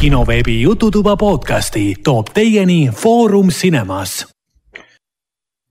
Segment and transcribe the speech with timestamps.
[0.00, 4.28] kinoveebi Jututuba podcasti toob teieni Foorum Cinemas.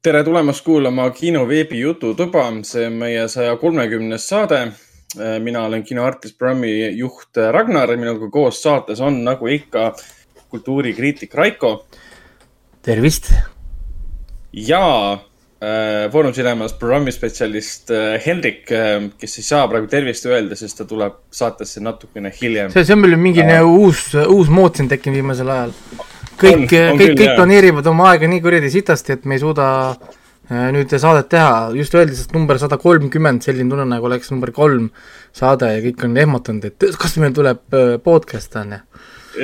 [0.04, 4.72] tere tulemast kuulama kinoveebi Jututuba, see on meie saja kolmekümnes saade.
[5.40, 9.94] mina olen kinoartist, programmi juht Ragnar, minuga koos saates on nagu ikka
[10.50, 11.88] kultuurikriitik Raiko.
[12.82, 13.32] tervist.
[14.54, 15.18] ja
[15.62, 20.86] äh, Foorum Cinemas programmispetsialist äh, Hendrik äh,, kes ei saa praegu tervist öelda, sest ta
[20.90, 22.72] tuleb saatesse natukene hiljem.
[22.74, 25.74] see, see on meil mingi äh, uus, uus mood siin tekkinud viimasel ajal.
[26.38, 30.94] kõik, kõik, kõik planeerivad oma aega nii kuradi sitasti, et me ei suuda äh, nüüd
[30.94, 34.92] saadet teha, just öeldi, sest number sada kolmkümmend, selline tunne nagu oleks number kolm
[35.36, 38.86] saade ja kõik on ehmatanud, et kas meil tuleb äh, podcast, on ju.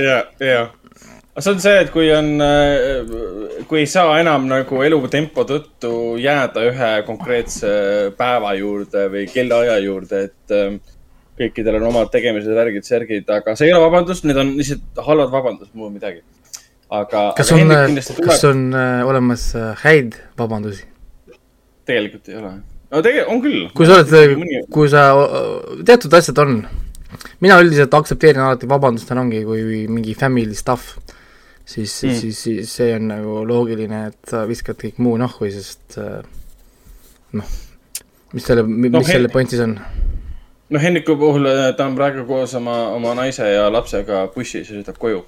[0.04, 0.64] ja, ja
[1.42, 6.66] see on see, et kui on, äh, kui ei saa enam nagu elutempo tõttu jääda
[6.70, 7.72] ühe konkreetse
[8.18, 10.76] päeva juurde või kellaaja juurde, et äh,
[11.40, 15.34] kõikidel on omad tegemised, värgid, särgid, aga see ei ole vabandus, need on lihtsalt halvad
[15.34, 16.22] vabandused, muud midagi.
[16.94, 17.32] aga.
[17.40, 19.48] kas aga on, kas on äh, olemas
[19.82, 20.86] häid vabandusi?
[21.90, 22.54] tegelikult ei ole.
[22.94, 23.66] no tegelikult on küll.
[23.74, 25.10] kui sa oled, kui sa,
[25.82, 26.62] teatud asjad on.
[27.42, 30.94] mina üldiselt aktsepteerin alati vabandustena ongi, kui mingi family stuff
[31.66, 35.98] siis mm., siis, siis see on nagu loogiline, et sa viskad kõik muu nahku, sest
[36.02, 36.24] äh,
[37.40, 37.54] noh,
[38.34, 39.78] mis selle, mis no, selle point siis on?
[40.74, 44.80] no Henniku puhul äh, ta on praegu koos oma, oma naise ja lapsega bussis ja
[44.80, 45.22] sõidab koju.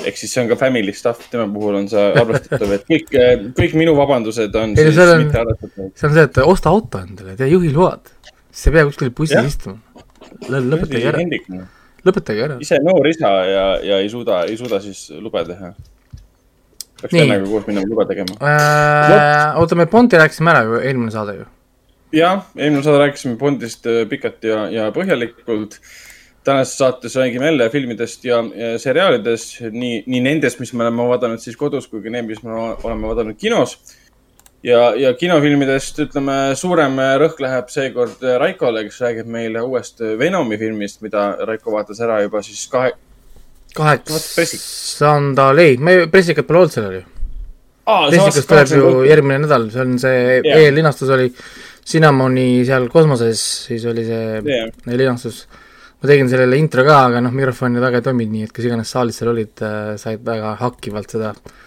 [0.00, 3.34] ehk siis see on ka family stuff, tema puhul on see arvestatav, et kõik, äh,
[3.58, 5.90] kõik minu vabandused on ei, siis on, mitte arvestatav.
[5.92, 8.14] see on see, et osta auto endale, tee juhiload,
[8.48, 9.76] siis ei pea kuskil bussis istuma.
[10.48, 11.26] lõpetage ära
[12.06, 12.58] lõpetage ära.
[12.64, 15.72] ise noor isa ja, ja ei suuda, ei suuda siis lube teha.
[17.00, 19.58] peaks vennaga koos minema lube tegema äh,.
[19.60, 21.48] oota, me Bondi rääkisime ära ju, eelmine saade ju.
[22.16, 25.80] jah, eelmine saade rääkisime Bondist äh, pikalt ja, ja põhjalikult.
[26.44, 31.42] tänases saates räägime jälle filmidest ja, ja seriaalidest, nii, nii nendest, mis me oleme vaadanud
[31.42, 33.76] siis kodus, kui ka need, mis me oleme vaadanud kinos
[34.66, 41.00] ja, ja kinofilmidest ütleme, suurem rõhk läheb seekord Raikole, kes räägib meile uuest Venomi filmist,
[41.04, 42.92] mida Raiko vaatas ära juba siis kahe.
[43.76, 47.06] kaheksandal, ei, me pressikat pole olnud sellel ju.
[47.86, 50.66] pressikas tuleb ju järgmine nädal, see on see yeah.
[50.66, 51.30] eellinastus oli
[51.90, 54.68] Cinnamoni seal kosmoses, siis oli see yeah.
[54.86, 55.46] linastus.
[56.00, 58.92] ma tegin sellele intro ka, aga noh, mikrofonid väga ei toiminud, nii et kes iganes
[58.92, 61.58] saalis seal olid, äh, said väga hakkivalt seda äh,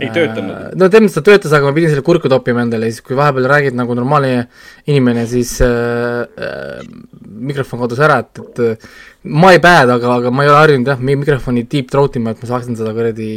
[0.00, 0.52] ei töötanud?
[0.52, 3.16] Äh, no mõttes ta töötas, aga ma pidin selle kurku toppima endale ja siis, kui
[3.18, 4.46] vahepeal räägid nagu normaalne
[4.88, 6.80] inimene, siis äh, äh,
[7.50, 8.90] mikrofon kadus ära, et, et äh,
[9.28, 12.50] my bad, aga, aga ma ei ole harjunud jah, mikrofoni deep throat ima, et ma
[12.54, 13.30] saaksin seda kuradi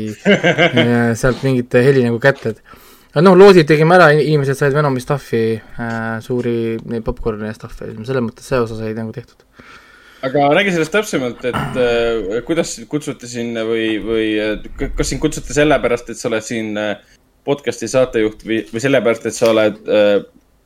[1.22, 2.78] sealt mingit heli nagu kätte, et
[3.12, 8.24] aga noh, loosid tegime ära, inimesed said Venomi stuff'i äh,, suuri popkorni ja stuff'i, selles
[8.24, 9.44] mõttes see osa sai nagu tehtud
[10.25, 15.56] aga räägi sellest täpsemalt, et äh, kuidas kutsuti sind või, või äh, kas sind kutsuti
[15.56, 16.96] sellepärast, et sa oled siin äh,
[17.46, 20.16] podcast'i saatejuht või, või sellepärast, et sa oled äh,,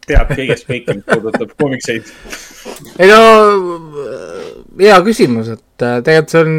[0.09, 2.13] tead kõigest kõike, mis puudutab koomikseid?
[3.01, 3.19] ei no,
[4.79, 6.55] hea küsimus, et äh, tegelikult see on,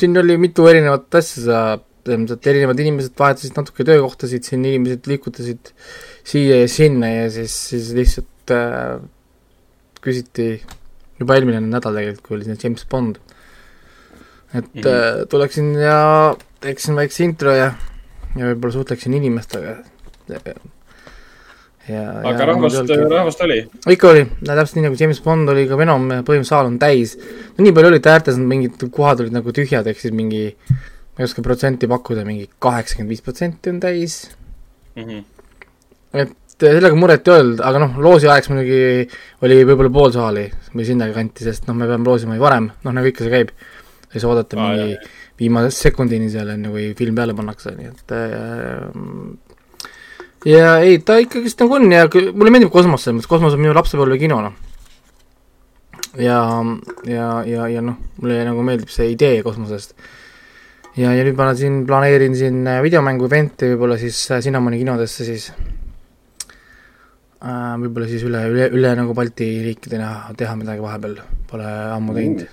[0.00, 1.62] siin oli mitu erinevat asja, sa
[2.10, 5.72] ilmselt erinevad inimesed vahetasid natuke töökohtasid, siin inimesed liigutasid
[6.26, 9.00] siia ja sinna ja siis, siis lihtsalt äh,
[10.00, 10.54] küsiti
[11.20, 13.20] juba eelmine nädal tegelikult, kui oli see James Bond.
[14.54, 15.26] et mm -hmm.
[15.30, 17.72] tuleksin ja teeksin väikse intro ja,
[18.36, 19.76] ja võib-olla suhtleksin inimestega.
[20.28, 20.40] ja,
[22.24, 23.60] aga ja rahvast, rahvast oli?
[23.90, 27.16] ikka oli, täpselt nii nagu James Bond oli ka Venom, põhimõtteliselt saal on täis.
[27.58, 31.28] no nii palju olid äärtes, mingid kohad olid nagu tühjad, ehk siis mingi, ma ei
[31.28, 34.20] oska protsenti pakkuda, mingi kaheksakümmend viis protsenti on täis
[34.96, 35.02] mm.
[35.04, 35.24] -hmm.
[36.12, 38.80] et sellega muret ei olnud, aga noh, loosi ajaks muidugi
[39.46, 40.44] oli võib-olla pool saali
[40.74, 43.54] või sinnakanti, sest noh, me peame loosima ju varem, noh nagu ikka see käib.
[44.10, 44.96] ei saa oodata ah, mingi
[45.38, 48.84] viimase sekundini seal, enne kui film peale pannakse, nii et äh,
[50.50, 53.74] ja ei, ta ikkagist nagu on ja mulle meeldib kosmos selles mõttes, kosmos on minu
[53.76, 54.54] lapsepõlvekino, noh.
[56.18, 56.40] ja,
[57.08, 59.94] ja, ja, ja noh, mulle nagu meeldib see idee kosmosest.
[60.98, 65.79] ja, ja nüüd ma siin planeerin siin videomängu event'i võib-olla siis Cinnamoni kinodesse siis Äh,
[67.40, 71.16] võib-olla siis üle, üle, üle nagu Balti riikidena teha midagi vahepeal,
[71.48, 72.44] pole ammu teinud.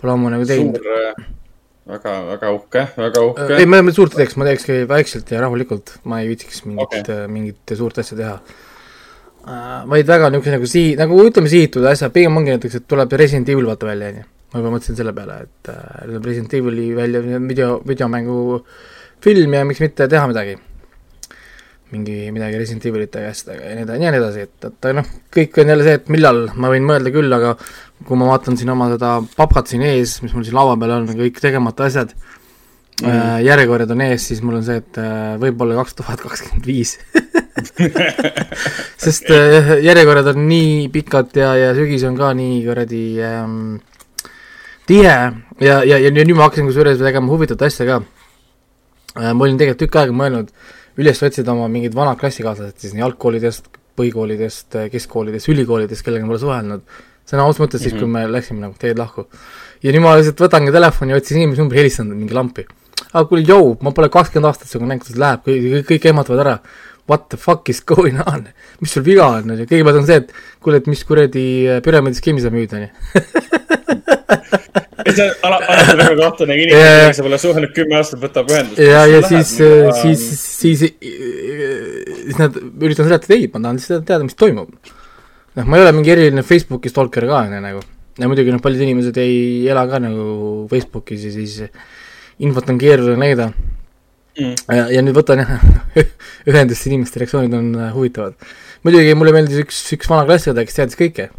[0.00, 0.80] Pole ammu nagu teinud.
[0.80, 1.26] Äh,
[1.90, 3.58] väga, väga uhke, väga uhke.
[3.58, 7.28] ei, ma suurt ei teeks, ma teekski vaikselt ja rahulikult, ma ei viitsiks mingit okay.,
[7.32, 8.38] mingit suurt asja teha.
[9.40, 13.12] Äh, vaid väga niisuguse nagu sihi-, nagu ütleme, sihitud asjad, pigem ongi näiteks, et tuleb
[13.20, 14.30] Resident Evil vaata välja, on ju.
[14.50, 18.40] ma juba mõtlesin selle peale, et tuleb Resident Evil'i välja video, videomängu
[19.20, 20.56] film ja miks mitte teha midagi
[21.90, 25.56] mingi midagi Resident Evilite käest ja nii edasi, ja nii edasi, et, et noh, kõik
[25.58, 27.56] on jälle see, et millal ma võin mõelda küll, aga
[28.06, 31.08] kui ma vaatan siin oma seda papat siin ees, mis mul siin laua peal on,
[31.18, 35.98] kõik tegemata asjad mm., järjekorrad on ees, siis mul on see, et äh, võib-olla kaks
[35.98, 36.96] tuhat kakskümmend viis.
[39.04, 43.60] sest äh, järjekorrad on nii pikad ja, ja sügis on ka nii kuradi ähm,
[44.86, 49.32] tihe ja, ja, ja, ja nüüd ma hakkasin kusjuures tegema huvitavat asja ka äh,.
[49.34, 53.04] ma olin tegelikult tükk aega mõelnud äh, üles otsida oma mingid vanad klassikaaslased siis nii
[53.06, 56.84] algkoolidest, põhikoolidest, keskkoolidest, ülikoolidest, kellega ma pole suhelnud,
[57.28, 58.04] sõna otseses mõttes siis mm, -hmm.
[58.04, 59.26] kui me läksime nagu teed lahku.
[59.82, 62.66] ja nüüd ma lihtsalt võtangi telefoni ja otsin inimese numbri, helistan mingi lampi.
[63.12, 66.58] aga kuule, jõu, ma pole kakskümmend aastat sinuga näinud, kuidas läheb, kõik, kõik ehmatavad ära.
[67.08, 68.48] What the fuck is going on?
[68.80, 70.32] mis sul viga on, on ju, kõigepealt on see, et
[70.62, 71.46] kuule, et mis kuradi
[71.84, 72.90] püramiidiskeemi sa müüd, on ju
[74.30, 78.82] see on ala, alati väga kahtlane inimene, kellega sa pole suhelnud kümme aastat, võtab ühendust.
[78.84, 79.54] ja, ja siis,
[80.00, 80.24] siis,
[80.60, 84.70] siis, siis nad üritavad seletada, ei, ma tahan lihtsalt teada, mis toimub.
[85.58, 87.82] noh, ma ei ole mingi eriline Facebooki stalker ka, on ju, nagu.
[88.20, 90.30] ja muidugi noh, paljud inimesed ei ela ka nagu
[90.70, 91.60] Facebookis ja siis
[92.40, 94.56] infot on keeruline leida mm..
[94.68, 95.54] ja, ja nüüd võtan jah
[96.50, 98.36] ühendust, inimeste reaktsioonid on huvitavad.
[98.86, 101.30] muidugi mulle meeldis üks, üks vana klassiõde, kes teadis kõike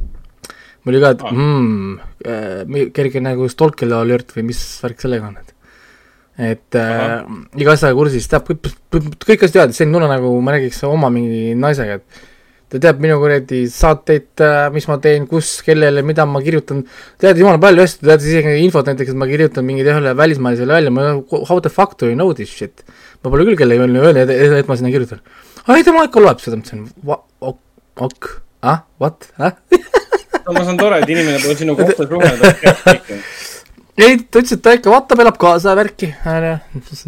[0.84, 1.96] mul oli ka, et mm,
[2.26, 5.58] äh, kerge nagu stalker alert või mis värk sellega on, et
[6.42, 7.22] et äh,
[7.60, 12.00] iga asjaga kursis, teab kõik, asjad teavad, selline tunne nagu ma räägiks oma mingi naisega,
[12.00, 12.22] et
[12.72, 16.86] ta teab minu kuradi saateid, äh, mis ma teen, kus, kellele, mida ma kirjutan,
[17.22, 20.96] tead jumala palju asju, tead isegi infot näiteks, et ma kirjutan mingile ühele välismaisele välja,
[20.96, 21.12] ma
[21.50, 22.86] how the fuck do you know this shit?
[23.22, 25.22] ma pole küll kellelegi öelnud, et, ma sinna kirjutan.
[25.68, 26.88] aa ei, tema ikka loeb seda, mõtlesin,
[28.08, 29.60] ok, ah, what, ah
[30.52, 32.44] no ma saan tore, et inimene pole sinu kohta suhelnud.
[34.02, 36.56] ei, ta ütles, et ta ikka vaatab, elab kaasa värki, onju.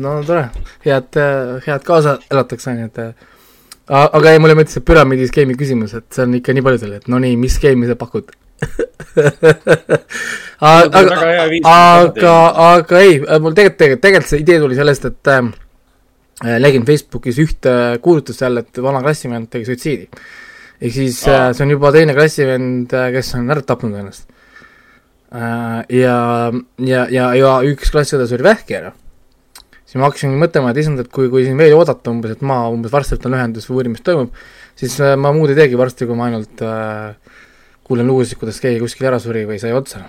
[0.03, 0.43] no tore,
[0.87, 1.09] head,
[1.67, 2.97] head kaasa elatakse, onju, et
[3.93, 7.07] aga ei, mulle meeldis see püramiidi skeemi küsimus, et see on ikka nii paljudele, et
[7.11, 8.27] no nii, mis skeemi sa pakud
[10.63, 10.99] aga,
[11.67, 12.35] aga,
[12.69, 13.13] aga ei,
[13.43, 15.41] mul tegelikult, tegelikult, tegelikult see idee tuli sellest, et äh,
[16.63, 17.71] nägin Facebookis ühte
[18.05, 20.07] kuulutust jälle, et vana klassivend tegi suitsiidi
[20.83, 24.27] ehk siis äh, see on juba teine klassivend, äh, kes on ära tapnud ennast
[25.31, 25.79] äh,.
[26.01, 26.17] ja,
[26.83, 28.91] ja, ja, ja üks klassiõde suri vähki ära.
[29.85, 32.65] siis ma hakkasin mõtlema, et issand, et kui, kui siin veel oodata umbes, et ma
[32.73, 34.35] umbes varsti võtan ühendust või uurin, mis toimub,
[34.79, 37.39] siis äh, ma muud ei teegi varsti, kui ma ainult äh,
[37.87, 40.03] kuulen lugusid, kuidas keegi kuskil ära suri või sai otsa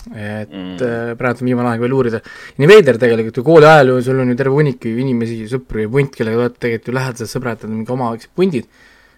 [0.00, 0.76] et mm.
[0.80, 2.22] äh, praegu on viimane aeg veel uurida.
[2.60, 5.90] nii veider tegelikult ju kooli ajal ju sul on ju terve hunnik inimesi, sõpru ja
[5.92, 8.68] punt, kellega oled tegelikult ju lähedased sõbrad, mingi oma pundid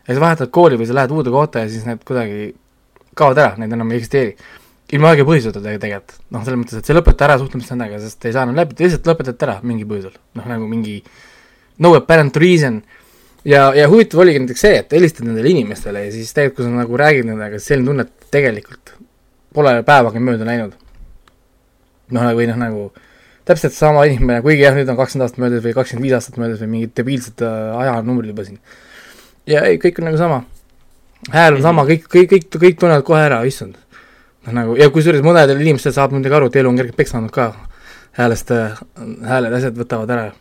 [0.09, 2.53] ja sa vahetad kooli või sa lähed uude kohta ja siis need kuidagi
[3.19, 4.35] kaovad ära, need enam ei eksisteeri.
[4.93, 8.35] ilma õige põhjuseta tegelikult, noh, selles mõttes, et sa lõpeta ära suhtlemist nendega, sest ei
[8.35, 10.99] saa enam läbi, lihtsalt lõpetad ära mingil põhjusel, noh nagu mingi
[11.81, 12.83] no apparent reason
[13.49, 16.83] ja, ja huvitav oligi näiteks see, et helistad nendele inimestele ja siis tegelikult, kui sa
[16.83, 18.93] nagu räägid nendega, siis selline tunne, et tegelikult
[19.57, 20.77] pole päevagi mööda läinud.
[22.13, 22.87] noh, või noh, nagu
[23.49, 26.61] täpselt sama inimene, kuigi jah, nüüd on kakskümmend aastat möödas või kakskümmend viis aastat möödas
[26.61, 28.61] või mingid debiilsed äh, ajanumbrid juba siin
[29.49, 30.43] ja ei, kõik on nagu sama.
[31.33, 33.77] hääl on sama, kõik, kõik, kõik, kõik tunnevad kohe ära, issand.
[34.47, 37.35] noh, nagu ja kusjuures mõnedel inimestel saab muidugi aru, et elu on kergelt peksa andnud
[37.35, 37.53] ka.
[38.19, 38.51] häälest,
[39.27, 40.33] hääled, asjad võtavad ära.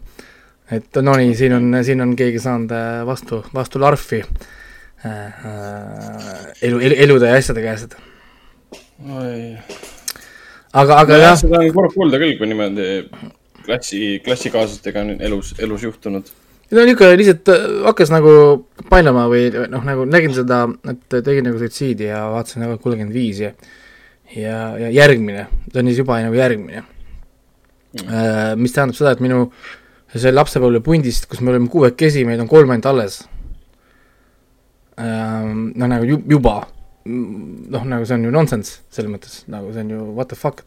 [0.71, 6.45] et no nii, siin on, siin on keegi saanud äh, vastu, vastu larfi äh, äh,
[6.61, 7.97] elu, elu, elude ja asjade käest.
[10.73, 11.37] aga, aga no, jah.
[11.37, 13.07] seda on kurb kuulda küll, kui niimoodi
[13.65, 16.29] klassi, klassikaaslastega on elus, elus juhtunud
[16.71, 18.33] no niisugune lihtsalt äh, hakkas nagu
[18.89, 23.43] painama või noh, nagu nägin seda, et tegin nagu suitsiidi ja vaatasin nagu kolmkümmend viis
[23.43, 23.53] ja
[24.35, 28.59] ja, ja järgmine, see on siis juba nagu järgmine mm..
[28.61, 29.49] mis tähendab seda, et minu
[30.11, 33.21] see lapsepõlvepundist, kus me olime kuuekesi, meid on kolm ainult alles.
[35.01, 36.55] noh, nagu juba,
[37.07, 40.61] noh, nagu see on ju nonsense selles mõttes, nagu see on ju what the fuck.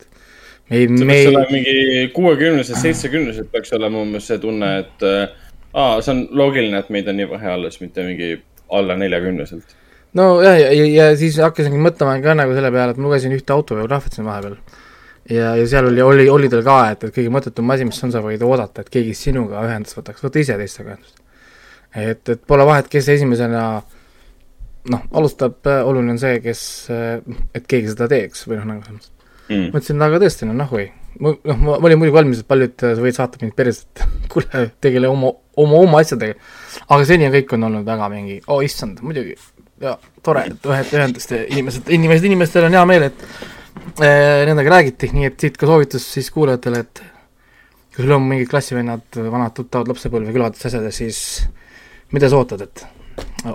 [0.70, 1.28] me ei, me ei.
[1.52, 1.76] mingi
[2.16, 5.43] kuuekümnesed, seitsmekümnesed peaks olema umbes see tunne, et äh,
[5.74, 8.36] aa, see on loogiline, et meid on nii vähe alles, mitte mingi
[8.74, 9.76] alla neljakümneselt.
[10.14, 13.54] nojah, ja, ja, ja siis hakkasingi mõtlema ka nagu selle peale, et ma lugesin ühte
[13.54, 14.56] autobiograafiat siin vahepeal.
[15.30, 18.14] ja, ja seal oli, oli, oli tal ka, et, et kõige mõttetum asi, mis on,
[18.14, 21.20] sa võid oodata, et keegi sinuga ühendust võtaks, võta ise teistega ühendust.
[21.94, 23.64] et, et pole vahet, kes esimesena
[24.92, 26.62] noh, alustab, oluline on see, kes,
[27.54, 29.12] et keegi seda teeks või noh, nagu selles mõttes
[29.48, 29.72] mm..
[29.72, 30.76] mõtlesin, aga tõesti, no noh,
[31.20, 35.10] ma, ma olin muidugi valmis, et paljud, sa võid saata mind perse, et kuule, tegele
[35.10, 36.38] oma, oma, oma asjadega.
[36.88, 39.36] aga seni on kõik on olnud väga mingi, oo oh, issand, muidugi,
[39.82, 43.26] ja tore, et ühed ühendust inimesed, inimesed, inimestel on hea meel, et
[44.02, 47.04] äh, nendega räägiti, nii et siit ka soovitus siis kuulajatele, et
[47.94, 51.18] kui sul on mingid klassivennad, vanad tuttavad lapsepõlve külades asjades, siis
[52.14, 52.86] mida sa ootad, et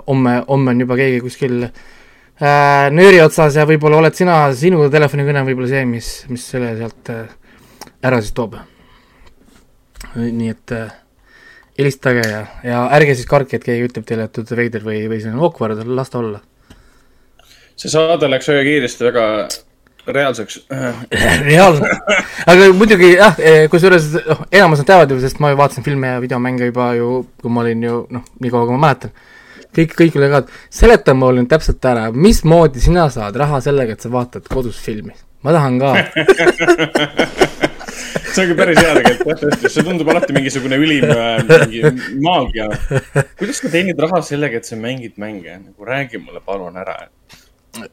[0.06, 5.42] homme, homme on juba keegi kuskil äh, nööri otsas ja võib-olla oled sina, sinu telefonikõne
[5.42, 7.28] on võib-olla see, mis, mis selle sealt äh,
[8.02, 8.56] ära siis toob.
[10.16, 10.92] nii et äh,
[11.78, 15.02] helistage ja, ja ärge siis kartke, et keegi ütleb teile, et te olete veider või,
[15.10, 16.40] või see on awkward, las ta olla.
[17.76, 19.26] see saade läks väga kiiresti väga
[20.10, 20.60] reaalseks.
[21.50, 22.14] reaalselt,
[22.50, 23.40] aga muidugi jah,
[23.72, 27.10] kusjuures noh, enamus nad teavad ju, sest ma ju vaatasin filme ja videomänge juba ju,
[27.40, 29.14] kui ma olin ju noh, nii kaua kui ma mäletan.
[29.76, 30.44] kõik, kõik oli ka,
[30.80, 35.14] seleta mulle nüüd täpselt ära, mismoodi sina saad raha sellega, et sa vaatad kodus filmi,
[35.46, 35.94] ma tahan ka
[38.34, 41.06] see ongi päris hea tegelikult, see tundub alati mingisugune ülim
[41.50, 41.84] mingi
[42.24, 42.70] maagia.
[43.38, 46.98] kuidas sa teenid raha sellega, et sa mängid mänge, nagu räägi mulle palun ära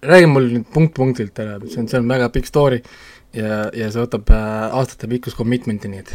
[0.02, 2.80] räägi mul nüüd punkt punktilt ära, see on, see on väga pikk story
[3.36, 6.14] ja, ja see võtab äh, aastate pikkust commitment'i, nii et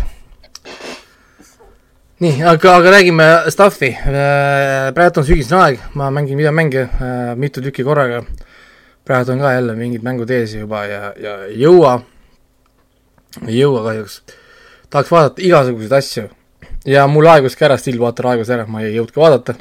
[2.23, 4.91] nii, aga, aga räägime stuff'i äh,.
[4.97, 8.23] praegu on sügisene aeg, ma mängin videomänge äh, mitu tükki korraga.
[9.05, 12.01] praegu on ka jälle mingid mängud ees juba ja, ja ei jõua,
[13.47, 14.23] ei jõua kahjuks.
[14.91, 16.29] tahaks vaadata igasuguseid asju.
[16.87, 19.55] Ja mul aegus ka ära, Stillwater aegus ära, ma ei jõudnudki vaadata.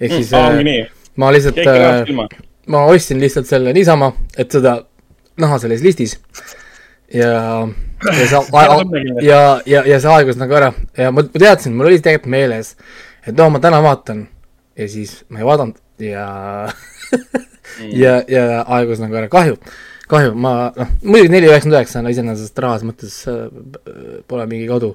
[0.00, 2.38] ehk siis mm, äh, ma lihtsalt äh,
[2.70, 4.80] ma ostsin lihtsalt selle niisama, et seda
[5.40, 6.18] näha selles listis.
[7.14, 7.66] Ja,
[8.06, 8.40] ja see,
[9.30, 10.72] ja, ja, ja see aegus nagu ära.
[10.98, 12.74] Ja ma, ma teadsin, mul oli tegelikult meeles,
[13.26, 14.26] et no ma täna vaatan
[14.78, 15.80] ja siis ma ei vaadanud.
[16.00, 16.26] Ja
[18.02, 19.58] ja, ja aegus nagu ära, kahju,
[20.10, 23.44] kahju, ma noh, muidugi neli üheksakümmend üheksa on iseenesest rahas mõttes äh,
[24.30, 24.94] pole mingi kadu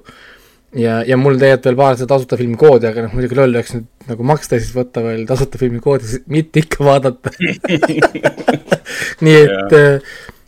[0.76, 3.74] ja, ja mul tegelikult veel paar seda tasuta filmi koodi, aga noh, muidugi loll oleks
[3.76, 7.32] nüüd nagu maksta, siis võtta veel tasuta filmi koodi, mitte ikka vaadata
[9.24, 10.00] nii et yeah.,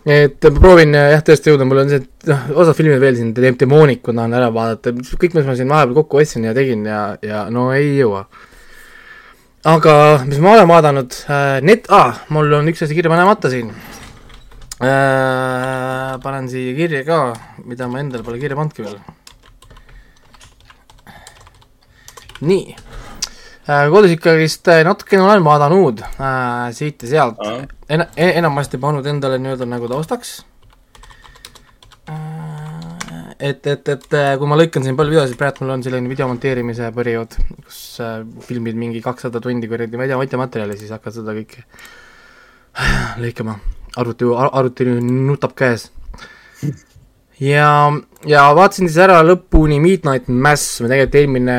[0.09, 3.33] et ma proovin jah, tõesti jõuda, mul on see, et noh, osad filmid veel siin,
[3.37, 7.03] Demonic ma tahan ära vaadata, kõik, mis ma siin vahepeal kokku ostsin ja tegin ja,
[7.25, 8.25] ja no ei jõua.
[9.69, 9.95] aga
[10.25, 13.73] mis ma olen vaadanud äh,, net ah,, mul on üks asi kirja panemata siin
[14.83, 16.19] äh,.
[16.23, 17.19] panen siia kirja ka,
[17.67, 18.99] mida ma endale pole kirja pannudki veel
[22.47, 22.77] nii
[23.67, 27.67] äh,, kodus ikkagist äh, natukene olen vaadanud äh, siit ja sealt -huh.
[27.89, 30.45] en-, enamasti pannud endale nii-öelda nagu taustaks
[32.09, 33.35] äh,.
[33.41, 36.29] et, et, et äh, kui ma lõikan siin palju videosid, praegu mul on selline video
[36.31, 41.19] monteerimise periood, kus äh, filmid mingi kakssada tundi kuradi, ma ei tea, materjali, siis hakkad
[41.19, 41.67] seda kõike
[43.25, 43.59] lõikama,
[43.99, 45.88] arvuti, arvuti nutab käes
[47.40, 47.69] ja,
[48.26, 51.59] ja vaatasin siis ära lõpuni Midnight Mass, me tegelikult eelmine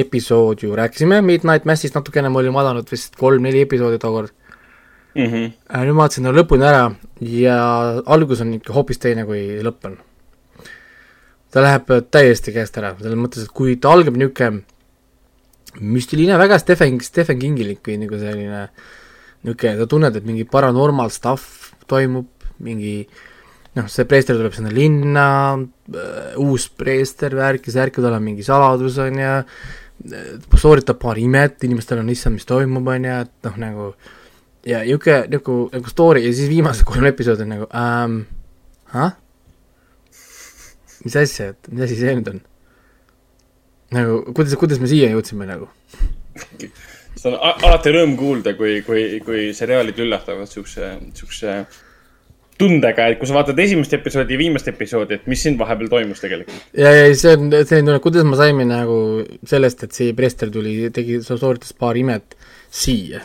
[0.00, 4.32] episood ju rääkisime Midnight Massist natukene, ma olin vaadanud vist kolm-neli episoodi tookord
[5.14, 5.26] mm.
[5.26, 5.52] -hmm.
[5.86, 6.84] nüüd ma vaatasin ta lõpuni ära
[7.20, 7.56] ja
[8.06, 9.98] algus on ikka hoopis teine, kui lõpp on.
[11.50, 14.62] ta läheb täiesti käest ära, selles mõttes, et kui ta algab niisugune
[15.80, 18.68] müstiline, väga Stephen, Stephen Kingilik või nagu selline
[19.44, 22.28] niisugune, sa tunned, et mingi paranormal stuff toimub,
[22.60, 22.94] mingi
[23.78, 25.26] noh, see preester tuleb sinna linna,
[25.94, 29.34] äh, uus preester, värk ja särk, tal on mingi saladus, on ju,
[30.60, 33.92] sooritab paar imet, inimestel on issand, mis toimub, on ju, et noh, nagu
[34.66, 38.20] ja niisugune nagu, nagu story ja siis viimased kolm episoodi on nagu ähm,,
[38.92, 39.14] ah?
[41.04, 42.42] mis asja, et mis asi see nüüd on?
[43.96, 45.70] nagu, kuidas, kuidas me siia jõudsime nagu?
[47.20, 51.56] seda on alati rõõm kuulda, kui, kui, kui seriaalid üllatavad siukse, siukse
[52.60, 56.20] tundega, et kui sa vaatad esimest episoodi ja viimast episoodi, et mis siin vahepeal toimus
[56.20, 56.64] tegelikult.
[56.76, 58.98] ja, ja see on selline tunne, kuidas ma saime nagu
[59.48, 62.36] sellest, et see preester tuli, tegi, sooritas paar imet
[62.82, 63.24] siia.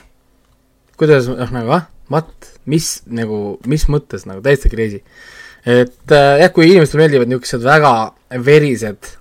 [1.00, 5.04] kuidas, noh nagu ah, what, mis nagu, mis mõttes nagu, täiesti crazy.
[5.66, 7.94] et äh, jah, kui inimestele meeldivad niisugused väga
[8.46, 9.12] verised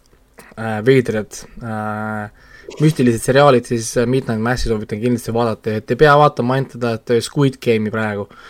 [0.54, 2.43] äh,, veidrad äh,
[2.80, 7.16] müstilised seriaalid, siis Midnight Massi soovitan kindlasti vaadata, et ei pea vaatama ainult seda, et
[7.24, 8.44] Squid Game'i praegu äh,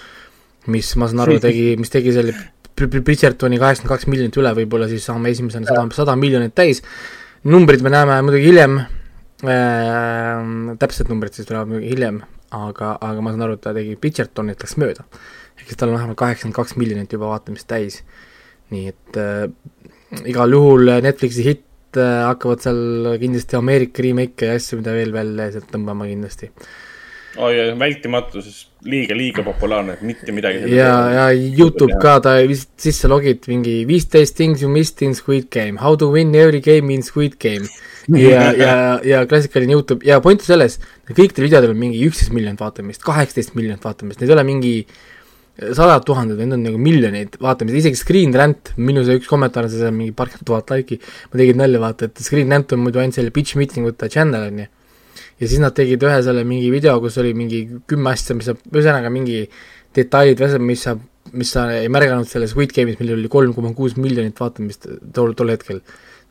[0.70, 2.34] mis ma saan aru, tegi, mis tegi selle
[2.74, 6.82] Bridgertoni kaheksakümmend kaks miljonit üle, võib-olla siis saame esimesena sada, sada miljonit täis.
[7.46, 13.34] numbrid me näeme muidugi hiljem äh,, täpsed numbrid siis tulevad muidugi hiljem, aga, aga ma
[13.34, 15.06] saan aru, et ta tegi Bridgertonit, läks mööda.
[15.54, 18.02] ehk siis tal on vähemalt kaheksakümmend kaks miljonit juba vaatamist täis.
[18.74, 19.46] nii et äh,
[20.26, 21.63] igal juhul Netflixi hitt
[22.00, 26.50] äh, hakkavad seal kindlasti Ameerika remake'e ja asju, mida veel, veel sealt tõmbama kindlasti
[27.34, 30.68] oi oh,, vältimatu, sest liiga, liiga populaarne, et mitte midagi.
[30.74, 35.48] ja, ja Youtube ka, ta vist sisse logid mingi viisteist things you missed in Squid
[35.54, 37.66] Game, how to win every game in Squid Game.
[38.20, 40.78] ja, ja, ja klassikaline Youtube ja point on selles,
[41.10, 44.74] kõikidel videodel on mingi üksteist miljonit vaatamist, kaheksateist miljonit vaatamist, need ei ole mingi
[45.54, 49.86] sadad tuhanded, need on nagu miljoneid vaatamisi, isegi Screen Rant, minu see üks kommentaar see
[49.86, 50.98] on mingi parkümmend tuhat laiki,
[51.30, 54.48] ma tegin nalja, vaata, et Screen Rant on muidu ainult selle pitch meeting ute channel,
[54.50, 54.70] on ju
[55.40, 58.56] ja siis nad tegid ühe selle mingi video, kus oli mingi kümme asja, mis sa,
[58.70, 59.44] ühesõnaga mingi
[59.96, 60.96] detailid, mis sa,
[61.34, 65.34] mis sa ei märganud selles Squid Game'is, millel oli kolm koma kuus miljonit vaatamist tol,
[65.38, 65.82] tol hetkel.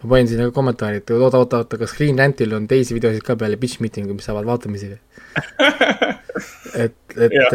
[0.03, 3.23] Ma panin sinna ka kommentaari, et oota, oota, oota, kas Green Rantil on teisi videosid
[3.25, 4.91] ka peale Bitch Meeting'u, mis saavad vaatamisi
[6.83, 7.47] et, et ja.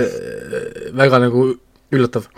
[0.97, 1.51] väga nagu
[1.95, 2.29] üllatav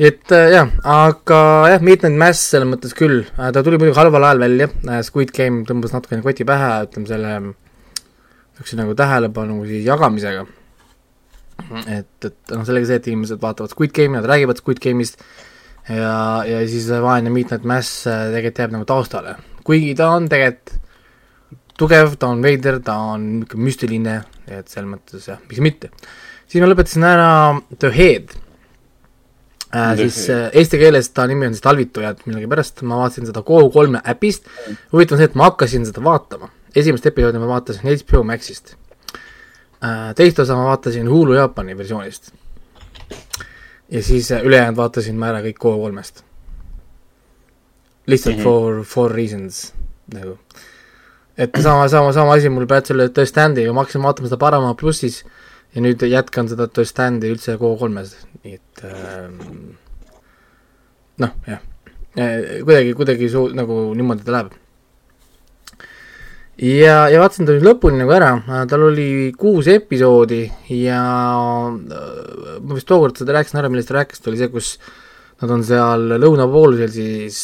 [0.00, 1.40] et äh, jah, aga
[1.74, 5.34] jah, Midnight Mass selles mõttes küll, äh, ta tuli muidugi halval ajal välja, äh, Squid
[5.36, 10.46] Game tõmbas natukene koti pähe, ütleme selle niisuguse nagu tähelepanu siis jagamisega.
[11.84, 15.20] et, et noh, sellega see, et inimesed vaatavad Squid Game'i, nad räägivad Squid Game'ist
[15.88, 16.14] ja,
[16.46, 20.78] ja siis vaene Midnight Mass tegelikult jääb nagu taustale, kuigi ta on tegelikult
[21.80, 24.18] tugev, ta on veider, ta on niisugune müstiline,
[24.50, 25.90] et selles mõttes jah, miks mitte.
[26.50, 27.30] siis ma lõpetasin ära
[27.78, 28.34] The Head
[29.72, 29.94] äh,.
[30.02, 34.50] siis äh, eesti keeles ta nimi on siis Talvitujad millegipärast, ma vaatasin seda Go3 äpist,
[34.92, 38.74] huvitav on see, et ma hakkasin seda vaatama, esimest episoodi ma vaatasin HBO Maxist
[39.80, 40.12] äh,.
[40.18, 42.34] teist osa ma vaatasin Hulu Jaapani versioonist.
[43.90, 46.24] Ja siis äh, ülejäänud vaatasin ma ära kõik Go3-st.
[48.06, 48.44] lihtsalt mm -hmm.
[48.44, 49.72] for, for reasons
[50.14, 50.38] nagu.
[51.36, 55.24] et sama, sama, sama asi mul selle The Stand'iga, ma hakkasin vaatama seda Paramount plussis
[55.74, 59.76] ja nüüd jätkan seda The Standi üldse Go3-s, nii et ähm,
[61.18, 61.60] noh, jah,
[62.16, 64.59] äh, kuidagi, kuidagi su-, nagu niimoodi ta läheb.
[66.60, 68.30] Ja, ja vaatasin ta nüüd lõpuni nagu ära,
[68.68, 70.42] tal oli kuus episoodi
[70.76, 71.02] ja
[71.72, 74.74] äh, ma vist tookord seda rääkisin ära, millest ta rääkis, oli see, kus
[75.40, 77.40] nad on seal lõunapoolusel siis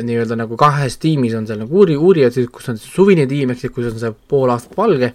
[0.00, 3.74] nii-öelda nagu kahes tiimis on seal nagu uuri-, uurijad kus on suvine tiim, ehk siis
[3.74, 5.12] kus on see pool aastat valge.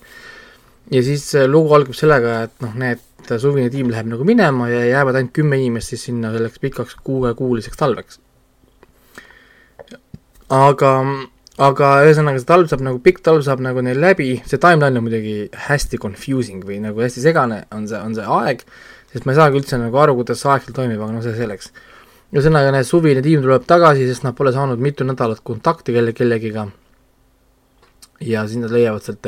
[0.94, 3.02] Ja siis lugu algab sellega, et noh, need
[3.42, 7.80] suvine tiim läheb nagu minema ja jäävad ainult kümme inimest siis sinna selleks pikaks kuuekuuliseks
[7.80, 8.22] talveks.
[10.54, 10.92] aga,
[11.58, 15.08] aga ühesõnaga see talv saab nagu, pikk talv saab nagu neil läbi, see timeline on
[15.08, 15.38] muidugi
[15.68, 18.66] hästi confusing või nagu hästi segane on see, on see aeg,
[19.14, 21.38] sest ma ei saagi üldse nagu aru, kuidas see aeg seal toimib, aga noh, see
[21.38, 21.72] selleks.
[22.36, 26.68] ühesõnaga, need suvine tiim tuleb tagasi, sest nad pole saanud mitu nädalat kontakti kelle, kellegiga
[28.22, 29.28] ja siis nad leiavad sealt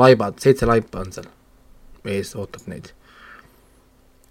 [0.00, 1.28] laibad, seitse laipa on seal
[2.08, 2.92] ees, ootab neid.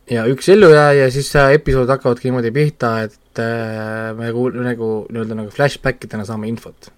[0.10, 5.54] ja üks ellujääja, siis episood hakkavadki niimoodi pihta, et äh, me kuul-, nagu nii-öelda nagu
[5.54, 6.90] flashback idena saame infot,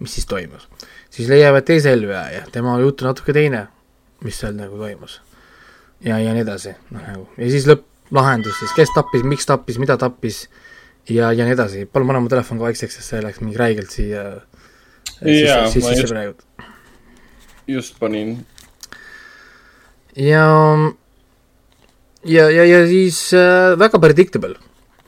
[0.00, 0.68] mis siis toimus.
[1.10, 3.66] siis leiavad teise ellujääja, tema jutt on natuke teine,
[4.24, 5.20] mis seal nagu toimus.
[6.04, 9.96] ja, ja nii edasi, noh nagu, ja siis lõpplahendus siis, kes tappis, miks tappis, mida
[10.00, 10.46] tappis
[11.08, 13.92] ja, ja nii edasi, palun pane mu telefon ka vaikseks, sest see läks mingi räigelt
[13.92, 14.24] siia
[15.20, 16.14] jaa, ma just
[17.68, 18.46] just panin.
[20.16, 20.46] ja,
[22.24, 24.56] ja, ja, ja siis äh, väga predictable,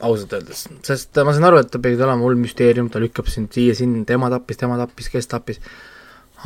[0.03, 3.53] ausalt öeldes, sest ma saan aru, et ta pidi olema hull müsteerium, ta lükkab sind
[3.55, 5.63] siia-sinna, tema tappis, tema tappis, kes tappis.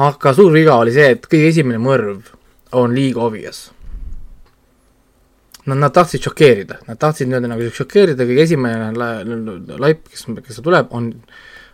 [0.07, 2.31] aga suur viga oli see, et kõige esimene mõrv
[2.77, 3.71] on liiga obvious.
[5.67, 10.29] Nad, nad tahtsid šokeerida, nad tahtsid nii-öelda nagu šokeerida, kõige esimene la, la, laip, kes,
[10.47, 11.11] kes tuleb, on,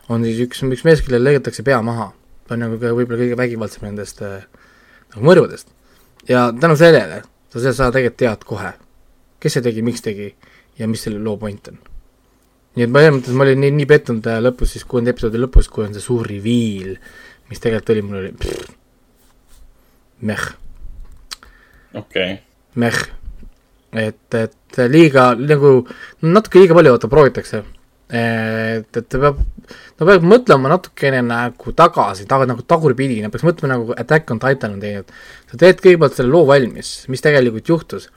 [0.09, 2.13] on siis üks, üks mees, kellele lõigatakse pea maha
[2.53, 4.45] on nagu võib-olla kõige vägivaldsem nendest äh,
[5.15, 5.69] nagu mõrvadest.
[6.29, 8.73] ja tänu sellele sa, sa tegelikult tead kohe,
[9.41, 10.33] kes see tegi, miks tegi
[10.79, 11.81] ja mis selle loo point on.
[12.77, 15.41] nii et ma selles mõttes, ma olin nii, nii pettunud äh, lõpus, siis kuuenda episoodi
[15.41, 16.97] lõpus, kui on see suur reveal,
[17.51, 18.73] mis tegelikult oli, mul oli pff,
[20.31, 20.49] meh.
[21.95, 22.41] okei okay..
[22.81, 23.05] meh.
[24.07, 25.77] et, et liiga nagu,
[26.25, 27.65] natuke liiga palju vaata proovitakse
[28.13, 29.39] et, et ta peab,
[29.97, 34.41] ta peab mõtlema natukene nagu tagasi, taga nagu tagurpidi, nad peaks mõtlema nagu Attack on
[34.43, 35.15] Titan on teinud.
[35.51, 38.11] sa teed kõigepealt selle loo valmis, mis tegelikult juhtus,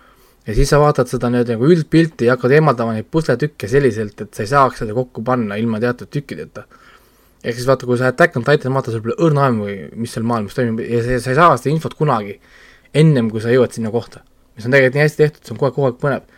[0.46, 4.38] ja siis sa vaatad seda nii-öelda nagu üldpilti ja hakkad eemaldama neid pusletükke selliselt, et
[4.38, 6.66] sa ei saaks seda kokku panna ilma teatud tükkideta.
[7.44, 10.26] ehk siis vaata, kui sa Attack on Titan vaatad, sul pole õrna aimu, mis seal
[10.26, 12.40] maailmas toimub ja sa, sa ei saa seda infot kunagi
[12.94, 14.24] ennem, kui sa jõuad sinna kohta.
[14.56, 16.36] mis on tegelikult nii hästi tehtud, see on kogu aeg, kogu aeg põnev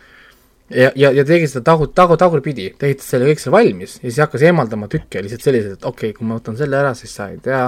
[0.70, 4.06] ja, ja, ja tegi seda tagu, tagu, tagurpidi, ta ehitas selle kõik selle valmis ja
[4.06, 7.14] siis hakkas eemaldama tükke lihtsalt selliselt, et okei okay,, kui ma võtan selle ära, siis
[7.16, 7.66] sa ei tea,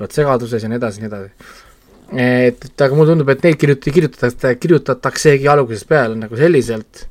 [0.00, 1.52] oled segaduses ja nii edasi, nii edasi.
[2.12, 7.06] Et, et aga mulle tundub, et neid kirjut-, kirjutatakse, kirjutataksegi algusest peale nagu selliselt,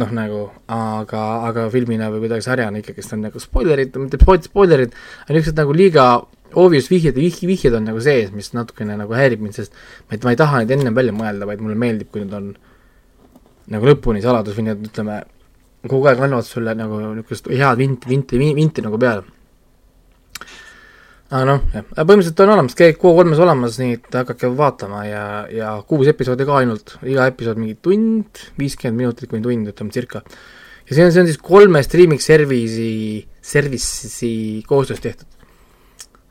[0.00, 5.34] noh nagu, aga, aga filmina või kuidagi sarjana ikkagist on nagu spoilerid, mitte spoilerid, aga
[5.34, 6.10] niisugused nagu liiga
[6.58, 9.74] obvious vihjed vihjed on nagu sees, mis natukene nagu häirib mind, sest
[10.10, 12.52] ma ei taha neid ennem välja mõelda, vaid mulle meeldib, kui need on
[13.70, 15.20] nagu lõpuni saladus või need, ütleme,
[15.86, 19.26] kogu aeg annavad sulle nagu niisugust head vinti, vinti, vinti nagu peale.
[21.30, 25.74] Aga noh, jah, põhimõtteliselt on olemas, käib Q3-s olemas, nii et hakake vaatama ja, ja
[25.86, 30.24] kuus episoodi ka ainult, iga episood mingi tund, viiskümmend minutit kuni tund, ütleme circa.
[30.88, 35.28] ja see on, see on siis kolme streaming service'i, service'i koostöös tehtud.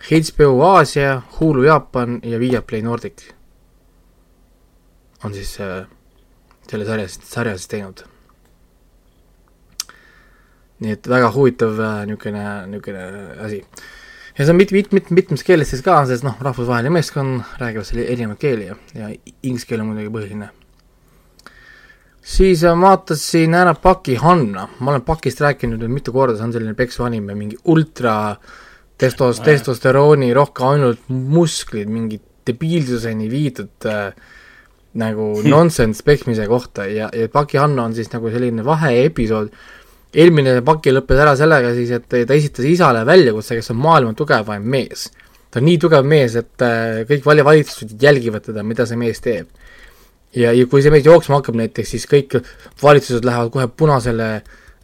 [0.09, 3.23] HBO Aasia, Hulu Jaapan ja Viaplay Nordic
[5.23, 5.85] on siis äh,
[6.69, 8.03] selle sarja, sarja siis teinud.
[10.79, 13.07] nii et väga huvitav äh, niisugune, niisugune
[13.47, 13.63] asi.
[14.39, 17.87] Ja see on mit-, mit-, mit-, mitmes keeles siis ka, sest noh, rahvusvaheline meeskond räägivad
[17.87, 19.11] seal erinevaid keeli ja, ja
[19.43, 20.49] inglise keel on muidugi põhiline.
[22.23, 26.55] siis äh, vaatasin ära Paki Hanna, ma olen Pakist rääkinud nüüd mitu korda, see on
[26.55, 28.15] selline peksuanime, mingi ultra
[28.99, 34.13] testos-, testosterooni rohke ainult musklid, mingi debiilsuseni viidud äh,
[34.99, 36.87] nagu nonsense peksmise kohta.
[36.87, 39.51] Ja, ja Paki Hanno on siis nagu selline vaheepisood,
[40.13, 44.65] eelmine Paki lõppes ära sellega siis, et ta esitas isale väljakutse, kes on maailma tugevaim
[44.65, 45.09] mees.
[45.49, 49.21] ta on nii tugev mees, et äh, kõik vali-, valitsused jälgivad teda, mida see mees
[49.21, 49.47] teeb.
[50.35, 52.39] ja, ja kui see mees jooksma hakkab näiteks, siis kõik
[52.81, 54.29] valitsused lähevad kohe punasele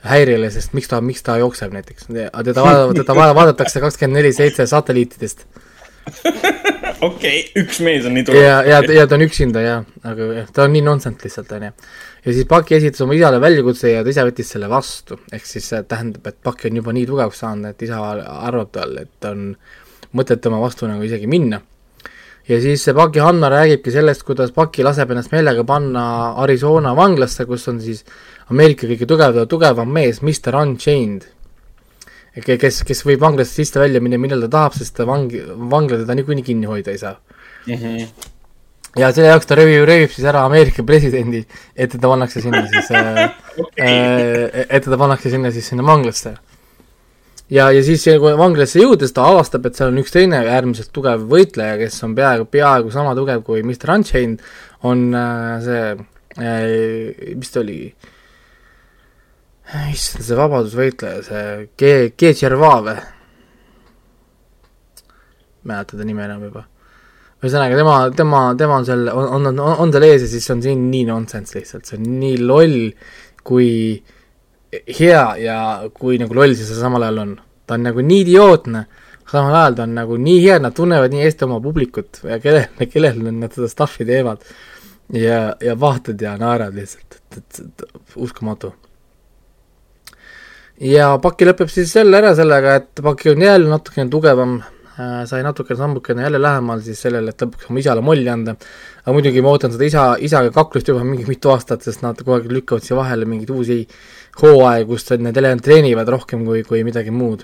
[0.06, 2.10] häirele, sest miks ta, miks ta jookseb näiteks.
[2.10, 5.48] teda vaadatakse, teda va- vaadatakse kakskümmend neli seitse satelliitidest
[7.10, 8.44] okei, üks mees on nii tugev.
[8.44, 11.72] ja, ja, ja ta on üksinda ja, aga ta on nii nonsense lihtsalt onju.
[12.26, 15.70] Ja siis Paki esitas oma isale väljakutse ja ta ise võttis selle vastu, ehk siis
[15.72, 19.52] see tähendab, et Paki on juba nii tugevaks saanud, et isa arvab tal, et on
[20.18, 21.62] mõtet tema vastu nagu isegi minna.
[22.48, 27.46] ja siis see Paki Hanna räägibki sellest, kuidas Paki laseb ennast meelega panna Arizona vanglasse,
[27.46, 28.04] kus on siis
[28.50, 31.26] Ameerika kõige tugevam, tugevam mees, Mr Unchained.
[32.46, 35.32] kes, kes võib vanglast sisse-välja minna, millal ta tahab, sest ta vang,
[35.70, 37.20] vangla teda niikuinii kinni hoida ei saa
[39.00, 41.44] ja selle jaoks ta röövib, röövib siis ära Ameerika presidendi,
[41.76, 43.22] et teda pannakse sinna siis äh,
[43.76, 46.36] äh,, et teda pannakse sinna siis sinna vanglasse.
[47.52, 51.28] ja, ja siis kui vanglasse jõudes ta avastab, et seal on üks teine äärmiselt tugev
[51.32, 54.44] võitleja, kes on peaaegu, peaaegu sama tugev kui Mr Unchained,
[54.84, 55.88] on äh, see
[56.40, 57.80] äh,, mis ta oli,
[59.92, 61.44] issand, see vabadusvõitleja, see
[61.76, 62.96] G, G Gervais või?
[65.66, 66.68] mäleta ta nime enam juba
[67.46, 70.62] ühesõnaga tema, tema, tema on seal, on, on, on, on seal ees ja siis on
[70.66, 72.78] siin nii nonsense lihtsalt, see on nii loll,
[73.46, 73.70] kui
[75.00, 75.58] hea ja
[75.96, 77.34] kui nagu loll see samal ajal on.
[77.66, 78.86] ta on nagu nii idiootne,
[79.32, 82.90] samal ajal ta on nagu nii hea, nad tunnevad nii hästi oma publikut ja kellele,
[82.92, 84.44] kellele nad seda stuff'i teevad.
[85.14, 88.74] ja, ja vaatad ja naerad lihtsalt, et, et, et uskumatu.
[90.82, 94.62] ja Paki lõpeb siis jälle ära sellega, et Paki on jälle natukene tugevam
[94.96, 98.56] sai natukene sammukene jälle lähemal siis sellele, et lõpuks oma isale molli anda.
[99.02, 102.38] aga muidugi ma ootan seda isa, isaga kaklust juba mingi mitu aastat, sest nad kogu
[102.38, 103.82] aeg lükkavad siia vahele mingeid uusi
[104.42, 107.44] hooaegu, kus need ele- treenivad rohkem kui, kui midagi muud.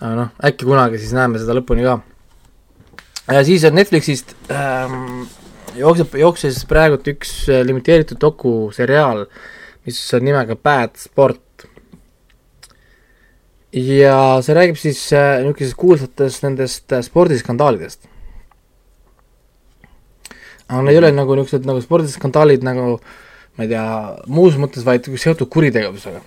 [0.00, 2.00] aga noh, äkki kunagi siis näeme seda lõpuni ka.
[3.30, 5.22] ja siis on Netflixist ähm,
[5.78, 9.28] jookseb, jooksis praegult üks äh, limiteeritud dokuseriaal,
[9.86, 11.40] mis on nimega Bad Sport
[13.72, 18.08] ja see räägib siis äh, niisugusest kuulsatest nendest äh, spordiskandaalidest.
[20.68, 22.98] aga need ei ole nagu niisugused nagu spordiskandaalid nagu
[23.56, 23.86] ma ei tea,
[24.32, 26.22] muus mõttes, vaid seotud kuritegevusega.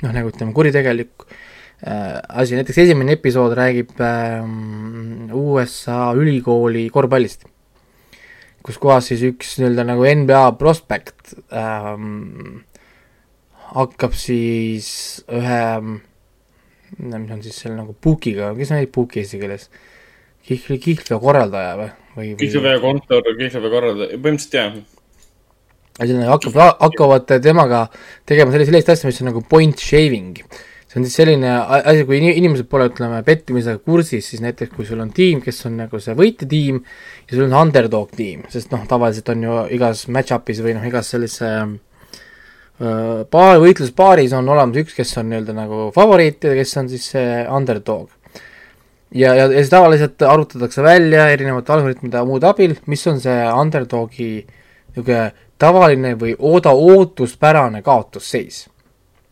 [0.00, 1.26] noh, nagu ütleme, kuritegelik
[1.84, 4.40] äh, asi, näiteks esimene episood räägib äh,
[5.36, 7.44] USA ülikooli korvpallist,
[8.64, 12.62] kus kohas siis üks nii-öelda nagu NBA prospekt ähm,
[13.76, 15.64] hakkab siis ühe
[16.98, 19.68] mis on siis seal nagu puukiga, kes on neid puuki eesti keeles?
[20.46, 24.80] kihlvi, kihlveo korraldaja või, või, kihlvee kontor, kihlvee korraldaja, põhimõtteliselt jah.
[26.00, 27.84] ühesõnaga hakkab, hakkavad temaga
[28.28, 30.40] tegema sellist, sellist asja, mis on nagu point shaving.
[30.90, 34.88] see on siis selline asi, kui ini- inimesed pole, ütleme, pettimisega kursis, siis näiteks kui
[34.88, 36.80] sul on tiim, kes on nagu see võitjatiim
[37.28, 41.12] ja sul on underdog tiim, sest noh, tavaliselt on ju igas match-up'is või noh, igas
[41.14, 41.76] sellise äh,
[42.80, 47.42] paar, võitluspaaris on olemas üks, kes on nii-öelda nagu favoriit ja kes on siis see
[47.44, 48.08] underdog.
[49.12, 53.38] ja, ja, ja siis tavaliselt arvutatakse välja erinevate algoritmide ja muude abil, mis on see
[53.52, 58.68] underdogi niisugune tavaline või ooda, ootuspärane kaotusseis.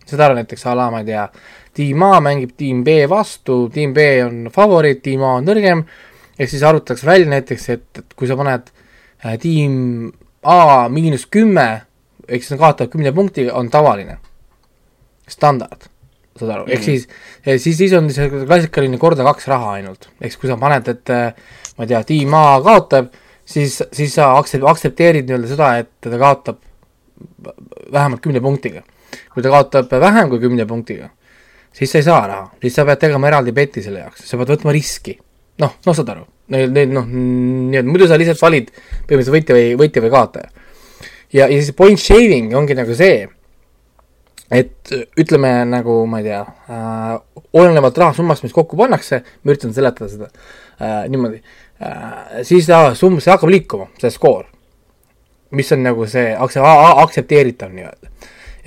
[0.08, 1.24] seda näiteks a la ma ei tea,
[1.72, 5.84] tiim A mängib tiim B vastu, tiim B on favoriit, tiim A on nõrgem,
[6.38, 8.70] ehk siis arvutatakse välja näiteks, et, et kui sa paned
[9.24, 11.87] äh, tiim A miinus kümme,
[12.28, 14.18] ehk siis nad kaotavad kümne punktiga, on tavaline,
[15.28, 15.88] standard,
[16.38, 16.84] saad aru, ehk Mhm.
[16.84, 17.08] siis,
[17.62, 21.10] siis, siis on see klassikaline korda kaks raha ainult, ehk siis kui sa paned, et
[21.10, 21.32] äh,
[21.78, 23.10] ma ei tea, tiim A kaotab,
[23.44, 26.60] siis, siis sa aktsep-, aktsepteerid nii-öelda seda, et ta kaotab
[27.92, 28.82] vähemalt kümne punktiga.
[29.34, 31.08] kui ta kaotab vähem kui kümne punktiga,
[31.72, 34.50] siis sa ei saa raha, siis sa pead tegema eraldi beti selle jaoks, sa pead
[34.52, 35.18] võtma riski.
[35.58, 39.56] noh, noh saad aru, neil, neil noh, nii et muidu sa lihtsalt valid põhimõtteliselt võitja
[39.56, 40.50] või, võitja või kaotaja.
[41.32, 43.26] ja, ja siis point shaving ongi nagu see,
[44.48, 47.14] et ütleme nagu, ma ei tea äh,,
[47.58, 53.20] olenevalt rahasummast, mis kokku pannakse, ma üritan seletada seda äh, niimoodi äh,, siis äh, summ,
[53.20, 54.46] see hakkab liikuma, see skoor,
[55.56, 58.12] mis on nagu see aktsia-, aktsepteeritav nii-öelda.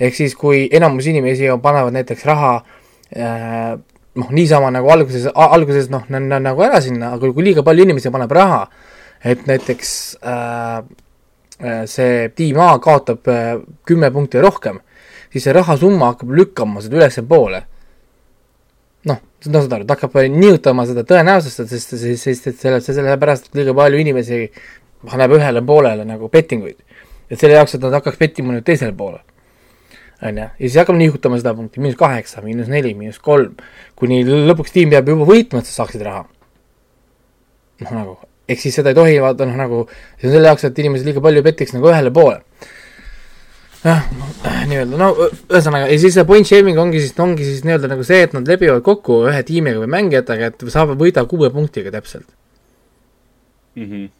[0.02, 2.54] ehk siis, kui enamus inimesi panevad näiteks raha
[3.16, 3.74] äh,
[4.14, 8.38] noh, niisama nagu alguses, alguses noh, nagu ära sinna, aga kui liiga palju inimesi paneb
[8.38, 8.66] raha,
[9.26, 10.82] et näiteks äh
[11.58, 13.56] see tiim A kaotab äh,
[13.88, 14.80] kümme punkti rohkem,
[15.32, 17.62] siis see rahasumma hakkab lükkama seda ülespoole.
[19.08, 23.50] noh, no saad aru, ta hakkab nihutama seda tõenäosust, sest, sest, sest et selle, sellepärast,
[23.50, 24.46] et liiga palju inimesi
[25.08, 26.78] paneb ühele poolele nagu pettinguid.
[27.28, 29.22] et selle jaoks, et nad hakkaks pettima nüüd teisele poole
[30.22, 33.56] on ju, ja siis hakkame nihutama seda punkti, miinus kaheksa, miinus neli, miinus kolm,
[33.98, 36.22] kuni lõpuks tiim peab juba võitma, et sa saaksid raha.
[37.82, 38.14] noh, nagu,
[38.52, 39.82] ehk siis seda ei tohi vaata, noh nagu,
[40.20, 42.40] see on selle jaoks, et inimesed liiga palju petiks nagu ühele poole.
[43.82, 44.06] jah,
[44.70, 48.22] nii-öelda, no ühesõnaga, ja siis see point shaming ongi siis, ongi siis nii-öelda nagu see,
[48.28, 52.28] et nad lepivad kokku ühe tiimiga või mängijatega, et saab võida kuue punktiga täpselt
[53.74, 53.86] mm.
[53.86, 54.10] -hmm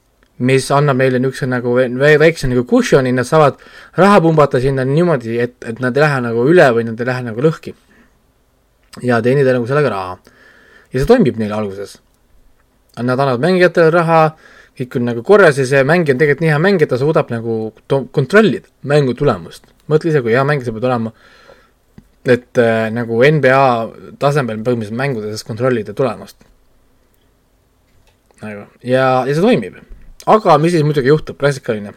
[0.43, 1.75] mis annab neile niisuguse nagu
[2.21, 3.61] väikse nagu cushion'i, nad saavad
[3.99, 7.27] raha pumbata sinna niimoodi, et, et nad ei lähe nagu üle või nad ei lähe
[7.29, 7.75] nagu lõhki.
[9.03, 10.19] ja teenida nagu sellega raha.
[10.93, 12.01] ja see toimib neil alguses.
[12.99, 14.23] Nad annavad mängijatele raha,
[14.79, 17.73] kõik on nagu korras ja see mängija on tegelikult nii hea mängija, ta suudab nagu
[17.89, 19.65] kontrollida mängu tulemust.
[19.89, 21.13] mõtle ise, kui hea mängija sa pead olema,
[22.25, 23.63] et äh, nagu NBA
[24.21, 26.37] tasemel põhimõtteliselt mängudes kontrollida tulemust.
[28.43, 29.81] nagu ja, ja see toimib
[30.27, 31.93] aga mis siis muidugi juhtub, klassikaline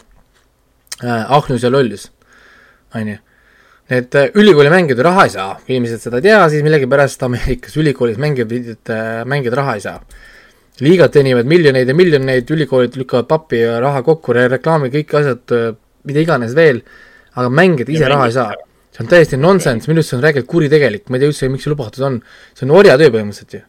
[1.04, 2.10] äh, ahnus ja lollus,
[2.96, 3.18] on ju.
[3.92, 7.76] Need äh, ülikooli mängijad raha ei saa, kui inimesed seda ei tea, siis millegipärast Ameerikas
[7.78, 8.56] ülikoolis mängijad
[8.90, 10.00] äh,, mängijad raha ei saa.
[10.84, 15.56] Liigad teenivad miljoneid ja miljoneid, ülikoolid lükkavad pappi ja raha kokku re, reklaami, kõik asjad
[15.56, 15.70] äh,,
[16.06, 16.82] mida iganes veel,
[17.36, 18.58] aga mängijad ise raha ei saa.
[18.96, 21.66] see on täiesti nonsense, minu arust see on räigelt kuritegelik, ma ei tea üldse, miks
[21.68, 22.20] see lubatud on.
[22.56, 23.64] see on orjatöö põhimõtteliselt ju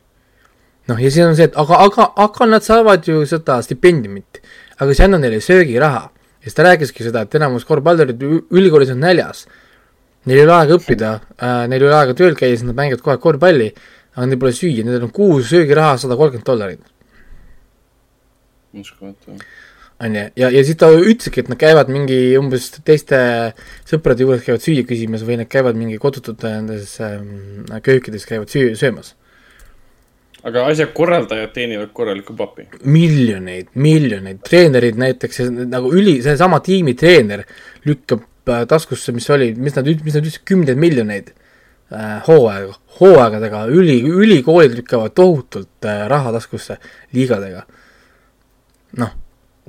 [0.90, 4.40] noh, ja siis on see, et aga, aga, aga nad saavad ju seda stipendiumit,
[4.78, 6.02] aga see ei anna neile söögiraha.
[6.40, 8.22] ja siis ta rääkiski seda, et enamus korvpallurid
[8.54, 9.46] ülikoolis on näljas.
[10.26, 13.02] Neil ei ole aega õppida äh,, neil ei ole aega tööl käia, siis nad mängivad
[13.02, 13.70] kogu aeg korvpalli,
[14.14, 16.95] aga neil pole süüa, nendel on kuus söögiraha sada kolmkümmend dollarit.
[18.82, 19.36] Uskumatu.
[20.00, 23.18] on ju, ja, ja siis ta ütleski, et nad käivad mingi umbes teiste
[23.88, 28.74] sõprade juures käivad süüa küsimas või nad käivad mingi kodutute nendes ähm, köökides käivad süü-,
[28.78, 29.14] söömas
[30.46, 32.68] aga asja korraldajad teenivad korralikku pappi.
[32.84, 37.42] miljoneid, miljoneid, treenerid näiteks, nagu üli, seesama tiimi treener
[37.86, 43.64] lükkab äh, taskusse, mis oli, mis nad, mis nad ütlesid, kümneid miljoneid äh, hooaega, hooaegadega,
[43.74, 46.78] üli, ülikoolid lükkavad tohutult äh, raha taskusse
[47.16, 47.66] liigadega.
[49.00, 49.14] Noh,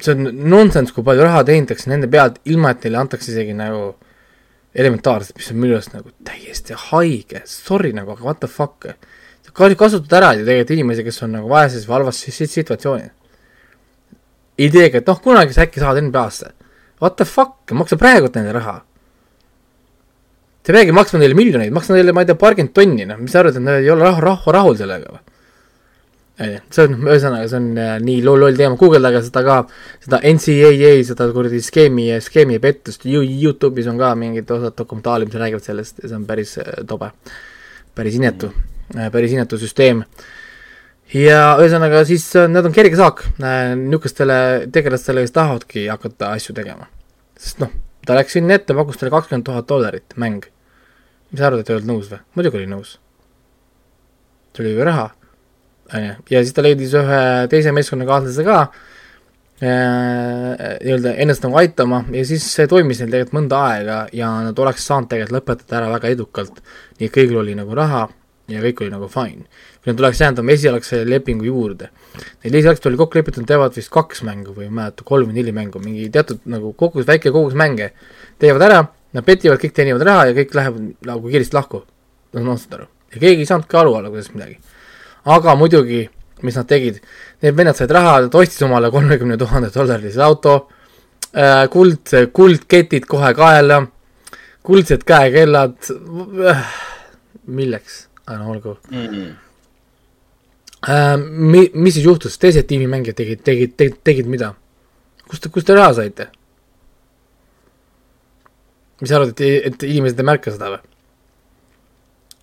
[0.01, 3.95] see on nonsense, kui palju raha teenitakse nende pealt, ilma et neile antakse isegi nagu
[4.77, 8.85] elementaarselt, mis on minu arust nagu täiesti haige, sorry nagu, aga what the fuck
[9.57, 13.11] kasutad ära ju tegelikult inimesi, kes on nagu vaeses või halvas situatsioonis.
[14.57, 16.51] ideega, et noh, kunagi sa äkki saad NBA-sse.
[17.01, 18.81] What the fuck, maksa praegult neile raha.
[20.65, 23.31] sa ei peagi maksma neile miljoneid, maksa neile, ma ei tea, paarkümmend tonni, noh, mis
[23.31, 25.21] sa arvad, et nad ei ole rahva, rahva rahul sellega või?
[26.38, 29.58] See on, ühesõnaga, see on äh, nii loll, loll teema, guugeldage seda ka,
[30.06, 35.65] seda NCAA, seda kuradi skeemi, skeemi pettust, Youtube'is on ka mingid osad dokumentaali, mis räägivad
[35.65, 37.12] sellest ja see on päris äh, tobe,
[37.97, 40.06] päris inetu mm Äh, päris inetu süsteem.
[41.12, 46.88] ja ühesõnaga siis nad on kerge saak niisugustele tegelastele, kes tahavadki hakata asju tegema.
[47.36, 47.73] sest noh,
[48.08, 50.47] ta läks sinna ette, pakkus talle kakskümmend tuhat dollarit mäng.
[51.32, 52.21] mis sa arvad, et ei olnud nõus või?
[52.36, 52.95] muidugi oli nõus.
[54.56, 55.10] see oli ju raha,
[55.93, 57.21] on ju, ja siis ta leidis ühe
[57.52, 58.69] teise meeskonnakaaslase ka äh,
[60.84, 64.88] nii-öelda ennast nagu aitama ja siis see toimis neil tegelikult mõnda aega ja nad oleks
[64.88, 66.63] saanud tegelikult lõpetada ära väga edukalt.
[67.00, 68.08] nii et kõigil oli nagu raha
[68.52, 69.47] ja kõik oli nagu fine.
[69.84, 71.89] kui nad oleks jäänud oma esialgse lepingu juurde.
[72.43, 75.39] Neil esialgselt oli kokku lepitud, teevad vist kaks mängu või ma ei mäleta, kolm või
[75.39, 77.91] neli mängu, mingi teatud nagu kogus, väike kogus mänge
[78.39, 78.82] teevad ära,
[79.13, 81.84] nad petivad, kõik teenivad raha ja kõik läheb nagu kiiresti lahku.
[82.34, 82.89] no noh, saad aru.
[83.13, 84.60] ja keegi ei saanudki aru olla, kuidas midagi.
[85.27, 86.05] Aga muidugi,
[86.45, 86.99] mis nad tegid,
[87.43, 90.53] need vennad said raha, nad ostsid omale kolmekümne tuhande dollarise auto
[91.33, 93.81] äh,, kuld, kuldketid kohe kaela,
[94.67, 96.63] kuldsed käekellad äh,,
[97.47, 98.05] milleks?
[98.27, 99.05] aga no olgu mm.
[99.07, 99.35] -hmm.
[101.27, 104.53] Mi-, mis siis juhtus, teised tiimimängijad tegid, tegid, tegid, tegid mida?
[105.27, 106.27] kust te, kust te raha saite?
[109.01, 110.81] mis sa arvad, et, et inimesed ei märka seda või?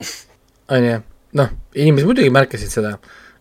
[0.76, 1.00] on ju,
[1.38, 2.94] noh, inimesed muidugi märkasid seda,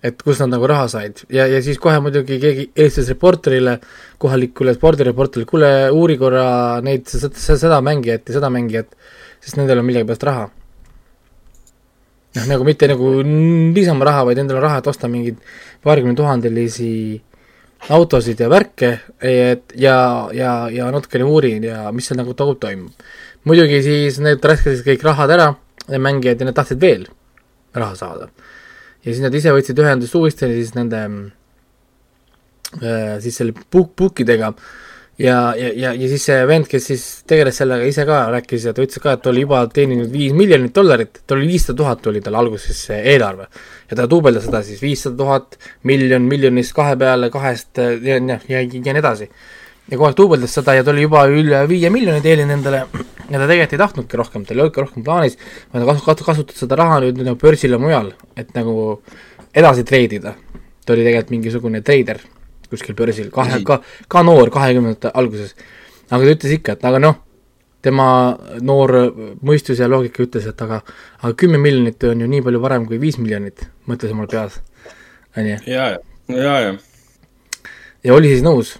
[0.04, 3.78] et kust nad nagu raha said ja, ja siis kohe muidugi keegi helistas reporterile,
[4.22, 6.48] kohalikule spordireporterile, kuule, uuri korra
[6.84, 8.92] neid, seda mängijat ja seda mängijat,
[9.44, 10.50] sest nendel on millegipärast raha.
[12.34, 15.40] noh, nagu mitte nagu niisama raha, vaid endal on raha, et osta mingeid
[15.86, 16.92] paarikümne tuhandelisi
[17.94, 19.98] autosid ja värke, et ja,
[20.34, 22.92] ja, ja natukene uurin ja mis seal nagu toimub.
[23.44, 25.52] muidugi siis need raiskasid kõik rahad ära,
[25.88, 27.06] mängijad, ja nad tahtsid veel
[27.76, 28.30] raha saada.
[29.04, 31.04] Ja siis nad ise võtsid ühendust uuesti siis nende
[32.80, 34.54] äh, siis selle book, bookidega.
[35.22, 38.72] Ja, ja, ja, ja siis see vend, kes siis tegeles sellega ise ka, rääkis ja
[38.74, 42.08] ta ütles ka, et ta oli juba teeninud viis miljonit dollarit, tal oli viissada tuhat
[42.10, 43.46] oli tal alguses see eelarve.
[43.92, 48.64] ja ta duubeldas seda siis viissada tuhat, miljon, miljonist kahe peale, kahest ja, ja, ja,
[48.64, 49.30] ja nii edasi
[49.90, 52.84] ja kogu aeg duubeldas seda ja ta oli juba üle viie miljoni teeninud endale
[53.30, 55.36] ja ta tegelikult ei tahtnudki rohkem, tal ei olnudki rohkem plaanis,
[55.74, 59.02] vaid ta kasu-, kasu-, kasutas seda raha nüüd nagu börsil ja mujal, et nagu
[59.54, 60.36] edasi treidida.
[60.86, 62.20] ta oli tegelikult mingisugune treider
[62.74, 65.54] kuskil börsil, kahe, ka, ka noor, kahekümnendate alguses.
[66.10, 67.20] aga ta ütles ikka, et aga noh,
[67.84, 68.08] tema
[68.62, 68.96] noor
[69.46, 70.82] mõistus ja loogika ütles, et aga,
[71.22, 74.60] aga kümme miljonit on ju nii palju parem kui viis miljonit, mõtles omal peas,
[75.38, 75.60] on ju.
[75.68, 76.02] ja, ja,
[76.34, 76.74] ja, ja.
[78.04, 78.78] ja oli siis nõus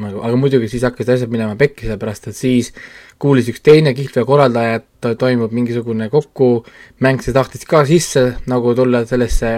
[0.00, 2.72] nagu, aga muidugi siis hakkasid asjad minema pekki, sellepärast et siis
[3.20, 9.04] kuulis üks teine kihlveo korraldaja, et toimub mingisugune kokkumäng, see tahtis ka sisse nagu tulla
[9.08, 9.52] sellesse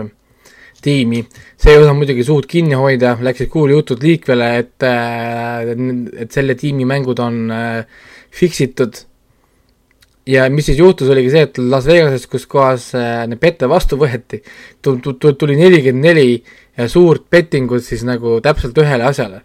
[0.85, 1.23] tiimi,
[1.57, 5.73] see ei osanud muidugi suud kinni hoida, läksid kuulujutud liikvele, et, äh,
[6.27, 9.05] et selle tiimi mängud on äh, fix itud.
[10.27, 14.41] ja mis siis juhtus, oligi see, et Las Vegases, kus kohas äh, pette vastu võeti,
[14.83, 19.45] tuli nelikümmend neli suurt bettingut siis nagu täpselt ühele asjale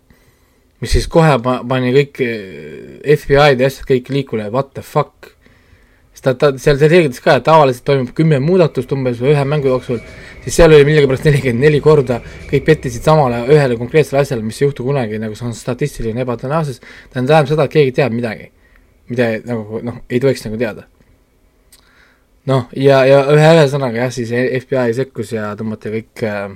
[0.81, 5.33] mis siis kohe pani kõik eh, FBI-d ja asjad kõik liikule, what the fuck.
[6.13, 9.99] sest ta, ta, seal selgitas ka, et tavaliselt toimub kümme muudatust umbes ühe mängu jooksul,
[10.43, 14.67] siis seal oli millegipärast nelikümmend neli korda, kõik pettisid samale ühele konkreetsele asjale, mis ei
[14.67, 16.81] juhtu kunagi, nagu see on statistiline ebatõenäosus,
[17.13, 18.49] tähendab seda, et keegi teab midagi,
[19.11, 20.87] mida nagu noh, ei tohiks nagu teada.
[22.49, 24.31] noh, ja, ja ühe, ühesõnaga jah, siis
[24.63, 26.53] FBI sekkus ja tõmmati kõik äh,,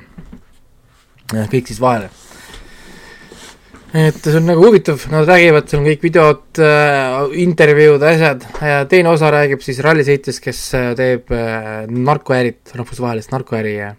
[1.52, 2.10] kõik siis vahele
[3.94, 8.80] et see on nagu huvitav, nad räägivad, seal on kõik videod äh,, intervjuud, asjad ja
[8.90, 13.92] teine osa räägib siis rallisõitjast, kes äh, teeb äh, narkoärit, rahvusvahelist narkoäri ja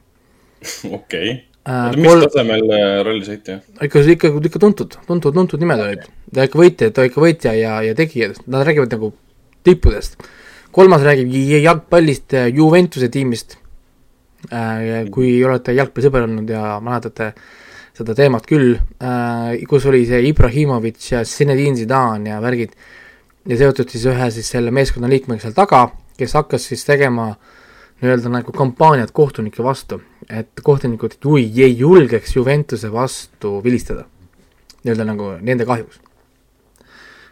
[0.90, 1.32] okei okay.
[1.62, 1.94] äh,.
[1.94, 2.26] mis kol...
[2.26, 3.60] tasemel äh, rallisõitja?
[3.86, 6.06] ikka, ikka, ikka tuntud, tuntud, tuntud nimed olid.
[6.34, 9.14] ta ikka võitja, ta ikka võitja ja, ja tegija, nad räägivad nagu
[9.64, 10.18] tippudest.
[10.74, 11.30] kolmas räägib
[11.62, 13.60] jalgpallist, äh, Juventuse tiimist
[14.50, 15.04] äh,.
[15.14, 17.52] kui olete jalgpallisõber olnud ja mäletate äh,
[17.94, 22.74] seda teemat küll äh,, kus oli see Ibrahimovitš ja Zinedine Zidane ja värgid,
[23.46, 25.86] ja seotud siis ühe siis selle meeskonna liikmega seal taga,
[26.18, 27.32] kes hakkas siis tegema
[28.02, 34.08] nii-öelda nagu kampaaniat kohtunike vastu, et kohtunikud ei, ei julgeks Juventuse vastu vilistada.
[34.84, 36.00] nii-öelda nagu nende kahjuks.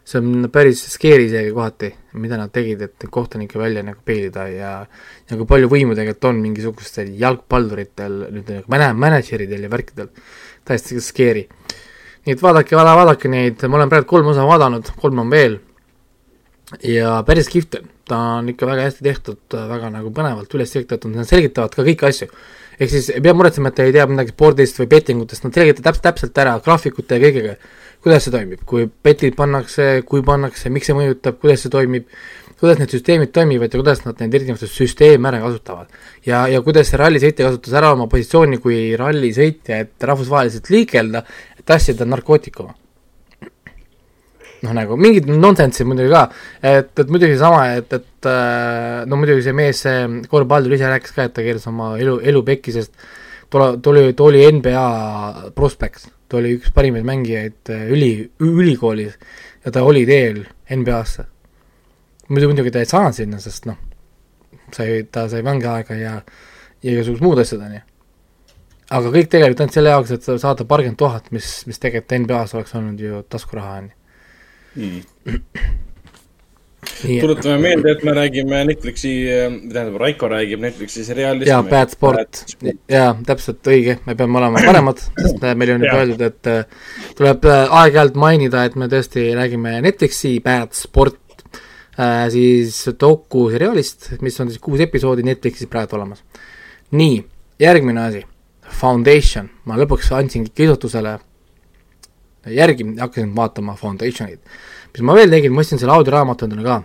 [0.05, 4.70] see on päris scary isegi kohati, mida nad tegid, et kohtunikke välja nagu peilida ja
[5.31, 10.11] nagu palju võimu tegelikult on mingisugustel jalgpalluritel, nüüd nagu mänedžeridel ja värkidel
[10.68, 11.46] täiesti scary.
[12.27, 15.59] nii et vaadake, vaadake neid, ma olen praegu kolm osa vaadanud, kolm on veel.
[16.87, 21.12] ja päris kihvt on, ta on ikka väga hästi tehtud, väga nagu põnevalt üles ehitatud,
[21.14, 22.29] nad selgitavad ka kõiki asju.
[22.79, 25.85] ehk siis ei pea muretsema, et te ei tea midagi spordist või bettingutest, nad selgitavad
[25.85, 27.57] täpselt, täpselt ära graafikute ja kõigega,
[28.03, 32.09] kuidas see toimib, kui betid pannakse, kui pannakse, miks see mõjutab, kuidas see toimib
[32.62, 35.88] kuidas need süsteemid toimivad ja kuidas nad neid erinevaid süsteeme ära kasutavad.
[36.27, 41.25] ja, ja kuidas see rallisõitja kasutas ära oma positsiooni kui rallisõitja, et rahvusvaheliselt liigelda,
[41.59, 42.77] et tassida narkootikuma.
[44.62, 46.22] noh, nagu mingid nonsense'i muidugi ka,
[46.62, 50.87] et, et muidugi sama, et, et äh, no muidugi see mees, see Cor Baldur ise
[50.92, 52.94] rääkis ka, et ta keeras oma elu, elu pekki, sest
[53.51, 54.87] tule, tuli, ta oli NBA
[55.59, 59.18] prospekt, ta oli üks parimaid mängijaid äh, üli, ülikoolis
[59.66, 61.32] ja ta oli teel NBA-sse
[62.33, 63.79] muidu muidugi ta ei saanud sinna, sest noh,
[64.75, 66.18] sai, ta sai vangiaega ja,
[66.83, 67.85] ja igasugused muud asjad, on ju.
[68.99, 72.77] aga kõik tegelikult ainult selle jaoks, et saada paarkümmend tuhat, mis, mis tegelikult NBA-s oleks
[72.81, 74.01] olnud ju taskuraha, on ju
[77.21, 79.12] tuletame meelde, et me räägime Netflixi,
[79.73, 81.47] tähendab, Raiko räägib Netflixi seriaalist.
[81.49, 82.42] jaa, Bad Sport,
[82.90, 87.46] jaa, täpselt õige, me peame olema paremad, sest meil on juba öeldud, et äh, tuleb
[87.46, 91.21] äh, aeg-ajalt mainida, et me tõesti räägime Netflixi Bad Sport
[91.99, 96.25] äh, siis dokuseriaalist, mis on siis kuus episoodi Netflixis praegu olemas.
[96.90, 97.25] nii,
[97.61, 98.25] järgmine asi,
[98.73, 101.19] Foundation, ma lõpuks andsin kisutusele
[102.47, 104.40] järgi, hakkasin vaatama Foundationit.
[104.93, 106.83] mis ma veel tegin, ma ostsin selle audioraamatu endale ka.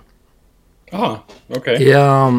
[0.91, 1.87] ahah, okei okay..
[1.87, 2.33] ja,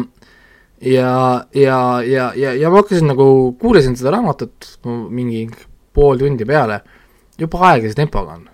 [0.81, 5.47] ja, ja, ja, ja, ja ma hakkasin nagu, kuulasin seda raamatut mingi
[5.93, 6.81] pool tundi peale,
[7.39, 8.47] juba aeglase tempoga on,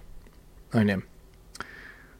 [0.76, 1.02] on ju.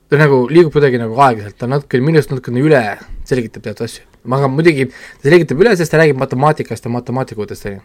[0.10, 2.82] Ta nagu liigub kuidagi nagu aeglaselt, ta natuke, minust natukene üle
[3.28, 4.06] selgitab teatud asju.
[4.38, 7.82] aga muidugi ta selgitab üle, sest ta räägib matemaatikast ja matemaatikutest, on ju.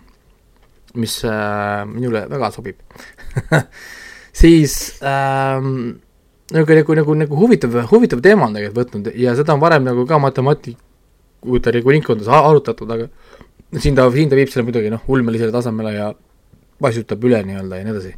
[1.01, 2.77] mis äh, minule väga sobib
[4.43, 6.01] siis ähm,
[6.53, 10.07] nagu, nagu, nagu, nagu huvitav, huvitav teema on tegelikult võtnud ja seda on varem nagu
[10.07, 13.09] ka matemaatikute nagu ringkondades arutatud, aga
[13.79, 16.11] siin ta, siin ta viib selle muidugi noh, ulmelisele tasemele ja
[16.83, 18.15] paisutab üle nii-öelda ja nii edasi.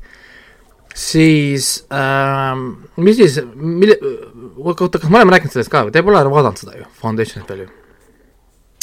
[0.95, 2.67] Siis ähm,,
[2.97, 3.97] mis siis, mille,
[4.57, 7.65] oota, kas me oleme rääkinud sellest ka või, te pole vaadanud seda ju, Foundationit veel
[7.65, 7.71] ju?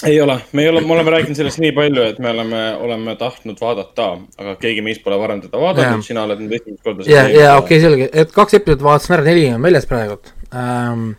[0.07, 3.15] ei ole, me ei ole, me oleme rääkinud sellest nii palju, et me oleme, oleme
[3.19, 7.07] tahtnud vaadata, aga keegi meist pole varem teda vaadanud, sina oled nüüd esimest korda.
[7.09, 10.19] ja, ja okei okay,, selge, et kaks episoodi vaatasin ära, neli on väljas praegu
[10.55, 11.11] ähm,.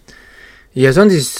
[0.74, 1.34] ja see on siis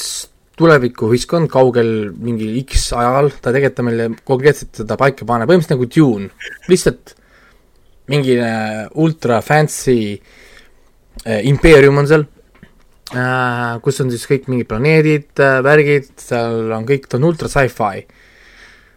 [0.61, 6.53] tulevikuühiskond kaugel mingi X ajal, ta tegelikult meile konkreetselt seda paika paneb, põhimõtteliselt nagu Dune,
[6.69, 7.15] lihtsalt
[8.11, 8.37] mingi
[8.99, 10.21] ultra fancy
[11.25, 12.27] äh, impeerium on seal
[13.15, 17.51] äh,, kus on siis kõik mingid planeedid äh,, värgid, seal on kõik, ta on ultra
[17.51, 18.05] sci-fi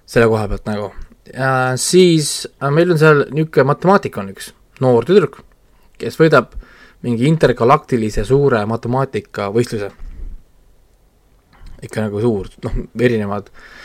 [0.09, 0.89] selle koha pealt nagu
[1.33, 1.73] äh,.
[1.81, 4.53] siis äh, meil on seal niisugune matemaatik on üks
[4.83, 5.43] noor tüdruk,
[6.01, 6.57] kes võidab
[7.03, 9.91] mingi intergalaktilise suure matemaatikavõistluse.
[11.83, 13.82] ikka nagu suur, noh, erinevad äh,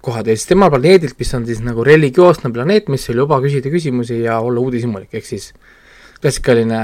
[0.00, 3.72] kohad ja siis tema planeedilt, mis on siis nagu religioosne planeet, mis ei luba küsida
[3.72, 5.48] küsimusi ja olla uudishimulik, ehk siis
[6.22, 6.80] klassikaline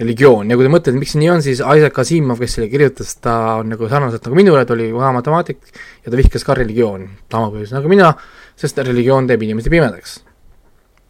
[0.00, 3.12] religioon ja kui te mõtlete, miks see nii on, siis Isaac Asimov, kes selle kirjutas,
[3.22, 7.06] ta on nagu sarnaselt nagu minule, ta oli vana matemaatik ja ta vihkas ka religiooni
[7.30, 8.10] sama põhjusel nagu mina,
[8.58, 10.16] sest religioon teeb inimesi pimedaks.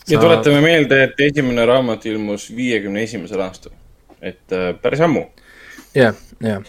[0.09, 0.27] ja Sa...
[0.27, 3.73] tuletame meelde, et esimene raamat ilmus viiekümne esimesel aastal,
[4.21, 5.25] et äh, päris ammu.
[5.95, 6.67] jah, jah.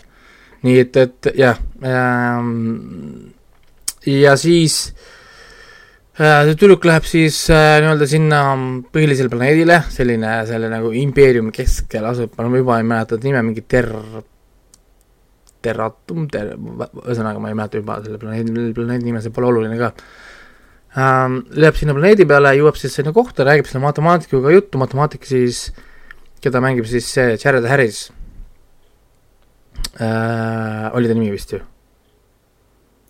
[0.61, 3.33] nii et, et jah ähm,,
[4.07, 4.93] ja siis
[6.17, 8.41] äh, see tüdruk läheb siis äh, nii-öelda sinna
[8.93, 13.93] põhilisele planeedile, selline, selle nagu impeeriumi keskel asub, ma juba ei mäleta nime, mingi ter-,
[15.61, 19.91] Terratum, ter-, ühesõnaga ma ei mäleta juba selle planeedi, planeedi nime, see pole oluline ka
[20.97, 21.43] ähm,.
[21.53, 25.67] Läheb sinna planeedi peale, jõuab siis sinna kohta, räägib selle matemaatikuga juttu, matemaatik siis,
[26.41, 28.07] keda mängib siis see Jared Harris
[30.01, 31.61] äh,, oli ta nimi vist ju?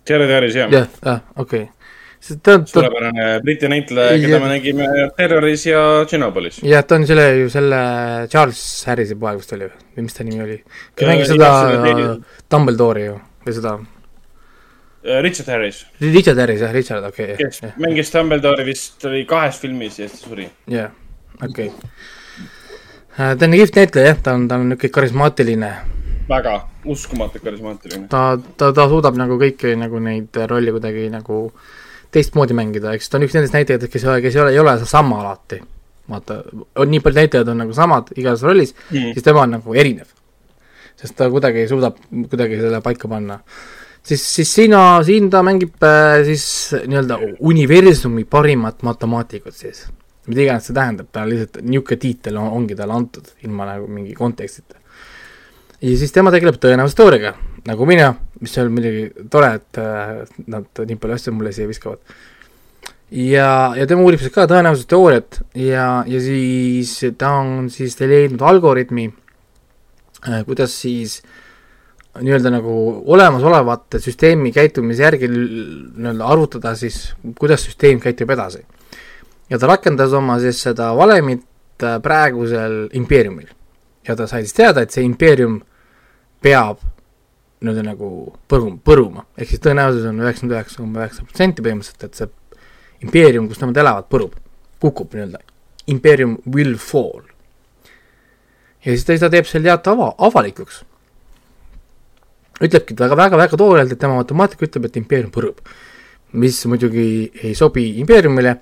[0.08, 0.72] Jared Harris, jah.
[0.72, 1.82] jah, ah, okei okay
[2.22, 4.86] suurepärane Briti näitleja, keda me nägime
[5.16, 6.60] Terroris ja Tšernobõlis.
[6.62, 7.80] jah, ta on selle ju selle
[8.30, 10.60] Charles Harrise poeg vist oli või mis ta nimi oli?
[10.94, 11.50] kes mängis seda
[12.50, 13.74] Dumbledore'i ju või seda?
[15.02, 15.80] Äh, Richard Harris.
[15.98, 17.48] Richard Harris jah, Richard, okei okay,.
[17.48, 17.72] kes ja.
[17.82, 20.46] mängis Dumbledore'i vist oli kahes filmis ja siis ta suri.
[20.70, 20.94] jah,
[21.40, 21.90] okei okay..
[23.18, 25.72] Äh, ta on kihvt näitleja jah, ta on, ta on niisugune karismaatiline.
[26.28, 28.08] Väga, uskumatult karismaatiline.
[28.08, 31.44] ta, ta, ta suudab nagu kõiki nagu neid rolle kuidagi nagu
[32.12, 35.22] teistmoodi mängida, eks ta on üks nendest näitlejatest, kes kes ei ole, ei ole sama
[35.22, 35.60] alati.
[36.10, 36.40] vaata,
[36.82, 40.10] on nii palju näitlejaid on nagu samad igas rollis mm., siis tema on nagu erinev.
[40.98, 43.38] sest ta kuidagi suudab kuidagi selle paika panna.
[44.02, 46.44] siis, siis sina, siin ta mängib äh, siis
[46.86, 49.86] nii-öelda universumi parimat matemaatikut siis.
[50.26, 54.14] mida iganes see tähendab, ta lihtsalt, niisugune tiitel on, ongi talle antud, ilma nagu mingi
[54.14, 54.81] kontekstita.
[55.82, 57.34] Ja siis tema tegeleb tõenäosusteooriaga
[57.68, 58.10] nagu mina,
[58.42, 62.00] mis on muidugi tore, et äh, nad nii palju asju mulle siia viskavad.
[63.12, 69.06] ja, ja tema uurib siis ka tõenäosusteooriat ja, ja siis ta on siis leidnud algoritmi,
[70.26, 71.20] äh, kuidas siis
[72.18, 72.74] nii-öelda nagu
[73.14, 78.66] olemasolevate süsteemi käitumise järgi nii-öelda arvutada siis, kuidas süsteem käitub edasi.
[79.50, 81.46] ja ta rakendas oma siis seda valemit
[81.84, 83.54] äh, praegusel impeeriumil.
[84.08, 85.60] ja ta sai siis teada, et see impeerium
[86.42, 86.82] peab
[87.62, 88.08] nii-öelda nagu
[88.50, 93.48] põrum, põruma, ehk siis tõenäosus on üheksakümmend üheksa koma üheksa protsenti põhimõtteliselt, et see impeerium,
[93.50, 94.34] kus nemad elavad, põrub,
[94.82, 95.42] kukub nii-öelda.
[95.92, 97.22] Imperium will fall.
[98.82, 100.82] ja siis ta, ta teeb selle teate ava, avalikuks.
[102.62, 105.62] ütlebki väga, väga, väga toorelt, et tema matemaatik ütleb, et impeerium põrub.
[106.32, 108.56] mis muidugi ei sobi impeeriumile.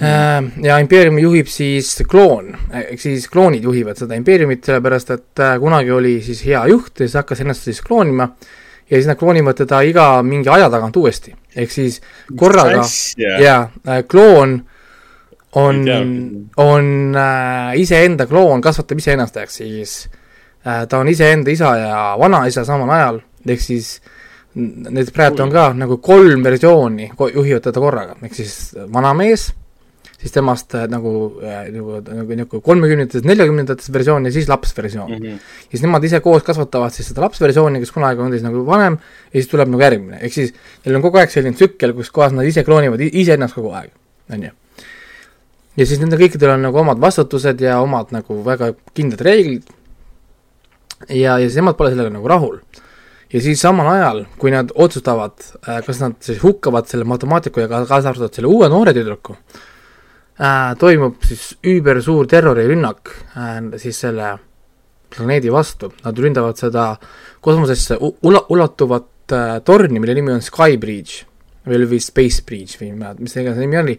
[0.00, 5.92] Ja impeeriumi juhib siis kloon, ehk siis kloonid juhivad seda impeeriumit, sellepärast et äh, kunagi
[5.92, 8.30] oli siis hea juht ja siis hakkas ennast siis kloonima.
[8.90, 12.00] Ja siis nad kloonivad teda iga mingi aja tagant uuesti, ehk siis
[12.36, 12.82] korraga,
[13.40, 14.58] jaa, äh, kloon
[15.60, 15.84] on,
[16.56, 19.94] on äh, iseenda kloon, kasvatab iseennast, ehk siis.
[20.66, 23.96] Äh, ta on iseenda isa ja vanaisa samal ajal, ehk siis
[24.54, 28.54] need praegu on ka nagu kolm versiooni juhivad teda korraga, ehk siis
[28.92, 29.48] vanamees
[30.22, 31.12] siis temast äh, nagu
[31.42, 35.18] äh, nagu, nagu, nagu kolmekümnendates, neljakümnendates versioon ja siis lapsversioon mm.
[35.18, 35.42] -hmm.
[35.66, 38.98] ja siis nemad ise koos kasvatavad siis seda lapsversiooni, kes kunagi on siis nagu vanem
[39.02, 40.54] ja siis tuleb nagu järgmine, ehk siis
[40.84, 43.90] neil on kogu aeg selline tsükkel, kus kohas nad ise kloonivad iseennast kogu aeg,
[44.32, 44.54] on ju.
[45.76, 49.66] ja siis nendel kõikidel on nagu omad vastutused ja omad nagu väga kindlad reeglid
[51.08, 52.60] ja, ja siis nemad pole sellega nagu rahul
[53.32, 55.34] ja siis samal ajal, kui nad otsustavad,
[55.68, 59.36] äh, kas nad siis hukkavad selle matemaatiku ja kaasa arvatud selle uue noore tüdruku,
[60.42, 64.34] äh, toimub siis üübersuur terrorirünnak äh, siis selle
[65.12, 66.86] planeedi vastu, nad ründavad seda
[67.44, 69.08] kosmosesse ula-, ulatuvat
[69.64, 71.24] torni, mille nimi on Sky Bridge
[71.68, 73.94] või, või Space Bridge või mis iganes nimi oli,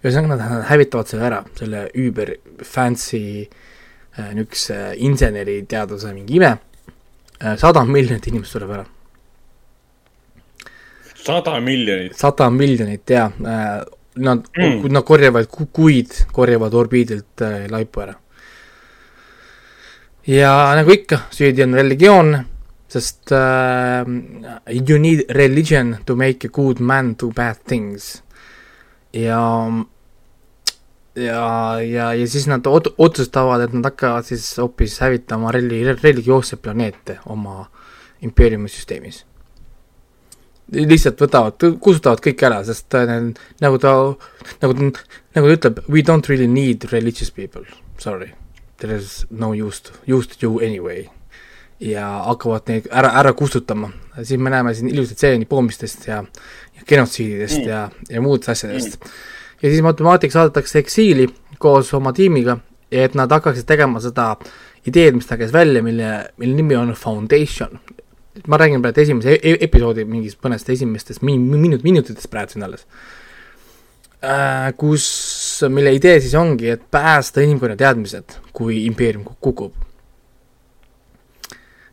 [0.00, 2.32] ühesõnaga nad hävitavad selle ära, selle üüber
[2.66, 3.20] fancy
[4.16, 6.54] niisuguse inseneriteaduse mingi ime
[7.44, 8.84] Äh, sada miljonit inimest sureb ära.
[11.14, 12.14] sada miljonit?
[12.16, 13.30] sada miljonit, jaa.
[14.16, 18.14] Äh, nad mm., nad korjavad ku-, kuid, korjavad orbiidilt äh, laipu ära.
[20.26, 22.32] ja nagu ikka, süüdi on religioon,
[22.90, 24.08] sest uh,
[24.72, 28.22] you need religion to make a good man do bad things.
[29.12, 29.70] ja
[31.16, 36.60] ja, ja, ja siis nad ot-, otsustavad, et nad hakkavad siis hoopis hävitama relli-, religioosseid
[36.62, 37.66] planeete oma
[38.22, 39.24] impeeriumi süsteemis.
[40.74, 43.12] Lihtsalt võtavad, kustutavad kõik ära, sest äh,
[43.62, 43.92] nagu ta,
[44.64, 44.88] nagu,
[45.36, 47.64] nagu ta ütleb, we don't really need religious people,
[48.02, 48.32] sorry.
[48.80, 51.08] There is no use to, use to you anyway.
[51.80, 53.90] ja hakkavad neid ära, ära kustutama,
[54.22, 56.22] siis me näeme siin ilusaid stseeni poomistest ja,
[56.72, 57.66] ja genotsiididest mm.
[57.68, 59.10] ja, ja muudest asjadest mm
[59.62, 62.58] ja siis matemaatik saadetakse eksiili koos oma tiimiga,
[62.92, 64.34] et nad hakkaksid tegema seda
[64.86, 67.80] ideed, mis ta käis välja, mille, mille nimi on Foundation.
[68.46, 72.86] Ma räägin praegu esimese e episoodi mingist mõnest esimestest min-, minut-, minutitest praegu siin alles
[74.22, 74.72] äh,.
[74.76, 75.06] kus,
[75.68, 79.74] mille idee siis ongi, et päästa inimkonna teadmised, kui impeerium kukub.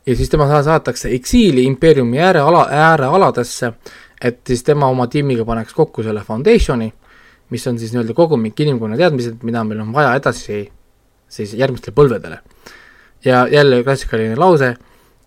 [0.06, 3.74] ja siis tema saadetakse eksiili impeeriumi ääreala, äärealadesse,
[4.22, 6.92] et siis tema oma tiimiga paneks kokku selle foundation'i
[7.54, 10.64] mis on siis nii-öelda kogumik inimkonna teadmised, mida meil on vaja edasi
[11.34, 12.40] siis järgmistele põlvedele.
[13.26, 14.74] ja jälle klassikaline lause,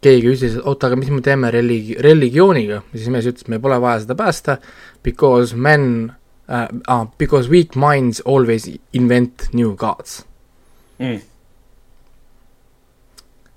[0.04, 3.78] keegi ütles, et oota, aga mis me teeme religi-, religiooniga, siis mees ütles, meil pole
[3.82, 4.58] vaja seda päästa,
[5.06, 5.88] because men
[6.48, 10.22] uh,, uh, because weak minds always invent new gods.
[10.98, 11.20] Mm..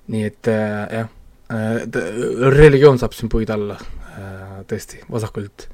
[0.09, 5.69] nii et uh, jah uh,, religioon saab siin puid alla uh, tõesti, vasakult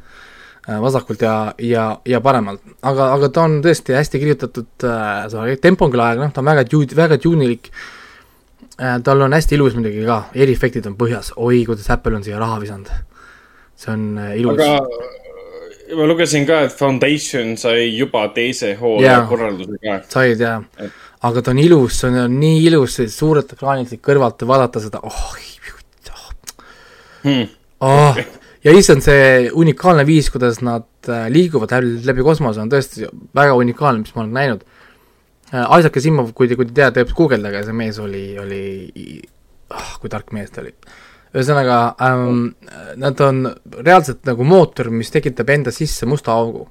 [0.65, 2.63] Äh, vasakult ja, ja, ja paremalt.
[2.81, 6.63] aga, aga ta on tõesti hästi kirjutatud äh,, tempo on küll aeglane, ta on väga
[6.71, 7.83] tuud-, väga tuunilik äh,,
[8.77, 12.59] tal on hästi ilus muidugi ka, eriefektid on põhjas, oi, kuidas Apple on siia raha
[12.63, 12.91] visanud.
[13.75, 14.59] see on äh, ilus.
[14.59, 18.99] aga äh, ma lugesin ka, et Foundation sai juba teise hoo
[19.29, 19.99] korralduse ka.
[20.09, 24.83] said jaa et..., aga ta on ilus, see on nii ilus, suurelt ekraanilt kõrvalt vaadata
[24.83, 25.43] seda, oh, oh.
[27.25, 27.47] Hmm.
[27.81, 28.17] oh
[28.65, 31.73] ja issand, see unikaalne viis, kuidas nad äh, liiguvad
[32.05, 34.65] läbi kosmose, on tõesti väga unikaalne, mis ma olen näinud.
[35.55, 38.61] Äh, Isaac Asimov, kui te, kui te teate, guugeldage, see mees oli, oli
[39.71, 40.73] oh,, kui tark mees ta oli.
[41.35, 42.47] ühesõnaga ähm,,
[42.99, 43.43] nad on
[43.75, 46.65] reaalselt nagu mootor, mis tekitab enda sisse musta augu.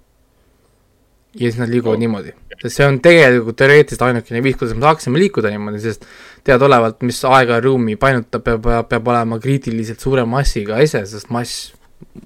[1.35, 2.03] ja siis nad liiguvad oh.
[2.03, 6.05] niimoodi, sest see on tegelikult teoreetiliselt ainukene viis, kuidas me saaksime liikuda niimoodi, sest
[6.47, 11.72] teadaolevalt, mis aega ja ruumi painutab, peab, peab olema kriitiliselt suure massiga ese, sest mass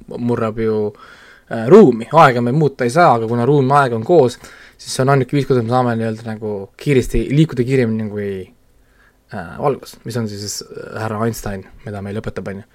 [0.09, 1.09] murrab ju äh,
[1.49, 4.37] ruumi, aega me muuta ei saa, aga kuna ruum ja aeg on koos,
[4.77, 9.55] siis see on ainuke viis, kuidas me saame nii-öelda nagu kiiresti, liikuda kiiremini kui äh,
[9.57, 12.67] valgus, mis on siis äh, härra Einstein, mida meile õpetab, on ju.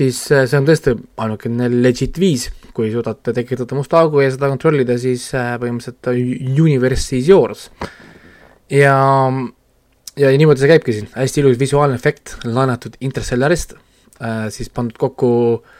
[0.00, 4.48] siis äh, see on tõesti ainukene legit viis, kui suudate tekitada musta augu ja seda
[4.52, 7.68] kontrollida, siis äh, põhimõtteliselt universe is yours.
[8.72, 8.96] ja,
[10.16, 15.34] ja niimoodi see käibki siin, hästi ilus visuaalne efekt, laenatud Interstellarist äh,, siis pandud kokku
[15.60, 15.73] äh,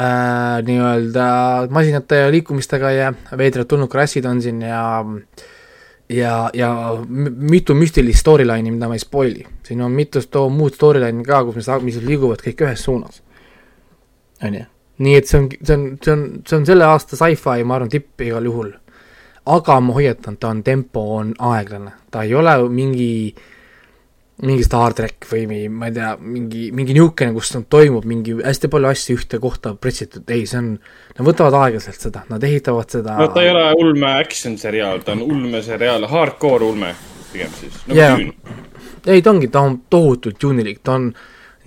[0.00, 1.26] äh, nii-öelda
[1.70, 4.84] masinate liikumistega ja veidrad tulnukrassid on siin ja
[6.08, 6.70] ja, ja
[7.50, 9.46] mitu müstilist storyline'i, mida ma ei spoil'i.
[9.64, 13.22] siin on mitu sto-, muud storyline'i ka, kus me, mis liiguvad kõik ühes suunas.
[14.44, 14.64] on ju,
[14.98, 17.92] nii et see on, see on, see on, see on selle aasta sci-fi, ma arvan,
[17.92, 18.74] tipp igal juhul.
[19.46, 23.53] aga ma hoiatan, ta on, tempo on aeglane, ta ei ole mingi äh,
[24.42, 28.70] mingi Star track või mingi, ma ei tea, mingi, mingi niisugune, kus toimub mingi hästi
[28.72, 30.70] palju asju ühte kohta pretsitud, ei, see on,
[31.14, 35.14] nad võtavad aeglaselt seda, nad ehitavad seda no ta ei ole ulme action seriaal, ta
[35.14, 36.90] on ulmeseriaal, hardcore ulme
[37.30, 38.18] pigem siis, nagu yeah.
[38.18, 38.58] Dune.
[39.06, 41.12] ei, ta ongi, ta on tohutult tuunilik, ta on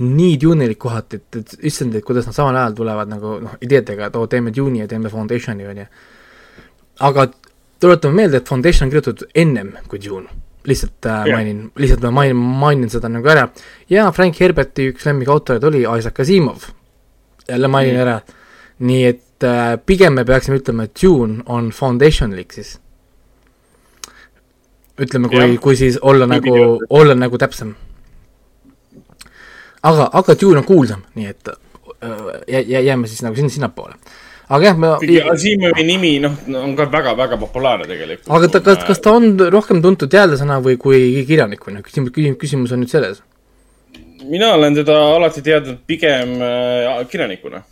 [0.03, 4.11] nii tuunilik kohati, et, et issand, et kuidas nad samal ajal tulevad nagu noh, ideedega,
[4.11, 5.87] et oo, teeme Dune'i ja teeme Foundationi, on ju.
[7.07, 7.29] aga
[7.79, 10.29] tuletame meelde, et Foundation on kirjutatud ennem kui Dune.
[10.67, 13.47] Lihtsalt äh, mainin, lihtsalt ma mainin, mainin seda nagu ära.
[13.89, 16.65] ja Frank Herberti üks lemmikautoreid oli Isaac Asimov.
[17.47, 18.01] jälle mainin Mm.
[18.01, 18.19] ära.
[18.79, 22.79] nii et äh, pigem me peaksime ütlema, et Dune on foundation'lik siis.
[24.99, 27.75] ütleme, kui kui siis olla nagu olla nagu täpsem.
[29.83, 32.09] aga, aga Dune on kuulsam, nii et äh,
[32.47, 33.95] jä- jä- jääme siis nagu sinna, sinnapoole.
[34.47, 38.29] Aga jah, kuigi Asimovi nimi, noh, on ka väga-väga populaarne tegelikult.
[38.37, 42.83] aga ta, kas, kas ta on rohkem tuntud teadlasena või kui kirjanikuna, küsimus, küsimus, on
[42.83, 43.23] nüüd selles.
[44.23, 47.63] mina olen teda alati teadnud pigem äh, kirjanikuna.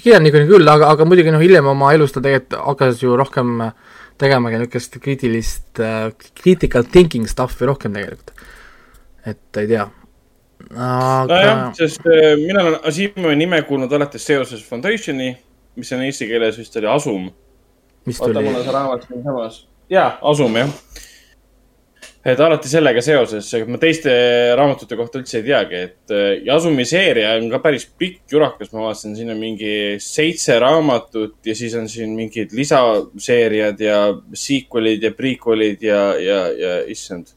[0.00, 3.74] kirjanikuna küll, aga, aga muidugi noh, hiljem oma elus ta tegelikult hakkas ju rohkem äh,
[4.22, 8.32] tegemagi niisugust kriitilist äh,, critical thinking stuff'i rohkem tegelikult.
[9.26, 9.86] et ei tea.
[10.72, 15.34] aga nojah, sest äh, mina olen Asimovi nime kuulnud alates seoses Foundationi,
[15.76, 17.30] mis on eesti keeles vist oli Asum.
[18.18, 19.64] oota, mul on see raamat siinsamas.
[19.90, 20.72] jaa, Asum jah.
[22.32, 24.12] et alati sellega seoses, ma teiste
[24.58, 28.72] raamatute kohta üldse ei teagi, et äh, ja Asumi seeria on ka päris pikk jurakas,
[28.74, 34.02] ma vaatasin, siin on mingi seitse raamatut ja siis on siin mingid lisaseeriad ja
[34.34, 37.34] sequel'id ja prequel'id ja, ja, ja issand.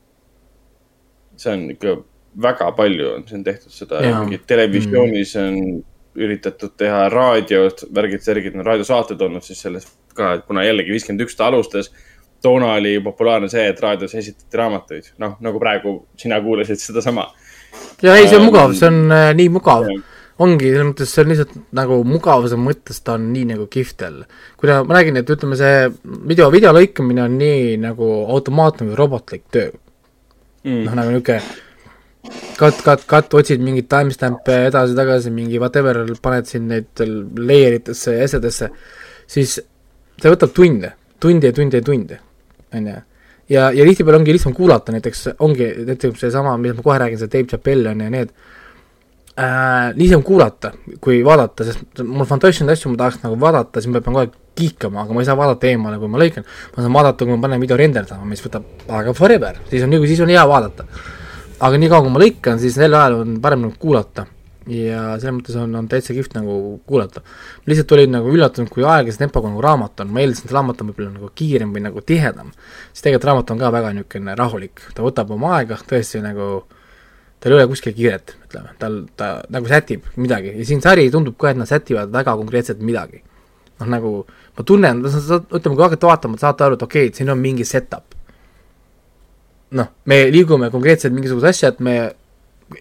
[1.35, 1.97] see on ikka
[2.41, 3.99] väga palju on siin tehtud seda
[4.47, 5.57] televisioonis on
[6.15, 11.25] üritatud teha raadiot, värgid, särgid, no raadiosaated olnud siis sellest ka, et kuna jällegi viiskümmend
[11.25, 11.91] üks ta alustas.
[12.45, 17.29] toona oli populaarne see, et raadios esitati raamatuid, noh nagu praegu sina kuulasid sedasama.
[18.03, 20.03] ja ei, see on mugav, see on äh, nii mugav jah..
[20.45, 24.27] ongi, selles mõttes see on lihtsalt nagu mugavuse mõttes ta on nii nagu kihvt jälle.
[24.57, 25.89] kui ta, ma räägin, et ütleme, see
[26.29, 29.71] video, video lõikamine on nii nagu automaatne või robotlik töö.
[30.63, 31.64] noh, nagu niisugune
[32.59, 37.05] cut, cut, cut, otsid mingeid timestamp'e edasi-tagasi, mingi whatever, paned siin neid
[37.39, 38.69] layer itesse ja asjadesse,
[39.31, 42.19] siis see võtab tunde, tunde ja tunde ja tunde,
[42.75, 42.99] on ju.
[43.55, 47.31] ja, ja tihtipeale ongi lihtsam kuulata, näiteks ongi näiteks seesama, millest ma kohe räägin, see
[47.31, 48.31] Dave Chappelle on ja need
[49.35, 50.71] äh,, lihtsam kuulata
[51.03, 54.39] kui vaadata, sest mul Fantastical asju ma tahaks nagu vaadata, siis ma pean kogu aeg
[54.55, 56.47] kiikama, aga ma ei saa vaadata eemale, kui ma lõikan.
[56.75, 60.07] ma saan vaadata, kui ma panen video renderdama, mis võtab aega forever, siis on nii,
[60.07, 60.87] siis on hea vaadata.
[61.59, 64.27] Aga nii kaua, kui ma lõikan, siis sel ajal on parem nagu kuulata.
[64.65, 67.21] ja selles mõttes on, on täitsa kihvt nagu kuulata.
[67.69, 70.89] lihtsalt olin nagu üllatunud, kui aeglase tempoga nagu raamat on, ma eeldasin, et raamat on
[70.89, 72.49] võib-olla nagu kiirem või nagu tihedam.
[72.91, 76.65] siis tegelikult raamat on ka väga niisugune rahulik, ta võtab oma aega tõesti nagu
[77.39, 81.37] tal ei ole kuskil kiiret, ütleme, tal, ta nagu sätib midagi ja siin sari tundub
[81.37, 83.21] ka, et nad sätivad väga konkreetselt midagi.
[83.79, 84.11] noh, nagu
[84.57, 87.67] ma tunnen, ütleme, kui hakkate vaatama, saate aru, et okei okay,, et siin on mingi
[87.67, 88.14] setup.
[89.75, 91.95] noh, me liigume konkreetselt mingisuguse asja, et me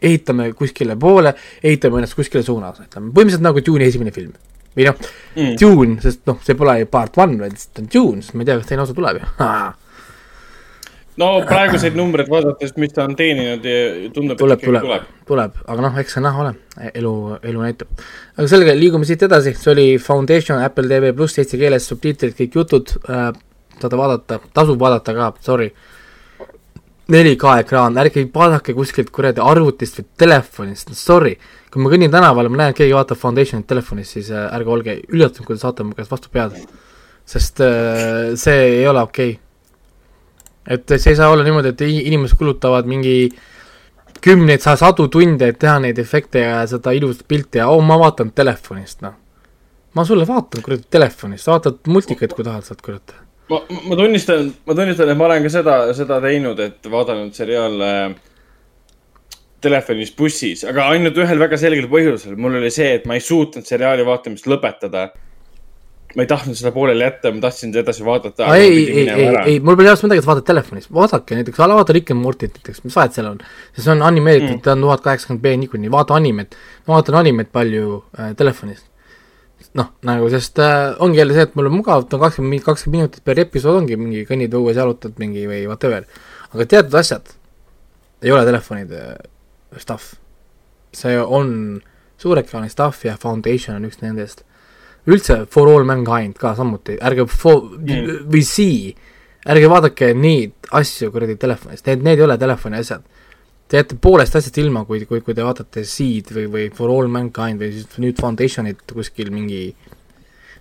[0.00, 4.34] ehitame kuskile poole, ehitame ennast kuskile suunas, ütleme, põhimõtteliselt nagu Dune'i esimene film.
[4.74, 8.22] või noh mm., Dune, sest noh, see pole ju part one, vaid see on Dune,
[8.22, 9.28] sest ma ei tea, kas teine osa tuleb ju
[11.20, 13.66] no praeguseid numbreid vaadates, mis ta on teeninud
[14.16, 16.54] tundub, tuleb, et ikkagi tuleb tuleb., tuleb, aga noh, eks see näha ole,
[16.90, 17.14] elu,
[17.52, 18.04] elu näitab.
[18.34, 22.58] aga selge, liigume siit edasi, see oli Foundation Apple TV pluss eesti keeles subtiitrid, kõik
[22.58, 23.28] jutud äh,,
[23.80, 25.70] saate vaadata, tasub vaadata ka, sorry.
[27.10, 31.34] 4K ekraan, ärge vaadake kuskilt kuradi arvutist või telefonist, sorry.
[31.70, 34.94] kui ma kõnnin tänaval ma näen, et keegi vaatab Foundationit telefonis, siis äh, ärge olge
[35.12, 36.56] üllatunud, kui te saate mu käest vastu pead.
[37.28, 40.76] sest äh, see ei ole okei okay..
[40.76, 43.32] et see ei saa olla niimoodi, et inimesed kulutavad mingi
[44.24, 48.32] kümneid, sadu tunde, et teha neid efekte ja seda ilusat pilti ja oo, ma vaatan
[48.32, 49.12] telefonist, noh.
[49.92, 53.23] ma sulle vaatan kuradi telefonist, vaatad multikaid, kui tahad sealt kurat.
[53.50, 57.90] ma, ma tunnistan, ma tunnistan, et ma olen ka seda, seda teinud, et vaadanud seriaale
[59.64, 62.38] telefonis bussis, aga ainult ühel väga selgel põhjusel.
[62.40, 65.10] mul oli see, et ma ei suutnud seriaali vaatamist lõpetada.
[66.14, 68.48] ma ei tahtnud seda pooleli jätta, ma tahtsin seda edasi vaadata.
[68.54, 72.14] ei, ei, ei, ei, mul pole reaalselt midagi, et vaadata telefonis, vaadake näiteks, vaata Rick
[72.14, 73.40] and Morty't näiteks, mis vahet seal on.
[73.78, 77.52] see on animeeritud mm., ta on tuhat kaheksakümmend B niikuinii, vaata animet, ma vaatan animet
[77.52, 78.84] palju äh, telefonis.
[79.74, 83.00] noh, nagu sest äh, ongi jälle see, et mul on mugav, et on kakskümmend, kakskümmend
[83.02, 86.04] minutit per episood ongi mingi kõnnid õues, jalutad mingi või whatever.
[86.54, 87.32] aga teatud asjad
[88.22, 89.16] ei ole telefonide
[89.78, 90.14] stuff.
[90.92, 91.80] see on
[92.18, 94.44] suurekraani stuff ja Foundation on üks nendest
[95.06, 98.30] üldse For All Mankind ka samuti, ärge fo- Mm.
[98.30, 98.94] või See,
[99.46, 103.02] ärge vaadake neid asju kuradi telefonis, need, need ei ole telefoni asjad.
[103.74, 107.08] Te jääte poolest asjast ilma, kui, kui, kui te vaatate Seed või, või For All
[107.10, 109.64] Mankind või siis nüüd Foundationit kuskil mingi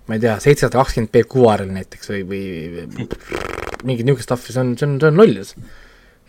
[0.08, 2.42] ma ei tea, seitsesada kakskümmend B kuuarel näiteks või, või
[3.86, 5.54] mingit niisugust stuff'i, see on, see on, see on lollus.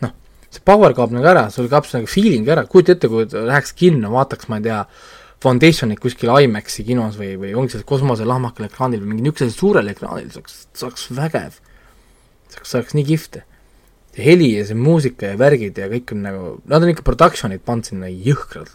[0.05, 0.13] noh,
[0.45, 3.73] see power kaob nagu ära, sul kaob see nagu feeling ära, kujuta ette, kui läheks
[3.81, 4.83] kinno, vaataks, ma ei tea,
[5.41, 10.29] Foundationit kuskil IMAX-i kinos või, või ongi see kosmoselahmakal ekraanil või mingi niisugusel suurel ekraanil,
[10.29, 11.57] see oleks, see oleks vägev.
[11.57, 13.41] see oleks, see oleks nii kihvt.
[14.15, 17.63] See heli ja see muusika ja värgid ja kõik on nagu, nad on ikka production'id
[17.65, 18.71] pannud sinna jõhkralt.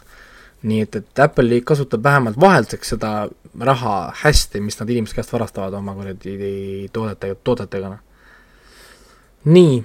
[0.61, 3.29] nii et, et Apple'i kasutab vähemalt vahelduseks seda
[3.59, 8.03] raha hästi, mis nad inimeste käest varastavad oma kuradi toodetega, toodetega, noh.
[9.49, 9.79] nii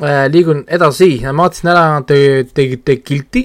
[0.00, 3.44] äh,, liigun edasi, ma vaatasin ära The, The, The Guilty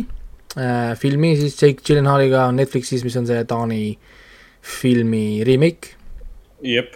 [0.56, 3.84] äh, filmi siis Jake Gyllenhaaliga Netflixis, mis on see Taani
[4.80, 5.98] filmi remake
[6.64, 6.96] jep.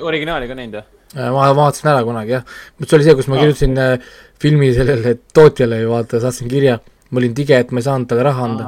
[0.00, 0.97] originaali ka näinud või?
[1.16, 2.42] Äh, ma vaatasin ära kunagi jah,
[2.82, 4.08] see oli see, kus ma kirjutasin äh,
[4.42, 6.74] filmi sellele tootjale ju vaata, saatsin kirja,
[7.08, 8.66] ma olin tige, et ma ei saanud talle raha anda.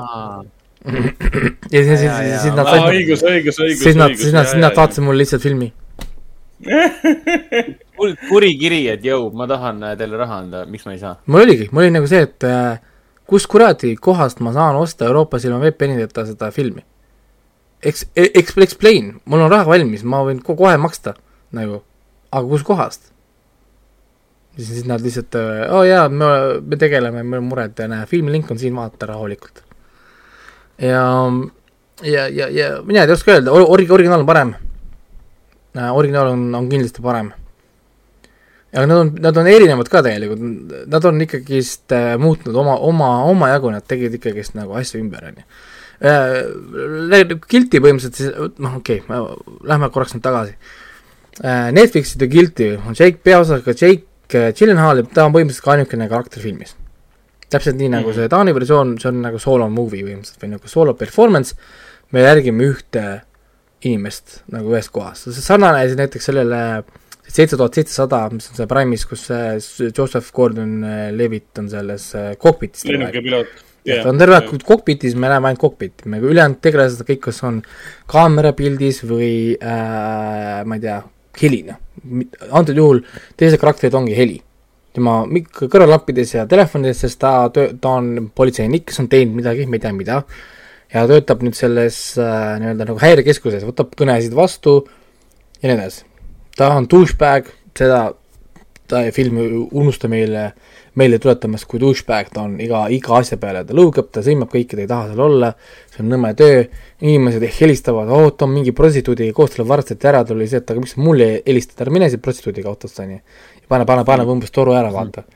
[1.74, 2.86] ja siis, siis, siis nad said.
[2.86, 3.82] õigus, õigus, õigus.
[3.84, 5.68] siis nad, siis nad, siis nad saatsid mulle lihtsalt filmi
[8.30, 11.18] kuri kiri, et jõu, ma tahan äh, teile raha anda, miks ma ei saa?
[11.28, 12.49] mul oligi, mul oli nagu see, et
[13.28, 16.80] kus kuradi kohast ma saan osta Euroopas ilma VPN-ideta seda filmi.
[17.84, 21.12] Eks-, eks-, explain, mul on raha valmis, ma võin kohe maksta,
[21.57, 21.82] nagu
[22.30, 23.10] aga kuskohast?
[24.58, 26.26] siis, nad lihtsalt, oo oh jaa, me,
[26.66, 29.62] me tegeleme, meil on mured, näe, filmilink on siin, vaata rahulikult.
[30.80, 31.04] ja,
[32.02, 34.54] ja, ja, ja mina ei oska öelda, orig-, originaal on parem.
[35.92, 37.32] originaal on, on kindlasti parem.
[38.74, 40.44] aga nad on, nad on erinevad ka tegelikult,
[40.86, 45.40] nad on ikkagist äh, muutnud oma, oma, omajagu, nad tegid ikkagist nagu asju ümber, on
[45.42, 45.48] ju.
[47.50, 48.30] Kilti põhimõtteliselt siis,
[48.62, 49.24] noh okei okay,,
[49.68, 50.54] lähme korraks nüüd tagasi
[51.43, 56.09] Netflixi The Guilty on Jake, peaosaga Jake äh, Gyllenhaal ja ta on põhimõtteliselt ka ainukene
[56.11, 56.76] karakter filmis.
[57.51, 58.16] täpselt nii, nagu mm -hmm.
[58.20, 61.57] see Taani versioon, see on nagu solo movie põhimõtteliselt või nagu solo performance,
[62.12, 63.22] me järgime ühte
[63.82, 66.84] inimest nagu ühest kohast, see sarnane siis näiteks sellele
[67.26, 72.84] seitse tuhat seitsesada, mis on see Prime'is, kus see Joseph Gordon-Levitt on selles kokpitis.
[72.84, 74.64] lennukipiloot Yeah, ta on terve aeg yeah.
[74.66, 77.62] kokpitis, me näeme ainult kokpiti, me ülejäänud tegelased kõik, kas on
[78.12, 80.99] kaamerapildis või äh, ma ei tea,
[81.40, 81.78] helina.
[82.50, 83.02] antud juhul
[83.36, 84.40] teised karakterid ongi heli.
[84.94, 85.22] tema
[85.54, 89.84] kõrvalappides ja telefonides, sest ta töö-, ta on politseinik, kes on teinud midagi, me ei
[89.84, 90.16] tea mida,
[90.90, 94.80] ja töötab nüüd selles äh, nii-öelda nagu häirekeskuses, võtab kõnesid vastu
[95.60, 96.02] ja nii edasi.
[96.58, 98.00] ta on douchebag, seda
[98.90, 99.14] ta ei
[99.70, 100.50] unusta meile,
[100.99, 104.74] meile tuletamas, kui douchebag ta on iga, iga asja peale, ta lõugab, ta sõimab kõike,
[104.76, 105.53] ta ei taha seal olla,
[105.93, 106.64] see on nõme töö
[107.07, 110.72] inimesed helistavad, oo, ta on mingi prostituudiga koos, talle varastati ära, tal oli see, et
[110.74, 113.20] aga miks mulle helistad, ära mine siit prostituudiga autosse, on ju.
[113.70, 115.26] pane, pane, pane umbes toru ära, vaata.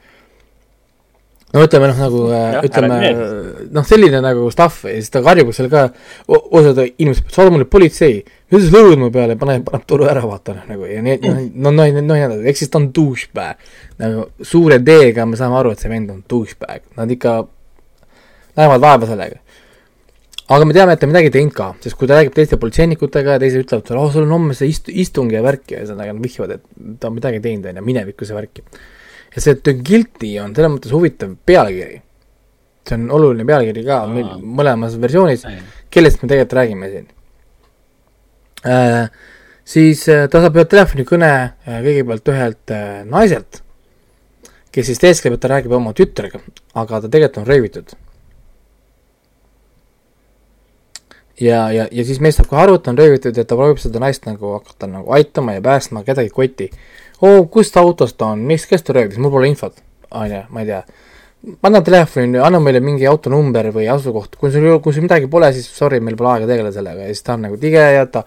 [1.54, 2.98] No ütleme noh, nagu ja, ütleme
[3.74, 5.86] noh, selline nagu stuff ja siis ta karjub seal ka,
[6.28, 8.20] osad inimesed, saada mulle politsei,
[8.52, 11.40] mis sa lõhud mu peale, pane, paneb toru ära, vaata noh, nagu ja nii, noh,
[11.54, 13.70] no, no, no, no, no, ehk siis ta on douchebag.
[14.02, 17.38] nagu suure D-ga me saame aru, et see vend on douchebag, nad ikka
[18.58, 19.44] näevad vaeva sellega
[20.46, 23.40] aga me teame, et ta midagi teinud ka, sest kui ta räägib teiste politseinikutega ja
[23.40, 26.24] teised ütlevad talle, oh, sul on homme see ist-, istung ja värk ja ühesõnaga nad
[26.24, 28.64] vihjavad, et ta on midagi teinud, on ju, minevikus ja värki.
[29.34, 32.00] Ja see The Guilty on selles mõttes huvitav pealkiri.
[32.84, 35.46] see on oluline pealkiri ka meil mõlemas versioonis,
[35.90, 37.08] kellest me tegelikult räägime siin
[38.68, 39.10] äh,.
[39.64, 43.62] siis äh, ta saab ühe telefonikõne äh, kõigepealt ühelt äh, naiselt,
[44.74, 46.42] kes siis teeskleb, et ta räägib oma tütrega,
[46.74, 47.96] aga ta tegelikult on röövitud
[51.40, 54.02] ja, ja, ja siis mees saab kohe aru, et on röövitud ja ta proovib seda
[54.02, 56.70] naist nagu hakata nagu aitama ja päästma kedagi kotti.
[57.22, 60.64] Oo, kust autost ta on, mis, kes ta röövis, mul pole infot, on ju, ma
[60.64, 60.84] ei tea.
[61.68, 65.66] anna telefoni, anna meile mingi autonumber või asukoht, kui sul, kui sul midagi pole, siis
[65.76, 68.22] sorry, meil pole aega tegeleda sellega ja siis ta on nagu tige ja ta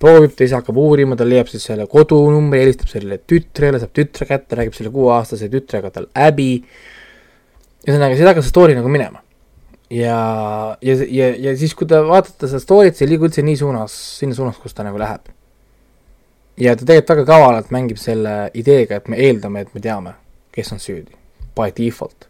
[0.00, 4.28] proovib, ta ise hakkab uurima, ta leiab siis selle kodunumbri, helistab sellele tütrele, saab tütre
[4.30, 6.48] kätte, räägib selle kuueaastase tütrega tal häbi.
[7.84, 9.20] ühesõnaga, siis hakkab see story nagu minema
[9.92, 13.58] ja, ja, ja, ja siis, kui te vaatate seda story't, see ei liigu üldse nii
[13.60, 15.28] suunas, sinna suunas, kus ta nagu läheb.
[16.60, 20.14] Ja ta tegelikult väga kavalalt mängib selle ideega, et me eeldame, et me teame,
[20.54, 21.14] kes on süüdi,
[21.56, 22.28] by default.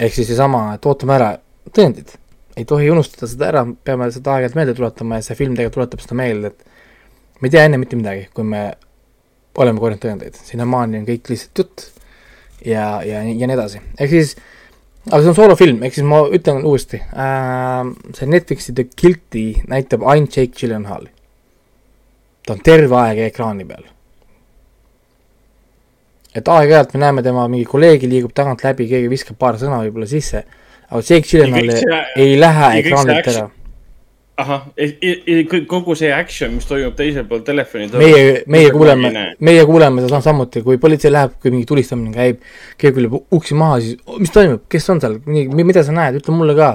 [0.00, 1.32] ehk siis seesama, et ootame ära
[1.74, 2.14] tõendid,
[2.56, 6.04] ei tohi unustada seda ära, peame seda aeg-ajalt meelde tuletama ja see film tegelikult tuletab
[6.04, 8.64] seda meelde, et me ei tea enne mitte midagi, kui me
[9.60, 11.86] oleme korjanud tõendeid, sinnamaani on kõik lihtsalt jutt
[12.64, 14.34] ja, ja, ja nii edasi, ehk siis
[15.10, 20.06] aga see on soolofilm, ehk siis ma ütlen uuesti äh,, see Netflixi The Guilty näitab
[20.08, 21.10] ainult Jake Gyllenhaali.
[22.46, 23.84] Ta on terve aeg ekraani peal.
[26.34, 30.08] et aeg-ajalt me näeme tema mingi kolleegi liigub tagant läbi, keegi viskab paar sõna võib-olla
[30.10, 30.44] sisse,
[30.90, 33.50] aga Jake Gyllenhaal ei lähe ekraanilt ära
[34.36, 34.64] ahah,
[35.70, 37.86] kogu see action, mis toimub teisel pool telefoni.
[38.00, 42.42] meie, meie kuuleme, meie kuuleme seda samuti, kui politsei läheb, kui mingi tulistamine käib,
[42.80, 46.56] keegi küljeb uksi maha, siis mis toimub, kes on seal, mida sa näed, ütle mulle
[46.58, 46.72] ka,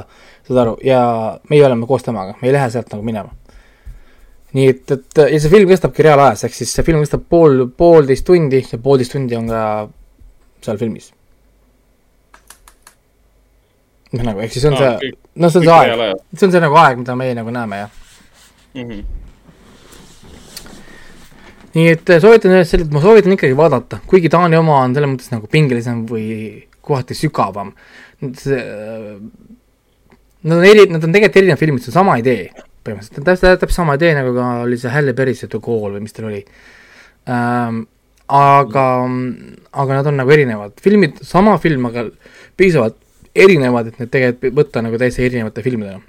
[0.47, 1.01] saad aru, ja
[1.51, 3.35] meie oleme koos temaga, me ei lähe sealt nagu minema.
[4.57, 8.25] Nii et, et ja see film kestabki reaalajas, ehk siis see film kestab pool, poolteist
[8.25, 9.63] tundi ja poolteist tundi on ka
[10.65, 11.11] seal filmis.
[14.09, 16.63] noh, nagu ehk siis on Aa, see noh, see on see aeg, see on see
[16.63, 17.91] nagu aeg, mida meie nagu näeme, jah.
[18.79, 19.03] Mhm.
[21.75, 22.57] nii et eh, soovitan
[22.95, 26.25] ma soovitan ikkagi vaadata, kuigi Taani oma on selles mõttes nagu pingelisem või
[26.81, 27.75] kohati sügavam.
[28.33, 28.57] see,
[30.41, 32.49] nad on eri, nad on tegelikult erinevad filmid, see on sama idee
[32.85, 36.15] põhimõtteliselt, täpselt, täpselt sama idee nagu ka oli see Halle Berry's see kool või mis
[36.15, 36.43] tal oli
[37.29, 37.83] ähm,.
[38.29, 38.85] aga,
[39.71, 42.05] aga nad on nagu erinevad, filmid, sama film, aga
[42.57, 42.99] piisavalt
[43.35, 46.01] erinevad, et need tegelikult võtta nagu täiesti erinevate filmidena.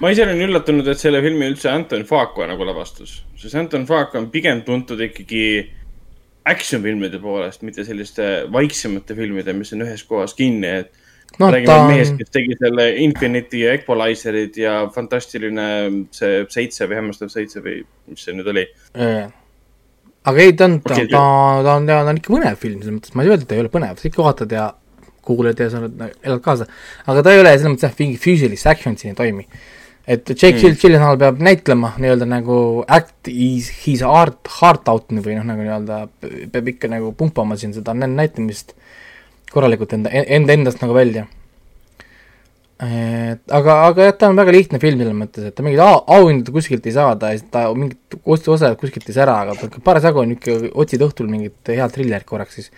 [0.00, 4.20] ma ise olin üllatunud, et selle filmi üldse Anton Fuqua nagu lavastas, sest Anton Fuqua
[4.20, 5.46] on pigem tuntud ikkagi
[6.46, 11.05] action filmide poolest, mitte selliste vaiksemate filmide, mis on ühes kohas kinni, et
[11.40, 15.66] noh, räägime ta mehest, on, kes tegi selle Infinity ja Equalizerid ja fantastiline
[16.16, 18.66] see seitse või hämmastav seitse või mis see nüüd oli.
[20.26, 21.20] aga ei, ta on, Okei,, ta,
[21.62, 23.62] ta on, ta on ikka põnev film, selles mõttes, ma ei öelda, et ta ei
[23.64, 24.66] ole põnev, sa ikka vaatad ja
[25.26, 26.66] kuulad ja sa oled, elad kaasa.
[27.06, 29.46] aga ta ei ole selles mõttes jah, mingi füüsilist action'it siin ei toimi.
[30.06, 30.76] et Jake Mm.
[30.78, 35.96] Gyllenhaal peab näitlema nii-öelda nagu act is his heart, heart out või noh, nagu nii-öelda
[36.52, 38.74] peab ikka nagu pumpama siin seda nä- näitamist
[39.56, 41.24] korralikult enda, enda endast nagu välja.
[42.76, 46.02] et aga, aga jah, ta on väga lihtne film selles mõttes, et ta mingit au-
[46.18, 50.68] auhindu kuskilt ei saa, ta, ta mingit ostuosad kuskilt ei sära, aga parasjagu on niisugune,
[50.76, 52.68] otsid õhtul mingit head trillerit korraks, siis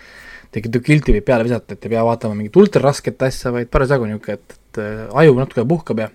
[0.55, 4.39] tekib kilti võib peale visata, et ei pea vaatama mingit ultrarasket asja, vaid parasjagu niisugune,
[4.39, 6.09] et, et äh, aju natuke puhkab ja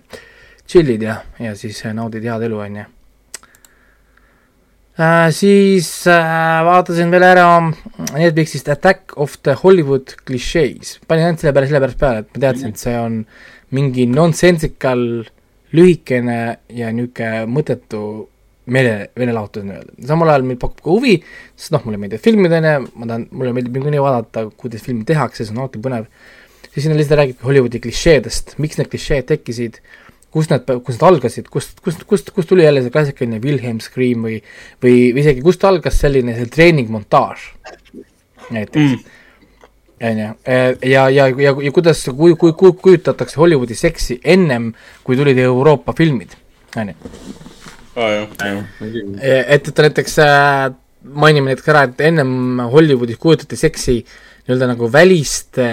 [0.65, 2.87] chill'id ja, ja siis naudid head elu, on ju.
[4.95, 7.47] Äh, siis äh, vaatasin veel ära
[8.15, 12.71] Netflixist Attack of the Hollywood Clichés, panin ainult selle peale sellepärast peale, et ma teadsin,
[12.71, 13.17] et see on
[13.75, 15.03] mingi nonsensical,
[15.75, 16.37] lühikene
[16.71, 18.05] ja niisugune mõttetu
[18.71, 19.97] meele, meelelahutus nii-öelda.
[20.07, 21.17] samal ajal mind pakub ka huvi,
[21.59, 25.03] sest noh, mulle meeldivad filmid, on ju, ma tahan, mulle meeldib niikuinii vaadata, kuidas filmi
[25.11, 26.07] tehakse, see on alati põnev.
[26.69, 29.83] siis sinna lihtsalt räägibki Hollywoodi klišeedest, miks need klišeed tekkisid,
[30.35, 34.25] kust nad, kust nad algasid, kust, kust, kust, kust tuli jälle see klassikaline Wilhelm Scream
[34.27, 34.41] või
[34.83, 37.47] või, või isegi kust algas selline see treeningmontaaž
[38.51, 38.91] näiteks.
[38.91, 39.21] Mm.
[40.09, 40.29] on ju,
[40.91, 44.73] ja, ja, ja, ja kuidas, kui, kui, kui kujutatakse Hollywoodi seksi ennem,
[45.07, 46.35] kui tulid Euroopa filmid,
[46.75, 47.13] on ju.
[47.95, 48.65] aa jah,
[49.23, 50.73] et, et näiteks äh,
[51.15, 55.69] mainime näiteks ära, et ennem Hollywoodis kujutati seksi nii-öelda nagu väliste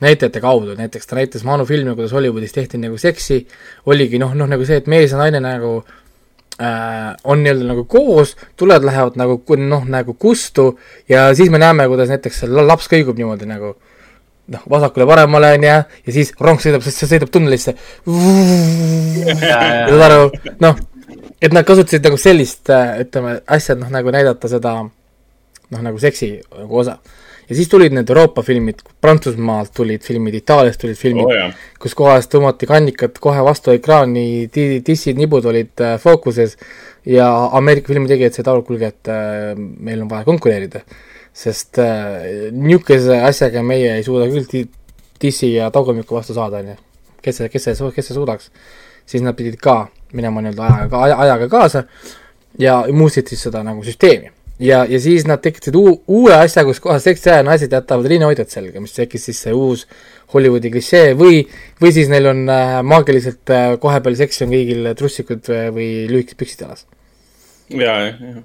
[0.00, 3.44] näitajate kaudu, näiteks ta näitas Manu filmi, kuidas Hollywoodis tehti nagu seksi,
[3.86, 5.76] oligi noh, noh nagu see, et mees ja naine nagu
[6.58, 10.72] äh, on nii-öelda nagu koos, tuled lähevad nagu noh, nagu kustu
[11.08, 13.76] ja siis me näeme, kuidas näiteks laps kõigub niimoodi nagu
[14.46, 15.76] noh, vasakule-paremale on ju,
[16.06, 17.76] ja siis rong sõidab, see sõidab tunnelisse.
[19.94, 20.26] saad aru,
[20.60, 20.82] noh,
[21.40, 22.68] et nad kasutasid nagu sellist,
[23.04, 26.98] ütleme, asja, noh, nagu näidata seda noh, nagu seksi nagu osa.
[27.48, 32.28] Ja siis tulid need Euroopa filmid, Prantsusmaalt tulid filmid, Itaaliast tulid filmid oh,, kus kohas
[32.32, 36.56] tõmmati kannikad kohe vastu ekraani, dissid, nibud olid äh, fookuses
[37.06, 40.84] ja Ameerika filmitegijad said aru, kuulge, et äh, meil on vaja konkureerida.
[41.34, 44.68] sest äh, niisuguse asjaga meie ei suuda küll
[45.20, 46.76] dissi ja tagumikku vastu saada, on ju.
[47.22, 48.50] kes see, kes see, kes see suudaks.
[49.06, 51.84] siis nad pidid ka minema nii-öelda ajaga, aja, ajaga kaasa
[52.58, 54.30] ja muutsid siis seda nagu süsteemi.
[54.58, 58.52] ja, ja siis nad tekitasid uu, uue asja, kus kohas seksi ajal naised jätavad riinahoidjad
[58.52, 59.86] selga, mis tekkis siis see uus
[60.34, 61.42] Hollywoodi klišee või,
[61.82, 65.88] või siis neil on äh, maagiliselt äh, kohe peale seksi on kõigil trussikud äh, või
[66.10, 66.84] lühikesed püksid jalas.
[67.68, 68.42] ja, jah, jah.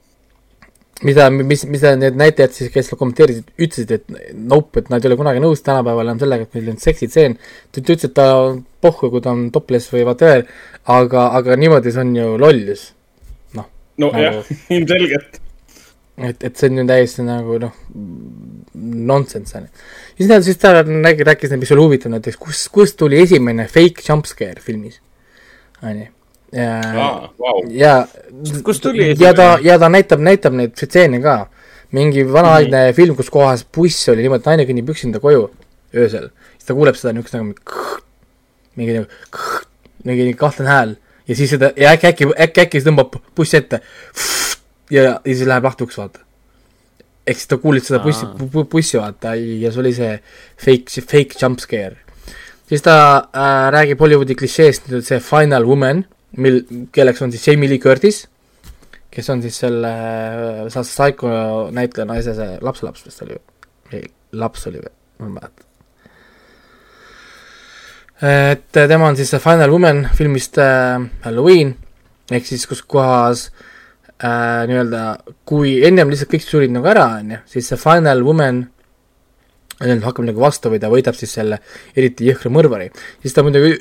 [1.06, 5.20] mida, mis, mida need näitajad siis, kes kommenteerisid, ütlesid, et nope, et nad ei ole
[5.20, 7.38] kunagi nõus tänapäeval enam sellega, et meil on seksitseen.
[7.72, 10.48] ta ütles, et ta on pohhu, kui ta on topless või whatever,
[10.90, 12.90] aga, aga niimoodi see on ju lollus.
[13.54, 13.70] no
[14.06, 15.46] Nagu- jah, ilmselgelt.
[16.28, 17.76] et, et see on ju täiesti nagu noh,
[19.10, 19.84] nonsense on ju.
[20.18, 24.06] siis nad, siis ta rääkis, rääkis, mis oli huvitav näiteks, kus, kust tuli esimene fake
[24.08, 25.00] jump scare filmis,
[25.84, 26.10] on ju.
[27.78, 27.96] ja
[28.66, 31.48] Kust tuli ja ta ja ta näitab, näitab neid stseene ka.
[31.92, 32.96] mingi vanaaegne mm -hmm.
[32.96, 35.50] film, kus kohas buss oli niimoodi, naine kõnnib üksinda koju
[35.96, 37.54] öösel, siis ta kuuleb seda niisugust nagu
[38.76, 39.08] mingi nagu
[40.04, 40.96] mingi mingi kahtlane hääl
[41.28, 43.82] ja siis seda ja äkki, äkki, äkki, äkki siis tõmbab bussi ette
[44.90, 46.26] ja, ja siis läheb lahti uks, vaata.
[47.28, 48.26] ehk siis ta kuulis seda bussi
[48.72, 50.16] bussi vaata ja see oli see
[50.58, 51.98] fake, see fake jump scare.
[52.70, 52.96] siis ta
[53.30, 56.04] äh, räägib Hollywoodi klišeest, see Final Woman,
[56.38, 56.62] mil,
[56.92, 58.26] kelleks on siis Jamie Lee Curtis,
[59.12, 63.40] kes on siis selle äh, sa- Psycho näitleja naise see lapselaps vist oli
[63.94, 64.06] ei,
[64.38, 65.66] laps oli või, ma ei mäleta.
[68.30, 71.76] et tema on siis see Final Woman filmist äh, Halloween
[72.32, 73.68] ehk siis kus kohas äh,
[74.20, 75.04] nii-öelda,
[75.48, 78.66] kui ennem lihtsalt kõik surid nagu ära, on ju, siis see final woman
[79.80, 81.62] nüüd hakkab nagu vastu või ta võidab siis selle
[81.96, 82.90] eriti jõhkra mõrvari.
[83.24, 83.78] siis ta muidugi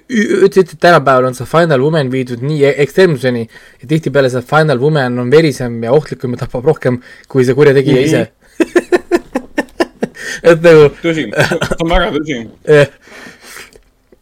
[0.46, 3.48] ütles, et tänapäeval on see final woman viidud nii e- ekstreemsuseni
[3.82, 8.04] ja tihtipeale see final woman on verisem ja ohtlikum ja tapab rohkem kui see kurjategija
[8.06, 8.22] ise
[10.50, 12.38] et nagu tõsi, see on väga tõsi.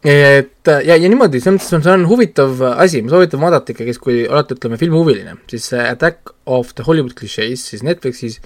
[0.05, 3.95] Et ja, ja niimoodi, selles mõttes on, see on huvitav asi, ma soovitan vaadata ikkagi,
[4.01, 8.37] kui olete, ütleme, filmihuviline, siis see Attack of the Hollywood Clichés siis Netflixis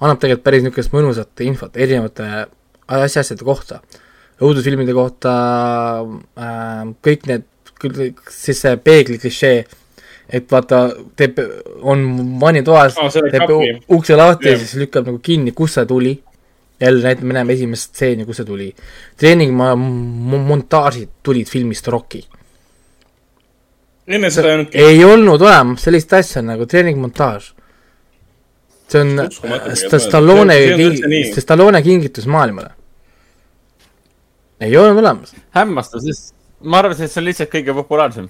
[0.00, 2.26] annab tegelikult päris niisugust mõnusat infot erinevate
[2.90, 3.80] asja, asjade kohta.
[4.40, 5.32] õudusfilmide kohta
[6.40, 7.46] äh,, kõik need,
[8.32, 9.60] siis see peegli klišee,
[10.32, 11.38] et vaata, teeb,
[11.82, 12.02] on
[12.40, 13.52] vannitoas selle teeb
[13.92, 14.64] ukse lahti ja Jah.
[14.64, 16.16] siis lükkab nagu kinni, kust see tuli
[16.80, 18.68] jälle näitame, me näeme esimest stseeni, kus see tuli.
[19.16, 22.24] treeningmontaažid tulid filmist Rocki.
[24.08, 24.78] enne seda ei olnudki.
[24.78, 27.52] ei olnud olemas sellist asja nagu treeningmontaaž.
[28.88, 29.16] see on.
[29.74, 30.54] Sta- Stallone
[31.34, 32.70] See Stallone kingitus maailmale.
[34.60, 35.34] ei olnud olemas.
[35.50, 38.28] hämmastav, sest ma arvasin, et see on lihtsalt kõige populaarsem.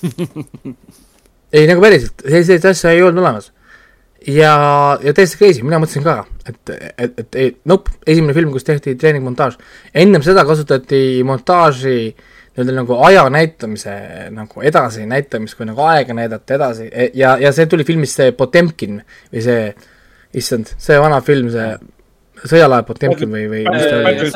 [1.56, 3.50] ei, nagu päriselt, sellist asja ei olnud olemas.
[4.26, 4.54] ja,
[5.02, 6.16] ja täiesti crazy, mina mõtlesin ka,
[6.48, 9.56] et, et, et ei, nope, esimene film, kus tehti treeningmontaaž.
[9.94, 13.94] ennem seda kasutati montaaži nii-öelda nagu aja näitamise
[14.34, 18.98] nagu edasi näitamist, kui nagu aega näidata edasi ja, ja see tuli filmist see Potemkin
[19.32, 19.70] või see,
[20.36, 21.70] issand, see vana film, see
[22.48, 24.30] sõjalaev Potemkin või, või mis ta oli?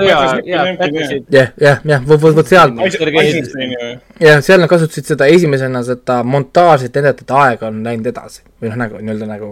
[1.33, 3.95] Jah, jah, jah, vot, vot, seal Eisensteini või?
[4.25, 8.45] ja seal nad kasutasid seda esimesena seda montaaži, et näidata, et aeg on läinud edasi
[8.61, 9.51] või noh, nagu nii-öelda nagu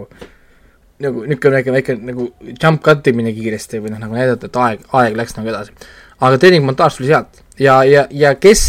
[1.03, 4.87] nagu niisugune väike, väike nagu jump cut imine kiiresti või noh, nagu näidata, et aeg,
[5.01, 5.73] aeg läks nagu edasi.
[6.19, 8.63] aga treeningmontaaž tuli sealt ja, ja, ja kes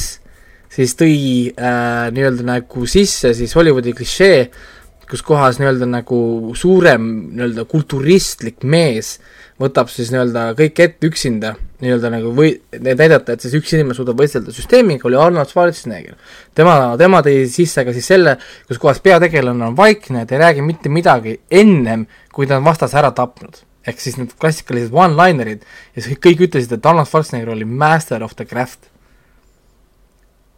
[0.74, 1.16] siis tõi
[1.53, 4.39] äh, nii-öelda nagu sisse siis Hollywoodi klišee,
[5.11, 6.18] kus kohas nii-öelda nagu
[6.59, 9.18] suurem nii-öelda kulturistlik mees
[9.61, 11.52] võtab siis nii-öelda kõik ette üksinda,
[11.82, 16.16] nii-öelda nagu või näidata, et siis üks inimene suudab võistelda süsteemiga, oli Arnold Schwarzenegger.
[16.55, 18.36] tema, tema tõi sisse ka siis selle,
[18.68, 22.98] kus kohas peategelane on vaikne, ta ei räägi mitte midagi ennem, kui ta on vastase
[22.98, 23.62] ära tapnud.
[23.84, 25.61] ehk siis need klassikalised one-linerid
[25.94, 28.90] ja siis kõik ütlesid, et Arnold Schwarzenegger oli master of the craft.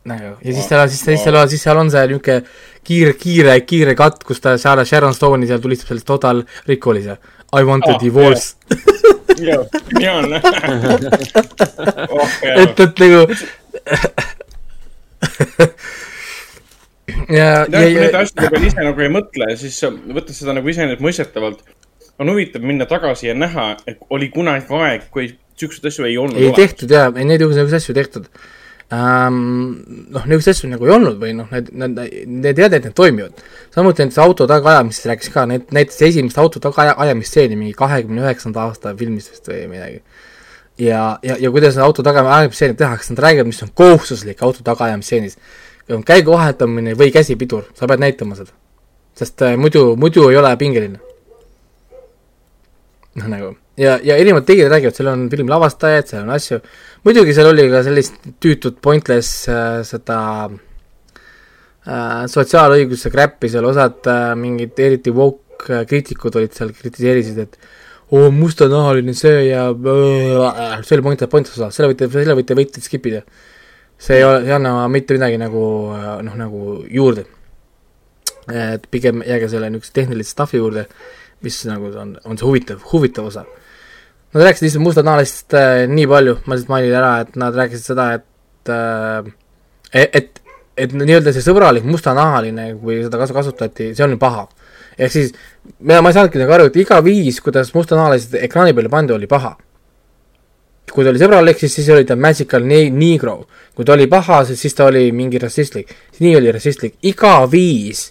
[0.05, 2.43] nagu ja siis seal, siis, siis seal, siis seal on see niisugune
[2.87, 7.19] kiire, kiire, kiire katt, kus ta seal Sharon Stone'i seal tulistab sellest total seal.
[7.55, 8.55] I want a Ah, divorce.
[9.39, 9.67] jah,
[9.99, 10.33] nii on.
[12.11, 13.25] oh et, et nagu
[17.29, 21.63] ja, ja, ja asjade peale ise nagu ei mõtle, siis võttes seda nagu iseenesestmõistetavalt,
[22.23, 26.41] on huvitav minna tagasi ja näha, et oli kunagi aeg, kui siukseid asju ei olnud
[26.41, 26.53] ei.
[26.57, 28.29] tehtud jaa, ei neid niisuguseid asju tehtud
[28.93, 29.39] ähm,.
[30.15, 33.43] noh, niisuguseid asju nagu ei olnud või noh, need, need, need teada, et need toimivad.
[33.75, 38.95] samuti näiteks auto tagaajamist rääkis ka, need näiteks esimest auto tagaajamistseeni mingi kahekümne üheksanda aasta
[38.99, 40.03] filmist vist või midagi.
[40.79, 45.39] ja, ja, ja kuidas auto tagaajamistseeni tehakse, nad räägivad, mis on kohustuslik auto tagaajamistseenis.
[46.05, 48.55] käigu vahetamine või käsipidur, sa pead näitama seda.
[49.19, 51.01] sest äh, muidu, muidu ei ole pingeline
[53.17, 56.61] noh, nagu ja, ja erinevad tegijad räägivad, seal on filmi lavastajad, seal on asju,
[57.07, 60.19] muidugi seal oli ka sellist tüütut pointless äh, seda
[60.51, 67.59] äh, sotsiaalõiguse crap'i seal, osad äh, mingid eriti woke äh, kriitikud olid seal, kritiseerisid, et
[68.11, 72.83] oo, mustanahaline see ja äh, see oli point, pointless osa, selle võite, selle võite võite
[72.83, 73.23] skip ida.
[73.99, 75.63] see ei ole, ei anna mitte midagi nagu
[75.95, 77.25] äh, noh, nagu juurde.
[78.47, 80.85] et pigem jääge selle niisuguse tehnilise stuff'i juurde
[81.43, 83.45] mis nagu on, on see huvitav, huvitav osa.
[84.35, 88.09] Nad rääkisid lihtsalt mustanahalist äh, nii palju, ma lihtsalt mainin ära, et nad rääkisid seda,
[88.19, 89.35] et äh,
[89.93, 90.41] et, et,
[90.77, 94.47] et nii-öelda see sõbralik mustanahaline, kui seda kasu kasutati, see on ju paha.
[94.97, 95.33] ehk siis
[95.85, 99.57] ma ei saanudki nagu aru, et iga viis, kuidas mustanahalised ekraani peale pandi, oli paha.
[100.93, 103.47] kui ta oli sõbralik, siis, siis oli ta magical ne- negro.
[103.75, 105.95] kui ta oli paha, siis ta oli mingi rassistlik.
[106.21, 108.11] nii oli rassistlik, iga viis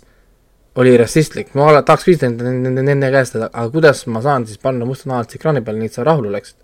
[0.76, 4.46] oli rassistlik, ma ole- tahaks küsida nende, nende, nende käest, et aga kuidas ma saan
[4.48, 6.58] siis panna mustanahalise ekraani peale, nii et sa rahule oleksid?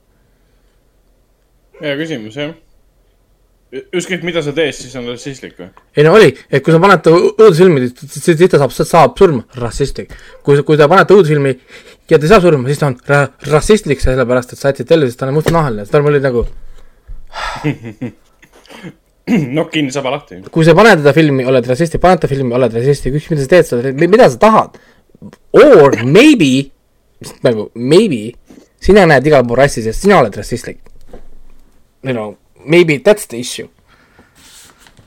[1.81, 2.51] hea küsimus, jah.
[3.71, 5.69] ükskõik, mida sa teed, siis on rassistlik või?
[5.97, 9.45] ei no oli, et kui sa paned ta õudusfilmi, siis siis ta saab, saab surma,
[9.63, 10.11] rassistlik.
[10.43, 11.55] kui, kui ta paned ta õudusfilmi
[12.11, 15.07] ja ta ei saa surma, siis ta on ra- rassistlik, sellepärast et sa jätsid telli,
[15.07, 16.43] sest ta on mustanahaline, seda oli nagu,
[19.57, 20.41] nokk kinni, saba lahti.
[20.51, 23.51] kui sa paned teda filmi, oled rassistlik, paned ta filmi, oled rassistlik, ükskõik mida sa
[23.53, 24.79] teed, sa, mida sa tahad.
[25.53, 26.71] Or maybe,
[27.45, 28.31] nagu maybe,
[28.81, 30.81] sina näed igal pool rassi, sest sina oled rassistlik.
[32.01, 33.69] You know, maybe that's the issue.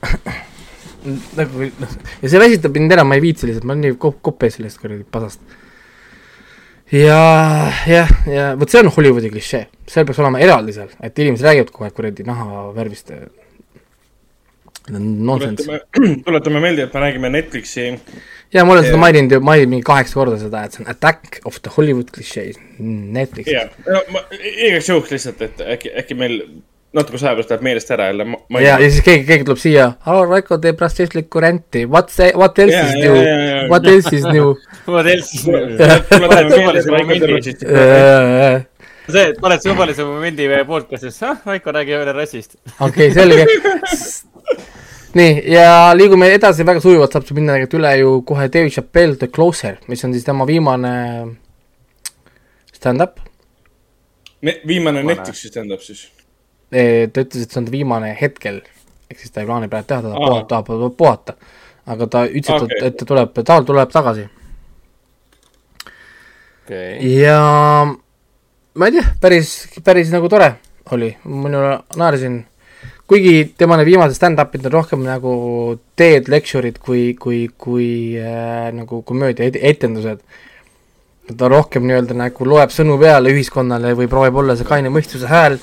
[1.39, 4.21] nagu noh, ja see väsitab mind ära, ma ei viitsi lihtsalt, ma olen nii kop-,
[4.25, 5.41] kopp ees sellest kuradi pasast.
[6.93, 7.19] ja,
[7.89, 11.73] jah, ja vot see on Hollywoodi klišee, seal peaks olema eraldi seal, et inimesed räägivad
[11.73, 13.13] kogu aeg kuradi nahavärvist.
[14.89, 15.63] Nonsense.
[15.65, 17.87] tuletame, tuletame meelde, et me räägime Netflixi
[18.53, 19.01] ja ma olen seda Jah.
[19.01, 22.59] maininud ju, maininud mingi kaheksa korda seda, et see on attack of the Hollywood clichés,
[22.79, 23.47] Netflix.
[23.51, 26.37] jah, no ma igaks juhuks lihtsalt, et äkki, äkki meil
[26.95, 28.25] natukese aja pärast läheb meelest ära jälle.
[28.61, 32.59] ja, ja siis keegi, keegi tuleb siia, hallo Raiko teeb rassistlikku renti, what see, what
[32.59, 34.53] else Ja, is ja, new ja, ja., what else is new.
[35.25, 37.19] siis, Raiko teeb rassistlikku reklaami.
[39.09, 42.55] see, et paned suvalise momendi podcast'is, ah, Raiko räägib jälle rassist.
[42.79, 43.45] okei, selge.
[45.15, 49.19] nii, ja liigume edasi, väga sujuvalt saab see minna tegelikult üle ju kohe David Chappelle
[49.21, 50.93] The Closer, mis on siis tema viimane
[52.75, 53.19] stand-up.
[54.45, 55.03] Ne- viimane.
[55.03, 56.07] Netflixi stand-up siis.
[56.69, 58.61] ta ütles, et see on ta viimane hetkel,
[59.09, 61.37] ehk siis ta ei plaani praegu teha, ta tahab puhata, tahab puhata.
[61.85, 64.25] aga ta ütles, et okay., et ta tuleb, ta tuleb tagasi
[66.65, 67.19] okei.
[67.21, 67.85] ja
[68.75, 69.53] ma ei tea, päris,
[69.85, 70.55] päris nagu tore
[70.91, 72.41] oli, mina naersin,
[73.09, 75.31] kuigi tema need viimased stand-up'id on rohkem nagu
[75.97, 80.19] TED lecture'id kui, kui, kui äh, nagu komöödia et- etendused.
[81.37, 85.55] ta rohkem nii-öelda nagu loeb sõnu peale ühiskonnale või proovib olla see kaine mõistuse hääl,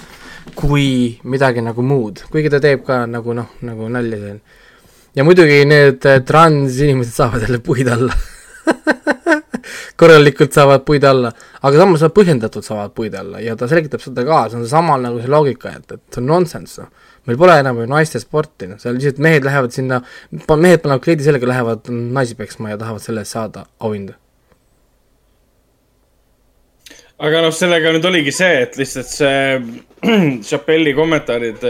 [0.59, 4.41] kui midagi nagu muud, kuigi ta teeb ka nagu noh, nagu nalja seal.
[5.15, 8.15] ja muidugi need äh, transinimesed saavad jälle puid alla
[10.03, 11.31] korralikult saavad puid alla,
[11.63, 15.21] aga samas põhjendatult saavad puid alla ja ta selgitab seda ka, see on sama nagu
[15.23, 17.11] see loogika, et, et see on nonsense, noh.
[17.29, 20.01] Meil pole enam ju naiste sporti, noh, seal lihtsalt mehed lähevad sinna,
[20.33, 24.19] mehed panevad kleidi sellega, lähevad naisi peksma ja tahavad selle eest saada auhinda.
[27.23, 29.43] aga noh, sellega nüüd oligi see, et lihtsalt see
[30.49, 31.63] Chappelli kommentaarid,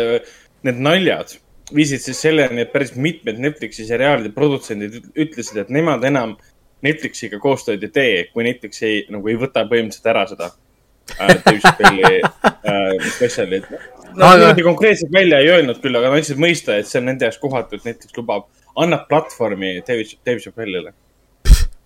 [0.64, 1.34] need naljad
[1.76, 6.36] viisid siis selleni, et päris mitmed Netflixi seriaalide produtsendid üt- ütlesid, et nemad enam
[6.82, 11.60] Netflixiga koostööd ei tee, kui Netflix ei, nagu ei võta põhimõtteliselt ära seda äh, Dave
[11.62, 13.68] Chappelli äh, spetsialit.
[14.16, 17.26] Nad Aga- niimoodi konkreetselt välja ei öelnud küll, aga andsid mõista, et see on nende
[17.26, 18.46] jaoks kohatu, et Netflix lubab,
[18.84, 20.92] annab platvormi David, Dave Chappellile.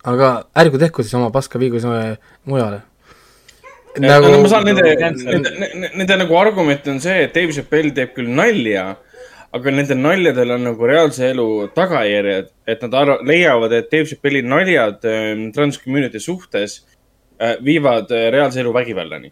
[0.07, 2.03] aga ärgu tehku siis oma paska viigu see
[2.47, 2.81] mujale.
[3.99, 4.29] nagu...
[4.31, 8.29] no ma saan nende nende, nende, nagu argument on see, et Dave Chappelle teeb küll
[8.41, 8.85] nalja,
[9.55, 14.43] aga nendel naljadel on nagu reaalse elu tagajärjed, et nad arva-, leiavad, et Dave Chappelle'i
[14.45, 16.81] naljad ähm, trans community suhtes
[17.39, 19.31] äh, viivad äh, reaalse elu vägivallani.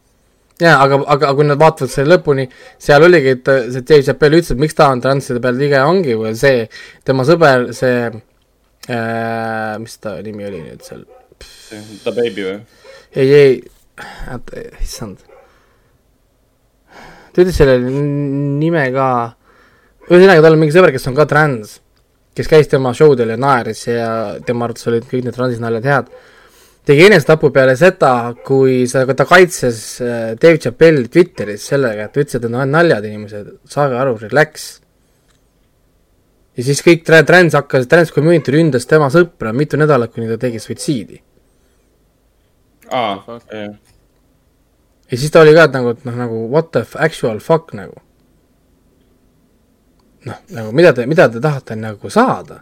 [0.61, 2.45] jaa, aga, aga kui nad vaatavad selle lõpuni,
[2.81, 6.15] seal oligi, et see Dave Chappelle ütles, et miks ta on transide peal liige, ongi
[6.19, 6.65] veel see,
[7.07, 11.05] tema sõber, see äh,, mis ta nimi oli nüüd seal,
[12.05, 12.59] The Baby või?
[13.15, 13.57] ei, ei,
[14.31, 15.25] oota, issand.
[17.33, 19.09] ta ütles selle nime ka,
[20.07, 21.81] ühesõnaga tal on mingi sõber, kes on ka trans,
[22.35, 24.07] kes käis tema show del ja naeris ja
[24.47, 26.15] tema arvates olid kõik need transis naljad head
[26.85, 28.11] tegi enesetapu peale seda,
[28.45, 32.75] kui sa, ta kaitses äh, Dave Chappelli Twitteris sellega, et ta ütles, et need on
[32.75, 34.67] naljad, inimesed, saage aru, relax.
[36.55, 40.37] ja siis kõik tra- trans hakkas, trans community ründas tema sõpra mitu nädalat, kuni ta
[40.45, 41.21] tegi suitsiidi.
[42.91, 43.73] aa Fuck., jah.
[45.09, 47.97] ja siis ta oli ka, et nagu, et noh, nagu what the actual fuck nagu.
[50.25, 52.61] noh, nagu mida te, mida te tahate nagu saada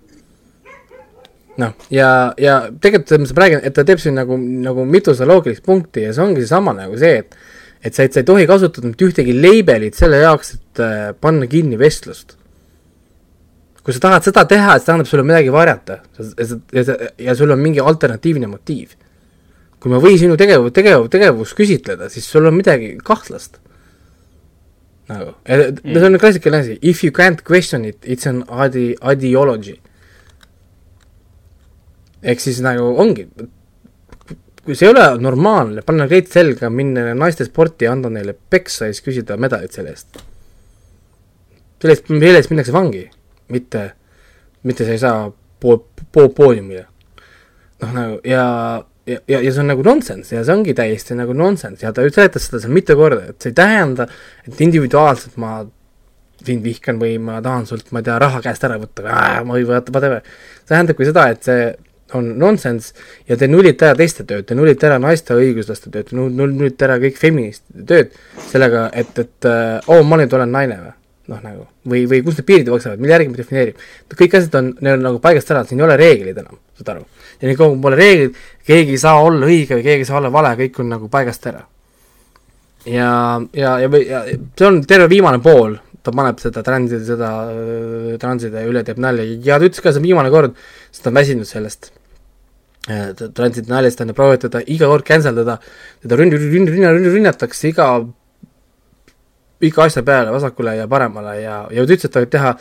[1.61, 6.07] noh, ja, ja tegelikult ma räägin, et ta teeb siin nagu, nagu mitusada loogilist punkti
[6.07, 7.35] ja see ongi seesama nagu see, et
[7.83, 11.79] et sa, sa ei tohi kasutada mitte ühtegi labelit selle jaoks, et äh, panna kinni
[11.79, 12.37] vestlust.
[13.83, 16.95] kui sa tahad seda teha, siis tähendab, sul on midagi varjata ja, ja,
[17.25, 18.95] ja sul on mingi alternatiivne motiiv.
[19.83, 23.59] kui ma võin sinu tegev-, tegev-, tegevust küsitleda, siis sul on midagi kahtlast.
[25.11, 29.81] nagu, see on klassikaline asi, if you can't question it, it's an ide-, ideology
[32.23, 33.27] ehk siis nagu ongi,
[34.63, 38.87] kui see ei ole normaalne, panna kleit selga, minna naiste sporti ja anda neile peksa
[38.87, 40.23] ja siis küsida medalit selle eest.
[41.83, 43.03] selle eest, selle eest minnakse vangi,
[43.51, 43.83] mitte,
[44.63, 45.27] mitte sa ei saa
[45.59, 45.83] po-,
[46.15, 46.87] po-, poodiumile.
[47.83, 48.47] noh, nagu ja,
[49.05, 52.05] ja, ja, ja see on nagu nonsense ja see ongi täiesti nagu nonsense ja ta
[52.07, 54.07] seletas seda seal mitu korda, et see ei tähenda,
[54.47, 55.57] et individuaalselt ma
[56.43, 59.03] sind vihkan või ma tahan sult, ma ei tea, raha käest ära võtta
[59.47, 60.23] või või whatever.
[60.61, 61.73] see tähendabki seda, et see
[62.19, 62.93] on nonsense
[63.29, 66.87] ja te nullite ära teiste tööd, te nullite ära naiste õiguslaste tööd, te null- nullite
[66.87, 68.19] ära kõik feministide tööd
[68.49, 70.93] sellega, et, et äh, oo oh,, ma nüüd olen naine või
[71.31, 73.85] noh, nagu või, või kus need piirid jooksevad, mille järgi me defineerime.
[74.13, 77.05] kõik asjad on, need on nagu paigast ära, siin ei ole reegleid enam, saad aru.
[77.39, 80.19] ja nii kaua, kui pole reegleid, keegi ei saa olla õige või keegi ei saa
[80.19, 81.63] olla vale, kõik on nagu paigast ära.
[82.85, 83.09] ja,
[83.55, 88.65] ja, ja, ja see on terve viimane pool ta paneb seda transi, seda äh, transide
[88.67, 90.57] üle teeb nalja ja ta ütles ka, see on viimane kord,
[90.91, 91.93] sest ta on väsinud sellest
[92.89, 95.59] äh, t- transide naljast, on ju proovinud teda iga kord cancel dada,
[96.03, 97.89] teda rünn-, rünn-, rünn-, rünnatakse iga,
[99.63, 102.57] iga asja peale, vasakule ja paremale ja, ja ta ütles, et ta võib teha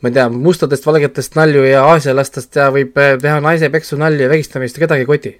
[0.00, 4.24] ma ei tea, mustadest, valgetest nalju ja aasialastest ja võib äh, teha naise peksu nalju
[4.24, 5.34] ja vägistamist ja kedagi ei koti.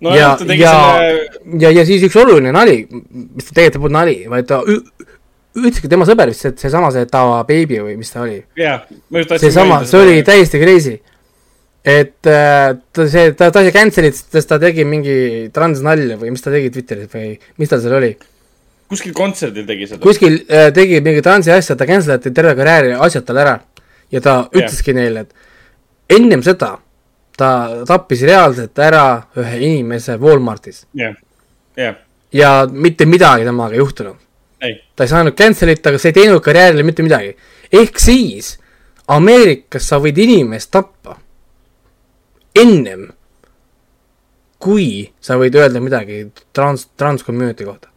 [0.00, 4.48] no ja ja selle,, ja, ja siis üks oluline nali, mis tegelikult polnud nali, vaid
[4.48, 4.62] ta
[5.54, 8.40] ütleski tema sõber vist, et seesama, see Tava Baby või mis ta oli,
[9.28, 10.96] tahtsin seesama, see oli täiesti crazy.
[11.84, 16.40] Et äh, ta see, ta, ta sai cancel'it, sest ta tegi mingi transnalja või mis
[16.40, 18.14] ta tegi Twitteris või mis tal seal oli.
[18.88, 20.00] kuskil kontserdil tegi seda.
[20.00, 23.58] kuskil äh, tegi mingi transi asja, ta cancel ati terve karjääri asjad tal ära.
[24.08, 24.48] ja ta Jah.
[24.62, 26.78] ütleski neile, et ennem seda
[27.36, 27.50] ta
[27.84, 29.04] tappis reaalselt ära
[29.36, 31.12] ühe inimese Walmartis jah,
[31.76, 31.98] jah,
[32.32, 34.16] ja mitte midagi temaga ei juhtunud.
[34.64, 37.36] ei, ta ei saanud cancel'it, aga see ei teinud karjäärile mitte midagi.
[37.72, 38.54] ehk siis
[39.12, 41.18] Ameerikas sa võid inimest tappa
[42.54, 43.08] ennem,
[44.64, 46.22] kui sa võid öelda midagi
[46.56, 47.88] trans, trans community kohta.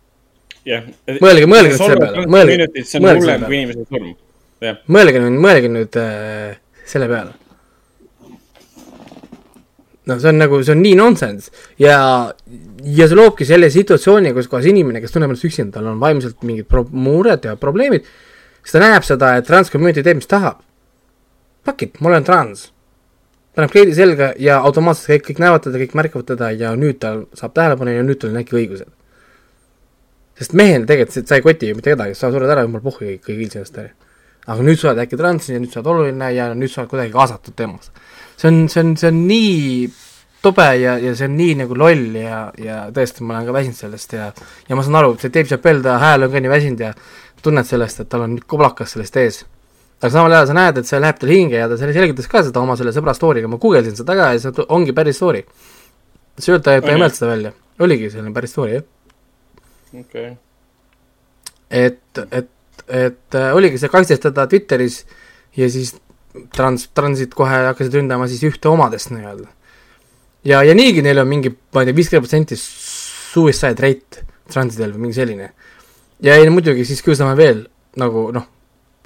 [0.67, 0.83] jah.
[1.23, 4.15] Mõelge- mõelge selle peale, mõelge- see on hullem kui inimese surm.
[4.91, 7.31] mõelge nüüd, mõelge nüüd äh, selle peale.
[10.07, 11.97] no see on nagu, see on nii nonsense ja,
[12.83, 16.43] ja see loobki selle situatsiooni, kus kohas inimene, kes tunneb ennast üksinda, tal on vaimselt
[16.47, 18.07] mingid pro- mured ja probleemid,
[18.63, 20.61] siis ta näeb seda, et trans community teeb, mis tahab.
[21.67, 22.69] Fuck it, ma olen trans.
[23.57, 27.15] Paneb kleidi selga ja automaatselt kõik, kõik näevad teda, kõik märkavad teda ja nüüd ta
[27.37, 28.89] saab tähelepanu ja nüüd tal on äkki õigused.
[30.37, 33.23] sest mehel tegelikult, sa ei koti ju mitte kedagi, sa sured ära, jumal pohhu kõik,
[33.25, 33.95] kõik ilmselt ära
[34.47, 36.91] aga nüüd sa oled äkki trans ja nüüd sa oled oluline ja nüüd sa oled
[36.93, 37.91] kuidagi kaasatud teemasse.
[38.37, 39.89] see on, see on, see on nii
[40.43, 43.79] tobe ja, ja see on nii nagu loll ja, ja tõesti, ma olen ka väsinud
[43.81, 44.31] sellest ja
[44.69, 46.93] ja ma saan aru, see Dave Chappelle, ta hääl on ka nii väsinud ja
[47.43, 49.43] tunned sellest, et tal on koblakas sellest ees.
[50.01, 52.43] Aga samal ajal sa näed, et see läheb tal hinge ja ta selle selgitas ka
[52.45, 55.43] seda oma selle sõbra story'ga, ma guugeldasin seda ka ja see ongi päris story.
[56.37, 60.35] see öelda, ta ei mõelnud seda välja, oligi selline päris story, jah okei.
[61.69, 62.49] et, et,
[62.87, 65.03] et äh, oligi see kaitses teda Twitteris
[65.57, 65.95] ja siis
[66.53, 69.49] trans, transid kohe hakkasid ründama siis ühte omadest nii-öelda.
[70.45, 75.07] ja, ja niigi neil on mingi, ma ei tea, viiskümmend protsenti suicide rate transidel või
[75.07, 75.49] mingi selline.
[76.23, 77.65] ja ei muidugi siis kiusame veel
[77.97, 78.45] nagu noh,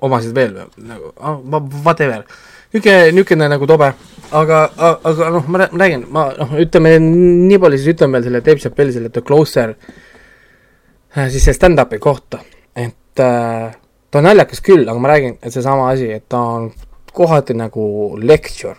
[0.01, 1.37] omasid veel nagu ah,
[1.85, 2.25] whatever.
[2.73, 3.91] niisugune, niisugune nagu tobe,
[4.31, 8.63] aga, aga noh, ma räägin, ma noh, ütleme nii palju siis ütlen veel selle Dave
[8.63, 12.39] Chappelli selle The Closer äh, siis see stand-up'i kohta,
[12.75, 13.67] et äh,
[14.11, 16.71] ta on naljakas küll, aga ma räägin, et seesama asi, et ta on
[17.13, 17.83] kohati nagu
[18.21, 18.77] lecture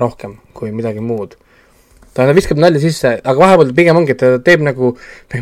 [0.00, 1.36] rohkem kui midagi muud.
[2.14, 4.92] Ta viskab nalja sisse, aga vahepeal pigem ongi, et ta teeb nagu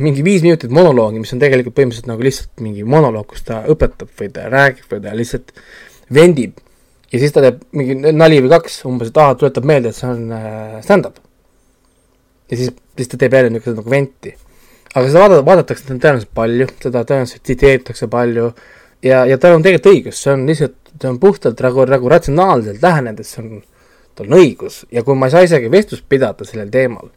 [0.07, 4.11] mingi viis minutit monoloogi, mis on tegelikult põhimõtteliselt nagu lihtsalt mingi monoloog, kus ta õpetab
[4.21, 5.55] või ta räägib või ta lihtsalt
[6.15, 6.59] vendib.
[7.13, 10.11] ja siis ta teeb mingi nali või kaks umbes, et aa, tuletab meelde, et see
[10.11, 11.17] on äh, stand-up.
[12.51, 14.35] ja siis, siis ta teeb jälle niisugust nagu venti
[14.95, 18.51] aga seda vaadata, vaadatakse tõenäoliselt palju, seda tõenäoliselt tsiteeritakse palju
[19.05, 22.85] ja, ja tal on tegelikult õigus, see on lihtsalt, see on puhtalt nagu, nagu ratsionaalselt
[22.85, 23.59] lähenedes, see on,
[24.19, 27.11] tal on õigus ja kui ma ei saa isegi vestlust pidada sellel teemal,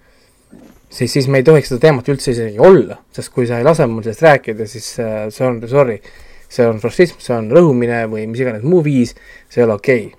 [0.88, 3.88] siis, siis me ei tohiks seda teemat üldse isegi olla, sest kui sa ei lase
[3.90, 6.00] mul sellest rääkida, siis äh, see on, sorry,
[6.52, 9.16] see on rassism, see on rõhumine või mis iganes muu viis,
[9.50, 10.18] see ei ole okei okay..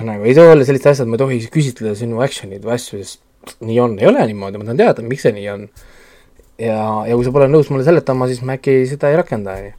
[0.00, 3.02] noh, nagu ei tohi olla sellised asjad, ma ei tohi küsitleda sinu action'id või asju,
[3.02, 5.68] sest nii on, ei ole niimoodi, ma tahan teada, miks see nii on
[6.58, 6.78] ja,
[7.08, 9.74] ja kui sa pole nõus mulle seletama, siis ma äkki seda ei rakenda, on ju.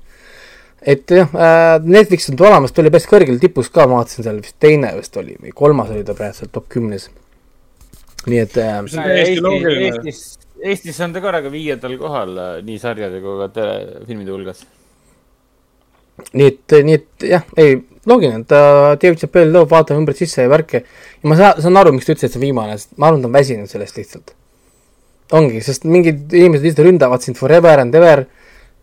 [0.82, 4.42] Et jah äh,, Netflix on tulemas, ta oli päris kõrgel tipus ka, ma vaatasin seal
[4.44, 7.10] vist teine vist oli või kolmas oli ta praegu seal top kümnes.
[8.28, 9.84] nii et äh, täiesti Eesti.
[9.88, 10.24] Eestis,
[10.64, 14.64] Eestis on ta korraga viiendal kohal äh, nii sarjade kui ka telefilmide hulgas.
[16.34, 20.52] nii et, nii et jah, ei, loogiline, ta, David Chappelle toob, vaatab ümbert sisse ja
[20.52, 23.10] värke ja ma saan, saan aru, miks ta ütles, et see on viimane, sest ma
[23.10, 24.34] arvan, ta on väsinud sellest lihtsalt.
[25.38, 28.28] ongi, sest mingid inimesed lihtsalt ründavad sind forever and ever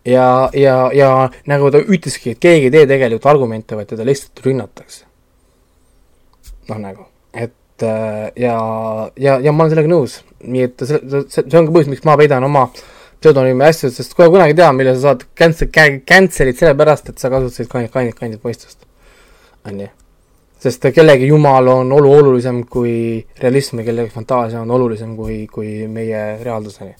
[0.05, 1.09] ja, ja, ja
[1.49, 5.05] nagu ta ütleski, et keegi ei tee tegelikult argumente, vaid teda lihtsalt rünnatakse.
[6.69, 8.57] noh, nagu, et äh, ja,
[9.17, 12.05] ja, ja ma olen sellega nõus, nii et see, see, see on ka põhjus, miks
[12.07, 12.67] ma peidan oma
[13.21, 15.69] pseudonüümi asju, sest kohe kunagi ei tea, millal sa saad cancel,
[16.05, 18.81] cancel'it sellepärast, et sa kasutasid kandid, kandid, kandid mõistust.
[19.65, 19.91] on ju.
[20.65, 25.87] sest kellegi jumal on olu olulisem kui realism ja kellegi fantaasia on olulisem kui, kui
[25.87, 26.95] meie reaalsus, on ju.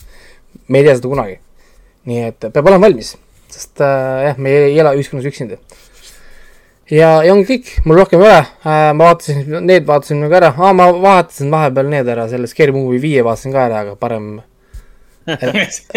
[0.67, 1.39] me ei tea seda kunagi.
[2.09, 3.15] Nii et peab olema valmis,
[3.51, 5.57] sest äh, jah, me ei ela ühiskonnas üksinda.
[6.91, 10.51] ja, ja ongi kõik, mul rohkem ei ole äh,, ma vaatasin, need vaatasin nagu ära
[10.53, 14.35] ah,, ma vahetasin vahepeal need ära, selle Scary Movie viie vaatasin ka ära, aga parem
[15.41, 15.93] sellest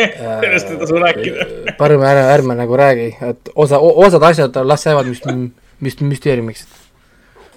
[0.72, 1.48] ei tasu rääkida.
[1.78, 5.22] parem ära, ärme nagu räägi, et osa, osad asjad las jäävad mis,
[5.80, 6.66] mis müsteeriumiks.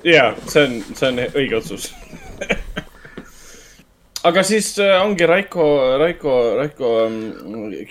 [0.04, 1.92] jaa, see on, see on õige otsus.
[4.28, 5.66] aga siis äh, ongi Raiko,
[6.02, 7.20] Raiko, Raiko ähm,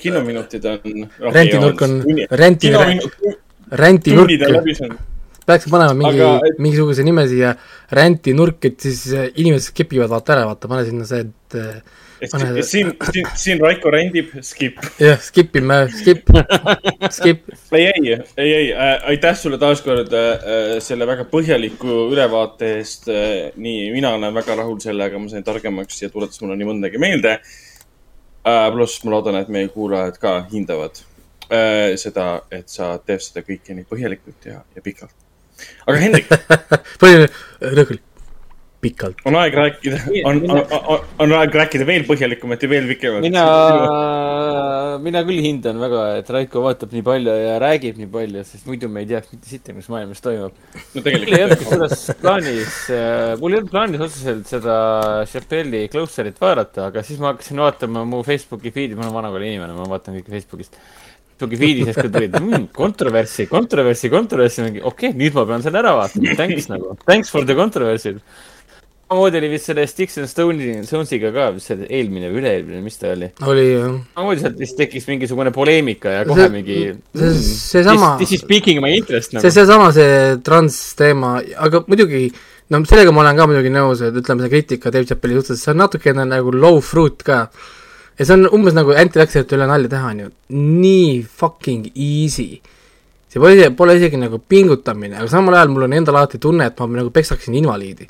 [0.01, 1.07] kinominutid on.
[1.35, 2.01] Rentinurk on-
[2.43, 2.70] renti-
[4.78, 4.98] saanud.
[5.47, 7.55] peaks panema mingi Aga-, mingisuguse nime siia,
[7.97, 11.59] räntinurk, et siis äh, inimesed skip ivad vaata ära, vaata, pane sinna see, et
[12.23, 14.81] äh, Pane- siin, siin, siin Raiko rendib, skip.
[15.01, 16.31] jah, skip ime, skip,
[17.17, 17.45] skip.
[17.73, 23.51] ei, ei, ei, ei äh,, aitäh sulle taaskord äh, selle väga põhjaliku ülevaate eest äh,.
[23.57, 27.39] nii, mina olen väga rahul sellega, ma sain targemaks ja tuletas mulle nii mõndagi meelde
[27.39, 28.67] äh,.
[28.75, 31.03] pluss ma loodan, et meie kuulajad ka hindavad
[31.49, 35.17] äh, seda, et sa teed seda kõike nii põhjalikult ja, ja pikalt.
[35.87, 36.31] aga Hendrik,
[37.03, 37.33] põhiline,
[37.81, 37.99] rõõm,
[38.81, 39.20] pikalt.
[39.28, 39.98] on aeg rääkida,
[40.28, 43.27] on, on, on, on aeg rääkida veel põhjalikumalt ja veel pikemalt.
[43.27, 43.44] mina,
[45.05, 48.89] mina küll hindan väga, et Raiko vaatab nii palju ja räägib nii palju, sest muidu
[48.93, 50.57] me ei teaks mitte sitta, mis maailmas toimub.
[50.94, 52.81] no mul ei tegelikult olnud selles plaanis,
[53.43, 54.81] mul ei olnud plaanis otseselt seda
[55.31, 59.77] Chappelle'i Closerit vaadata, aga siis ma hakkasin vaatama mu Facebooki feed'i, ma olen vanakooli inimene,
[59.77, 60.81] ma vaatan kõike Facebookist.
[61.40, 65.65] Facebooki feed'i sees küll tulid mmm, kontroverssi, kontroverssi, kontroverssi, mingi okei okay,, nüüd ma pean
[65.65, 68.19] selle ära vaatama, thanks nagu, thanks for the controversy.
[69.11, 72.99] Samamoodi oli vist selle Sticks and Stones'i, Stones'iga ka, mis see eelmine või üle-eelmine, mis
[73.01, 73.27] ta oli.
[73.43, 73.97] oli jah.
[74.15, 76.77] samamoodi sealt vist tekkis mingisugune poleemika ja kohe See- mingi.
[77.19, 82.28] see, seesama, This is speaking my interest nagu see, seesama, see trans teema, aga muidugi
[82.70, 85.74] no sellega ma olen ka muidugi nõus, et ütleme, see kriitika Dave Chappelli suhtes, see
[85.74, 87.41] on natukene nagu low fruit ka.
[88.15, 92.61] ja see on umbes nagu anti-vaxxerite üle nalja teha, on ju, nii fucking easy.
[93.27, 96.78] see pole, pole isegi nagu pingutamine, aga samal ajal mul on endal alati tunne, et
[96.78, 98.07] ma nagu peksaksin invaliidi.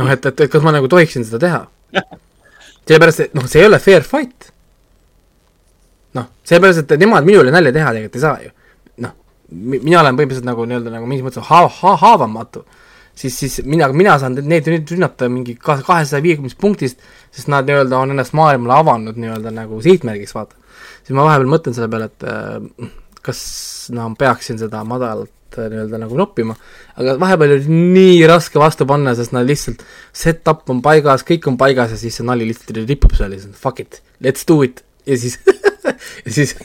[0.00, 1.62] noh, et, et, et kas ma nagu tohiksin seda teha.
[2.88, 4.50] sellepärast, et noh, see ei ole fair fight.
[6.18, 8.52] noh, sellepärast, et nemad minu üle nalja teha tegelikult ei saa ju
[9.00, 9.12] noh,
[9.50, 12.64] mina olen põhimõtteliselt nagu nii-öelda nagu mingis mõttes ha-, ha-, haavamatu,
[13.14, 17.02] siis, siis mina, mina saan neid nüüd rünnata mingi ka- kahesaja viiekümnest punktist,
[17.34, 20.58] sest nad nii-öelda on ennast maailmale avanud nii-öelda nagu sihtmärgiks, vaata.
[21.02, 22.90] siis ma vahepeal mõtlen selle peale, et äh,
[23.22, 23.42] kas
[23.94, 26.56] no peaksin seda madalalt äh, nii-öelda nagu noppima,
[26.96, 29.84] aga vahepeal oli nii raske vastu panna, sest nad lihtsalt,
[30.16, 33.58] set-up on paigas, kõik on paigas ja siis see nali lihtsalt ripub seal ja siis
[33.58, 35.38] fuck it, let's do it ja siis
[36.26, 36.56] ja siis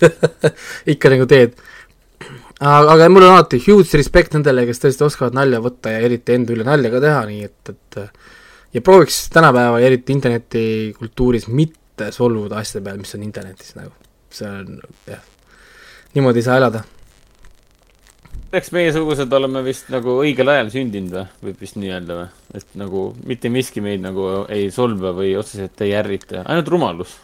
[0.93, 1.57] ikka nagu teed
[2.59, 6.35] aga, aga mul on alati huge respect nendele, kes tõesti oskavad nalja võtta ja eriti
[6.37, 8.01] enda üle nalja ka teha, nii et, et
[8.73, 13.93] ja prooviks tänapäeval eriti internetikultuuris mitte solvuda asjade peale, mis on internetis nagu.
[14.29, 15.23] see on jah,
[16.13, 16.83] niimoodi ei saa elada.
[18.57, 22.29] Eks meiesugused oleme vist nagu õigel ajal sündinud või, võib vist nii öelda või?
[22.59, 27.17] et nagu mitte miski meid nagu ei solva või otseselt ei ärrita, ainult rumalus.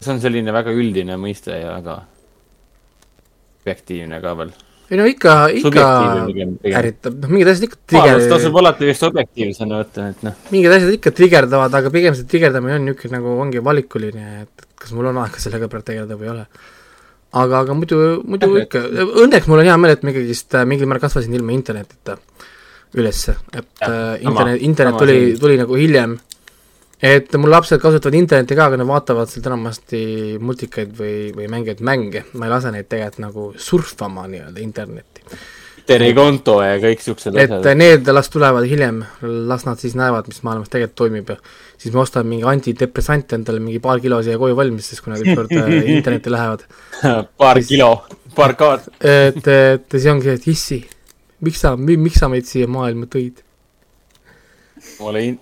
[0.00, 2.00] see on selline väga üldine mõiste ja väga
[3.60, 4.52] objektiivne ka veel.
[4.90, 5.84] ei no ikka, ikka
[6.80, 10.74] ärritab, noh mingid asjad ikka rumalus tasub trigger, alati vist objektiivsena võtta, et noh, mingid
[10.74, 15.12] asjad ikka trigerdavad, aga pigem see trigerdamine on niisugune nagu ongi valikuline, et kas mul
[15.12, 16.46] on aega sellega praegu tegeleda või ei ole.
[17.32, 18.82] aga, aga muidu, muidu ikka,
[19.24, 22.16] õnneks mul on hea meel, et ma ikkagist äh, mingil määral kasvasin ilma internetita
[22.98, 26.18] ülesse, et Jah, äh, internet, internet tuli tuli nagu hiljem.
[27.00, 30.02] et mul lapsed kasutavad internetti ka, aga nad vaatavad sealt enamasti
[30.42, 35.24] multikaid või, või mängivad mänge, ma ei lase neid tegelikult nagu surfama nii-öelda internetti.
[35.90, 37.76] Telekonto ja kõik siuksed et asjad.
[37.78, 39.02] need las tulevad hiljem,
[39.50, 41.36] las nad siis näevad, mis maailmas tegelikult toimib ja
[41.80, 45.22] siis ma ostan mingi antidepressante endale mingi paar kilo siia koju valmis, siis kui nad
[45.24, 46.64] ükskord äh, internetti lähevad.
[47.40, 47.90] paar kilo,
[48.36, 48.88] paar kaart.
[49.00, 50.80] et, et siis ongi, et issi,
[51.46, 53.44] miks sa, miks sa meid siia maailma tõid?
[55.00, 55.40] mulle in-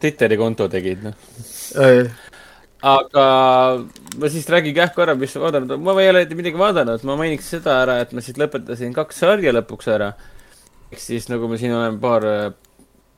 [0.00, 1.14] Twitteri konto tegid, noh.
[2.84, 3.22] Aga
[4.20, 7.78] ma siis räägin kähku ära, mis vaadanud ma ei ole midagi vaadanud, ma mainiks seda
[7.86, 10.12] ära, et ma siis lõpetasin kaks sarja lõpuks ära.
[10.92, 12.52] ehk siis nagu ma siin olen paar äh,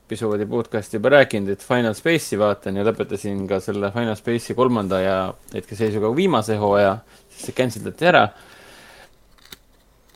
[0.07, 5.01] episoodi podcast'i juba rääkinud, et Final Space'i vaatan ja lõpetasin ka selle Final Space'i kolmanda
[5.01, 5.17] ja
[5.53, 6.95] hetkeseisuga viimase hooaja,
[7.29, 8.29] sest see cancel dati ära.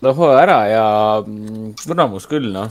[0.02, 0.86] hooaja ära ja
[1.26, 2.70] mm, mõnamus küll, noh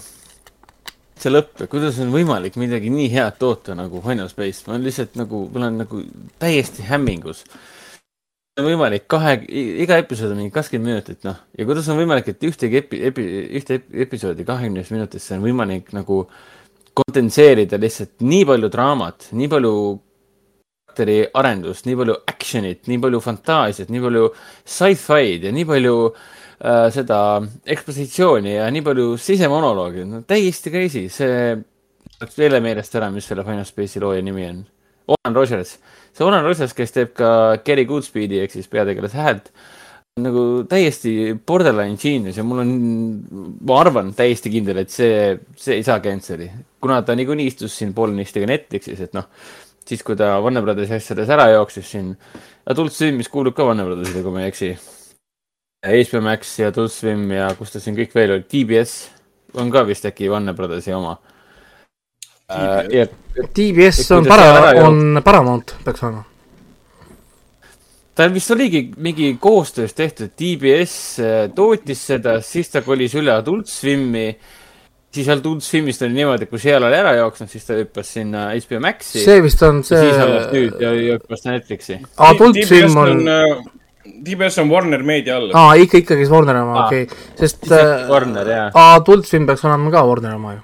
[1.22, 5.45] see lõpp, kuidas on võimalik midagi nii head toota nagu Final Space, ma lihtsalt nagu,
[5.52, 6.02] ma olen nagu
[6.41, 7.45] täiesti hämmingus.
[8.60, 9.38] on võimalik kahe,
[9.84, 13.30] iga episood on mingi kakskümmend minutit, noh, ja kuidas on võimalik, et ühtegi epi-, epi-,
[13.60, 16.26] ühte ep- episoodi kahekümnest minutisse on võimalik nagu
[16.98, 19.73] kondenseerida lihtsalt nii palju draamat, nii palju
[20.91, 24.27] karakteri arendust, nii palju action'it, nii palju fantaasiat, nii palju
[24.68, 27.17] sci-fi'd ja nii palju äh, seda
[27.65, 31.55] ekspositsiooni ja nii palju sisemonoloogi, no täiesti crazy, see
[32.21, 34.61] läks jälle meelest ära, mis selle Final Space'i looja nimi on.
[35.11, 35.75] Oran Rogers,
[36.13, 37.31] see Oran Rogers, kes teeb ka
[37.65, 39.49] Gary Goodspeedi ehk siis peategelase häält,
[40.21, 42.71] nagu täiesti borderline genius ja mul on,
[43.65, 46.51] ma arvan täiesti kindel, et see, see ei saa cancel'i,
[46.83, 49.25] kuna ta niikuinii istus siin poolenisti ka Netflixis, et noh,
[49.88, 52.13] siis kui ta Warner Brothersi asjades ära jooksis siin,
[52.69, 54.75] Adult Swim, mis kuulub ka Warner Brothersile, kui ma ei eksi.
[55.82, 58.91] HBO Max ja Adult Swim ja kus ta siin kõik veel oli, TBS
[59.58, 61.16] on ka vist äkki Warner Brothersi oma
[62.52, 62.94] TBS.
[62.94, 63.06] ja
[63.56, 66.22] TBS on ta seal para-, on Paramount, peaks olema.
[68.14, 73.72] tal vist oligi mingi koostöös tehtud, TBS äh, tootis seda, siis ta kolis üle Adult
[73.72, 74.30] Swimi.
[75.12, 78.52] siis Adult Swimist oli niimoodi, et kui seal oli ära jooksnud, siis ta hüppas sinna
[78.53, 79.26] HBO Maxi.
[79.26, 82.03] see vist on ja siis alles see, nüüd ja hüppas Netflixi.
[82.30, 83.72] Adult Swim on, on,
[84.02, 85.52] TBS on Warner Meedia all.
[85.53, 88.65] aa, ikka, ikkagi Warner oma, okei okay., sest siis äh, Warner jaa.
[88.95, 90.61] Adult Swim peaks olema ka Warner oma ju.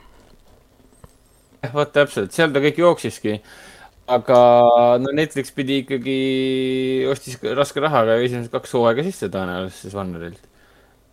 [1.61, 3.38] jah, vot täpselt, seal ta kõik jooksiski.
[4.18, 4.39] aga
[5.03, 6.18] no Netflix pidi ikkagi,
[7.11, 10.43] ostis raske rahaga esimesed kaks hooaega sisse tõenäoliselt siis Warnerilt.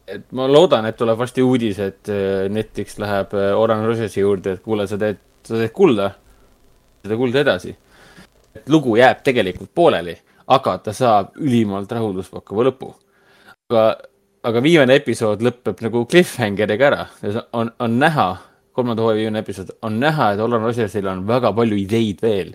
[0.09, 4.57] et ma loodan, et tuleb varsti uudis, et äh, Netflix läheb äh, Oran Rogersi juurde,
[4.57, 6.15] et kuule, sa teed, sa teed kulda,
[7.05, 7.77] seda kulda edasi.
[8.55, 12.93] et lugu jääb tegelikult pooleli, aga ta saab ülimalt rahulduspakkuva lõpu.
[13.71, 13.85] aga,
[14.45, 17.07] aga viimane episood lõpeb nagu cliffhangeriga ära
[17.53, 18.29] on, on näha,
[18.73, 22.55] kolmanda hooaja viimane episood, on näha, et Olan Rogersil on väga palju ideid veel.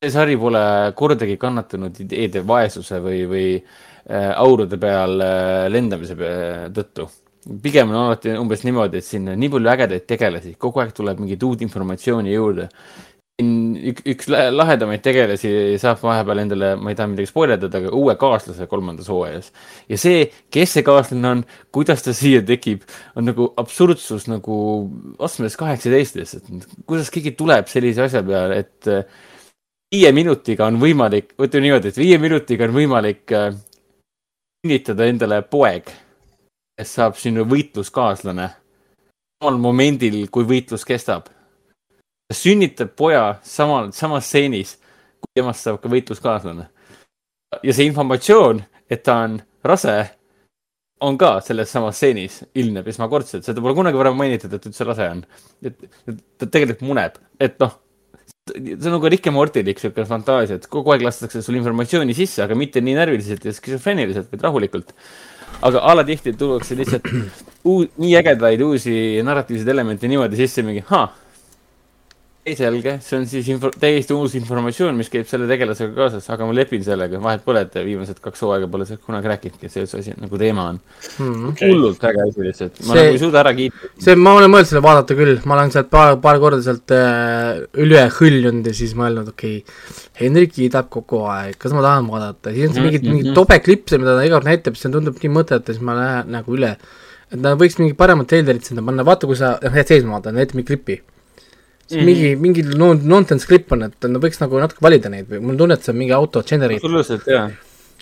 [0.00, 0.60] see sari pole
[0.96, 7.08] kordagi kannatanud ideede vaesuse või, või äh, aurude peal äh, lendamise pe- tõttu.
[7.62, 11.20] pigem on alati umbes niimoodi, et siin on nii palju ägedaid tegelasi, kogu aeg tuleb
[11.20, 12.68] mingit uut informatsiooni juurde.
[13.90, 15.50] üks, üks lahedamaid tegelasi
[15.80, 19.50] saab vahepeal endale, ma ei taha midagi spoilerdada, aga uue kaaslase kolmandas hooajas.
[19.90, 21.42] ja see, kes see kaaslane on,
[21.74, 22.84] kuidas ta siia tekib,
[23.16, 24.60] on nagu absurdsus nagu
[25.22, 26.68] astmes kaheksateist lihtsalt.
[26.86, 29.04] kuidas keegi tuleb sellise asja peale, et äh,
[29.94, 33.50] viie minutiga on võimalik, ütleme niimoodi, et viie minutiga on võimalik äh,
[34.60, 35.90] sünnitada endale poeg,
[36.78, 38.50] kes saab sinu võitluskaaslane
[39.40, 41.30] samal momendil, kui võitlus kestab.
[42.30, 44.76] Ta sünnitab poja samal, samas stseenis,
[45.18, 46.68] kui temast saab ka võitluskaaslane.
[47.66, 49.96] ja see informatsioon, et ta on rase,
[51.02, 55.08] on ka selles samas stseenis, ilmneb esmakordselt, seda pole kunagi varem mainitud, et üldse rase
[55.10, 55.24] on.
[55.66, 55.80] et,
[56.38, 57.72] ta tegelikult muneb, et noh,
[58.54, 62.44] see on nagu Rick ja Mortilik siuke fantaasia, et kogu aeg lastakse sul informatsiooni sisse,
[62.44, 64.94] aga mitte nii närviliselt ja skisofreeniliselt, vaid rahulikult.
[65.66, 67.10] aga alatihti tuuakse lihtsalt
[67.66, 68.94] uu-, nii ägedaid uusi
[69.26, 70.86] narratiivseid elemente niimoodi sisse mingi.
[72.48, 76.46] Ei selge, see on siis info, täiesti uus informatsioon, mis käib selle tegelasega kaasas, aga
[76.48, 79.82] ma lepin sellega, vahet pole, et viimased kaks hooaega pole sellest kunagi rääkinudki, et see
[79.84, 80.78] üldse asi nagu teema on
[81.18, 81.50] Hmm.
[81.50, 81.68] Okei.
[81.68, 83.90] hullult äge asi lihtsalt, ma See- nagu ei suuda ära kiita.
[84.00, 87.60] see, ma olen mõelnud selle vaadata küll, ma olen sealt paar, paar korda sealt äh,
[87.84, 92.52] üle hõljunud ja siis mõelnud, okei okay,, Hendrik kiidab kogu aeg, kas ma tahan vaadata,
[92.56, 95.32] siis on see mingid, mingid tobe klipse, mida ta iga kord näitab, see tundub nii
[95.36, 96.72] mõttetu, siis ma lähen nagu üle.
[97.30, 100.32] et nad võiks mingi paremat treilerit sinna panna, vaata, kui sa, noh, jääd seisma vaata,
[100.34, 100.96] näita mingi klipi.
[101.90, 102.04] Mhm.
[102.06, 105.56] mingi, mingi non-, nonsense klipp on, et nad võiks nagu natuke valida neid või mul
[105.56, 107.48] on tunne, et see on mingi auto generate absoluutselt jaa.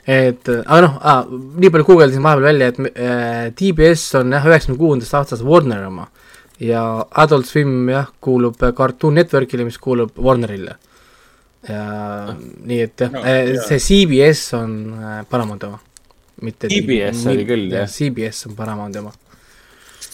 [0.04, 4.80] et aga noh ah,, nii palju guugeldasin vahepeal välja, et äh, TBS on jah, üheksakümne
[4.82, 6.08] kuuendast aastast Warner oma
[6.60, 6.82] ja
[7.22, 10.76] Adult Swim jah, kuulub Cartoon Networkile, mis kuulub Warnerile.
[11.68, 11.82] ja
[12.34, 13.62] nii, et jah No, no,, jaa.
[13.68, 15.80] see CBS on äh, Paramounti oma,
[16.42, 17.88] mitte CBS oli küll, jah.
[17.88, 19.12] CBS on Paramounti oma.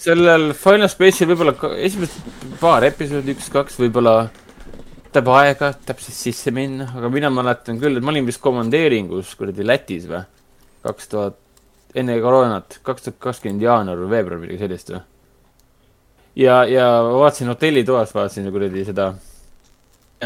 [0.05, 4.17] Sellel Final Space'il võib-olla esimesed paar episoodi, üks-kaks võib-olla
[5.15, 9.67] võtab aega täpselt sisse minna, aga mina mäletan küll, et ma olin vist komandeeringus kuradi
[9.67, 10.25] Lätis või,
[10.85, 11.37] kaks tuhat,
[11.95, 15.05] enne koroonat, kaks tuhat kakskümmend jaanuar või veebruar, midagi sellist või.
[16.43, 19.13] ja, ja vaatasin hotellitoas, vaatasin kuradi seda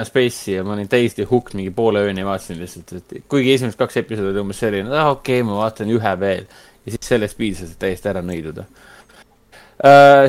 [0.08, 4.00] Space'i ja ma olin täiesti hooked mingi poole ööni vaatasin lihtsalt, et kuigi esimesed kaks
[4.00, 7.74] episoodi oli umbes selline, ah okei okay,, ma vaatan ühe veel ja siis sellest piisas,
[7.74, 8.64] et täiesti ära nõiduda.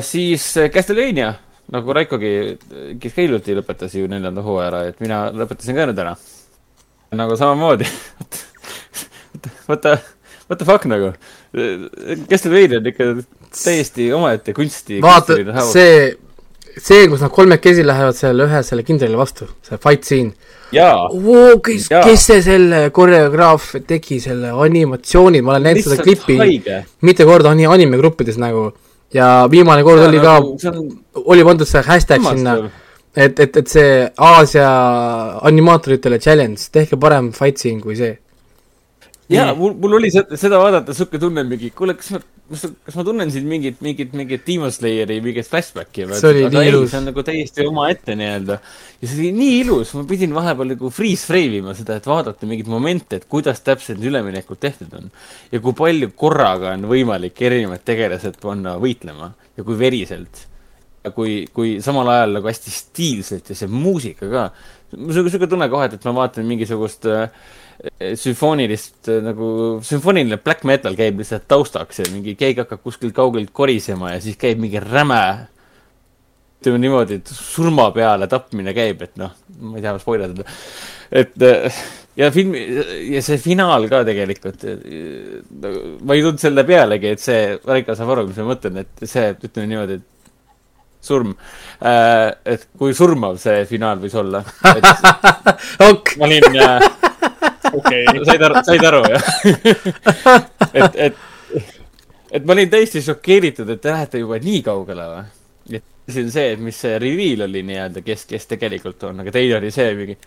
[0.06, 1.32] Siis äh, Castlevania,
[1.74, 2.32] nagu Raikogi,
[3.00, 6.16] kes ka hiljuti lõpetas ju neljanda hooaja ära, et mina lõpetasin ka nüüd ära.
[7.18, 7.88] nagu samamoodi.
[9.40, 10.00] The,
[10.48, 11.12] what the fuck nagu.
[12.28, 13.04] Castlevania on ikka
[13.54, 14.98] täiesti omaette kunsti.
[15.02, 15.36] vaata,
[15.70, 16.10] see,
[16.74, 20.34] see, kus nad kolmekesi lähevad selle ühe selle kindrali vastu, see fight scene
[21.14, 26.38] oo, kes, kes see selle koreograaf tegi selle animatsiooni, ma olen näinud seda klippi
[27.06, 28.70] mitu korda ani-, animegruppides nagu
[29.14, 30.88] ja viimane kord oli ka, see on
[31.24, 32.56] oli pandud see hashtag sinna,
[33.16, 33.94] et, et, et see
[34.30, 34.66] Aasia
[35.50, 38.14] animaatoritele challenge, tehke parem fight scene kui see.
[39.30, 42.96] ja mul, mul oli seda, seda vaadata siuke tunne mingi, kuule, kas ma, kas, kas
[42.98, 46.18] ma tunnen siin mingit, mingit, mingit Demon Slayeri mingit flashbacki või?
[46.18, 46.90] See oli nii ilus.
[46.90, 48.58] see on nagu täiesti omaette nii-öelda.
[49.00, 52.48] ja see oli nii ilus, ma pidin vahepeal nagu freeze frame ima seda, et vaadata
[52.50, 55.08] mingeid momente, et kuidas täpselt need üleminekud tehtud on.
[55.52, 60.46] ja kui palju korraga on võimalik erinevad tegelased panna võitlema ja kui veriselt.
[61.04, 64.50] ja kui, kui samal ajal nagu hästi stiilselt ja see muusika ka.
[64.98, 67.28] mul on siuke tunne kohe, et ma vaatan mingisugust äh,
[68.20, 69.46] sümfoonilist äh, nagu,
[69.84, 74.36] sümfooniline black metal käib lihtsalt taustaks ja mingi keegi hakkab kuskilt kaugelt korisema ja siis
[74.40, 75.22] käib mingi räme,
[76.60, 79.32] ütleme niimoodi, et surma peale tapmine käib, et noh,
[79.64, 80.44] ma ei taha spoilerdada.
[81.22, 81.80] et äh,
[82.20, 82.60] ja filmi
[83.14, 84.68] ja see finaal ka tegelikult,
[86.04, 89.30] ma ei tulnud selle pealegi, et see, Raiko saab aru, mis ma mõtlen, et see,
[89.40, 90.08] ütleme niimoodi, et
[91.00, 91.32] surm,
[91.80, 94.44] et kui surmav see finaal võis olla.
[95.90, 96.18] ok.
[96.20, 96.60] ma olin
[97.72, 98.24] okei okay.
[98.28, 99.22] said aru, said aru jah
[100.80, 101.20] et, et,
[102.30, 105.28] et ma olin täiesti šokeeritud, et te lähete juba nii kaugele või?
[105.80, 109.34] et see on see, et mis see reveal oli nii-öelda, kes, kes tegelikult on, aga
[109.34, 110.18] teil oli see mingi,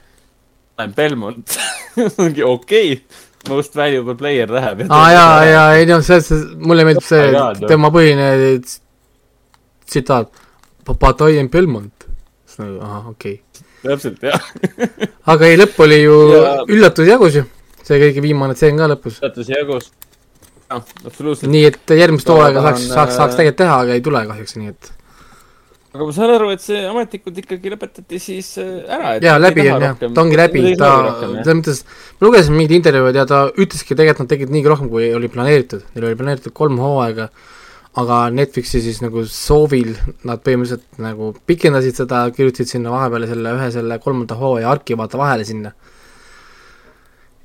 [0.78, 1.60] olen Belmont
[2.24, 3.30] mingi okei okay.
[3.50, 4.86] Most valuable player läheb.
[4.88, 8.30] aa jaa, jaa, ei noh, selles suhtes mulle meeldib see tema põhine
[8.64, 10.32] tsitaat.
[10.88, 12.08] But I am Belmont.
[12.48, 14.48] siis nagu, ahah, okei okay täpselt, jah.
[15.34, 16.56] Aga ei, lõpp oli ju ja...
[16.72, 17.46] üllatus jagus ju,
[17.84, 19.22] see kõige viimane tseen ka lõpus.
[19.22, 19.94] üllatus jagus,
[20.70, 21.52] jah, absoluutselt.
[21.54, 24.92] nii et järgmist hooaega saaks, saaks, saaks tegelikult teha, aga ei tule kahjuks, nii et.
[25.94, 29.12] Aga ma saan aru, et see ametlikult ikkagi lõpetati siis äh, ära.
[29.22, 31.84] jaa, läbi on jah, ta ongi läbi, ta, selles mõttes,
[32.18, 35.84] ma lugesin mingeid intervjuud ja ta ütleski, tegelikult nad tegid niigi rohkem, kui oli planeeritud,
[35.94, 37.30] neil oli planeeritud kolm hooaega
[38.02, 39.92] aga Netflixi siis nagu soovil
[40.26, 45.20] nad põhimõtteliselt nagu pikendasid seda, kirjutasid sinna vahepeale selle ühe selle kolmanda hooaja arki vaata
[45.22, 45.74] vahele sinna.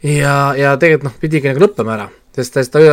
[0.02, 2.06] ja, ja tegelikult noh, pidigi nagu lõppema ära,
[2.38, 2.84] sest, sest ta,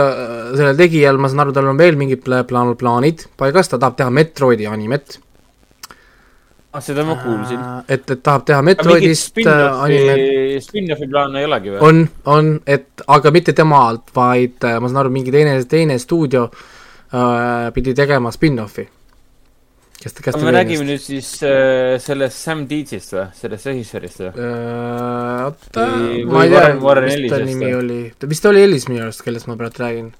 [0.57, 4.11] sellel tegijal, ma saan aru, tal on veel mingid plaan, plaanid paigas, ta tahab teha
[4.11, 5.19] Metroidi animet
[6.75, 7.65] ah, seda ma kuulsin.
[7.87, 10.63] et, et tahab teha Metroidist animet.
[10.67, 11.83] Spin-offi plaane ei olegi või?
[11.87, 16.63] on, on, et aga mitte temalt, vaid ma saan aru, mingi teine, teine stuudio äh,
[16.65, 16.73] äh,
[17.75, 18.87] pidi tegema spin-offi.
[20.01, 25.45] kes, kes me räägime nüüd siis äh, sellest Sam Deedsist või, sellest režissöörist või äh,?
[25.45, 25.85] oota,
[26.29, 27.99] ma ei tea, mis ta nimi oli,
[28.29, 30.13] vist oli Ellis minu arust, kellest ma praegu räägin.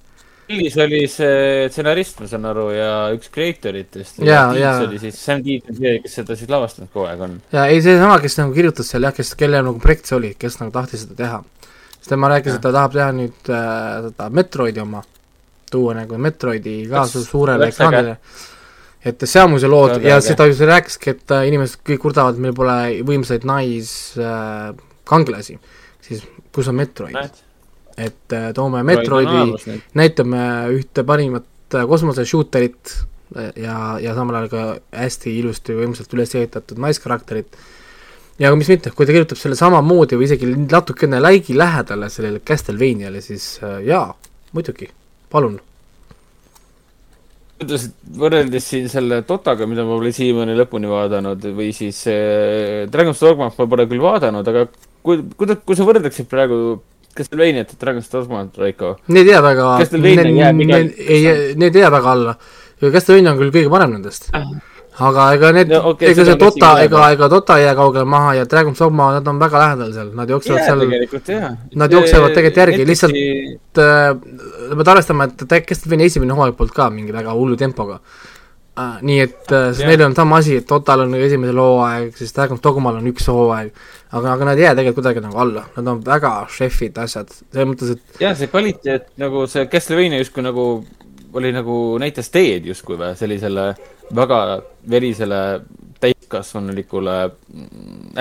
[0.46, 4.20] Ellis oli see stsenarist, ma saan aru, ja üks kreatoritest.
[4.22, 4.76] ja, ja.
[4.86, 7.40] oli siis, Sam Deeds on see, kes seda siis lavastanud kogu aeg on.
[7.56, 10.62] ja ei, seesama, kes nagu kirjutas seal jah, kes, kelle nagu projekt see oli, kes
[10.62, 11.42] nagu tahtis seda teha.
[11.98, 15.02] siis tema rääkis, et ta tahab teha nüüd äh, seda Metroidi oma
[15.72, 18.18] tuua nagu Metroidi ka suurele ekraanile.
[19.06, 19.92] et Samus'e lood.
[20.02, 25.60] Ja, ja seda ju rääkiski, et äh, inimesed kõik kurdavad, meil pole võimsaid naiskangelasi äh,,
[26.08, 26.22] siis
[26.56, 27.44] kus on Metroid?
[27.98, 30.40] et äh, toome Metroidi, näitame
[30.76, 32.92] ühte parimat äh, kosmoseshooterit
[33.38, 37.56] äh, ja, ja samal ajal ka hästi ilusti võimsalt üles ehitatud naiskarakterit.
[38.40, 43.24] Ja mis mitte, kui ta kirjutab selle samamoodi või isegi natukene läigi lähedale sellele Castlevaniale,
[43.24, 44.10] siis äh, jaa,
[44.52, 44.92] muidugi
[45.36, 45.60] palun.
[47.60, 47.86] kuidas
[48.20, 53.56] võrreldes siin selle Dotaga, mida ma pole siiamaani lõpuni vaadanud või siis äh, Dragon's Dogmat
[53.62, 54.68] ma pole küll vaadanud, aga
[55.06, 56.60] kui, kuidas, kui sa võrdleksid praegu
[57.16, 58.98] Castlevaniat ja Dragon's Dogmat, Raiko?
[59.08, 62.38] Need jääb väga, need, need, ei, need jääb väga alla.
[62.84, 64.50] Castlevania on küll kõige parem nendest ah
[64.98, 68.36] aga ega need no,, okay, ega see Dota, ega, ega Dota ei jää kaugele maha
[68.38, 72.62] ja Dragon's Dogma, nad on väga lähedal seal, nad jooksevad yeah, seal, nad jooksevad tegelikult
[72.64, 74.14] järgi, lihtsalt äh,
[74.72, 78.98] pead arvestama, et Castlevania esimene hooaeg polnud ka mingi väga hullu tempoga äh,.
[79.02, 79.92] nii et äh, yeah.
[79.92, 83.74] neil on sama asi, et Dotal on esimesel hooaeg, siis Dragon's Dogmal on üks hooaeg,
[84.12, 87.74] aga, aga nad ei jää tegelikult kuidagi nagu alla, nad on väga šefid asjad, selles
[87.74, 90.70] mõttes, et jah, see kvaliteet nagu see Castlevania justkui nagu
[91.36, 93.70] oli nagu näitas teed justkui või sellisele
[94.16, 94.42] väga
[94.90, 95.40] verisele
[96.02, 97.16] täiskasvanulikule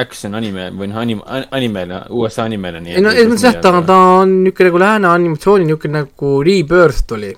[0.01, 2.83] action anime või noh, anim-, animele, USA animele.
[2.95, 7.15] ei no, ei no jah, ta, ta on niisugune nagu lääne animatsiooni niisugune nagu rebirth
[7.17, 7.35] oli.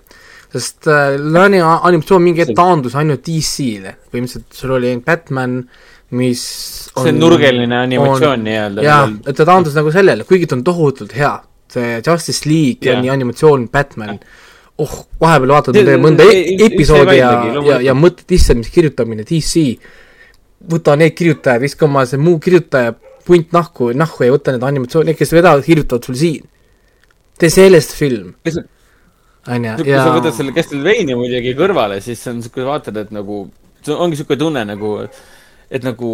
[0.52, 5.58] sest äh, lääne animatsioon mingi hetk taandus ainult DC-le, põhimõtteliselt sul oli ainult Batman,
[6.16, 6.46] mis
[6.94, 8.86] on, see on nurgeline animatsioon nii-öelda.
[8.86, 11.34] jaa, et ta taandus nagu sellele, kuigi ta on tohutult hea,
[11.72, 14.44] see Justice League ja nii animatsioon, Batman ja
[14.82, 17.30] oh, vahepeal vaatad mõnda e episoodi ja,
[17.64, 19.64] ja, ja mõtled, issand, mis kirjutamine, DC,
[20.72, 22.94] võta need kirjutajad, viska oma see muu kirjutaja
[23.26, 26.48] punt nahku, nahku ja võta need animatsioonid, kes vedavad, kirjutavad sul siin.
[27.38, 28.34] tee sellest film.
[28.46, 33.46] onju, ja kui sa võtad selle Castlevania muidugi kõrvale, siis on siuke, vaatad, et nagu,
[33.84, 34.96] see ongi siuke tunne nagu,
[35.70, 36.12] et nagu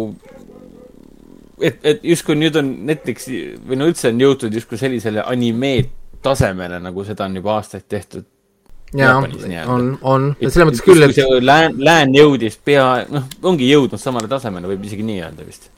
[1.61, 5.91] et, et justkui nüüd on Netflix või no üldse on jõutud justkui sellisele animeed
[6.23, 8.25] tasemele, nagu seda on juba aastaid tehtud
[8.97, 14.29] jaa on, on, selles mõttes küll, et lään, lään jõudis pea, noh, ongi jõudnud samale
[14.31, 15.69] tasemele, võib isegi nii öelda vist.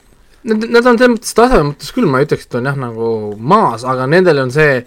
[0.45, 3.11] Nad, nad on selles mõttes taseme mõttes küll, ma ei ütleks, et on jah, nagu
[3.39, 4.81] maas, aga nendel on see,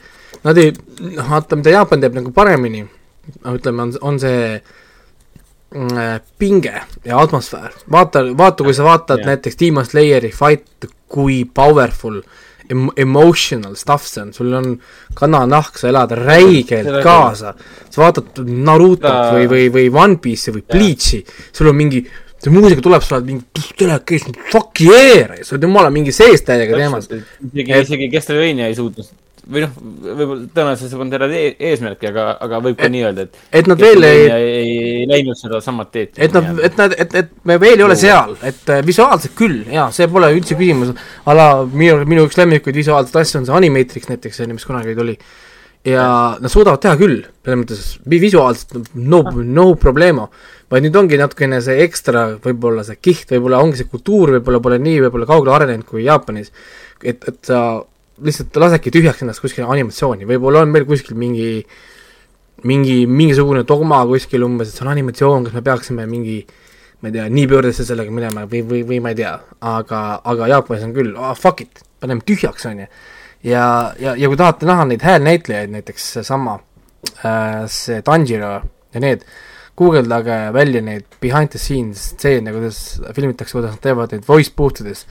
[0.44, 0.74] nad ei,
[1.06, 2.84] noh, vaata, mida Jaapan teeb nagu paremini,
[3.44, 6.74] no ütleme, on, on see mm, äh, pinge
[7.04, 7.80] ja atmosfäär.
[7.90, 9.32] vaata, vaata, kui sa vaatad yeah.
[9.32, 12.46] näiteks Demon Slayeri fight, kui powerful em-,
[12.96, 14.72] emotional stuff see on, sul on
[15.18, 17.54] kananahk, sa elad räigelt kaasa.
[17.88, 21.22] sa vaatad Narutot või, või, või One Piece'i või Bleach'i,
[21.52, 22.02] sul on mingi,
[22.38, 26.44] see muusika tuleb, sa oled mingi, tere, kes, fuck yeah, sa oled jumala mingi sees
[26.46, 27.08] täiega teemas.
[27.08, 29.08] isegi, isegi Castlevania ei suutnud
[29.48, 33.24] või noh, võib-olla tõenäoliselt see polnud terve e eesmärki, aga, aga võib ka nii öelda,
[33.24, 36.20] et et nad veel ei, ei, ei läinud seda samat teed.
[36.20, 39.62] et nad, et nad, et, et me veel ei ole seal, et äh, visuaalselt küll,
[39.72, 40.92] jaa, see pole üldse küsimus,
[41.24, 45.16] a la minu, minu üks lemmikuid visuaalseid asju on see Animatrix näiteks, mis kunagi tuli.
[45.88, 46.04] ja
[46.36, 50.28] nad suudavad teha küll, selles mõttes vi- visuaalselt no, no problemo.
[50.68, 54.76] vaid nüüd ongi natukene see ekstra, võib-olla see kiht, võib-olla ongi see kultuur võib-olla pole
[54.82, 56.52] nii võib-olla kaugele arenenud kui Jaapanis.
[57.00, 57.80] et, et sa
[58.24, 61.50] lihtsalt lasedki tühjaks ennast kuskile animatsiooni, võib-olla on meil kuskil mingi
[62.66, 66.40] mingi, mingisugune dogma kuskil umbes, et see on animatsioon, kas me peaksime mingi
[66.98, 69.36] ma ei tea, nii pöördesse sellega minema või, või, või ma ei tea,
[69.70, 72.88] aga, aga Jaapanis on küll oh,, fuck it, paneme tühjaks, on ju.
[73.46, 73.66] ja,
[74.02, 76.58] ja, ja kui tahate näha neid häälnäitlejaid, näiteks seesama
[77.22, 78.56] äh, see Tanjiro
[78.94, 79.22] ja need,
[79.78, 84.82] guugeldage välja neid behind the scenes stseene, kuidas filmitakse, kuidas nad teevad neid voice booth
[84.82, 85.04] ides.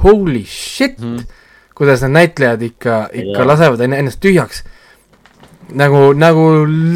[0.00, 1.42] Holy shit mm, -hmm.
[1.74, 3.46] Kuidas need näitlejad ikka, ikka Jaa.
[3.46, 4.64] lasevad ennast tühjaks.
[5.74, 6.42] nagu, nagu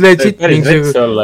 [0.01, 0.75] legit mingi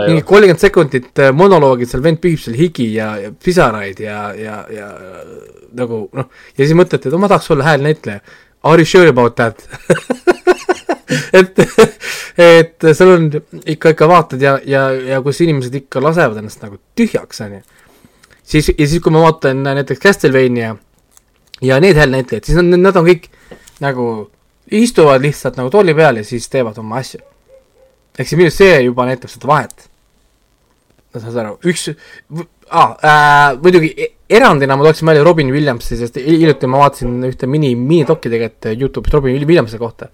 [0.06, 4.62] mingi kolmkümmend sekundit äh, monoloogi, seal vend pühib seal higi ja, ja pisaraid ja, ja,
[4.72, 4.88] ja
[5.76, 8.24] nagu noh, ja siis mõtlete, et oh, ma tahaks olla häälnäitleja.
[8.64, 9.60] Are you sure about that
[11.38, 11.60] et,
[12.38, 13.28] et seal on
[13.66, 17.62] ikka, ikka vaatad ja, ja, ja kus inimesed ikka lasevad ennast nagu tühjaks, on ju.
[18.42, 20.74] siis, ja siis, kui ma vaatan näiteks Castlevania
[21.64, 23.28] ja need häälnäitlejad, siis nad, nad on kõik
[23.84, 24.08] nagu
[24.70, 27.20] istuvad lihtsalt nagu tooli peal ja siis teevad oma asju.
[28.18, 29.88] ehk siis minu see juba näitab seda vahet.
[31.14, 31.88] saad aru, üks
[32.70, 37.46] ah,, äh, muidugi e- erandina ma tooksin välja Robin Williamsi, sest hiljuti ma vaatasin ühte
[37.46, 40.08] mini, minidokki tegelikult Youtube'ist Robin Williamsi kohta.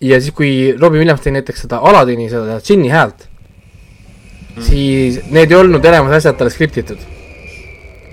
[0.00, 3.26] ja siis, kui Robin Williams tegi näiteks seda Aladini, seda džinni häält
[4.56, 6.98] mm., siis need ei olnud enamus asjad talle skriptitud.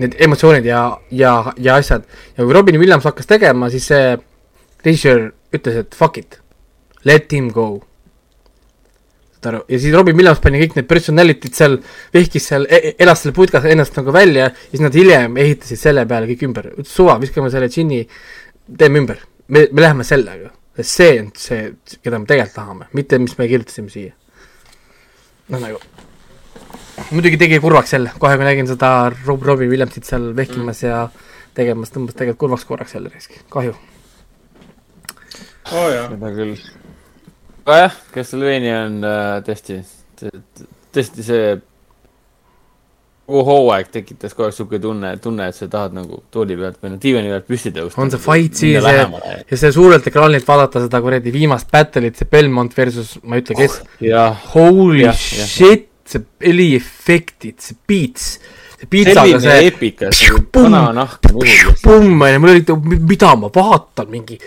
[0.00, 0.82] Need emotsioonid ja,
[1.12, 2.04] ja, ja asjad.
[2.36, 4.12] ja kui Robin Williams hakkas tegema, siis see
[4.84, 6.38] režissöör ütles, et fuck it,
[7.04, 7.82] let him go.
[9.36, 11.76] Saad aru, ja siis Robin Williams pani kõik need personality'd seal,
[12.14, 16.30] vehkis seal, elas selle putkas ennast nagu välja ja siis nad hiljem ehitasid selle peale
[16.30, 18.02] kõik ümber, suva, viskame selle džinni,
[18.78, 21.64] teeme ümber, me, me läheme sellega, sest see on see,
[21.98, 24.14] keda me tegelikult tahame, mitte mis me kirjutasime siia.
[25.50, 25.82] noh, nagu
[27.10, 28.92] muidugi tegi kurvaks jälle, kohe kui nägin seda
[29.26, 31.06] Rob, Robin Williamsit seal vehkimas ja
[31.56, 33.74] tegemas, tõmbas tegelikult kurvaks korraks jälle risk, kahju.
[35.72, 36.56] oo jaa, seda küll.
[37.66, 39.82] aga jah, Castlevania on äh, tõesti,
[40.92, 41.52] tõesti see
[43.32, 47.00] hooaeg tekitas kogu aeg siuke tunne, tunne, et sa tahad nagu tooli pealt või noh,
[47.00, 48.00] diivani pealt püsti tõusta.
[48.02, 52.28] on see fight siin, see ja see suurelt ekraanilt vaadata seda kuradi viimast battle'it, see
[52.32, 55.16] Belmont versus ma ei ütle, kes jah, Holy jah.
[55.16, 58.34] shit, see heliefektid, see beats,
[58.78, 62.20] see piitsaga see eepika, see Pumm!
[62.22, 64.38] onju, mul oli, mida ma vaatan, mingi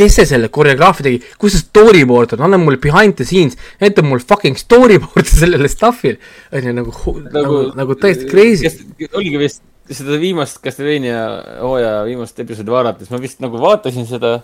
[0.00, 4.04] kes see selle koreograafia tegi, kus see storyboard on, anna mulle behind the scenes, näita
[4.06, 6.20] mulle fucking storyboard'i sellele stuff'ile,
[6.56, 8.70] onju nagu, nagu, nagu täiesti crazy.
[9.12, 11.20] oligi vist seda viimast Castlevania
[11.64, 14.38] hooaja viimast episoodi vaadates, ma vist nagu vaatasin seda,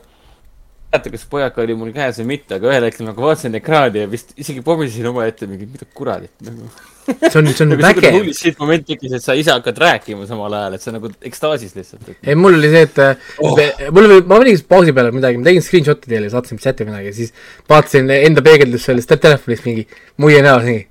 [0.96, 4.10] mäleta, kas pojaka oli mul käes või mitte, aga ühel hetkel nagu vaatasin ekraani ja
[4.10, 6.68] vist isegi pomisesin omaette mingi, mida kuradit nagu.
[7.06, 10.56] see on, see on nagu vägev shit moment tekkis, et sa ise hakkad rääkima samal
[10.58, 12.08] ajal, et sa nagu ekstaasis lihtsalt.
[12.16, 13.00] ei, mul oli see, et
[13.38, 13.52] Oh.
[13.52, 13.60] oh.
[13.94, 17.34] mul oli, ma panin pausi peale midagi, ma tegin screenshot'i teile, saatsin chati midagi, siis
[17.70, 19.86] vaatasin enda peegeldust sellest telefonist mingi
[20.22, 20.82] muie näos nii.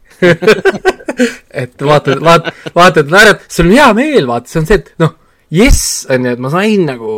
[1.65, 5.17] et vaatad, vaat-, vaatad, naerad, sul on hea meel, vaata, see on see, et noh,
[5.51, 7.11] jess, on ju, et ma sain nagu,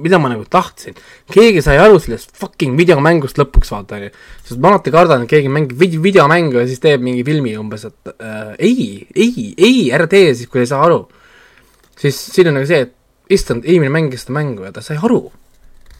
[0.00, 0.96] mida ma nagu tahtsin.
[1.32, 4.10] keegi sai aru sellest fucking videomängust lõpuks, vaata, on ju.
[4.48, 7.86] sest ma alati kardan, et keegi mängib vid-, videomängu ja siis teeb mingi filmi umbes,
[7.90, 11.04] et äh, ei, ei, ei, ära tee siis, kui ei saa aru
[12.00, 15.22] siis siin on nagu see, et issand, inimene mängis seda mängu ja ta sai aru.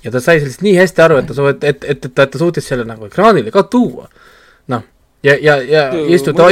[0.05, 2.27] ja ta sai sellest nii hästi aru, et ta soo-, et, et, et, et ta,
[2.27, 4.09] ta suutis selle nagu ekraanile ka tuua.
[4.73, 4.87] noh,
[5.27, 5.85] ja, ja, ja
[6.17, 6.49] istud, ja,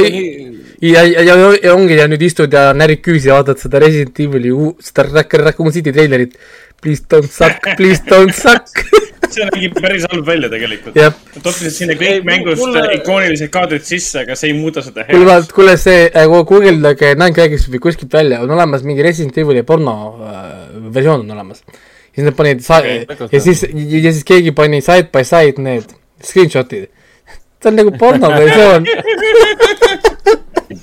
[0.81, 4.21] ja, ja, ja, ja ongi ja nüüd istud ja närid küüsi ja vaatad seda Resident
[4.21, 4.53] Evil'i,
[4.85, 5.07] seda
[5.49, 6.37] Raccoon City treilerit.
[6.81, 8.67] Please don't suck, please don't suck.
[9.33, 10.95] see nägi päris halb välja tegelikult.
[10.97, 15.19] Nad toppisid sinna kõik mängust mulle- ikuunilised kaadrid sisse, aga see ei muuda seda kuule,
[15.19, 15.29] heaks.
[15.29, 19.63] vaat, kuule see äh,, guugeldage Nine Gags või kuskilt välja, on olemas mingi Resident Evil'i
[19.67, 20.47] porno äh,
[20.95, 21.61] versioon on olemas.
[22.15, 25.93] siis nad panid sa- väga ja siis, ja siis keegi pani side by side need
[26.25, 26.89] screenshot'id.
[27.61, 28.87] see on nagu porno versioon.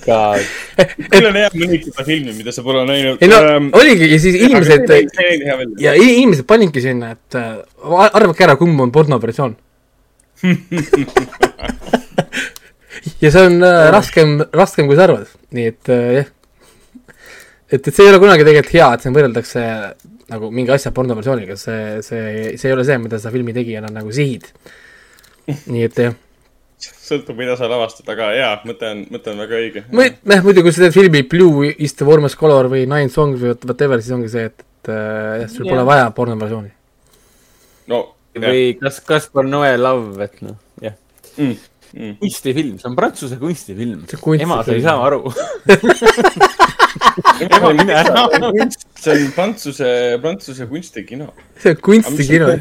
[1.13, 3.23] küll on hea mõnitada filmi, mida sa pole näinud.
[3.23, 4.91] ei no Ähm, oligi ja siis inimesed
[5.81, 7.57] ja inimesed panidki sinna, et äh,
[8.07, 9.57] arvake ära, kumb on porno versioon.
[13.23, 16.29] ja see on äh, raskem, raskem kui sa arvad, nii et äh, jah.
[17.71, 19.63] et, et see ei ole kunagi tegelikult hea, et siin võrreldakse
[20.33, 22.27] nagu mingi asja porno versiooniga, see, see,
[22.59, 24.45] see ei ole see, mida sa filmi tegijana nagu sihid.
[25.71, 26.15] nii et jah,
[26.81, 29.85] sõltub, mida sa lavastad, aga jaa, mõte on, mõte on väga õige.
[29.87, 33.55] jah, muidu kui sa teed filmi Blue is the warmest color või Nine songs või
[33.55, 34.99] whatever, siis ongi see, et, et äh,
[35.43, 35.73] jah, sul Jah.
[35.73, 36.71] pole vaja porno versiooni.
[37.93, 38.03] no,
[38.37, 40.99] või kas, Kaspar Noe Love, et noh, jah.
[41.39, 41.57] mm,
[41.95, 42.15] mm.
[42.21, 44.05] kunstifilm, see on prantsuse kunstifilm
[44.37, 45.23] ema, sa ei saa aru.
[47.47, 48.29] ema, mine ära.
[49.01, 49.91] see on prantsuse,
[50.21, 51.33] prantsuse kunstikino.
[51.63, 52.55] see on kunstikino.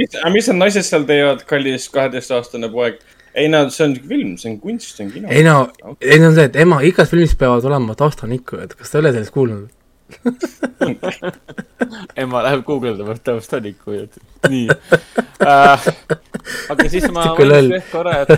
[0.00, 3.02] mis, mis need naised seal teevad, kallis kaheteistaastane poeg?
[3.34, 5.28] Ei no see on film, see on kunst, see on kino.
[5.30, 5.56] ei no,
[6.00, 9.36] ei no see, et ema, igas filmis peavad olema taustanikkujad, kas te ei ole sellest
[9.36, 9.68] kuulnud?
[12.22, 14.06] ema läheb guugeldama Tavstanikku ja
[14.48, 14.68] nii
[15.46, 15.86] äh,.
[16.70, 18.36] aga siis ma mainisin ehk korra, et äh,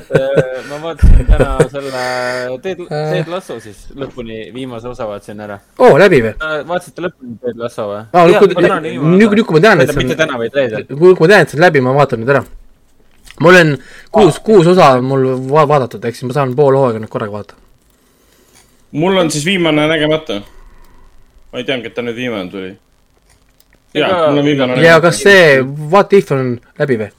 [0.68, 2.02] ma vaatasin täna selle
[2.64, 6.34] Ted, Ted Lasso siis lõpuni, viimase osa vaatasin ära oo, läbi või?
[6.36, 6.58] äh,.
[6.68, 8.02] vaatasite lõpuni Ted Lasso või?
[8.12, 8.74] aa, nüüd kui, nüüd,
[9.22, 10.88] nüüd kui ma tean, et mitte see täna, vaid reedel.
[10.88, 12.44] on, kui ma tean, et see on läbi, ma vaatan nüüd ära.
[13.42, 13.74] Mul on
[14.14, 17.32] kuus, kuus osa on mul va- vaadatud, ehk siis ma saan pool hooaega nüüd korraga
[17.38, 17.54] vaadata.
[18.92, 20.40] mul on siis viimane nägemata.
[21.52, 22.72] ma ei teadnudki, et ta nüüd viimane tuli.
[23.94, 25.60] Ega-, mul on viimane ja kas see
[25.92, 27.10] What if on läbi või?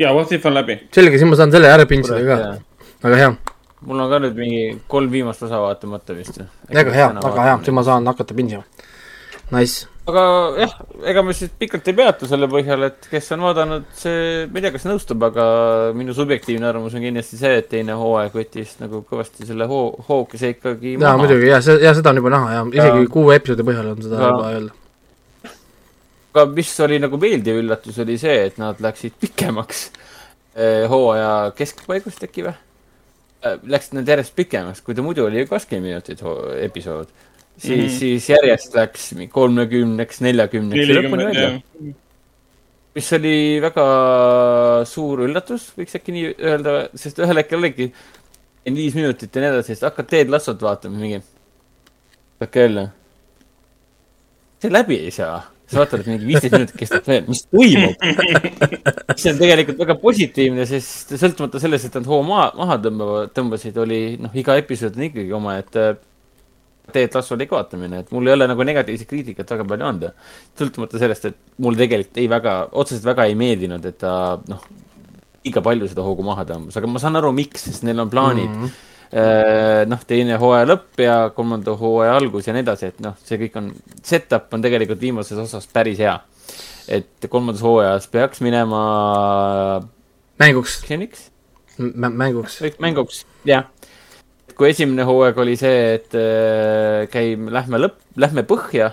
[0.00, 0.78] jaa, What if on läbi.
[0.94, 2.36] selge, siis ma saan selle ära pintsida ka,
[3.04, 3.32] väga hea,
[3.84, 6.40] mul on ka nüüd mingi kolm viimast osa vaatamata vist.
[6.74, 8.62] väga hea, väga hea, siis ma saan hakata pintsima.
[9.50, 10.22] Nice, aga
[10.60, 10.74] jah,
[11.12, 14.64] ega ma siis pikalt ei peatu selle põhjal, et kes on vaadanud, see, ma ei
[14.66, 15.46] tea, kas nõustub, aga
[15.96, 20.52] minu subjektiivne arvamus on kindlasti see, et teine hooaeg võttis nagu kõvasti selle hoo, hoogise
[20.56, 23.66] ikkagi jaa muidugi, jaa, see, jaa, seda on juba näha ja isegi Ja- kuue episoodi
[23.70, 24.76] põhjal on seda Ja- juba öelda.
[26.34, 29.86] aga mis oli nagu meeldiv üllatus, oli see, et nad läksid pikemaks
[30.54, 32.54] eh, hooaja keskpaigust äkki või?
[33.40, 36.20] Läksid nad järjest pikemaks, kui ta muidu oli kakskümmend minutit
[36.66, 37.08] episood,
[37.60, 37.86] siis mm.
[37.86, 37.98] -hmm.
[37.98, 41.50] siis järjest läks kolmekümneks, neljakümneks ja lõpuni välja.
[42.94, 43.84] mis oli väga
[44.88, 47.92] suur üllatus, võiks äkki nii öelda, sest ühel hetkel oligi
[48.64, 51.22] viis minutit ja nii edasi, siis hakkad Ted Lassot vaatama, mingi.
[52.40, 52.88] hakka jälle.
[54.60, 57.94] see läbi ei saa, sa vaatad, et mingi viisteist minutit kestab veel, mis toimub?
[59.20, 63.80] see on tegelikult väga positiivne, sest sõltumata sellest, et nad hoo maha, maha tõmbavad, tõmbasid,
[63.84, 65.90] oli noh, iga episood on ikkagi omaette
[66.94, 70.12] Ted Lassole ikka vaatamine, et mul ei ole nagu negatiivset kriitikat väga palju anda.
[70.58, 74.12] sõltumata sellest, et mulle tegelikult ei väga, otseselt väga ei meeldinud, et ta
[74.48, 74.64] noh,
[75.44, 78.50] liiga palju seda hoogu maha tõmbas, aga ma saan aru, miks, sest neil on plaanid
[78.50, 78.66] mm.
[78.66, 79.88] -hmm.
[79.90, 83.56] noh, teine hooaja lõpp ja kolmanda hooaja algus ja nii edasi, et noh, see kõik
[83.60, 83.72] on,
[84.02, 86.18] setup on tegelikult viimases osas päris hea.
[86.88, 88.80] et kolmandas hooajas peaks minema
[90.38, 91.30] mänguks, aktsiooniks,
[91.78, 92.60] mänguks.
[92.78, 93.68] mänguks, jah.
[94.60, 98.90] Kui esimene hooaeg oli see, et äh, käime, lähme lõpp, lähme põhja.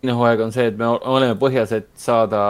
[0.00, 2.40] teine hooaeg on see, et me oleme põhjas, et saada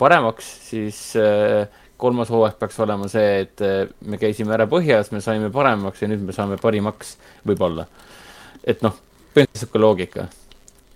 [0.00, 1.68] paremaks, siis äh,
[2.00, 6.08] kolmas hooaeg peaks olema see, et äh, me käisime ära põhjas, me saime paremaks ja
[6.08, 7.84] nüüd me saame parimaks, võib-olla.
[8.64, 8.96] et noh,
[9.34, 10.28] põhimõtteliselt sihuke loogika.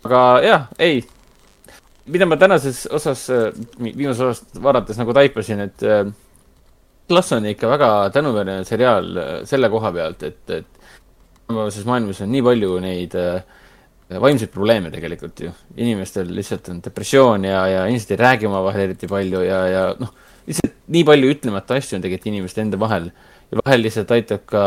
[0.08, 1.04] aga jah, ei,
[2.08, 3.28] mida ma tänases osas,
[3.76, 5.90] viimases osas vaadates nagu taipasin, et
[7.12, 10.66] Lass on ikka väga tänuväärne seriaal äh, selle koha pealt, et, et
[11.46, 13.42] tänapäevases maailmas on nii palju neid äh,
[14.20, 15.52] vaimseid probleeme tegelikult ju.
[15.76, 20.12] inimestel lihtsalt on depressioon ja, ja inimesed ei räägi omavahel eriti palju ja, ja noh,
[20.46, 23.10] lihtsalt nii palju ütlemata asju on tegelikult inimeste enda vahel.
[23.50, 24.64] ja vahel lihtsalt aitab ka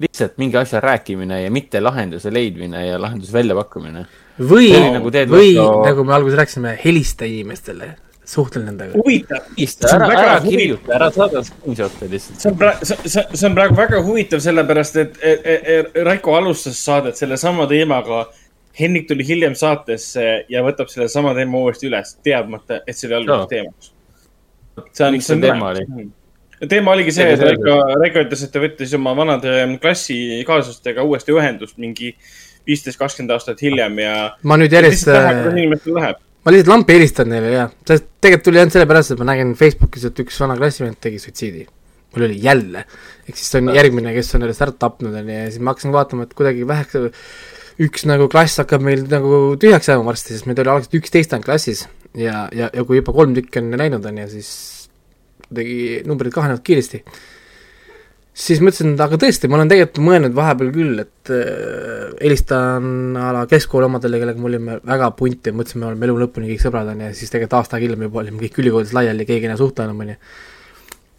[0.00, 4.06] lihtsalt mingi asja rääkimine ja mitte lahenduse leidmine ja lahenduse väljapakkumine.
[4.40, 7.94] või nagu või Lasso- nagu me alguses rääkisime, helista inimestele,
[8.26, 8.98] suhtle nendega.
[8.98, 9.46] huvitav.
[9.94, 12.40] ära, ära kirjuta, ära saada screenshot'e lihtsalt.
[12.42, 16.34] see on praegu, see, see on praegu väga huvitav, sellepärast et, et, et, et Raiko
[16.38, 18.26] alustas saadet sellesama teemaga.
[18.76, 23.46] Henrik tuli hiljem saatesse ja võtab sellesama teema uuesti üles, teadmata, et see oli alguses
[23.46, 23.52] Jaa.
[23.54, 23.92] teemaks.
[24.92, 26.08] see on, see on teema tore.
[26.68, 31.80] teema oligi see, et Raiko, Raiko ütles, et ta võttis oma vanade klassikaaslastega uuesti ühendust
[31.80, 32.12] mingi
[32.66, 34.14] viisteist, kakskümmend aastat hiljem ja.
[34.42, 36.25] ma nüüd järjest, kuidas inimestel läheb.
[36.46, 40.06] Ma lihtsalt lampi helistan neile ja, sest tegelikult tuli ainult sellepärast, et ma nägin Facebookis,
[40.06, 41.66] et üks vana klassivend tegi suitsiidi.
[42.14, 42.84] mul oli jälle,
[43.26, 45.74] ehk siis see on järgmine, kes on ennast ära tapnud, on ju, ja siis ma
[45.74, 46.94] hakkasin vaatama, et kuidagi väheks
[47.82, 51.50] üks nagu klass hakkab meil nagu tühjaks jääma varsti, sest meid oli algselt üksteist ainult
[51.50, 51.82] klassis.
[52.16, 54.50] Ja, ja, ja kui juba kolm tükki on läinud, on ju, siis
[55.48, 57.02] kuidagi numbrid kahanevad kiiresti
[58.36, 63.30] siis mõtlesin, et aga tõesti, ma olen tegelikult mõelnud vahepeal küll, et äh, helistan a
[63.32, 66.90] la keskkooli omadele, kellega me olime väga punti, mõtlesime, me oleme elu lõpuni kõik sõbrad,
[66.92, 69.60] on ju, siis tegelikult aasta aega hiljem juba olime kõik ülikoolis laiali, keegi ei näe
[69.60, 70.18] suhtle enam, on ju.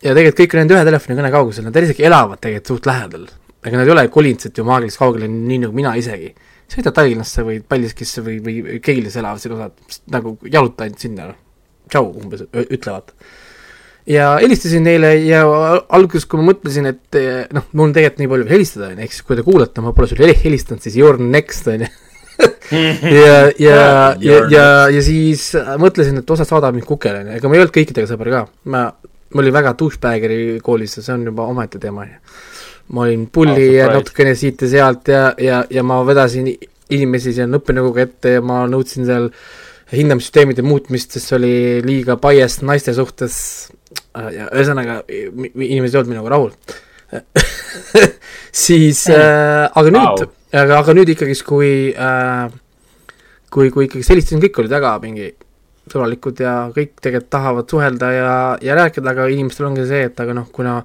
[0.06, 3.26] ja tegelikult kõik on nende ühe telefonikõne kaugusel, nad isegi elavad tegelikult suht lähedal.
[3.66, 6.32] ega nad ei ole kolinud sealt ju maagiliselt kaugele, nii nagu mina isegi.
[6.70, 11.44] sõidad Tallinnasse või Paldiskisse või, või Keilis elavad siin osad, nagu jaluta ainult sinna, noh.
[11.90, 13.16] tšau, umbes ütlevad
[14.08, 15.44] ja helistasin neile ja
[15.94, 19.08] alguses, kui ma mõtlesin, et eh, noh, mul on tegelikult nii palju helistada, on ju,
[19.08, 21.90] ehk siis kui te kuulate, ma pole sulle helistanud, siis you are next, on ju.
[23.18, 23.82] ja, ja,
[24.30, 25.50] ja, ja, ja siis
[25.82, 28.46] mõtlesin, et osa saadab mind kukele, on ju, ega ma ei olnud kõikidega sõber ka,
[28.74, 28.88] ma,
[29.34, 32.42] ma olin väga douchebageri koolis ja see on juba omaette teema, on ju.
[32.96, 36.48] ma olin pulli oh, ja natukene siit ja sealt ja, ja, ja ma vedasin
[36.96, 39.28] inimesi seal õppenõukoguga ette ja ma nõudsin seal
[39.92, 43.36] hindamissüsteemide muutmist, sest see oli liiga biased naiste suhtes
[44.34, 46.54] ja ühesõnaga inimesed ei olnud minuga rahul.
[48.68, 50.32] Siis äh, aga nüüd wow.,
[50.62, 52.48] aga, aga nüüd ikkagist, kui äh,
[53.54, 55.32] kui, kui ikkagi helistasin, kõik olid väga mingi
[55.88, 58.32] sõbralikud ja kõik tegelikult tahavad suhelda ja,
[58.64, 60.82] ja rääkida, aga inimestel ongi see, et aga noh, kuna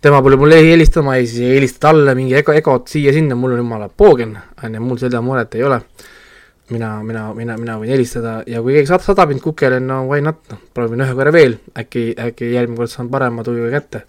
[0.00, 3.64] tema pole mulle helistama ja siis ei helista talle mingi ego, egot siia-sinna, mul on
[3.64, 5.80] jumala poogen, on ju, mul seda muret ei ole
[6.70, 10.22] mina, mina, mina, mina võin helistada ja kui keegi saad, saadab mind kukele, no why
[10.24, 14.04] not, noh, proovin ühe korra veel, äkki, äkki järgmine kord saan parema tujuga kätte.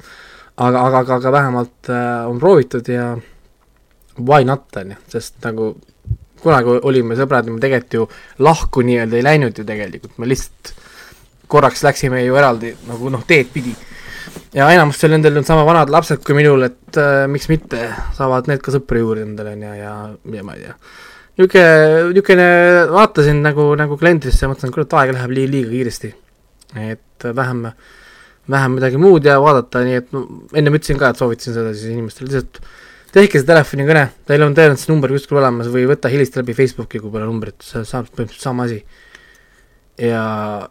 [0.57, 3.15] aga, aga, aga, aga vähemalt äh, on proovitud ja
[4.19, 5.73] why not, on ju, sest nagu
[6.41, 8.07] kunagi olime sõbrad ja me tegelikult ju
[8.45, 10.73] lahku nii-öelda ei läinud ju tegelikult, me lihtsalt
[11.51, 13.73] korraks läksime ju eraldi nagu noh, teed pidi.
[14.53, 18.61] ja enamustel nendel on sama vanad lapsed kui minul, et äh, miks mitte, saavad need
[18.61, 19.95] ka sõpru juurde endale, on ju, ja,
[20.37, 20.75] ja ma ei tea
[21.39, 22.49] niisugune, niisugune,
[22.91, 26.13] vaatasin nagu, nagu kalendrisse ja mõtlesin, kurat, aeg läheb liiga, liiga kiiresti.
[26.81, 27.65] et vähem,
[28.49, 31.91] vähem midagi muud ja vaadata, nii et no ennem ütlesin ka, et soovitasin seda siis
[31.93, 32.61] inimestele, lihtsalt
[33.11, 37.11] tehke see telefonikõne, teil on tõenäoliselt number kuskil olemas või võta, helista läbi Facebooki, kui
[37.11, 38.83] pole numbrit, see saab põhimõtteliselt sama asi.
[39.99, 40.25] ja,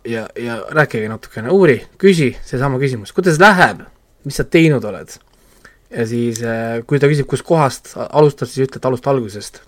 [0.09, 3.85] ja, ja rääkige natukene, uuri, küsi seesama küsimus, kuidas läheb,
[4.25, 5.19] mis sa teinud oled?
[5.91, 9.61] ja siis, äh, kui ta küsib, kuskohast alustad, siis ütle, et alusta algusest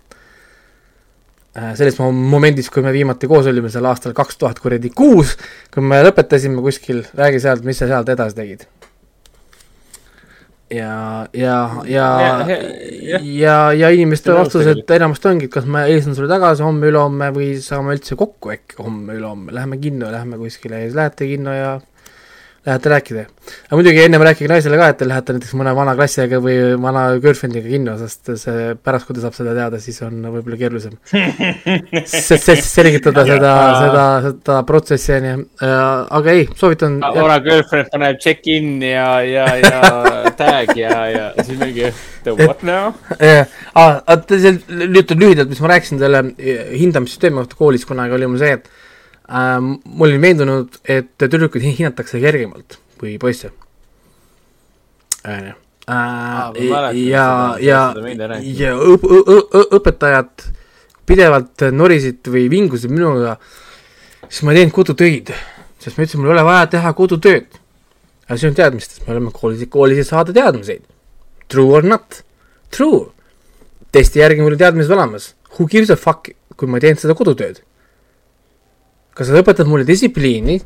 [1.53, 5.35] selles momendis, kui me viimati koos olime seal aastal kaks tuhat kuradi kuus,
[5.73, 8.65] kui me lõpetasime kuskil, räägi sealt, mis sa sealt edasi tegid.
[10.73, 12.07] ja, ja, ja,
[12.49, 12.57] ja,
[13.21, 13.91] ja, ja.
[13.93, 18.55] inimeste vastused enamasti ongi, et kas ma helistan sulle tagasi homme-ülehomme või saame üldse kokku
[18.55, 21.75] äkki homme-ülehomme, lähme kinno, lähme kuskile ja siis lähete kinno ja
[22.67, 23.25] lähete rääkida.
[23.67, 27.05] aga muidugi ennem rääkige naisele ka, et te lähete näiteks mõne vana klassiga või vana
[27.23, 30.95] girlfriend'iga kinno, sest see pärast, kui ta saab seda teada, siis on võib-olla keerulisem.
[32.13, 35.41] sest, sest selgitada seda, seda, seda protsessi, on ju,
[36.21, 37.01] aga ei, soovitan.
[37.03, 39.83] vana girlfriend paneb check-in ja, ja, ja
[40.41, 41.91] tag ja, ja siis mingi
[42.23, 42.95] the what now?
[43.81, 44.21] aa,
[44.71, 46.23] nüüd lühidalt, mis ma rääkisin selle
[46.79, 48.71] hindamissüsteemi kohta koolis kunagi, oli mul see, et
[49.29, 49.59] äh,.
[49.61, 53.51] ma olin veendunud, et tüdrukuid hinnatakse kergemalt kui poisse.
[55.27, 55.55] onju.
[55.91, 56.63] Äh,
[57.11, 57.81] ja, ja,
[58.39, 59.09] ja õp-,
[59.75, 60.45] õpetajad
[61.11, 63.35] pidevalt norisid või vingusid minuga,
[64.29, 65.33] siis ma ei teinud kodutöid,
[65.83, 67.59] sest ma ütlesin, mul ei ole vaja teha kodutööd.
[68.29, 70.87] aga see on teadmistest, me oleme koolis, koolis, et saada teadmiseid.
[71.51, 72.23] True or not?
[72.71, 73.11] True.
[73.93, 75.33] testi järgi mul on teadmised olemas.
[75.59, 77.59] Who gives a fuck, kui ma ei teinud seda kodutööd
[79.17, 80.59] kas sa õpetad mulle distsipliini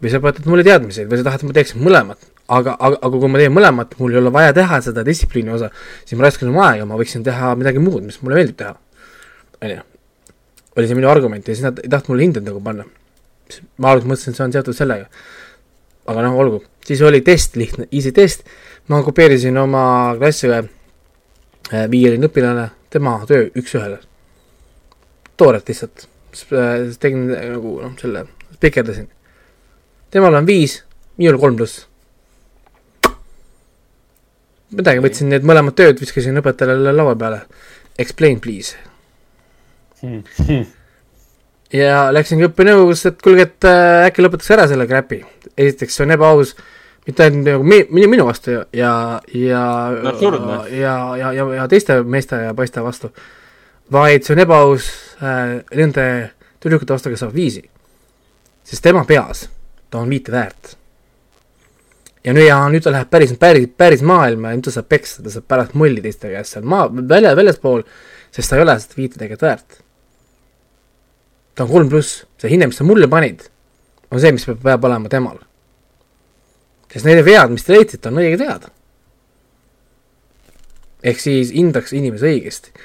[0.00, 2.28] või sa õpetad mulle teadmiseid või sa tahad, et ma teeksin mõlemat.
[2.50, 5.68] aga, aga, aga kui ma teen mõlemat, mul ei ole vaja teha seda distsipliini osa,
[6.04, 8.74] siis ma raiskan oma aega, ma võiksin teha midagi muud, mis mulle meeldib teha.
[9.60, 9.82] on ju.
[10.76, 12.84] oli see minu argument ja siis nad ei tahtnud mulle hindeid nagu panna.
[13.78, 15.08] ma alguses mõtlesin, et see on seotud sellega.
[16.06, 18.46] aga noh, olgu, siis oli test lihtne, easy test,
[18.88, 24.00] ma kopeerisin oma klassiõe äh, viieline õpilane, tema töö üks-ühele.
[25.36, 26.09] toorelt lihtsalt
[27.00, 28.24] tegin nagu noh, selle,
[28.56, 29.08] spikerdasin.
[30.10, 30.80] temal on viis,
[31.20, 31.86] minul kolm pluss.
[34.70, 37.40] midagi, võtsin need mõlemad tööd, viskasin õpetajale laua peale.
[37.98, 38.78] Explain please
[40.00, 40.22] hmm.
[41.82, 45.20] ja läksingi õppenõukogusse, et kuulge, et äh, äkki lõpetaks ära selle crap'i.
[45.56, 46.54] esiteks, see on ebaaus
[47.06, 48.92] mitte ainult nagu minu, minu vastu ja, ja,
[49.34, 49.62] ja
[50.04, 53.12] no, ja, ja, ja, ja teiste meeste ja poiste vastu,
[53.92, 54.90] vaid see on ebaaus
[55.22, 56.04] äh, nende
[56.62, 57.64] tüdrukute vastu, kes saavad viisi.
[58.64, 59.48] sest tema peas
[59.90, 60.76] ta on viite väärt.
[62.24, 65.24] ja nüüd, ja nüüd ta läheb päris, päris, päris maailma ja nüüd ta saab peksta,
[65.24, 67.84] ta saab pärast mulli teiste käest seal maa, välja, väljaspool,
[68.30, 69.78] sest ta ei ole seda viite tegelikult väärt.
[71.54, 73.46] ta on kolm pluss, see hinne, mis sa mulle panid,
[74.10, 75.40] on see, mis peab, peab olema temal.
[76.92, 78.70] sest need vead, mis te leidsite, on õiged vead.
[81.10, 82.76] ehk siis hindaks inimese õigesti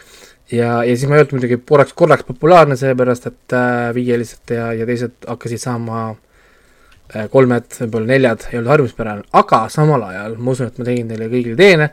[0.51, 4.69] ja, ja siis ma ei olnud muidugi korraks, korraks populaarne, sellepärast et äh, viielised ja,
[4.77, 10.55] ja teised hakkasid saama äh, kolmed, võib-olla neljad, ei olnud harjumuspärane, aga samal ajal ma
[10.55, 11.89] usun, et ma tegin teile kõigile teene,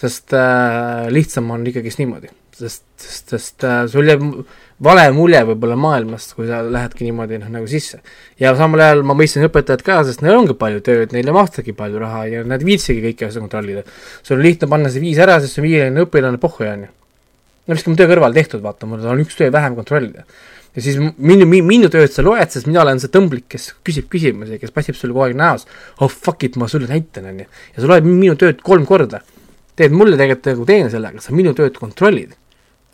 [0.00, 4.26] sest äh, lihtsam on ikkagist niimoodi, sest, sest, sest äh, sul jääb
[4.84, 8.02] vale mulje võib-olla maailmast, kui sa lähedki niimoodi noh, nagu sisse.
[8.42, 12.02] ja samal ajal ma mõistsin õpetajat ka, sest neil ongi palju tööd, neile makstakse palju
[12.02, 13.86] raha ja nad ei viitsigi kõiki asju kontrollida.
[14.20, 16.92] sul on lihtne panna see viis ära, sest see on viieline õpilane, pohhu on ju
[17.66, 20.24] no mis ka mu töö kõrval tehtud, vaata, mul on üks töö vähem kontrollida.
[20.74, 24.58] ja siis minu, minu, tööd sa loed, sest mina olen see tõmblik, kes küsib küsimusi,
[24.60, 25.66] kes passib sulle kogu aeg näos.
[26.00, 27.48] oh fuck it, ma sulle näitan, onju.
[27.48, 29.22] ja sa loed minu tööd kolm korda.
[29.76, 32.36] teed mulle tegelikult nagu teene sellega, sa minu tööd kontrollid.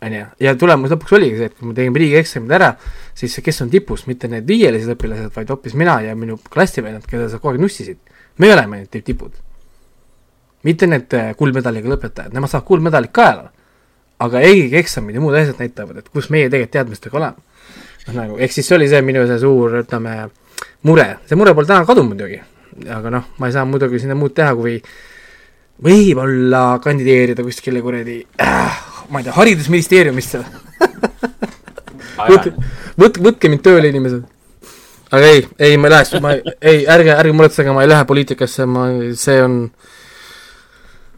[0.01, 2.73] onju, ja tulemus lõpuks oligi see, et kui me tegime riigieksamid ära,
[3.17, 7.27] siis kes on tipus, mitte need viielised õpilased, vaid hoopis mina ja minu klassivennad, keda
[7.29, 7.99] sa kogu aeg nussisid.
[8.37, 9.33] me oleme need tipud.
[10.63, 13.49] mitte need äh, kuldmedaliga lõpetajad, nemad saavad kuldmedalit kaela
[14.21, 17.47] aga EGIG eksamid ja muud asjad näitavad, et kus meie tegelikult teadmistega oleme.
[18.07, 20.15] noh, nagu, ehk siis see oli see minu see suur, ütleme,
[20.89, 22.41] mure, see mure pole täna kadunud muidugi,
[22.89, 24.79] aga noh, ma ei saa muidugi sinna muud teha, kui
[25.81, 30.43] võib-olla kandideerida kuskile kuradi äh,, ma ei tea, haridusministeeriumisse
[32.29, 32.53] võtke,
[32.97, 34.25] võtke, võtke mind tööle, inimesed.
[35.13, 38.69] aga ei, ei, ma ei lähe, ma ei, ärge, ärge muretsege, ma ei lähe poliitikasse,
[38.69, 40.00] ma, see on äh,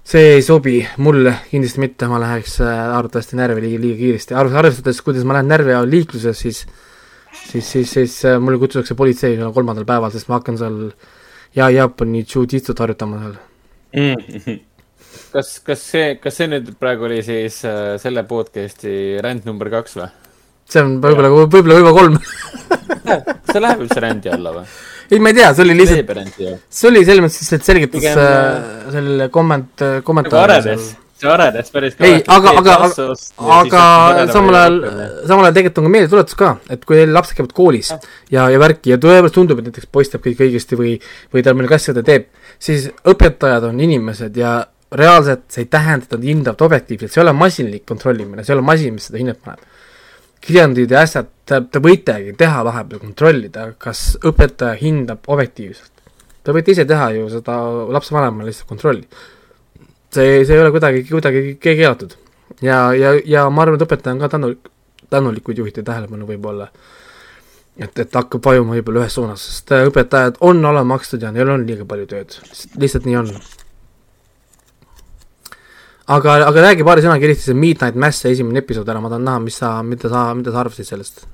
[0.03, 4.99] see ei sobi mulle kindlasti mitte, ma läheks äh, arvatavasti närvi liiga, liiga kiiresti, arvestades,
[5.05, 6.65] kuidas ma lähen närvi all liikluses, siis
[7.33, 10.77] siis, siis, siis äh, mulle kutsutakse politsei kolmandal päeval, sest ma hakkan seal
[11.55, 13.35] ja Jaapani jujitsut harjutama seal
[13.97, 14.59] mm.
[15.33, 19.99] kas, kas see, kas see nüüd praegu oli siis äh, selle podcast'i ränd number kaks
[19.99, 20.09] või?
[20.69, 22.19] see on võib-olla, võib-olla, võib-olla kolm
[23.51, 24.67] see läheb üldse rändi alla või?
[25.13, 26.41] Ei, ma ei tea, see oli lihtsalt,
[26.73, 28.19] see oli selles mõttes lihtsalt selgitus Pigem...
[28.19, 30.57] äh, sellele komment-, kommentaari.
[30.57, 30.89] see arenes,
[31.21, 32.09] see arenes päris kõvasti.
[32.09, 33.17] ei, aga, aga, aga,
[33.59, 34.79] aga samal ajal,
[35.29, 38.95] samal ajal tegelikult on ka meeldetuletus ka, et kui lapsed käivad koolis ja, ja värki
[38.95, 40.95] ja tõepoolest tundub, et näiteks poiss teeb kõik õigesti või,
[41.35, 42.29] või tal mõni klass seda teeb,
[42.61, 44.57] siis õpetajad on inimesed ja
[44.93, 48.59] reaalselt see ei tähenda, et nad hindavad objektiivselt, see ei ole masinlik kontrollimine, see ei
[48.59, 49.69] ole masin, mis seda hinnet paneb
[50.43, 55.91] kirjandid ja asjad, te, te võitegi teha vahepeal, kontrollida, kas õpetaja hindab objektiivselt.
[56.43, 57.55] Te võite ise teha ju seda
[57.95, 59.07] lapsevanemale lihtsalt kontrolli.
[60.13, 62.17] see, see ei ole kuidagi, kuidagi keelatud.
[62.61, 64.69] ja, ja, ja ma arvan, et õpetaja on ka tänulik,
[65.09, 66.67] tänulik, kui juhiti tähelepanu võib-olla,
[67.77, 71.87] et, et hakkab vajuma võib-olla ühes suunas, sest õpetajad on alamakstud ja neil on liiga
[71.89, 72.37] palju tööd,
[72.77, 73.31] lihtsalt nii on
[76.07, 79.45] aga, aga räägi paari sõnaga eriti see Midnight Mass esimene episood ära, ma tahan näha,
[79.45, 81.25] mis sa, mida sa, mida sa arvasid sellest?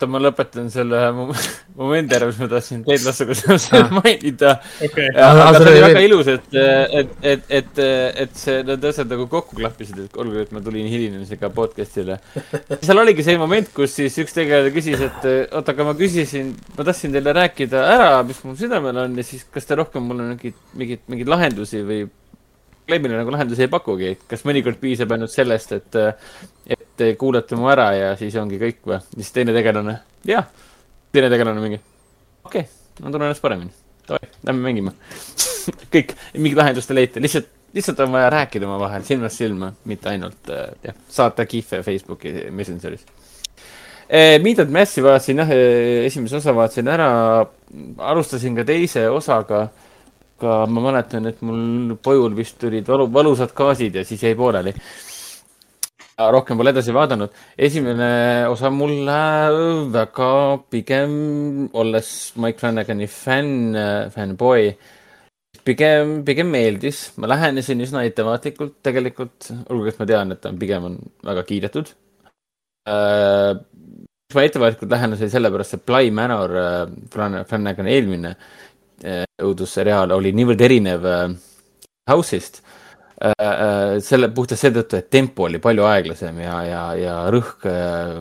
[0.00, 1.00] oota, ma lõpetan selle
[1.80, 3.90] momendi ära, mis ma tahtsin Lassoga seoses ah.
[3.92, 5.10] mainida okay..
[5.12, 6.56] aga, aga see oli väga ilus, et,
[7.00, 7.80] et, et, et,
[8.24, 12.18] et see, need asjad nagu kokku klappisid, et olgu, et ma tulin hilinemisega podcast'ile.
[12.86, 16.86] seal oligi see moment, kus siis üks tegelane küsis, et oota, aga ma küsisin, ma
[16.88, 20.56] tahtsin teile rääkida ära, mis mul südamel on ja siis kas te rohkem mulle mingeid,
[20.80, 22.06] mingeid, mingeid lahendusi või
[22.90, 25.98] probleemile nagu lahendusi ei pakugi, kas mõnikord piisab ainult sellest, et,
[26.74, 28.98] et kuulate mu ära ja siis ongi kõik või?
[29.14, 29.94] siis teine tegelane,
[30.26, 30.48] jah,
[31.14, 31.78] teine tegelane mingi,
[32.44, 32.72] okei okay,,
[33.04, 33.70] ma tunnen ennast paremini,
[34.08, 34.94] davai, lähme mängima.
[35.92, 40.48] Kõik, mingit lahendust ei leita, lihtsalt, lihtsalt on vaja rääkida omavahel silmast silma, mitte ainult
[40.82, 43.04] jah, saata kihve Facebooki Messengeris.
[44.08, 44.40] Eh,.
[44.42, 45.52] Midnight Massi vaatasin jah,
[46.08, 47.10] esimese osa vaatasin ära,
[48.10, 49.68] alustasin ka teise osaga
[50.40, 54.72] aga ma mäletan, et mul pojul vist tulid valu, valusad gaasid ja siis jäi pooleli.
[56.20, 57.30] rohkem pole edasi vaadanud.
[57.58, 59.20] esimene osa mulle
[59.92, 60.32] väga
[60.70, 63.76] pigem, olles Mike Flanagani fänn,
[64.14, 64.76] fännboi,
[65.64, 67.12] pigem, pigem meeldis.
[67.16, 71.44] ma lähenesin üsna ettevaatlikult tegelikult, olgugi et ma tean, et ta on pigem on väga
[71.44, 71.92] kiidetud
[72.88, 73.52] äh,
[74.34, 78.59] ma ettevaatlikult lähenesin sellepärast, et Bly Manor äh,, Flanagani eelmine äh,
[79.00, 81.22] õudusseriaal oli niivõrd erinev äh,
[82.10, 82.60] House'ist
[83.20, 87.66] äh, selle puhtalt seetõttu, et tempo oli palju aeglasem ja, ja, ja rõhk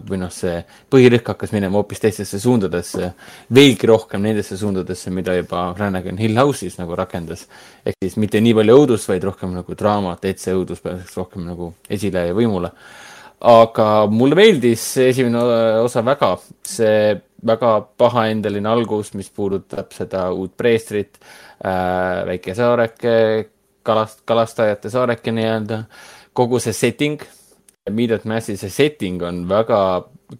[0.07, 0.57] või noh, see
[0.91, 3.11] põhirõhk hakkas minema hoopis teistesse suundadesse,
[3.55, 7.47] veelgi rohkem nendesse suundadesse, mida juba Flanagan Hill House'is nagu rakendas.
[7.85, 11.47] ehk siis mitte nii palju õudust, vaid rohkem nagu draamat, et see õudus pääseks rohkem
[11.47, 12.71] nagu esile ja võimule.
[13.39, 15.39] aga mulle meeldis esimene
[15.79, 16.35] osa väga,
[16.67, 17.15] see
[17.45, 23.15] väga pahaendeline algus, mis puudutab seda uut preestrit äh,, väike saareke,
[23.85, 25.83] kalast-, kalastajate saareke nii-öelda.
[26.33, 27.19] kogu see setting,
[27.89, 29.79] Meet Massi see setting on väga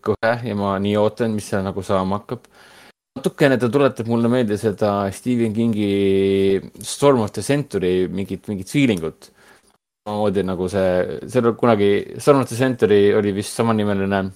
[0.06, 2.46] kõhe ja ma nii ootan, mis seal nagu saama hakkab.
[3.18, 9.04] natukene ta tuletab mulle meelde seda Stephen Kingi Storm of the Century mingit, mingit feeling
[9.04, 9.32] ut.
[10.06, 14.30] samamoodi nagu see, seal kunagi Storm of the Century oli vist samanimeline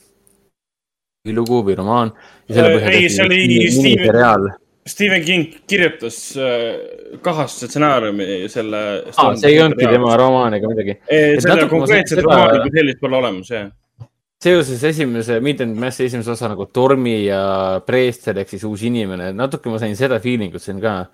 [1.32, 2.10] lugu või romaan.
[2.52, 4.50] ei, see oli Steven,
[4.84, 8.82] Stephen King kirjutas äh, kahasse stsenaariumi selle
[9.16, 9.30] ah,.
[9.40, 10.98] see ei olnudki tema romaan ega midagi.
[11.08, 13.72] selle konkreetset romaani kui sellist pole olemas, jah
[14.44, 19.72] seoses esimese and Mass'i esimese osa nagu Tormi ja Preester ehk siis uus inimene, natuke
[19.72, 21.06] ma sain seda feeling ut siin ka.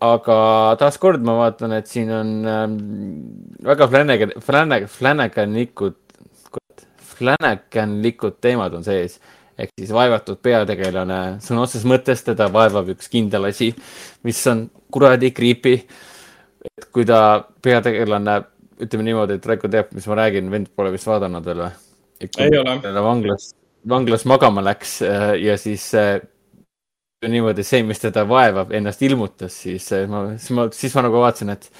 [0.00, 0.40] aga
[0.78, 2.76] taaskord ma vaatan, et siin on ähm,
[3.62, 5.96] väga Flanagan, Flanagan, Flanaganikud,
[7.18, 9.18] Flanaganlikud teemad on sees
[9.58, 13.72] ehk siis vaevatud peategelane, sõna otseses mõttes teda vaevab üks kindel asi,
[14.26, 15.74] mis on kuradi creepy.
[16.68, 18.38] et kui ta peategelane,
[18.78, 21.70] ütleme niimoodi, et Raiko teab, mis ma räägin, vend pole vist vaadanud veel või?
[22.38, 22.78] ei ole.
[23.02, 23.52] vanglas,
[23.88, 26.20] vanglas magama läks äh, ja siis äh,
[27.26, 31.22] niimoodi see, mis teda vaevab, ennast ilmutas, siis äh, ma, siis ma, siis ma nagu
[31.22, 31.70] vaatasin, et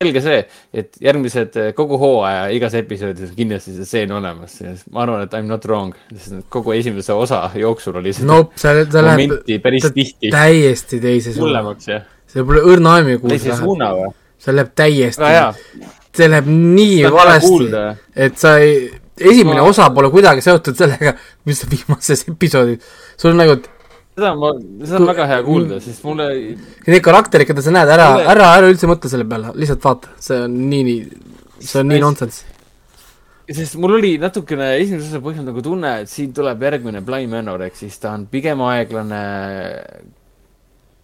[0.00, 0.36] selge see,
[0.80, 5.34] et järgmised kogu hooaja igas episoodis on kindlasti see stseen olemas ja ma arvan, et
[5.36, 9.34] I m not wrong, sest kogu esimese osa jooksul oli seda nope, see, see läheb
[9.60, 11.50] päris tihti täiesti teise suuna.
[11.50, 12.06] hullemaks, jah.
[12.32, 14.14] see pole õrna aimu teise suuna või?
[14.40, 15.34] see läheb täiesti,
[16.16, 17.68] see läheb nii valesti,
[18.28, 18.86] et sa ei
[19.20, 19.68] esimene ma...
[19.68, 21.12] osa pole kuidagi seotud sellega,
[21.44, 22.88] mis viimases episoodis.
[23.20, 23.60] sul on nagu
[24.20, 24.52] seda ma,
[24.84, 26.28] seda on väga hea kuulda, sest mulle
[26.86, 30.38] Need karakterid, keda sa näed, ära ära, ära üldse mõtle selle peale, lihtsalt vaata, see
[30.44, 32.56] on nii, nii, see on nii nonsense.
[33.50, 37.66] sest mul oli natukene esimese osa põhjal nagu tunne, et siin tuleb järgmine Bly Manor,
[37.66, 39.24] ehk siis ta on pigem aeglane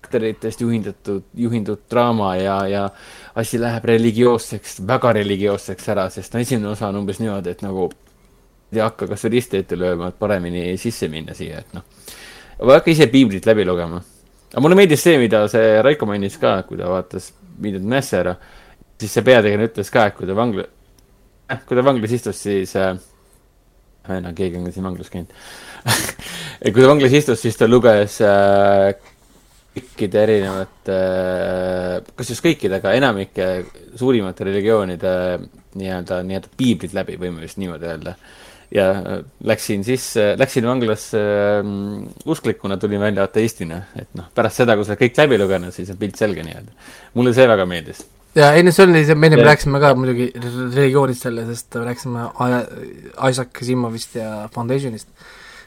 [0.06, 2.90] karakteritest juhindatud, juhinduv draama ja, ja
[3.34, 7.88] asi läheb religioosseks, väga religioosseks ära, sest no esimene osa on umbes niimoodi, et nagu
[8.72, 11.84] ei hakka kas või risti ette lööma, et paremini sisse minna siia, et noh.
[12.60, 14.02] Ma ei hakka ise piiblit läbi lugema.
[14.52, 18.34] aga mulle meeldis see, mida see Raiko mainis ka, kui ta vaatas Mess ära,
[19.00, 20.66] siis see peategelane ütles ka, et kui ta vangla,
[21.64, 22.98] kui ta vanglas istus, siis äh,,
[24.20, 25.32] no keegi on siin vanglas käinud
[26.72, 28.92] kui ta vanglas istus, siis ta luges äh,
[29.76, 30.96] kõikide erinevate,
[32.16, 33.46] kas just kõikide, aga enamike
[33.98, 35.12] suurimate religioonide
[35.76, 38.16] nii-öelda, nii-öelda piiblit läbi, võime vist niimoodi öelda.
[38.76, 38.88] Ja
[39.46, 41.22] läksin sisse, läksin vanglasse
[41.62, 45.90] um, usklikuna, tulin välja ateistina, et noh, pärast seda, kui sa kõik läbi lugenud, siis
[45.94, 46.92] on pilt selge nii-öelda.
[47.16, 48.04] mulle see väga meeldis
[48.36, 51.86] ja ei no see oli see, me ennem rääkisime ka muidugi religioonist selle, sest me
[51.88, 52.26] rääkisime
[53.30, 55.08] Isaac Asimovist ja Foundationist,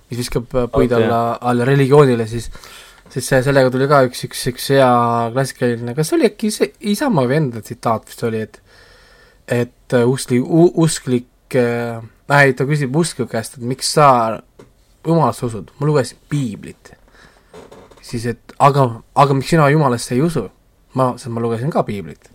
[0.10, 1.02] mis viskab puid okay.
[1.02, 2.52] alla, alla religioonile, siis
[3.10, 4.90] siis see, sellega tuli ka üks, üks, üks hea
[5.34, 8.61] klassikaline, kas oli äkki see Isamaa või enda tsitaat vist oli, et
[9.49, 11.26] et äh, uskli, usklik
[11.57, 12.03] äh,,
[12.41, 14.07] ei, ta küsib uskliku käest, et miks sa
[15.05, 16.93] jumalasse usud, ma lugesin piiblit.
[18.01, 20.49] siis, et aga, aga miks sina jumalasse ei usu?
[20.97, 22.30] ma, sest ma lugesin ka piiblit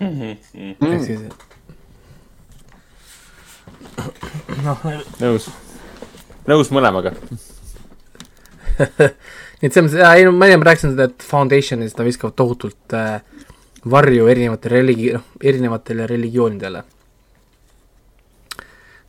[0.00, 0.20] mm.
[0.20, 0.92] -hmm.
[0.92, 1.20] ehk siis
[4.64, 4.78] noh.
[5.20, 5.50] nõus,
[6.50, 7.14] nõus mõlemaga
[8.74, 12.96] nii et selles mõttes, ei no ma enne rääkisin seda, et Foundationis ta viskab tohutult
[12.98, 13.20] äh,
[13.90, 16.82] varju erinevatele religi-, noh, erinevatele religioonidele.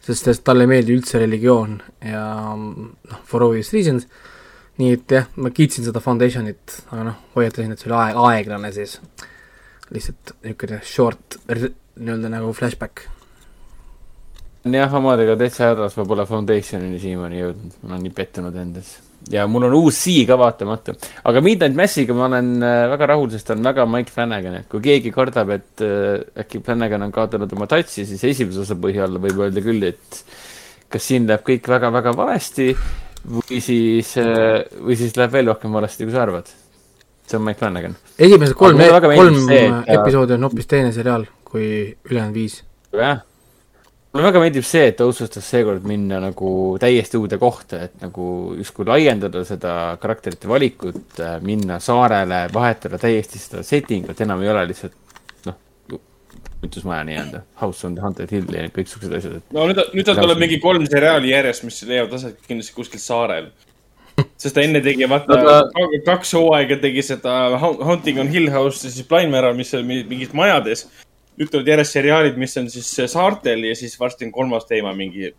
[0.05, 2.25] Sest, sest talle ei meeldi üldse religioon ja
[2.55, 4.07] noh, for obvious reasons,
[4.81, 8.71] nii et jah, ma kiitsin seda Foundationit, aga noh, hoiatasin, et see oli aeg, aeglane
[8.75, 8.99] siis.
[9.93, 13.05] lihtsalt niisugune short nii-öelda nagu flashback.
[14.65, 18.95] Jah, omadega täitsa hädas, ma pole Foundationini siiamaani jõudnud, ma olen nii pettunud endas
[19.31, 20.93] ja mul on uus C ka vaatamata.
[21.23, 24.67] aga Midnight Massiga ma olen äh, väga rahul, sest ta on väga Mike Flanagan, et
[24.69, 29.17] kui keegi kardab, et äh, äkki Flanagan on kaotanud oma touch'i, siis esimese osa põhjal
[29.21, 30.21] võib öelda küll, et
[30.91, 32.71] kas siin läheb kõik väga-väga valesti
[33.25, 36.51] või siis, äh, või siis läheb veel rohkem valesti, kui sa arvad.
[37.25, 37.95] see on Mike Flanagan.
[38.19, 38.81] esimesed kolm,
[39.15, 42.61] kolm see, episoodi on hoopis teine seriaal kui ülejäänud viis.
[42.93, 43.23] jah
[44.15, 48.27] mulle väga meeldib see, et ta otsustas seekord minna nagu täiesti uude kohta, et nagu
[48.55, 54.51] justkui laiendada seda karakterite valikut, äh, minna saarele, vahetada täiesti seda setting ut, enam ei
[54.53, 54.95] ole lihtsalt
[55.49, 55.59] noh,
[56.63, 59.43] kütusmaja nii-öelda, House on the Haunted Hill ja kõiksugused asjad.
[59.51, 63.51] no nüüd, nüüd tal tuleb mingi kolm seriaali järjest, mis leiavad aset kindlasti kuskil saarel.
[64.39, 65.89] sest ta enne tegi, vaata no, ta...
[66.07, 70.31] kaks hooaega tegi seda Haunting on Hill House ja siis Blind Mirror, mis oli mingis
[70.31, 70.87] majades
[71.39, 75.33] nüüd tulevad järjest seriaalid, mis on siis saartel ja siis varsti on kolmas teema mingi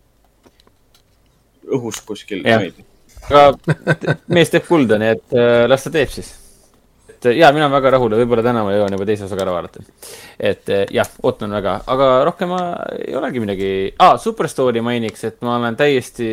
[1.72, 2.44] õhus kuskil.
[2.46, 3.52] aga
[4.34, 6.34] mees teeb kulda, nii et äh, las ta teeb siis.
[7.10, 9.38] et äh, ja mina olen väga rahul ja võib-olla täna ma jõuan juba teise osa
[9.38, 9.82] ka ära vaadata.
[10.38, 12.60] et äh, jah, ootan väga, aga rohkem ma
[12.98, 14.14] ei olegi midagi ah,.
[14.22, 16.28] Superstory mainiks, et ma olen täiesti,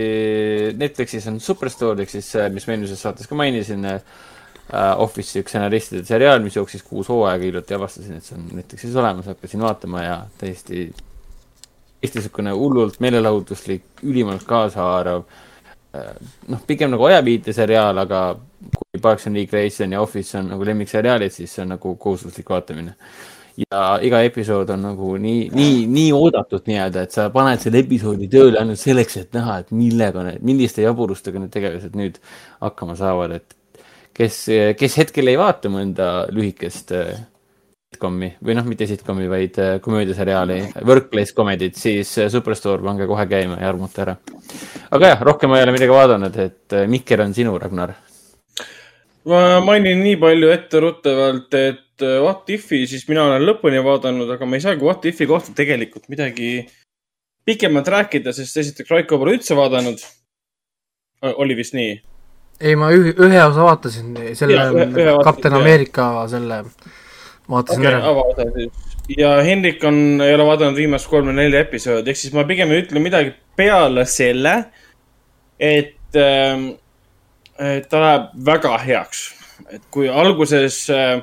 [0.77, 3.87] Netflixis on Superstory ehk siis, mis ma eelmises saates ka mainisin.
[4.71, 9.27] Office'i üks stsenaristide seriaal, mis jooksis kuus hooaega, hiljuti avastasin, et see on Netflixis olemas,
[9.29, 10.85] hakkasin vaatama ja täiesti,
[11.99, 15.27] täiesti niisugune hullult meelelahutuslik, ülimalt kaasahaarav
[16.49, 18.23] noh, pigem nagu ajaviiteseriaal, aga
[18.73, 22.95] kui Parks and Recreation ja Office on nagu lemmikseriaalid, siis see on nagu kohustuslik vaatamine.
[23.69, 28.25] ja iga episood on nagu nii, nii, nii oodatud nii-öelda, et sa paned selle episoodi
[28.31, 32.17] tööle ainult selleks, et näha, et millega need, milliste jaburustega need tegelased nüüd
[32.63, 33.53] hakkama saavad, et
[34.13, 34.39] kes,
[34.77, 37.13] kes hetkel ei vaata mõnda lühikest äh,
[37.93, 43.25] sitcomi või noh, mitte sitcomi, vaid äh, komöödiaseriaali, workplace comedy't, siis äh, Superstore pange kohe
[43.29, 44.17] käima ja armuta ära.
[44.91, 47.95] aga jah, rohkem ma ei ole midagi vaadanud, et Mikker on sinu, Ragnar.
[49.29, 54.57] ma mainin nii palju etteruttavalt, et What If'i siis mina olen lõpuni vaadanud, aga ma
[54.57, 56.65] ei saagi What If'i kohta tegelikult midagi
[57.45, 60.01] pikemalt rääkida, sest esiteks Raiko pole üldse vaadanud.
[61.37, 62.01] oli vist nii?
[62.63, 64.65] ei, ma ühe, ühe osa vaatasin, selle
[65.23, 65.55] Kapten.
[65.59, 66.63] Ameerika selle
[67.51, 68.67] vaatasin okei, ära.
[69.17, 73.03] ja Hendrik on, ei ole vaadanud viimast kolme-nelja episoodi, ehk siis ma pigem ei ütle
[73.03, 74.55] midagi peale selle,
[75.59, 75.99] et
[77.59, 79.21] et ta läheb väga heaks.
[79.73, 81.21] et kui alguses äh,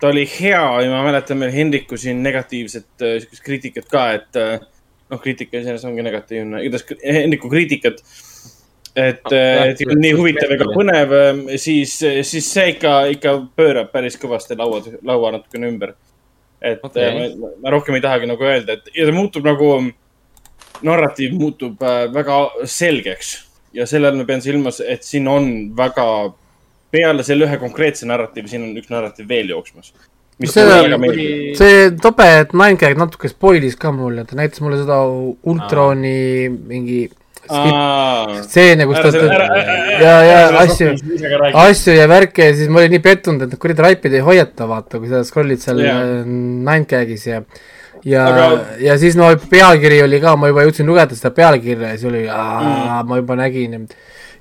[0.00, 4.58] ta oli hea ja ma mäletan meil Hendriku siin negatiivset äh, kriitikat ka, et äh,
[5.10, 8.02] noh, kriitika iseenesest ongi negatiivne, igatahes Hendriku kriitikat.
[8.96, 11.14] et, et ei olnud nii huvitav ega põnev,
[11.56, 11.94] siis,
[12.28, 15.94] siis see ikka, ikka pöörab päris kõvasti laua, laua natukene ümber.
[16.62, 17.32] et okay.
[17.40, 19.72] ma, ma rohkem ei tahagi nagu öelda, et ja ta muutub nagu,
[20.86, 22.38] narratiiv muutub äh, väga
[22.68, 23.34] selgeks
[23.74, 26.06] ja selle all ma pean silmas, et siin on väga,
[26.92, 29.92] peale selle ühe konkreetse narratiivi, siin on üks narratiiv veel jooksmas.
[30.42, 30.52] mis
[31.58, 37.04] See- tobe, et Ninecag natuke spoilis ka mulle, ta näitas mulle seda Ultroni mingi
[37.48, 39.10] stseene, kus ta
[40.02, 40.94] ja, ja asju,
[41.64, 45.00] asju ja värke ja siis ma olin nii pettunud, et kuradi raipid ei hoiata, vaata,
[45.02, 46.24] kui sa scroll'id seal yeah.
[46.26, 47.42] Ninecagis ja
[48.04, 51.92] ja Aga- Aga..., ja siis no pealkiri oli ka, ma juba jõudsin lugeda seda pealkirja
[51.92, 53.86] ja siis oli mm., ma juba nägin.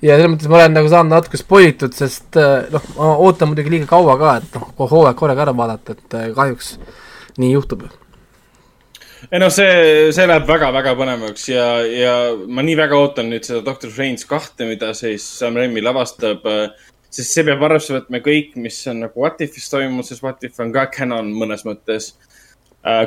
[0.02, 3.76] ja selles mõttes ma olen nagu saanud natuke spoilitud, sest äh, noh, ma ootan muidugi
[3.76, 6.76] liiga kaua ka, et noh, hooaeg korraga ära vaadata, et äh, kahjuks
[7.42, 7.86] nii juhtub.
[9.30, 12.14] Ei noh, see, see läheb väga-väga põnevaks ja, ja
[12.48, 16.48] ma nii väga ootan nüüd seda Doctor Strange kahte, mida siis Sam Raimi lavastab.
[17.12, 20.60] sest see peab arvesse võtma kõik, mis on nagu What If'is toimunud, sest What If
[20.64, 22.14] on ka canon mõnes mõttes.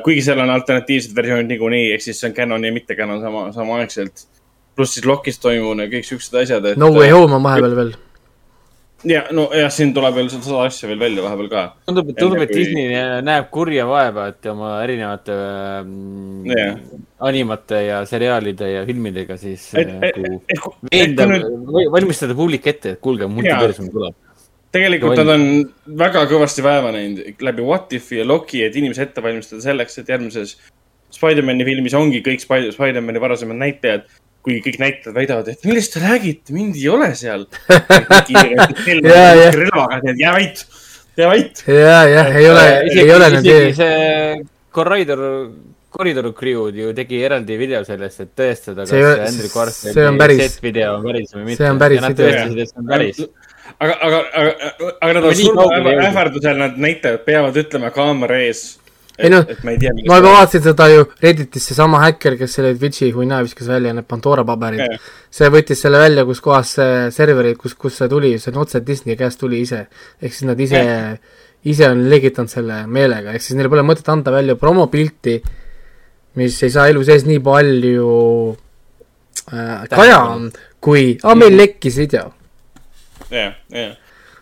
[0.04, 3.46] kuigi seal on alternatiivsed versioonid niikuinii, ehk siis see on canon ja mitte canon sama,
[3.52, 4.26] samaaegselt.
[4.76, 6.78] pluss siis Lokis toimumine, kõik siuksed asjad, et.
[6.78, 7.94] No Way Home on vahepeal veel.
[9.04, 11.62] Ja no jah, siin tuleb veel sada asja veel välja vahepeal ka.
[11.88, 15.36] tundub, et tundub, et kui- Disney näeb kurja vaeva, et oma erinevate
[15.84, 16.78] mm, Jah.
[17.30, 21.28] animate ja seriaalide ja filmidega siis äh, nagu veenda
[21.92, 24.16] valmistada publik ette, et kuulge, multiversum tuleb.
[24.74, 25.44] tegelikult nad on
[26.04, 30.08] väga kõvasti vaeva näinud läbi What If'i ja Loki, et inimesi ette valmistada selleks, et
[30.10, 30.56] järgmises
[31.14, 34.08] Spider-man'i filmis ongi kõik Spider- Spider-man'i varasemad näitlejad.
[34.44, 37.46] Kui kõik näitlejad väidavad, et millest te räägite, mind ei ole seal.
[39.58, 40.64] Relvaga, jää vait,
[41.16, 41.62] jää vait.
[41.68, 44.42] ja, jah, ei ole, ei ole need isegi see
[44.74, 45.24] Corridor,
[45.94, 48.92] Corridor Crew'd ju tegi eraldi video sellest, et tõestada, kas
[49.30, 51.58] Andrew see on Garfieldi päris- set-video on päris või mitte.
[51.62, 52.16] see on päris video.
[52.20, 53.20] tõestasid, et see on päris.
[53.78, 58.64] aga, aga, aga, aga nad on surma ähvardusel, nad näitlejad peavad ütlema kaamera ees.
[59.14, 59.74] Ei noh, ma
[60.18, 64.42] juba vaatasin seda ju Redditis, seesama häkker, kes selle Twitch'i huina viskas välja need Pandora
[64.46, 64.98] paberid Jaa..
[65.38, 68.82] see võttis selle välja, kus kohas see serverid, kus, kus see tuli, see on otse
[68.82, 69.84] Disney käest tuli ise.
[70.18, 70.82] ehk siis nad ise,
[71.62, 75.38] ise on legitanud selle meelega, ehk siis neil pole mõtet anda välja promopilti,
[76.40, 78.14] mis ei saa elu sees nii palju
[79.54, 80.22] äh, kaja,
[80.82, 82.32] kui, aa meil lekkis video.
[83.30, 83.94] jah, jah.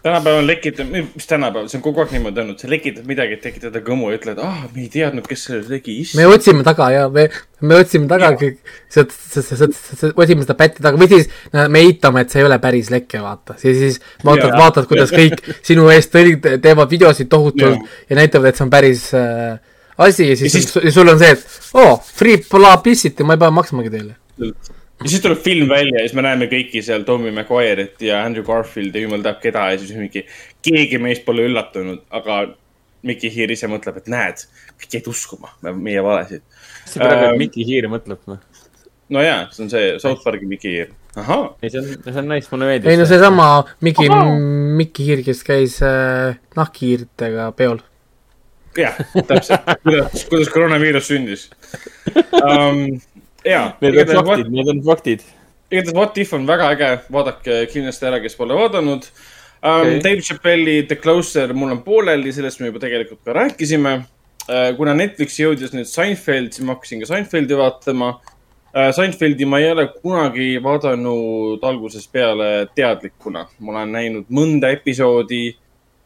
[0.03, 3.83] Tänapäeval lekitad, mis tänapäeval, see on kogu aeg niimoodi olnud, sa lekitad midagi, et tekitada
[3.87, 7.29] kõmu ja ütled, ah, me ei teadnud, kes selle tegi, me otsime taga ja me,
[7.62, 8.59] me otsime taga kõik,
[8.99, 13.59] otsime seda pätti taga või siis me eitame, et see ei ole päris leke, vaata.
[13.62, 15.39] ja siis vaatad vaatad, kuidas kõik
[15.70, 18.01] sinu eest teevad videosid tohutult Jaa.
[18.11, 19.61] ja näitavad, et see on päris äh,
[20.03, 20.85] asi ja siis, Ja siis-.
[20.85, 24.16] Ja sul on see, et oo oh,, free publicity, ma ei pea maksmagi teile.
[25.03, 28.47] Ja siis tuleb film välja ja siis me näeme kõiki seal Tommy Maguire'it ja Andrew
[28.47, 30.24] Garfield ja jumal teab keda ja siis mingi,
[30.65, 32.43] keegi meist pole üllatunud, aga
[33.07, 34.45] Mickey Hiir ise mõtleb, et näed,
[34.79, 36.45] kõik jäid uskuma meie valesid.
[36.87, 38.39] see praegu Ähm, Mikki Hiir mõtleb või?
[39.12, 40.93] no jaa, see on see South Park'i Mickey Hiir.
[41.62, 42.91] ei, see on, see on nice, mulle meeldib.
[42.91, 43.49] ei no seesama
[43.85, 44.09] Miki,
[44.79, 47.83] Miki Hiir, kes käis äh, nahkhiirtega peol.
[48.79, 48.97] jah,
[49.29, 51.49] täpselt, kuidas, kuidas koroonaviirus sündis
[52.47, 53.01] um,.
[53.44, 55.23] jaa, Need on faktid, need on faktid.
[55.73, 59.23] igatahes What If on väga äge, vaadake kindlasti ära, kes pole vaadanud um,.
[59.62, 60.01] Okei.
[60.02, 64.69] Dave Chappelli The Closer mul on pooleli, sellest me juba tegelikult ka rääkisime uh,.
[64.77, 68.90] kuna Netflixi jõudis nüüd Seinfeld, siis ma hakkasin ka Seinfeldi vaatama uh,.
[68.97, 75.44] Seinfeldi ma ei ole kunagi vaadanud algusest peale teadlikuna, ma olen näinud mõnda episoodi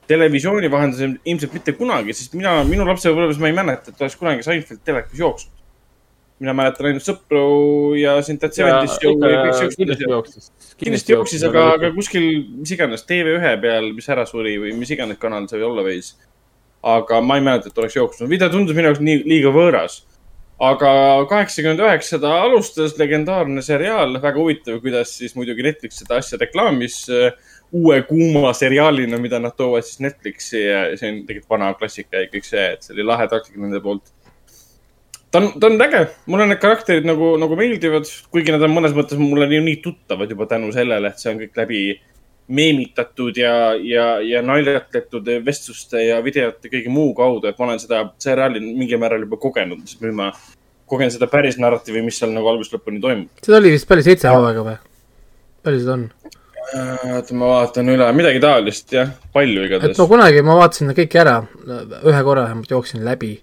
[0.07, 4.45] televisiooni vahendusel ilmselt mitte kunagi, sest mina, minu lapsepõlves ma ei mäleta, et oleks kunagi
[4.47, 5.56] Seinfeld telekas jooksnud.
[6.43, 7.45] Mina mäletan ainult Sõpru
[7.97, 8.17] ja
[9.57, 10.51] siuksed kindlasti jooksis.
[10.81, 12.27] kindlasti jooksis, aga, aga kuskil,
[12.61, 16.15] mis iganes TV1 peal, mis ära suri või mis iganes kanal see olla võis.
[16.87, 20.03] aga ma ei mäleta, et oleks jooksnud, või ta tundus minu jaoks nii liiga võõras.
[20.61, 20.91] aga
[21.29, 27.03] kaheksakümmend üheksa ta alustas, legendaarne seriaal, väga huvitav, kuidas siis muidugi Netflix seda asja reklaamis
[27.13, 27.33] äh,
[27.73, 32.31] uue kuuma seriaalina, mida nad toovad siis Netflixi ja see on tegelikult vana klassika ja
[32.33, 34.13] kõik see, et see oli lahe taktika nende poolt
[35.37, 36.03] ta on, ta on äge,
[36.33, 40.31] mulle need karakterid nagu, nagu meeldivad, kuigi nad on mõnes mõttes mulle nii, nii tuttavad
[40.33, 41.81] juba tänu sellele, et see on kõik läbi
[42.57, 48.05] meemitatud ja, ja, ja naljatletud vestluste ja videote kõige muu kaudu, et ma olen seda
[48.23, 50.31] seriaali mingil määral juba kogenud, sest nüüd ma
[50.87, 53.45] kogen seda päris narratiivi, mis seal nagu algusest lõpuni toimub.
[53.45, 54.77] seda oli vist päris seitse hooaega või?
[55.67, 56.09] palju seda on?
[57.17, 60.09] oota, ma vaatan üle, midagi taolist jah, palju et igatahes no.
[60.11, 63.35] kunagi ma vaatasin kõik ära, ühe korra vähemalt jooksin läbi,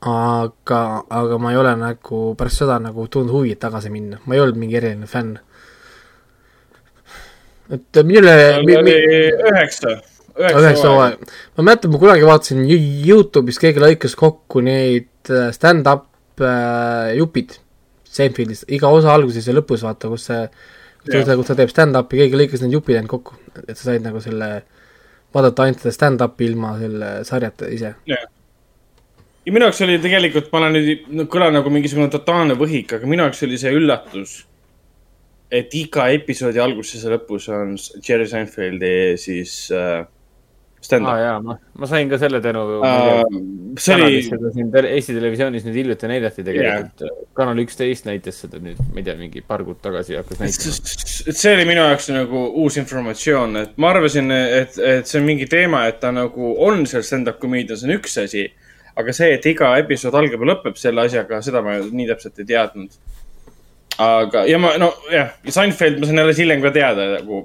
[0.00, 0.80] aga,
[1.10, 4.40] aga ma ei ole nagu pärast seda nagu tundnud huvi, et tagasi minna, ma ei
[4.44, 5.38] olnud mingi eriline fänn.
[7.74, 8.34] et minule
[8.64, 8.94] mi, oli
[9.50, 9.96] üheksa,
[10.38, 12.78] üheksa hooaega, ma mäletan, ma kunagi vaatasin Yo-
[13.10, 16.06] Youtube'is, keegi lõikas kokku neid äh, stand-up
[16.40, 17.58] äh, jupid
[18.08, 20.40] Seinfeldist, iga osa alguses ja lõpus vaata, kus see,
[21.04, 21.42] kus Jah.
[21.44, 24.48] ta, teeb stand-up'i, keegi lõikas need jupid ainult kokku, et sa said nagu selle
[25.34, 27.92] vaadata ainult seda stand-up'i ilma selle sarjata ise.
[29.48, 33.24] Ja minu jaoks oli tegelikult, ma olen nüüd, kõlan nagu mingisugune totaalne võhik, aga minu
[33.24, 34.34] jaoks oli see üllatus,
[35.48, 37.72] et iga episoodi alguses ja lõpus on
[38.04, 40.02] Jerry Seinfeldi siis äh,
[40.84, 43.22] stand-up jaa, ma, ma sain ka selle tänu uh,.
[43.80, 47.08] see oli, siin Eesti Televisioonis nüüd hiljuti näidati tegelikult.
[47.38, 51.34] kanal üksteist näitas seda nüüd, ma ei tea, mingi paar kuud tagasi hakkas näitama.
[51.40, 55.48] see oli minu jaoks nagu uus informatsioon, et ma arvasin, et, et see on mingi
[55.50, 58.48] teema, et ta nagu on seal stand-up comedian, see on üks asi.
[58.98, 62.48] Aga see, et iga episood algab ja lõpeb selle asjaga, seda ma nii täpselt ei
[62.48, 62.96] teadnud.
[63.98, 67.44] aga, ja ma, no jah, Seinfeld, ma sain alles hiljem ka teada nagu,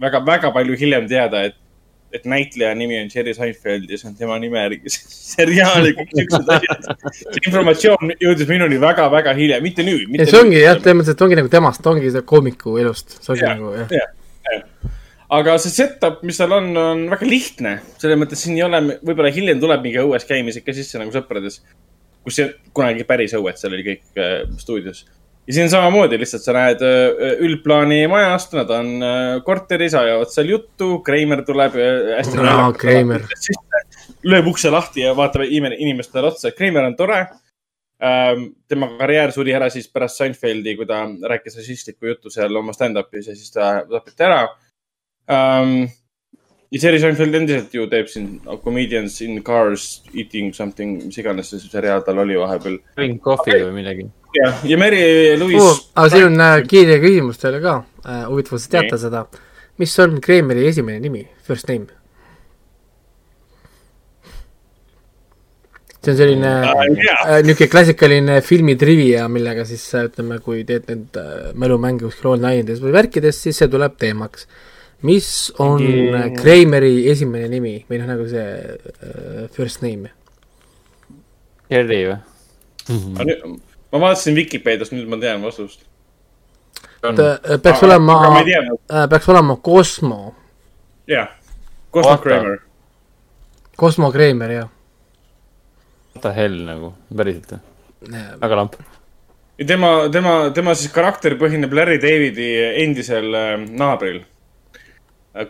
[0.00, 1.56] väga-väga palju hiljem teada, et,
[2.14, 6.12] et näitleja nimi on Jerry Seinfeld ja see on tema nime järgi seriaal ja kõik
[6.14, 6.90] siuksed asjad.
[7.20, 10.12] see informatsioon jõudis minuni väga-väga hiljem, mitte nüüd.
[10.20, 13.34] ja see ongi jah, selles mõttes, et ongi nagu temast, ongi see koomiku elust, see
[13.34, 13.96] ongi Jah, nagu jah.
[14.00, 14.12] jah.
[15.38, 17.74] Aga see setup, mis seal on, on väga lihtne.
[18.00, 21.60] selles mõttes siin ei ole, võib-olla hiljem tuleb mingi õues käimised ka sisse nagu sõprades.
[22.24, 25.04] kus see kunagi päris õued, seal oli kõik äh, stuudios.
[25.46, 30.52] ja siin samamoodi lihtsalt sa näed äh, üldplaani majast, nad on äh, korteris, ajavad seal
[30.54, 33.24] juttu, Kreimer tuleb äh, naljakas Kreimer.
[34.24, 37.22] lööb ukse lahti ja vaatab ime- inimestele otsa, Kreimer on tore
[38.04, 38.52] ähm,.
[38.68, 43.30] tema karjäär suri ära siis pärast Seinfeldi, kui ta rääkis rassistlikku juttu seal oma stand-up'is
[43.30, 44.44] ja siis ta tapeti ära
[45.28, 45.88] um,.
[46.74, 48.28] ja Jerry Seinfeld endiselt ju teeb siin
[48.64, 52.80] Comedians in cars eating something, mis iganes see seriaal tal oli vahepeal.
[52.98, 54.08] Drink coffee või midagi.
[54.40, 55.02] jah, ja Mary
[55.38, 55.82] Louise oh,.
[55.94, 59.26] aga siin on äh, kiire küsimus teile ka äh,, huvitav, kas te teate seda,
[59.78, 61.92] mis on Kreemeri esimene nimi, first name?
[66.04, 67.16] see on selline Äh, jaa.
[67.26, 72.34] äh, niisugune klassikaline filmi trivia, millega siis äh, ütleme, kui teed neid äh, mälumänge kuskil
[72.34, 74.48] online-ides või värkides, siis see tuleb teemaks.
[75.04, 75.28] Mis
[75.60, 80.10] on Mingi- Kreemeri esimene nimi või noh, nagu see äh, first name?
[81.72, 82.18] Jerry või?
[83.94, 85.84] ma vaatasin Vikipeediast, nüüd ma tean vastust.
[87.00, 88.80] ta äh, peaks aga olema teadnud,
[89.12, 90.34] peaks olema Cosmo,
[91.08, 91.30] jah.
[91.94, 92.16] Cosmo.
[92.18, 92.58] Kramer.
[93.78, 94.64] Cosmo Kreemer, jah.
[94.66, 94.70] Äh,
[96.14, 97.62] What the hell nagu, päriselt või?
[98.40, 98.74] väga lamp.
[99.58, 102.50] ja tema, tema, tema siis karakter põhineb Larry Davidi
[102.84, 104.22] endisel äh, naabril.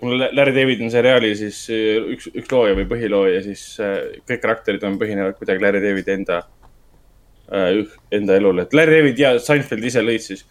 [0.01, 3.97] Kuna Larry David on seriaali siis äh, üks, üks looja või põhilooja, siis äh,
[4.29, 6.43] kõik karakterid on põhinevad kuidagi Larry Davidi enda,
[8.15, 10.47] enda elul, et Larry David ja Seinfeld ise lõid siis.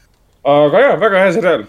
[0.45, 1.63] aga jaa, väga hea seriaal.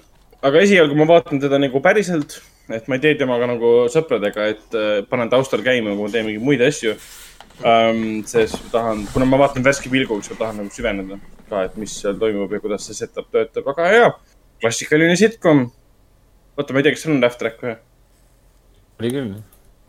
[0.44, 2.36] aga esialgu ma vaatan teda nagu päriselt,
[2.68, 6.28] et ma ei tee temaga nagu sõpradega, et äh, panen taustal käima, kui ma teen
[6.28, 6.96] mingeid muid asju
[7.62, 8.24] um,.
[8.28, 11.18] sest ma tahan, kuna ma vaatan värske pilguga, siis ma tahan nagu süveneda
[11.48, 14.12] ka, et mis seal toimub ja kuidas see setup töötab, aga hea,
[14.62, 15.66] klassikaline sitcom.
[16.56, 17.74] oota, ma ei tea, kas seal on laugh track või?
[19.00, 19.32] oli küll.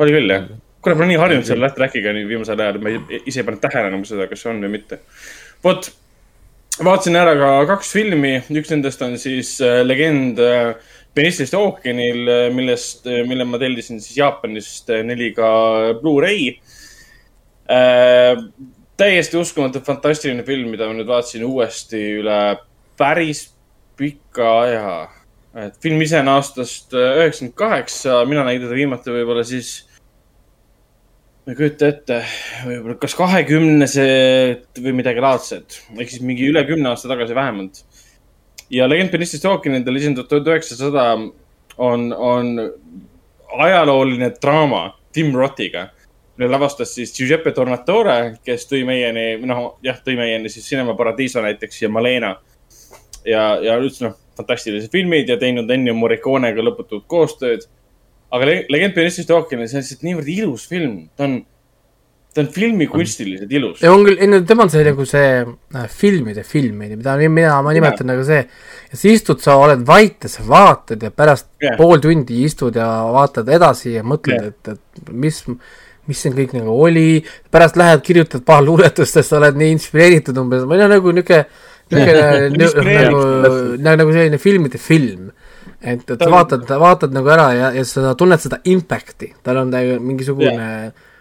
[0.04, 0.48] oli küll jah?
[0.86, 3.48] kuule, ma olen nii harjunud selle laugh track'iga nüüd viimasel ajal, ma ei, ise ei
[3.48, 5.00] pannud tähele enam seda, kas on või mitte.
[5.66, 5.90] vot,
[6.84, 10.76] vaatasin ära ka kaks filmi, üks nendest on siis äh, legend äh,
[11.16, 15.50] Pianistist ookeanil, millest, mille ma tellisin siis Jaapanist äh, 4K
[16.02, 16.50] Blu-ray
[17.72, 18.42] äh,.
[19.00, 22.40] täiesti uskumatu, fantastiline film, mida ma nüüd vaatasin uuesti üle
[23.00, 23.50] päris
[23.98, 24.92] pika aja.
[25.56, 29.72] Et film ise on aastast äh, üheksakümmend kaheksa, mina nägin teda viimati võib-olla siis,
[31.46, 32.20] ma ei kujuta ette,
[32.66, 37.84] võib-olla kas kahekümnesed või midagi laadset, ehk siis mingi üle kümne aasta tagasi vähemalt.
[38.70, 41.06] ja Legend ookeanil The Legend of tuhat üheksasada
[41.78, 42.56] on, on
[43.60, 45.88] ajalooline draama Tim Rottiga,
[46.36, 51.40] mille lavastas siis Giuseppe Tornatore, kes tõi meieni, noh jah, tõi meieni siis Cinema Paradiso
[51.42, 52.36] näiteks ja Malena.
[53.26, 57.66] ja, ja üldse noh, fantastilised filmid ja teinud Ennio Morriconega lõputut koostööd.
[58.36, 61.36] aga Le- Legend Pianistist see on lihtsalt niivõrd ilus film, ta on,
[62.36, 63.84] ta on filmikunstiliselt ilus.
[63.94, 67.76] on küll, ei no tema on see nagu see äh, filmide film, mida mina, ma
[67.76, 68.42] nimetan nagu see,
[68.92, 71.78] sa istud, sa oled vait ja sa vaatad ja pärast yeah.
[71.80, 75.40] pool tundi istud ja vaatad edasi ja mõtled yeah., et, et mis,
[76.10, 77.22] mis see kõik nagu oli,
[77.54, 81.46] pärast lähed kirjutad paar luuletust, sest sa oled nii inspireeritud umbes, või noh, nagu niisugune
[81.94, 85.32] niisugune nagu, nagu, nagu selline filmide film.
[85.82, 89.74] et, et sa vaatad, vaatad nagu ära ja, ja sa tunned seda impact'i, tal on
[89.74, 91.12] nagu mingisugune yeah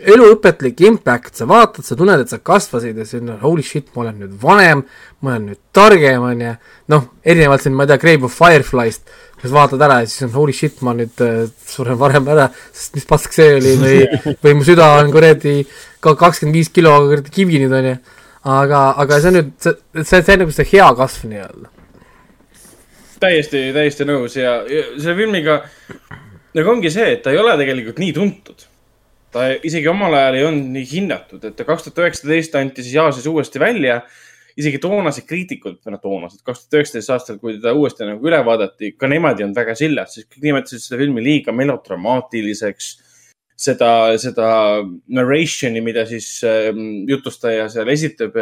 [0.00, 4.04] eluõpetlik impact, sa vaatad, sa tunned, et sa kasvasid ja siis on holy shit, ma
[4.04, 4.84] olen nüüd vanem,
[5.20, 6.52] ma olen nüüd targem, on ju,
[6.94, 10.32] noh, erinevalt siin, ma ei tea, Grave of Fireflyst, kus vaatad ära ja siis on
[10.36, 13.98] holy shit, ma nüüd äh, suren varem ära, sest mis pask see oli või,
[14.44, 15.60] või mu süda on kuradi
[16.00, 18.00] ka kakskümmend viis kilo kuradi kivi nüüd, on ju.
[18.46, 21.70] aga, aga see nüüd, see, see, see nagu see hea kasv nii-öelda.
[23.20, 25.60] täiesti, täiesti nõus ja, ja selle filmiga
[26.56, 28.66] nagu ongi see, et ta ei ole tegelikult nii tuntud.
[29.30, 32.96] ta isegi omal ajal ei olnud nii hinnatud, et ta kaks tuhat üheksateist anti siis
[32.98, 34.00] Aasias uuesti välja.
[34.60, 38.40] isegi toonased kriitikud, või noh, toonased, kaks tuhat üheksateist aastal, kui teda uuesti nagu üle
[38.44, 42.90] vaadati, ka nemad ei olnud väga sillad, sest kõik nimetasid seda filmi liiga melodramaatiliseks
[43.60, 44.50] seda, seda
[45.12, 46.70] narration'i, mida siis äh,
[47.08, 48.36] jutustaja seal esitab,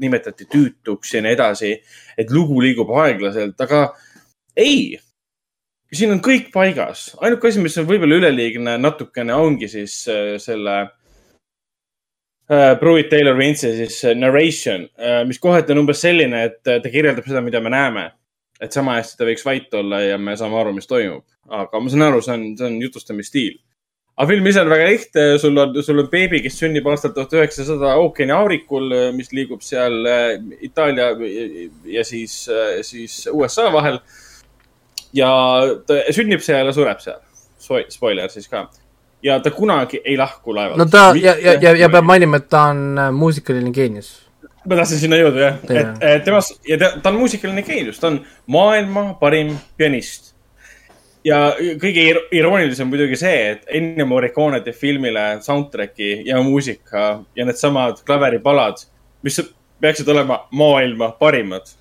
[0.00, 1.74] nimetati tüütuks ja nii edasi.
[2.18, 3.86] et lugu liigub aeglaselt, aga
[4.56, 4.98] ei,
[5.94, 10.76] siin on kõik paigas, ainuke asi, mis on võib-olla üleliigne natukene, ongi siis äh, selle
[12.50, 16.80] äh, Pruitt Taylor Vince'i siis äh, narration äh,, mis kohati on umbes selline, et äh,
[16.82, 18.10] ta kirjeldab seda, mida me näeme.
[18.60, 21.24] et sama hästi ta võiks vait olla ja me saame aru, mis toimub.
[21.48, 23.58] aga ma saan aru, see on, see on jutustamisstiil.
[24.20, 27.32] Aga film ise on väga lihtne, sul on, sul on beebi, kes sünnib aastal tuhat
[27.38, 30.34] üheksasada ookeani aurikul, mis liigub seal äh,
[30.68, 31.14] Itaalia
[31.88, 32.42] ja siis,
[32.84, 33.96] siis USA vahel
[35.16, 35.30] ja
[35.86, 37.20] ta sünnib seal ja sureb seal.
[37.90, 38.68] Spoiler siis ka.
[39.22, 40.78] ja ta kunagi ei lahku laevalt.
[40.78, 44.08] no ta ja, ja, ja, ja peab mainima, et ta on äh, muusikaline geenius.
[44.64, 48.08] ma tahtsin sinna jõuda jah, et, et temas ja ta, ta on muusikaline geenius, ta
[48.08, 50.29] on maailma parim pianist.
[51.24, 57.44] Ja kõige ir- iroonilisem muidugi see, et Ennio Morricone teeb filmile soundtrack'i ja muusika ja
[57.44, 58.84] needsamad klaveripalad,
[59.22, 59.40] mis
[59.80, 61.76] peaksid olema maailma parimad.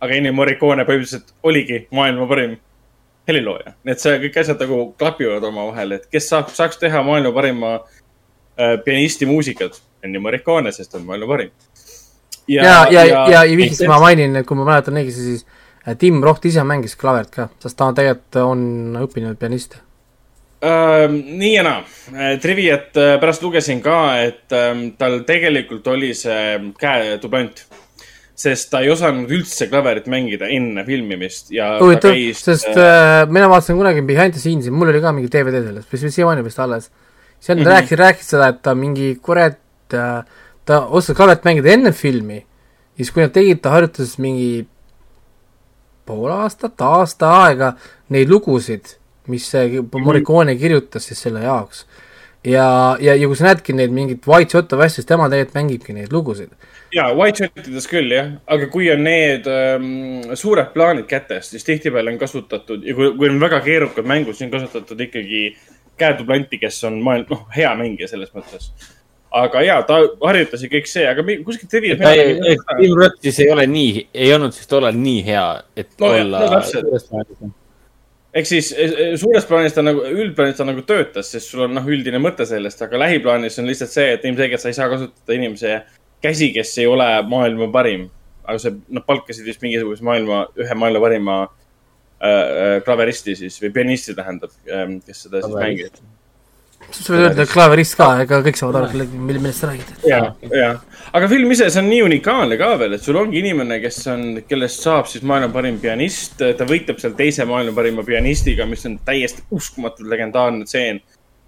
[0.00, 2.54] aga Ennio Morricone põhimõtteliselt oligi maailma parim
[3.28, 7.34] helilooja, nii et see kõik asjad nagu klapivad omavahel, et kes saab, saaks teha maailma
[7.36, 11.50] parima äh, pianisti muusikat, Ennio Morricone, sest ta on maailma parim.
[12.48, 15.44] ja, ja, ja, ja, ja vihjaks ma mainin, et kui ma mäletan õigesti, siis
[15.98, 18.64] Tim Roht ise mängis klavert ka, sest ta tegelikult on
[19.00, 19.78] õppinud pianist.
[20.60, 21.78] Uh, nii ja naa,
[22.42, 27.64] Triviat äh, pärast lugesin ka, et um, tal tegelikult oli see käetublant.
[28.40, 33.48] sest ta ei osanud üldse klaverit mängida enne filmimist ja ta huvitav, sest äh, mina
[33.52, 36.90] vaatasin kunagi Behind the Scenes'i, mul oli ka mingi DVD sellest, mis siiamaani vist alles.
[37.40, 37.64] seal Mhm.
[37.64, 37.74] mm -hmm.
[37.74, 39.58] rääkis, rääkis seda, et ta mingi kurat
[39.92, 40.24] äh,,
[40.64, 42.44] ta oskas klaverit mängida enne filmi
[43.00, 44.66] siis, kui nad tegid, ta harjutas mingi
[46.10, 47.72] pool aastat, aasta aega
[48.14, 48.96] neid lugusid,
[49.30, 51.86] mis see Morricone kirjutas siis selle jaoks.
[52.44, 55.58] ja, ja, ja kui sa näedki neid mingit White Shot of asju, siis tema tegelikult
[55.58, 56.54] mängibki neid lugusid.
[56.94, 59.90] ja White Shotides küll jah, aga kui on need um,
[60.34, 64.48] suured plaanid kätes, siis tihtipeale on kasutatud ja kui, kui on väga keerukad mängud, siis
[64.48, 65.44] on kasutatud ikkagi
[66.00, 68.70] käetublanti, kes on maailm, noh, hea mängija selles mõttes.
[69.30, 72.02] Aga ja ta harjutas ja kõik see, aga kuskilt Triviat.
[72.02, 75.46] Tim Roth siis ei ole nii, ei olnud siis tollal nii hea,
[75.78, 77.50] et No olla no
[78.34, 81.74] ehk siis eh, eh, suures plaanis ta nagu, üldplaanis ta nagu töötas, sest sul on
[81.78, 85.36] noh, üldine mõte sellest, aga lähiplaanis on lihtsalt see, et ilmselgelt sa ei saa kasutada
[85.36, 85.80] inimese
[86.22, 88.08] käsi, kes ei ole maailma parim.
[88.44, 94.14] aga see, nad palkasid vist mingisuguse maailma, ühe maailma parima äh, klaveristi siis või pianisti
[94.18, 94.54] tähendab,
[95.06, 96.00] kes seda siis mängib
[96.96, 99.92] sa võid öelda klaaverist ka, ega kõik saavad aru, mille, millest sa räägid.
[100.08, 100.20] ja,
[100.54, 100.70] ja,
[101.16, 104.24] aga film ise, see on nii unikaalne ka veel, et sul ongi inimene, kes on,
[104.48, 108.98] kellest saab siis maailma parim pianist, ta võitleb seal teise maailma parima pianistiga, mis on
[109.06, 111.02] täiesti uskumatult legendaarne tseen,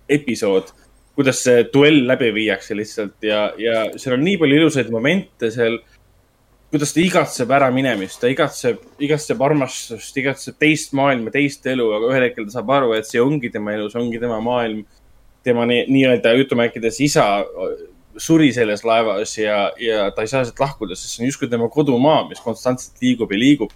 [0.08, 0.72] episood.
[1.12, 5.76] kuidas see duell läbi viiakse lihtsalt ja, ja seal on nii palju ilusaid momente seal
[6.72, 12.24] kuidas ta igatseb äraminemist, ta igatseb, igatseb armastust, igatseb teist maailma, teist elu, aga ühel
[12.24, 14.80] hetkel ta saab aru, et see ongi tema elu, see ongi tema maailm
[15.42, 17.26] tema nii-öelda jutumärkides isa
[18.16, 21.68] suri selles laevas ja, ja ta ei saa sealt lahkuda, sest see on justkui tema
[21.72, 23.72] kodumaa, mis konstantselt liigub ja liigub.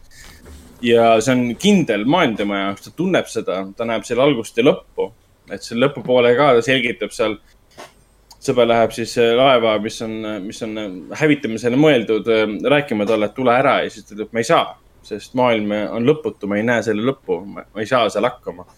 [0.85, 4.67] ja see on kindel maailm tema jaoks, ta tunneb seda, ta näeb seal algust ja
[4.67, 5.11] lõppu.
[5.51, 7.39] et selle lõpupoole ka ta selgitab seal.
[8.47, 10.13] sõber läheb siis laeva, mis on,
[10.45, 10.77] mis on
[11.19, 12.29] hävitamisele mõeldud,
[12.63, 16.07] rääkima talle, et tule ära ja siis ta ütleb, ma ei saa, sest maailm on
[16.07, 18.69] lõputu, ma ei näe selle lõppu, ma ei saa seal hakkama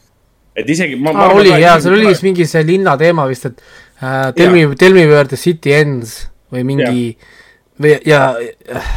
[0.58, 3.60] et isegi ma, ah, oli jaa, seal oli vist mingi see linna teema vist, et
[4.02, 7.36] äh, Tell me, Tell me where the city ends või mingi ja.
[7.78, 8.88] või ja äh,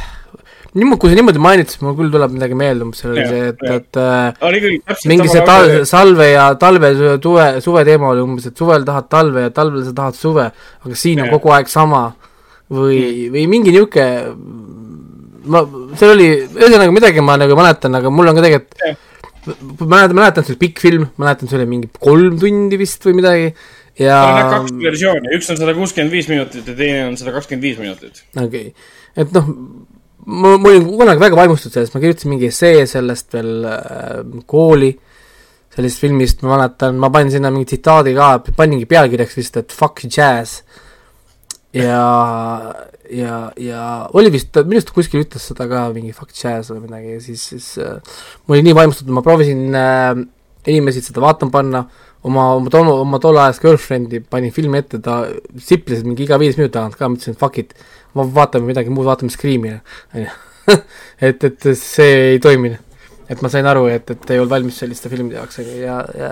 [0.78, 3.52] niimoodi, kui sa niimoodi mainid, siis mul küll tuleb midagi meelde, umbes seal oli see,
[3.52, 8.58] et, et äh, mingi see tal-, salve ja talve, suve, suve teema oli umbes, et
[8.58, 10.48] suvel tahad talve ja talvel sa tahad suve,
[10.86, 11.28] aga siin ja.
[11.28, 12.08] on kogu aeg sama.
[12.72, 14.08] või mm., või mingi niisugune,
[15.52, 15.66] ma,
[16.00, 19.10] seal oli, ühesõnaga midagi ma nagu mäletan, aga mul on ka tegelikult
[19.48, 23.48] mäletan, mäletan, see oli pikk film, mäletan, see oli mingi kolm tundi vist või midagi
[24.00, 24.18] ja.
[24.22, 27.80] on kaks versiooni, üks on sada kuuskümmend viis minutit ja teine on sada kakskümmend viis
[27.82, 28.24] minutit.
[28.36, 28.92] okei okay.,
[29.22, 29.50] et noh,
[30.26, 34.92] ma, ma olin kunagi väga vaimustatud sellest, ma kirjutasin mingi essee sellest veel äh, kooli,
[35.76, 40.06] sellest filmist, ma mäletan, ma panin sinna mingi tsitaadi ka, paningi pealkirjaks vist, et fuck
[40.08, 40.62] jazz
[41.74, 42.74] ja,
[43.10, 43.82] ja, ja
[44.18, 47.48] oli vist, minu arust kuskil ütles seda ka, mingi fuck jazz või midagi ja siis,
[47.54, 47.98] siis äh,
[48.46, 50.12] ma olin nii vaimustatud, ma proovisin äh,
[50.72, 51.84] inimesi seda vaatama panna,
[52.28, 55.24] oma, oma tol-, oma tolleajast girlfriend'i panin filmi ette, ta
[55.64, 57.76] siplis mingi iga viis minuti tagant ka, mõtlesin, et fuck it,
[58.16, 59.78] vaatame midagi muud, vaatame Scream'i,
[60.14, 60.32] on ju.
[61.28, 62.88] et, et see ei toiminud.
[63.32, 66.32] et ma sain aru, et, et ei olnud valmis selliste filmide jaoks, ja, ja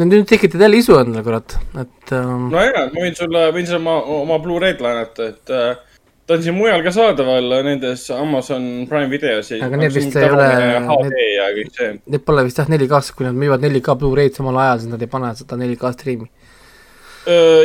[0.00, 2.48] no nüüd tekitad jälle isu endale, kurat, et ähm....
[2.52, 6.44] no jaa, ma võin sulle, võin sulle oma, oma Blu-ray'd laenata, et äh, ta on
[6.46, 9.52] siin mujal ka saadaval nendes Amazon Prime videos.
[9.60, 10.48] aga need vist ei ole.
[11.36, 11.94] Ja see.
[12.06, 15.10] Need pole vist jah 4K-s, kui nad müüvad 4K Blu-ray'd samal ajal, siis nad ei
[15.10, 16.30] pane seda 4K striimi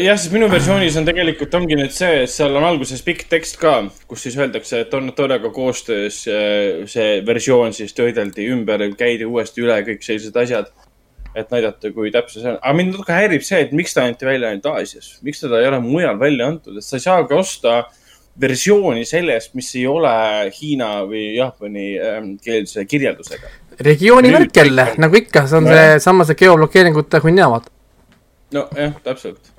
[0.04, 3.56] jah, siis minu versioonis on tegelikult ongi nüüd see, et seal on alguses pikk tekst
[3.62, 3.78] ka,
[4.10, 9.80] kus siis öeldakse, et Tornatoriga koostöös äh, see versioon siis töödeldi ümber, käidi uuesti üle
[9.88, 10.74] kõik sellised asjad
[11.36, 12.58] et näidata, kui täpse see on.
[12.62, 15.70] aga mind natuke häirib see, et miks ta anti välja ainult Aasias, miks teda ei
[15.70, 17.78] ole mujal välja antud, et sa ei saagi osta
[18.42, 20.14] versiooni sellest, mis ei ole
[20.56, 23.52] Hiina või Jaapani ähm, keelse kirjeldusega.
[23.88, 27.72] regiooni värk jälle, nagu ikka, see on no, see sama see geoblokeeringute hunnia, vaata.
[28.56, 29.54] nojah, täpselt.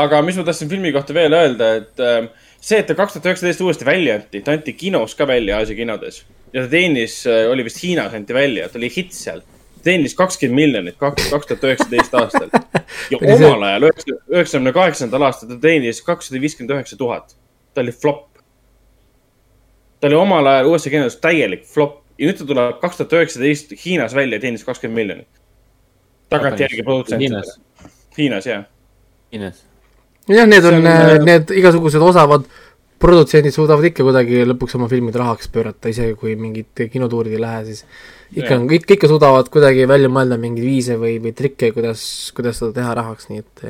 [0.00, 3.32] aga mis ma tahtsin filmi kohta veel öelda, et äh, see, et ta kaks tuhat
[3.32, 7.44] üheksateist uuesti välja anti, ta anti kinos ka välja Aasia kinodes ja ta teenis, äh,
[7.52, 9.44] oli vist Hiinas anti välja, ta oli hitt seal
[9.84, 12.50] teenis kakskümmend miljonit kaks, kaks tuhat üheksateist aastal.
[13.10, 13.88] ja omal ajal,
[14.32, 17.36] üheksakümne kaheksandal aastal ta teenis kakssada viiskümmend üheksa tuhat.
[17.74, 18.28] ta oli flop.
[20.00, 23.74] ta oli omal ajal USA kinodes täielik flop ja nüüd ta tuleb kaks tuhat üheksateist
[23.84, 25.28] Hiinas välja ja teenis kakskümmend miljonit.
[26.28, 27.58] tagantjärgi produtsentidele.
[28.18, 28.64] Hiinas, jah.
[29.32, 29.64] Hiinas.
[30.28, 32.44] jah, need on, äh, need igasugused osavad
[33.00, 37.62] produtsendid suudavad ikka kuidagi lõpuks oma filmid rahaks pöörata, isegi kui mingid kinotuurid ei lähe,
[37.70, 37.84] siis
[38.36, 42.02] ikka on, kõik, ikka suudavad kuidagi välja mõelda mingeid viise või, või trikke, kuidas,
[42.36, 43.64] kuidas seda teha rahaks, nii et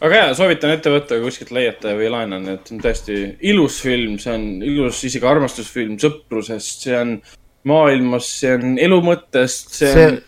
[0.00, 3.20] aga jaa, soovitan ette võtta, kui kuskilt leiate või laenan, et see on tõesti
[3.52, 7.16] ilus film, see on ilus isegi armastusfilm sõprusest, see on
[7.68, 10.20] maailmast, see on elu mõttest, see on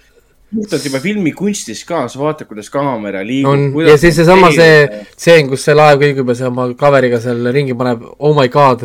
[0.54, 3.78] puhtalt juba filmikunstis ka, sa vaatad, kuidas kaamera liigub.
[3.86, 7.76] ja siis seesama see stseen, kus see laev kõigub ja see oma klaveriga seal ringi
[7.78, 8.84] paneb, oh my god.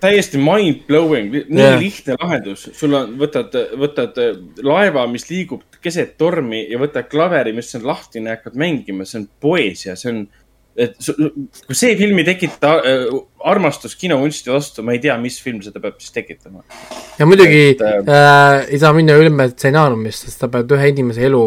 [0.00, 1.78] täiesti mind blowing, nii yeah.
[1.80, 4.20] lihtne lahendus, sul on, võtad, võtad
[4.64, 9.28] laeva, mis liigub keset tormi ja võtad klaveri, mis on lahtine hakkad mängima, see on
[9.40, 10.22] poeesia, see on
[10.78, 10.94] et
[11.66, 13.04] kui see film ei tekita äh,
[13.50, 16.62] armastust kinokunsti vastu, ma ei tea, mis film seda peab siis tekitama.
[17.18, 21.26] ja muidugi et, äh, äh, ei saa minna ülme stsenaariumist, sest sa pead ühe inimese
[21.28, 21.44] elu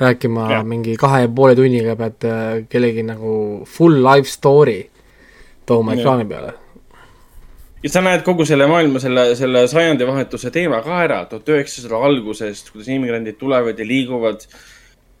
[0.00, 0.62] rääkima ja.
[0.64, 3.36] mingi kahe ja poole tunniga, pead äh, kellegi nagu
[3.68, 4.82] full life story
[5.66, 6.52] tooma ekraani peale.
[7.80, 12.74] ja sa näed kogu selle maailma, selle, selle sajandivahetuse teema ka ära, tuhat üheksasada algusest,
[12.74, 14.60] kuidas immigrandid tulevad ja liiguvad äh,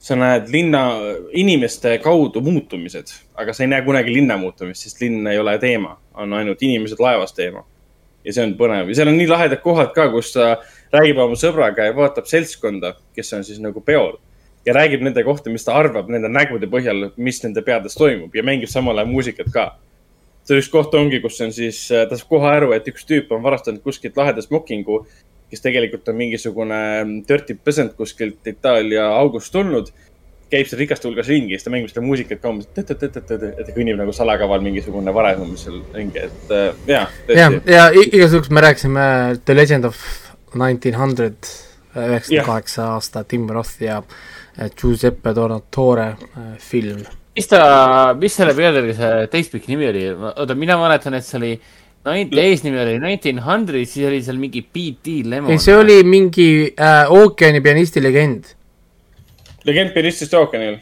[0.00, 0.84] sa näed linna,
[1.36, 5.98] inimeste kaudu muutumised, aga sa ei näe kunagi linna muutumist, sest linn ei ole teema,
[6.16, 7.66] on ainult inimesed laevas teema.
[8.24, 10.58] ja see on põnev ja seal on nii lahedad kohad ka, kus ta
[10.92, 14.18] räägib oma sõbraga ja vaatab seltskonda, kes on siis nagu peol
[14.66, 18.44] ja räägib nende kohta, mis ta arvab nende nägude põhjal, mis nende peades toimub ja
[18.44, 19.66] mängib samal ajal muusikat ka.
[20.44, 23.42] seal üks koht ongi, kus on siis, ta saab kohe aru, et üks tüüp on
[23.44, 25.02] varastanud kuskilt laheda smokingu,
[25.50, 26.78] kes tegelikult on mingisugune
[27.28, 29.90] dirty peasant kuskilt Itaalia august tulnud
[30.50, 33.98] käib seal rikaste hulgas ringi, siis ta mängib seda muusikat ka umbes, et ta kõnnib
[34.00, 37.14] nagu salakaval mingisugune varem seal ringi, et äh, jah.
[37.30, 39.06] ja, ja igasuguseks me rääkisime
[39.44, 40.00] The Legend of
[40.58, 41.38] Nineteen Hundred,
[41.94, 47.04] üheksakümne kaheksa aasta Tim Roth ja äh, Giuseppe Donatore äh, film.
[47.36, 47.62] mis ta,
[48.18, 51.52] mis selle pealkiri, see teistpikk nimi oli, oota, mina mäletan, et see oli
[52.06, 55.50] eesnimi oli Nineteen Hundred, siis oli seal mingi BT Lemon.
[55.52, 58.54] ei, see oli mingi äh, ookeani pianisti legend
[59.64, 60.78] legend pianistist ookeanil.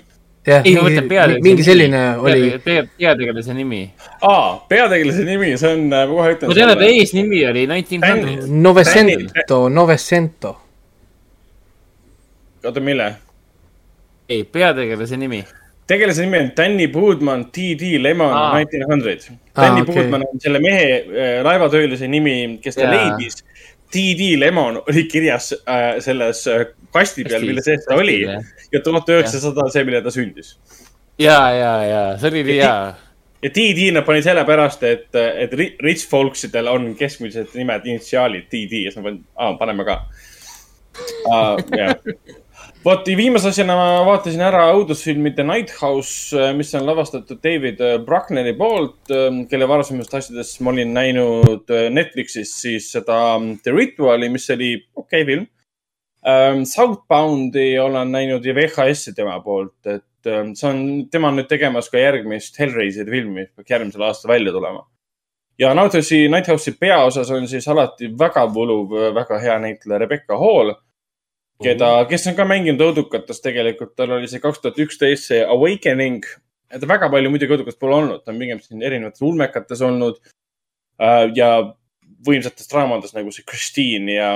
[0.47, 2.55] jah, mingi, mingi selline oli.
[2.99, 3.83] peategelase nimi.
[4.23, 6.53] aa, peategelase nimi, see on, ma kohe ütlen.
[6.53, 8.49] ma tean, et eesnimi oli Nineteen Hundred.
[8.49, 10.57] Novecento, Novecento.
[12.65, 13.15] oota, mille?
[14.29, 15.43] ei, peategelase nimi
[15.89, 19.25] tegelase nimi on Danny Budman, TD Lemon ah., Nineteen Hundred.
[19.57, 19.95] Danny ah, okay.
[19.95, 22.95] Budman on selle mehe äh, laevatöölise nimi, kes ta yeah.
[22.97, 23.43] leidis
[23.91, 28.21] TD Lemon oli kirjas äh, selles äh, kasti peal, mille sees ta oli
[28.73, 30.57] ja tuhat üheksasada see, mille ta sündis.
[31.19, 32.75] ja, ja, ja see oli nii hea.
[33.43, 35.55] ja TD nad panid sellepärast, et, et
[35.85, 39.25] rich folks idel on keskmised nimed, initsiaalid TD ja siis nad panid,
[39.63, 40.03] paneme ka
[41.33, 41.57] uh,.
[41.73, 41.97] jah
[42.85, 47.81] vot viimase asjana ma vaatasin ära õudusfilmi The Night House, äh, mis on lavastatud David
[47.83, 53.57] äh, Bruckneri poolt, ähm, kelle varasemast asjadest ma olin näinud äh, Netflixis siis seda ähm,
[53.65, 55.49] The Rituali, mis oli okei okay film.
[56.29, 60.81] Ähm, Southboundi olen näinud ja VHS-i tema poolt, et see on,
[61.11, 64.85] tema on nüüd tegemas ka järgmist Hellraiseri filmi, peaks järgmisel aastal välja tulema.
[65.59, 70.75] ja Nighthouse'i, Nighthouse'i peaosas on siis alati väga võluv, väga hea näitleja Rebecca Hall
[71.63, 76.27] keda, kes on ka mänginud õudukatest tegelikult, tal oli see kaks tuhat üksteist see Awakening.
[76.69, 80.19] ta väga palju muidugi õudukast pole olnud, ta on pigem siin erinevates ulmekates olnud
[81.01, 81.31] äh,.
[81.35, 81.51] ja
[82.27, 84.33] võimsates draamades nagu see Christine ja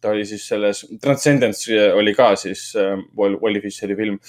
[0.00, 4.20] ta oli siis selles, Transcendence oli ka siis äh, Wally Fisheri film.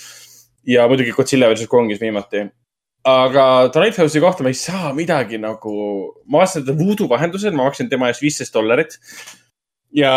[0.68, 2.48] ja muidugi Godzilla versus Kongis viimati.
[3.04, 5.72] aga The Lighthouse'i kohta ma ei saa midagi nagu,
[6.26, 8.98] ma vaatasin teda voodoo vahendusel, ma maksin tema eest viisteist dollarit
[9.96, 10.12] ja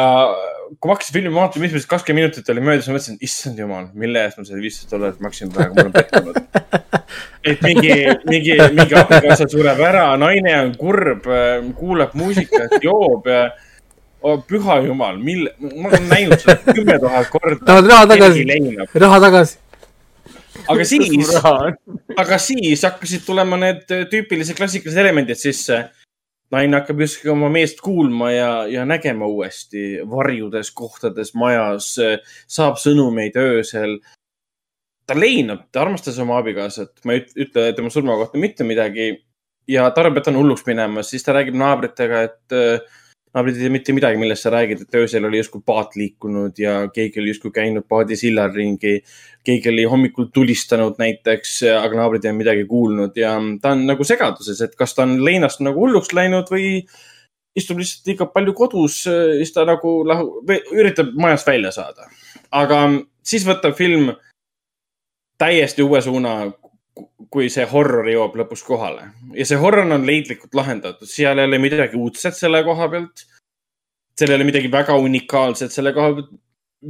[0.81, 4.23] kui ma hakkasin filmi vaatama, esimesed kakskümmend minutit oli möödas, ma mõtlesin, issand jumal, mille
[4.25, 6.39] eest ma selle viissada dollarit maksin praegu, ma olen pettunud.
[7.51, 7.93] et mingi,
[8.31, 11.29] mingi, mingi abikaasa sureb ära, naine on kurb,
[11.79, 13.43] kuulab muusikat, joob ja
[14.25, 17.61] oh, püha jumal, mille, ma olen näinud seda kümme tuhat korda.
[17.67, 18.47] tahad raha tagasi,
[19.05, 19.59] raha tagasi.
[20.71, 21.35] aga siis,
[22.17, 25.85] aga siis hakkasid tulema need tüüpilised klassikalised elemendid sisse
[26.55, 31.95] naine hakkab justkui oma meest kuulma ja, ja nägema uuesti varjudes kohtades majas,
[32.47, 33.99] saab sõnumeid öösel.
[35.07, 39.11] ta leinab, ta armastas oma abikaasat, ma ei ütle tema surma kohta mitte midagi
[39.69, 42.55] ja ta arvab, et ta on hulluks minemas, siis ta räägib naabritega, et
[43.35, 46.75] naabrid ei tea mitte midagi, millest sa räägid, et öösel oli justkui paat liikunud ja
[46.95, 49.01] keegi oli justkui käinud paadisillal ringi.
[49.45, 54.05] keegi oli hommikul tulistanud näiteks, aga naabrid ei ole midagi kuulnud ja ta on nagu
[54.05, 56.87] segaduses, et kas ta on leinast nagu hulluks läinud või
[57.59, 60.41] istub lihtsalt liiga palju kodus, siis ta nagu lahu-,
[60.75, 62.09] üritab majast välja saada.
[62.51, 62.81] aga
[63.23, 64.13] siis võtab film
[65.39, 66.53] täiesti uue suuna,
[67.33, 71.61] kui see horror jõuab lõpus kohale ja see horror on leidlikult lahendatud, seal ei ole
[71.63, 73.27] midagi uudset selle koha pealt.
[74.19, 76.33] seal ei ole midagi väga unikaalset selle koha pealt,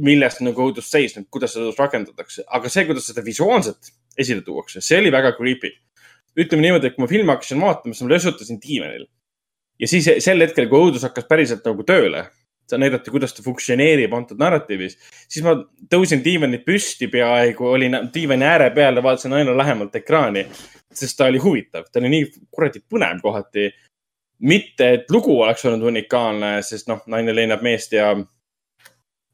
[0.05, 4.99] millest nagu õudus seisneb, kuidas seda rakendatakse, aga see, kuidas seda visuaalselt esile tuuakse, see
[4.99, 5.71] oli väga creepy.
[6.35, 9.05] ütleme niimoodi, et kui ma filmi hakkasin vaatama, siis ma lösutasin diivanil.
[9.79, 12.25] ja siis sel hetkel, kui õudus hakkas päriselt nagu tööle
[12.73, 14.97] näidati, kuidas ta funktsioneerib antud narratiivis,
[15.29, 15.55] siis ma
[15.91, 20.45] tõusin diivanilt püsti peaaegu, olin diivani ääre peal ja vaatasin aina lähemalt ekraani,
[20.93, 23.71] sest ta oli huvitav, ta oli nii kuradi põnev kohati.
[24.39, 28.09] mitte, et lugu oleks olnud unikaalne, sest noh, naine leinab meest ja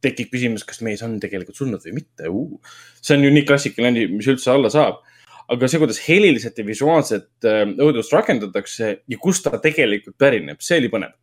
[0.02, 2.60] tekib küsimus, kas mees on tegelikult surnud või mitte uh..
[3.02, 5.02] see on ju nii klassikaline, mis üldse olla saab.
[5.52, 10.78] aga see, kuidas heliliselt ja visuaalselt äh, õudust rakendatakse ja kust ta tegelikult pärineb, see
[10.78, 11.18] oli põnev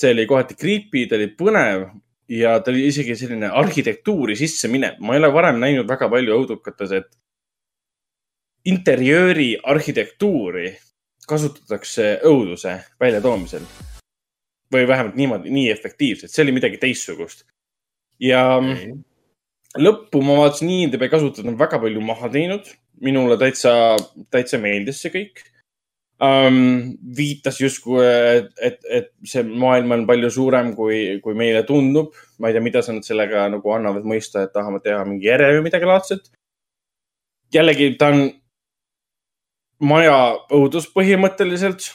[0.00, 1.88] see oli kohati creepy, ta oli põnev
[2.30, 5.00] ja ta oli isegi selline arhitektuuri sisse minev.
[5.00, 7.10] ma ei ole varem näinud väga palju õudukates, et
[8.70, 10.72] interjööri arhitektuuri
[11.28, 13.66] kasutatakse õuduse väljatoomisel.
[14.70, 17.44] või vähemalt niimoodi, nii efektiivselt, see oli midagi teistsugust.
[18.20, 18.92] ja okay.
[19.78, 22.70] lõppu ma vaatasin, IMDB kasutajad on väga palju maha teinud.
[23.00, 23.96] minule täitsa,
[24.30, 25.42] täitsa meeldis see kõik
[26.20, 28.02] um, viitas justkui,
[28.60, 32.14] et, et, see maailm on palju suurem, kui, kui meile tundub.
[32.40, 35.50] ma ei tea, mida sa nüüd sellega nagu annavad mõista, et tahame teha mingi ere
[35.56, 36.30] või midagi laadset.
[37.54, 38.26] jällegi, ta on
[39.80, 40.18] maja
[40.52, 41.92] õudus põhimõtteliselt.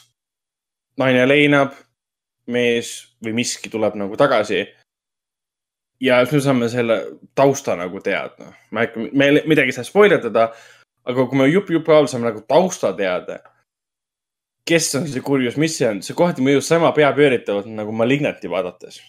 [0.97, 1.73] naine leinab,
[2.47, 4.65] mees või miski tuleb nagu tagasi.
[6.01, 7.01] ja siis me saame selle
[7.35, 8.53] tausta nagu teada.
[8.71, 10.51] ma ei hakka, me midagi ei saa spoil itada,
[11.05, 13.41] aga kui me jupp jupi all saame nagu tausta teada
[14.67, 19.01] kes on see kurjus, mis see on, see kohati mõjus sama peapööritavalt nagu Malignati vaadates.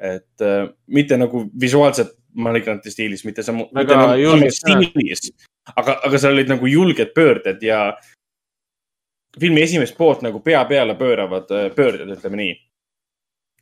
[0.00, 5.32] et äh, mitte nagu visuaalselt Malignati stiilis, mitte samu, mitte nagu stiilis,
[5.74, 7.98] aga, aga seal olid nagu julged pöörded ja
[9.40, 12.54] filmi esimest poolt nagu pea peale pööravad äh, pöörded, ütleme nii.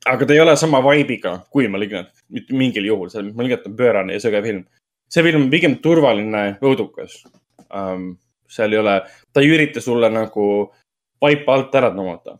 [0.06, 4.14] aga ta ei ole sama vibe'iga kui Malignant, mitte mingil juhul, see Malignant on pöörane
[4.14, 4.64] ja sõge film.
[5.10, 7.22] see film on pigem turvaline, õudukas
[7.72, 8.12] um,.
[8.48, 9.00] seal ei ole,
[9.32, 10.44] ta ei ürita sulle nagu
[11.22, 12.38] vaipa alt ära tõmmata.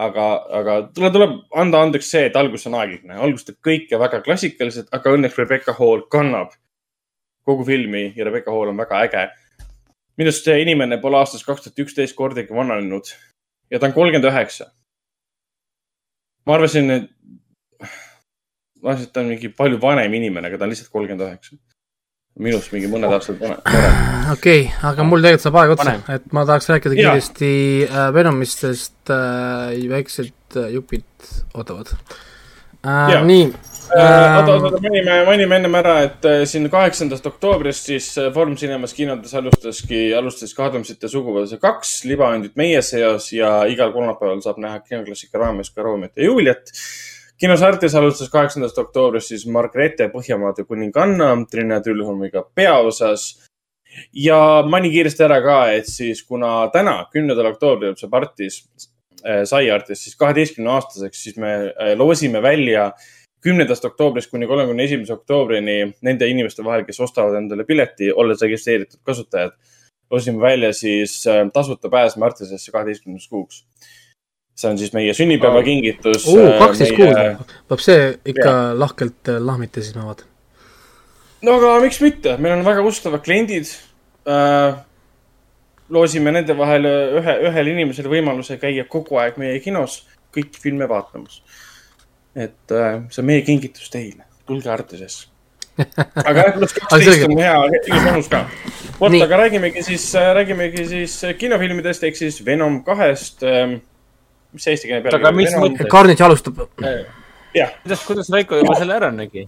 [0.00, 0.26] aga,
[0.56, 4.88] aga talle tuleb anda andeks see, et algus on aeglane, algus teeb kõike väga klassikaliselt,
[4.96, 6.54] aga õnneks Rebecca Hall kannab
[7.44, 9.28] kogu filmi ja Rebecca Hall on väga äge.
[10.16, 13.12] minu arust see inimene pole aastast kaks tuhat üksteist kordagi vananenud
[13.70, 14.70] ja ta on kolmkümmend üheksa.
[16.46, 17.10] ma arvasin, et,
[18.80, 21.60] ma arvasin, et ta on mingi palju vanem inimene, aga ta on lihtsalt kolmkümmend üheksa
[22.38, 24.19] minust mingi mõned aastad vanem.
[24.32, 27.52] Okei okay,, aga mul tegelikult saab aeg otsa, et ma tahaks rääkida kiiresti
[27.86, 31.92] äh, Venomistest äh,, väiksed äh, jupid ootavad
[32.86, 33.20] äh,.
[33.26, 34.38] nii äh,.
[34.38, 38.94] oota, oota, mainime, mainime ennem ära, et äh, siin kaheksandast oktoobrist siis äh, Foorum Cinemas
[38.96, 44.82] kinodes alustaski, alustas ka Adamsite suguvõsa kaks, libaandid meie seas ja igal kolmapäeval saab näha
[44.84, 46.74] kinoklassika raames ka Romeot ja Juliet
[47.40, 53.49] kinosartes alustas kaheksandast oktoobrist siis Margrethe Põhjamaade kuninganna Trine Tülhumiga peaosas.
[54.12, 54.38] Ja
[54.68, 58.62] mainin kiiresti ära ka, et siis kuna täna, kümnendal oktoobril saab Artis
[59.24, 62.90] äh,, sai Artis siis kaheteistkümne aastaseks, siis me äh, loosime välja
[63.40, 69.00] kümnendast oktoobrist kuni kolmekümne esimese oktoobrini nende inimeste vahel, kes ostavad endale pileti, olles registreeritud
[69.04, 69.56] kasutajad.
[70.10, 73.64] loosime välja siis äh, tasuta pääsme Artisesse kaheteistkümneks kuuks
[74.60, 76.58] see on siis meie sünnipäevakingitus uh,.
[76.58, 77.36] kaksteist meie...
[77.36, 78.02] kuud, peab see
[78.34, 78.66] ikka ja.
[78.78, 80.29] lahkelt lahmiti, siis ma vaatan.
[81.46, 83.70] No aga miks mitte, meil on väga ustavad kliendid
[84.28, 84.78] äh,.
[85.90, 90.04] loosime nende vahel ühe, ühel inimesel võimaluse käia kogu aeg meie kinos
[90.34, 91.42] kõiki filme vaatamas.
[92.36, 95.28] et äh, see on meie kingitus teile, tulge Artisesse
[96.28, 97.54] aga jah, pluss kaksteist on hea,
[97.88, 98.42] ilus vanus ka.
[99.00, 103.80] vot, aga räägimegi siis, äh, räägimegi siis kinofilmidest ehk siis Venom kahest ähm,
[104.52, 105.88] mis see eesti keele peale aga mis mõttes?
[105.90, 106.60] Carnage alustab.
[107.54, 107.74] jah.
[107.82, 109.46] kuidas, kuidas Veiko juba selle ära nägi?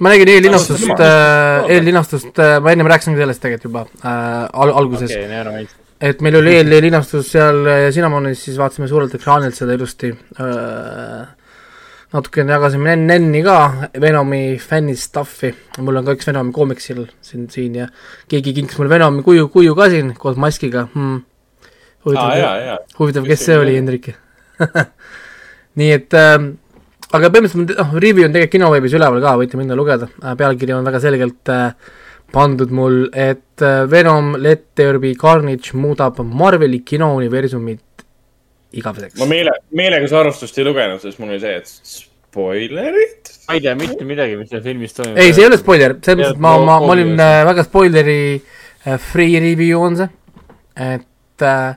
[0.00, 5.12] Ma nägin eellinastust äh,, eellinastust äh,, ma ennem rääkisin sellest tegelikult juba äh, al alguses.
[5.12, 5.66] Okay,.
[6.00, 11.26] et meil oli eellinastus seal äh, Cinnamonis, siis vaatasime suurelt ekraanilt seda ilusti äh,.
[12.12, 13.58] natukene jagasime Nenni ka,
[14.00, 17.90] Venomi fänni stuff'i, mul on ka üks Venomi koomiksil siin, siin ja
[18.28, 21.22] keegi kinkis mulle Venomi kuju, kuju ka siin koos maskiga hmm..
[22.06, 24.12] huvitav, huvitav, kes see oli, Hendrik?
[25.80, 26.36] Nii et äh,
[27.16, 30.86] aga põhimõtteliselt noh, review on tegelikult kinoveebis üleval ka, võite minna lugeda äh,, pealkiri on
[30.88, 31.74] väga selgelt äh,
[32.32, 38.06] pandud mul, et äh, Venom, Let there be carnage muudab Marveli kinouniversumit
[38.72, 39.18] igaveseks.
[39.20, 43.32] ma meele, meelega su arvustust ei lugenud, sest mul oli see, et spoilerid.
[43.48, 45.20] ma ei tea mitte midagi, mis seal filmis toimub.
[45.20, 48.20] ei, see ei ole spoiler, selles mõttes, et ma, ma, ma olin äh, väga spoileri
[48.40, 50.12] äh, free review on see,
[50.80, 51.08] et
[51.42, 51.74] Äh,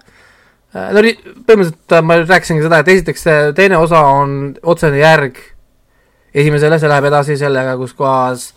[0.76, 5.40] no põhimõtteliselt äh, ma rääkisingi seda, et esiteks see teine osa on otsene järg.
[6.36, 8.50] Esimesele, see läheb edasi sellega, kus kohas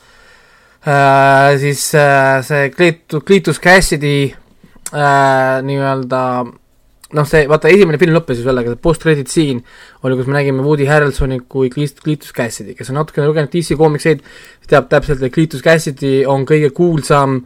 [0.83, 8.41] äh, siis äh, see Cletus, Cletus Cassidy äh, nii-öelda noh, see, vaata, esimene film lõppes
[8.41, 9.63] ju sellega, see post-credit scene
[10.03, 14.27] oli, kus me nägime Woody Harrelsoni kui Cletus Cassidy, kes on natukene lugenud DC koomikseid,
[14.67, 17.45] teab täpselt, et Cletus Cassidy on kõige kuulsam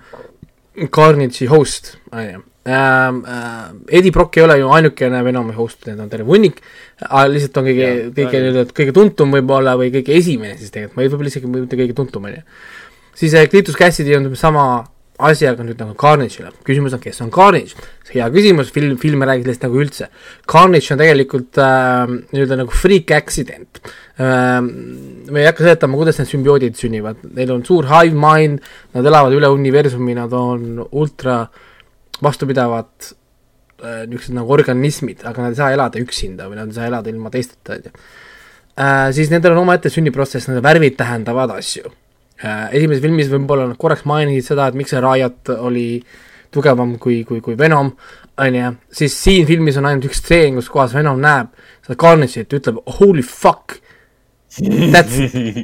[0.72, 3.24] Carnage'i host, on ju ähm,.
[3.26, 6.60] Äh, Eddie Brock ei ole ju ainukene Venomi host, need on terve hunnik,
[7.00, 11.10] lihtsalt on kõige, kõige nii-öelda kõige tuntum võib-olla või kõige esimene siis tegelikult, ma ei,
[11.10, 12.42] võib-olla isegi mitte kõige tuntum, on ju.
[13.18, 14.66] siis äh, Clitus Cassidy on sama
[15.22, 17.74] asjaga nüüd nagu Carnage'ile, küsimus on, kes on Carnage?
[18.12, 20.08] hea küsimus, film, film ei räägi sellest nagu üldse.
[20.50, 23.82] Carnage on tegelikult äh, nii-öelda nagu freak accident
[24.20, 24.60] äh,.
[24.62, 28.62] me ei hakka seletama, kuidas need sümbioodid sünnivad, neil on suur hive mind,
[28.94, 31.68] nad elavad üle universumi, nad on ultra äh,
[32.22, 32.90] vastupidavad
[33.82, 37.12] äh, niisugused nagu organismid, aga nad ei saa elada üksinda või nad ei saa elada
[37.12, 39.08] ilma teisteta, on ju äh,.
[39.16, 41.86] siis nendel on omaette sünniprotsess, nende värvid tähendavad asju
[42.42, 42.68] äh,.
[42.72, 45.86] esimeses filmis võib-olla nad korraks mainisid seda, et miks see Riot oli
[46.52, 47.94] tugevam kui, kui, kui Venom
[48.42, 51.52] on ju, siis siin filmis on ainult üks stseen, kus kohas Venom näeb
[51.84, 53.78] seda Carnage'it, ütleb holy fuck.
[54.60, 55.16] That's,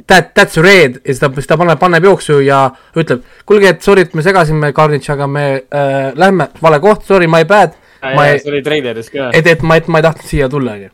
[0.07, 2.63] that, that's red ja siis ta, siis ta paneb, paneb jooksu ja
[2.97, 7.27] ütleb, kuulge, et sorry, et me segasime, Carnage, aga me äh, lähme, vale koht, sorry,
[7.29, 7.75] my bad.
[8.01, 9.29] ma ei, see oli treileris ka.
[9.35, 10.89] et, et ma, et ma ei tahtnud siia tulla, onju.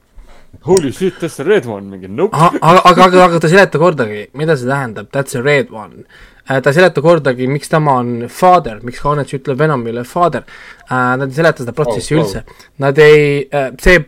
[0.65, 2.35] Holy shit, that's the red one, mingi nope.
[2.35, 6.03] aga, aga, aga, aga ta ei seleta kordagi, mida see tähendab, that's a red one.
[6.49, 10.43] ta ei seleta kordagi, miks tema on father, miks Carnage ütleb Venomile father.
[10.91, 12.43] Nad ei seleta seda protsessi Oh, oh, üldse.
[12.83, 13.47] Nad ei,
[13.81, 14.03] see,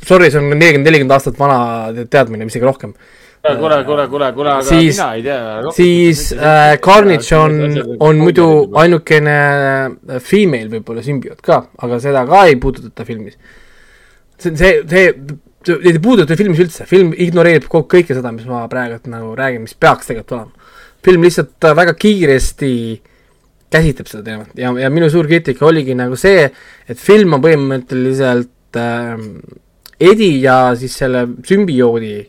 [0.00, 2.96] sorry, see on nelikümmend, nelikümmend aastat vana teadmine, isegi rohkem.
[3.42, 5.72] kuule, kuule, kuule, kuule, aga Siis- mina ei tea.
[5.72, 7.58] siis äh, Carnage on,
[8.00, 8.48] on muidu.
[8.74, 13.38] ainukene äh, female võib-olla sümbioot ka, aga seda ka ei puudutata filmis.
[14.38, 15.12] see, see, see,
[15.68, 19.64] neid ei puuduta filmis üldse, film ignoreerib kogu kõike seda, mis ma praegu nagu räägin,
[19.66, 20.74] mis peaks tegelikult olema.
[21.04, 22.72] film lihtsalt äh, väga kiiresti
[23.70, 26.48] käsitleb seda teemat ja, ja minu suur kriitika oligi nagu see,
[26.88, 29.14] et film on põhimõtteliselt äh,
[29.98, 32.20] Eddie ja siis selle sümbioodi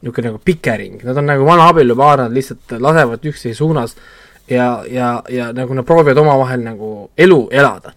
[0.00, 3.96] niisugune nagu pikering, nad on nagu vana abielupaar, nad lihtsalt lasevad üksteise suunas
[4.50, 7.92] ja, ja, ja nagu nad proovivad omavahel nagu elu elada.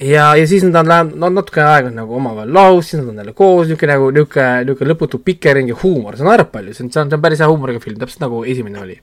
[0.00, 3.32] ja, ja siis nad lähevad, no natukene aega nagu omavahel lahus, siis nad on jälle
[3.32, 7.02] koos, niisugune nagu niisugune, niisugune lõputu pikering ja huumor, see naerab palju, see on, see
[7.02, 8.98] on, see on päris hea huumoriga film, täpselt nagu esimene oli.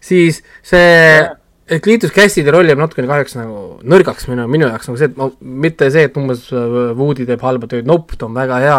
[0.00, 1.28] siis see
[1.68, 5.18] et Cletus Cassidy roll jääb natukene kahjuks nagu nõrgaks minu, minu jaoks nagu see, et
[5.20, 5.28] ma,
[5.66, 8.78] mitte see, et umbes Woody teeb halba tööd, nope, ta on väga hea,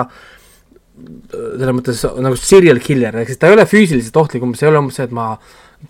[1.31, 4.81] selles mõttes nagu serial killer, ehk siis ta ei ole füüsiliselt ohtlik, umbes ei ole
[4.81, 5.31] umbes see, et ma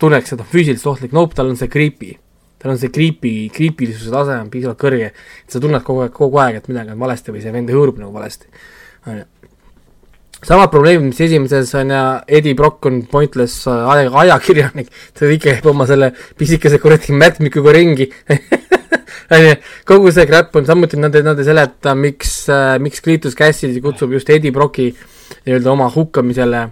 [0.00, 2.14] tunneks, et on füüsiliselt ohtlik, nope, tal on see creepy.
[2.60, 6.40] tal on see creepy, creepilisuse tase on piisavalt kõrge, et sa tunned kogu aeg, kogu
[6.42, 8.50] aeg, et midagi on valesti või see vend hõõrub nagu valesti.
[9.08, 9.24] on ju.
[10.44, 15.56] samad probleemid, mis esimeses on ja Eddie Brock on pointless äh, aja, ajakirjanik, ta ikka
[15.56, 18.10] käib oma selle pisikese kuradi mätmikuga ringi
[19.88, 24.12] kogu see crap on samuti, nad nad ei seleta, miks äh,, miks Cletus Cassidy kutsub
[24.16, 24.90] just Eddie Brocki
[25.46, 26.64] nii-öelda oma hukkamisele,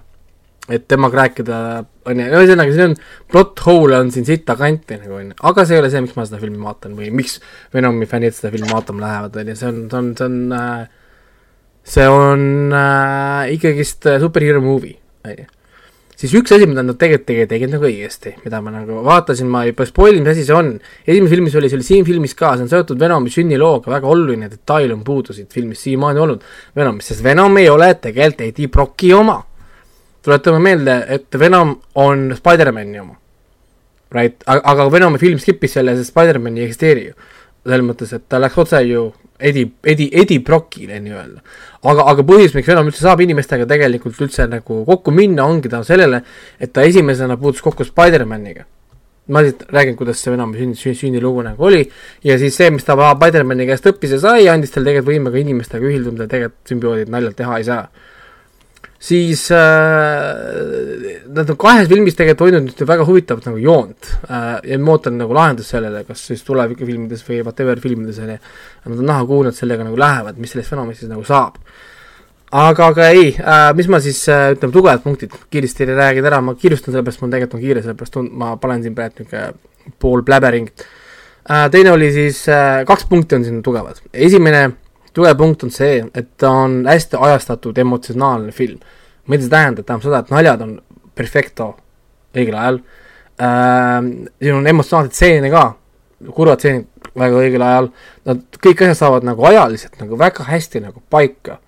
[0.69, 1.59] et temaga rääkida,
[2.11, 2.97] onju, ühesõnaga siin on,
[3.31, 6.27] plot hole on siin sita kanti nagu onju, aga see ei ole see, miks ma
[6.29, 7.39] seda filmi vaatan või miks
[7.75, 10.89] Venomi fännid seda filmi vaatama lähevad, onju, see on, see on, see on äh,
[11.89, 15.47] see on äh, ikkagist äh, superhero movie, onju.
[16.19, 19.63] Siis üks asi, mida nad tegelikult tegid, tegid nagu õigesti, mida ma nagu vaatasin, ma
[19.69, 20.73] juba spoilin, mis asi see on.
[21.05, 24.51] esimeses filmis oli, see oli siin filmis ka, see on seotud Venomi sünnilooga, väga oluline
[24.51, 26.43] detail on puudu siit filmist siiamaani olnud
[26.77, 29.39] Venomis, sest Venom ei ole tegelikult Eddie Brocki oma.
[30.23, 33.15] tuletame meelde, et Venom on Spider-man'i oma.
[34.13, 37.15] Right, aga, Venomi film skip'is selle, sest Spider-man ei eksisteeri ju.
[37.69, 41.43] selles mõttes, et ta läks otse ju Eddie, Eddie, Eddie Brockile nii-öelda.
[41.83, 45.87] aga, aga põhjus, miks Venom üldse saab inimestega tegelikult üldse nagu kokku minna, ongi tänu
[45.87, 46.25] sellele,
[46.59, 48.67] et ta esimesena puutus kokku Spider-maniga.
[49.29, 51.83] ma lihtsalt räägin, kuidas see Venomi sünni, sünni, sünnilugu nagu oli
[52.25, 55.43] ja siis see, mis ta Spider-mani käest õppis ja sai, andis talle tegelikult võime ka
[55.43, 57.83] inimestega ühilduda, tegelikult sümbioodid naljalt teha ei saa
[58.99, 59.59] siis äh,
[61.31, 65.21] nad on kahes filmis tegelikult hoidnud ühte väga huvitavat nagu joont äh, ja ma ootan
[65.21, 68.39] nagu lahendust sellele, kas siis tulevikufilmides või whatever filmides on ju,
[68.89, 71.61] nad on näha, kuhu nad sellega nagu lähevad, mis sellest fenomenist siis nagu saab.
[72.51, 76.57] aga, aga ei äh,, mis ma siis äh, ütleme, tugevad punktid, kiiresti räägid ära, ma
[76.59, 80.73] kiirustan sellepärast, mul tegelikult on kiire, sellepärast tund- ma panen siin praegu niisugune pool pläbering
[80.75, 81.71] äh,.
[81.71, 84.88] teine oli siis äh,, kaks punkti on siin tugevad, esimene tugev
[85.39, 88.79] punkt on see, et ta on hästi ajastatud emotsionaalne film.
[89.29, 90.81] mida see tähendab, tähendab seda, et naljad on
[91.15, 91.77] perfecto
[92.35, 92.81] õigel ajal
[93.41, 93.99] äh,.
[94.41, 95.65] siin on emotsionaalseid stseene ka,
[96.35, 96.87] kurvad stseenid
[97.19, 97.91] väga õigel ajal,
[98.29, 101.59] nad kõik asjad saavad nagu ajaliselt nagu väga hästi nagu paika.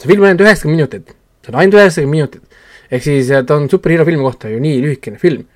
[0.00, 1.14] see film on ainult üheksakümmend minutit,
[1.44, 2.60] see on ainult üheksakümmend minutit.
[2.90, 5.46] ehk siis äh, ta on superhero filmi kohta ju nii lühikene film.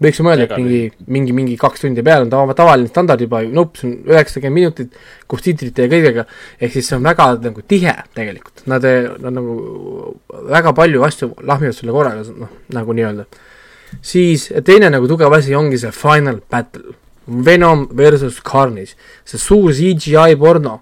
[0.00, 0.80] Võiks ju mõelda, et mingi,
[1.12, 4.96] mingi, mingi kaks tundi peale on tava, tavaline standard juba, nope, see on üheksakümmend minutit
[5.28, 6.24] koos tiitrite ja kõigega,
[6.60, 8.86] ehk siis see on väga nagu tihe tegelikult, nad,
[9.20, 9.56] nad nagu
[10.48, 13.26] väga palju asju lahmivad sulle korraga, noh, nagu nii-öelda.
[14.12, 16.96] siis teine nagu tugev asi ongi see final battle,
[17.30, 18.96] Venom versus Carnage,
[19.28, 20.80] see suur CGI porno,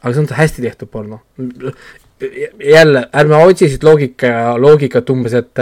[0.00, 1.20] aga see on hästi tehtud porno.
[2.62, 5.58] jälle, ärme otsi siit loogika loogikat umbes, et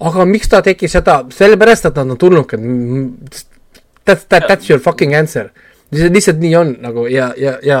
[0.00, 2.62] aga miks ta tegi seda, sellepärast, et nad on tulnukad.
[4.06, 5.50] That's, that, that's your fucking answer.
[5.92, 7.78] lihtsalt, nii on nagu ja, ja, ja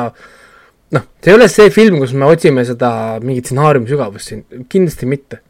[0.96, 2.90] noh, see ei ole see film, kus me otsime seda
[3.20, 5.42] mingit stsenaariumi sügavust siin, kindlasti mitte.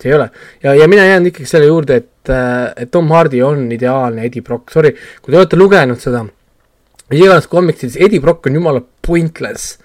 [0.00, 0.30] see ei ole
[0.64, 4.72] ja, ja mina jään ikkagi selle juurde, et, et Tom Hardy on ideaalne Eddie Brock,
[4.72, 6.24] sorry, kui te olete lugenud seda
[7.10, 9.76] mis iganes komiksid, siis Eddie Brock on jumala pointless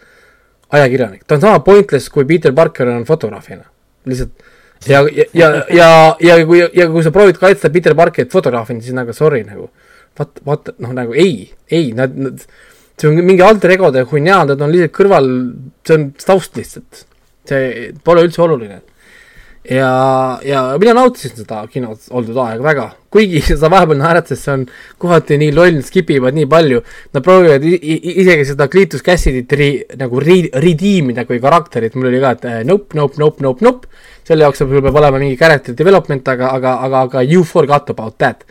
[0.73, 3.67] ajakirjanik, ta on sama pointless kui Peter Parker on fotograafina,
[4.09, 4.54] lihtsalt
[4.87, 5.89] ja, ja, ja, ja,
[6.21, 9.69] ja kui, ja kui sa proovid kaitsta Peter Parkerit fotograafina, siis nagu sorry nagu,
[10.17, 12.43] vaat, vaata, noh nagu ei, ei, nad, nad
[12.95, 15.31] see on mingi alter egode hunniaan, nad on lihtsalt kõrval,
[15.85, 17.05] see on taust lihtsalt.
[17.45, 18.79] see pole üldse oluline.
[19.65, 24.65] ja, ja mina nautisin seda kinos oldud aega väga, kuigi seda vahepeal naeratas, see on
[25.01, 26.81] kohati nii loll, skip ivad nii palju,
[27.13, 32.21] nad proovivad isegi seda Cletus Cassidit ri, nagu ri-, redeem ida kui karakterit, mul oli
[32.23, 35.75] ka, et äh, nope, nope, nope, nope, nope, selle jaoks sul peab olema mingi character
[35.77, 38.45] development, aga, aga, aga, aga you forgot about that.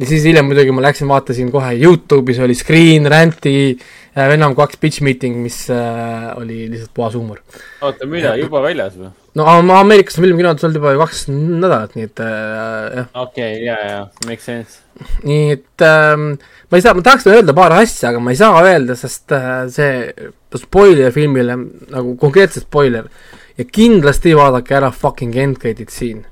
[0.00, 4.78] ja siis hiljem muidugi ma läksin, vaatasin kohe Youtube'is oli Screen Ranti äh, Venom kaks
[4.80, 7.42] bitch meeting, mis äh, oli lihtsalt puhas huumor.
[7.82, 9.10] oota, mida, juba väljas või?
[9.36, 13.58] no Am- Ameerikas on film kinodes olnud juba kaks nädalat, nii et äh, jah, okei
[13.66, 14.80] ja, ja, make sense.
[15.28, 16.30] nii et ähm,
[16.70, 19.66] ma ei saa, ma tahaks öelda paar asja, aga ma ei saa öelda, sest äh,
[19.74, 19.92] see
[20.64, 21.60] spoiler filmile
[21.92, 23.12] nagu konkreetselt spoiler
[23.60, 26.24] ja kindlasti vaadake ära fucking end credit siin.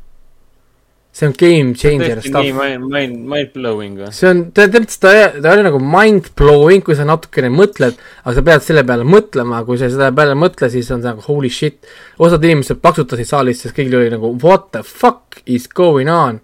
[1.19, 4.11] see on game changer stuff mind, mind, mind blowing või?
[4.15, 8.45] see on, tead, ta, ta oli nagu mind blowing, kui sa natukene mõtled, aga sa
[8.47, 11.51] pead selle peale mõtlema, kui sa selle peale ei mõtle, siis on see nagu holy
[11.53, 11.81] shit.
[12.23, 16.39] osad inimesed plaksutasid saalis, sest kõigil oli nagu what the fuck is going on.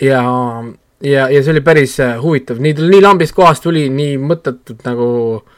[0.00, 0.22] ja,
[1.04, 5.10] ja, ja see oli päris äh, huvitav, nii, nii lambist kohast tuli, nii mõttetult nagu
[5.42, 5.53] äh,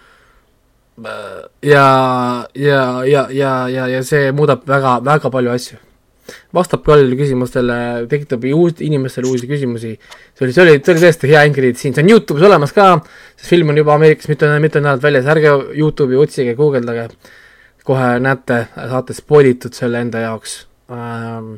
[1.63, 5.83] ja, ja, ja, ja, ja, ja see muudab väga, väga palju asju
[6.57, 7.77] vastab paljudele küsimustele,
[8.11, 9.93] tekitab uut, inimestele uusi küsimusi.
[10.35, 12.89] see oli, see oli, see oli tõesti hea ingredient siin, see on Youtube'is olemas ka,
[13.37, 17.09] see film on juba Ameerikas mitu, mitu nädalat väljas, ärge Youtube'i otsige, guugeldage.
[17.87, 20.57] kohe näete, saate spoilitud selle enda jaoks
[20.91, 21.53] ähm,.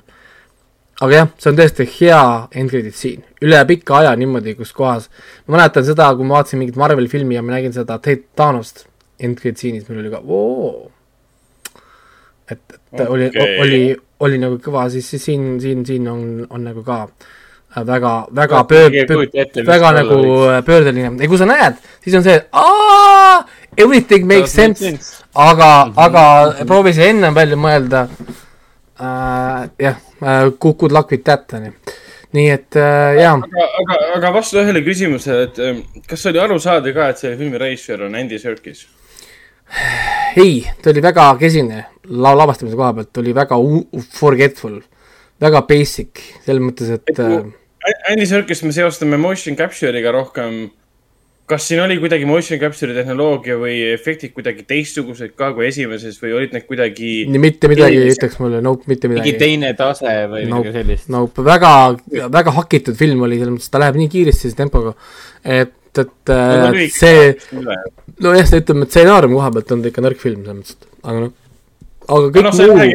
[1.00, 2.20] aga jah, see on tõesti hea
[2.60, 5.08] ingredient siin, üle pika aja niimoodi, kus kohas,
[5.46, 8.87] ma mäletan seda, kui ma vaatasin mingit Marveli filmi ja ma nägin seda Thanost
[9.58, 10.90] siinis, mul oli ka oo.
[12.50, 13.06] et, et okay.
[13.06, 13.30] oli
[13.62, 13.82] oli,
[14.20, 19.66] oli nagu kõva, siis siin, siin, siin on, on nagu ka äh, väga, väga pöör-,
[19.66, 22.40] väga nagu äh, pöördeline ja kui sa näed, siis on see
[23.76, 26.24] everything makes sense, aga, aga
[26.66, 28.08] proovi see ennem välja mõelda
[28.98, 29.70] äh,.
[29.78, 31.72] jah äh,, luck with that on ju.
[32.32, 36.58] nii et äh, jaa, aga, aga, aga vastu ühele küsimusele, et ähm, kas oli aru
[36.60, 38.86] saada ka, et selle filmi reisijal on Andy Serkis?
[40.36, 43.58] ei, ta oli väga kesine la-, lavastamise koha pealt oli väga
[44.14, 44.80] forgetful,
[45.40, 47.40] väga basic, selles mõttes, et äh,
[48.10, 50.66] Andy Serkis me seostame motion capture'iga rohkem.
[51.48, 56.34] kas siin oli kuidagi motion capture'i tehnoloogia või efektid kuidagi teistsugused ka kui esimeses või
[56.36, 59.38] olid need kuidagi nii mitte midagi ei ütleks mulle, nope, mitte mingi midagi.
[59.40, 60.68] teine tase või Nope.
[60.68, 61.08] midagi sellist.
[61.14, 61.72] Nope, väga,
[62.36, 64.92] väga hakitud film oli, selles mõttes, ta läheb nii kiiresti selle tempoga,
[65.56, 65.72] et,
[66.04, 67.32] et äh, see,
[68.24, 71.08] nojah, see ütleme, et stsenaariumi koha pealt on ta ikka nõrk film selles mõttes, et
[71.10, 71.34] aga noh,
[72.08, 72.92] aga kõik no see muu ja,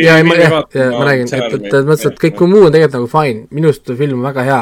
[0.00, 3.46] ja ja ma räägin, et, et, et mõtlesin, et kõik muu on tegelikult nagu fine,
[3.54, 4.60] minu arust film on väga hea.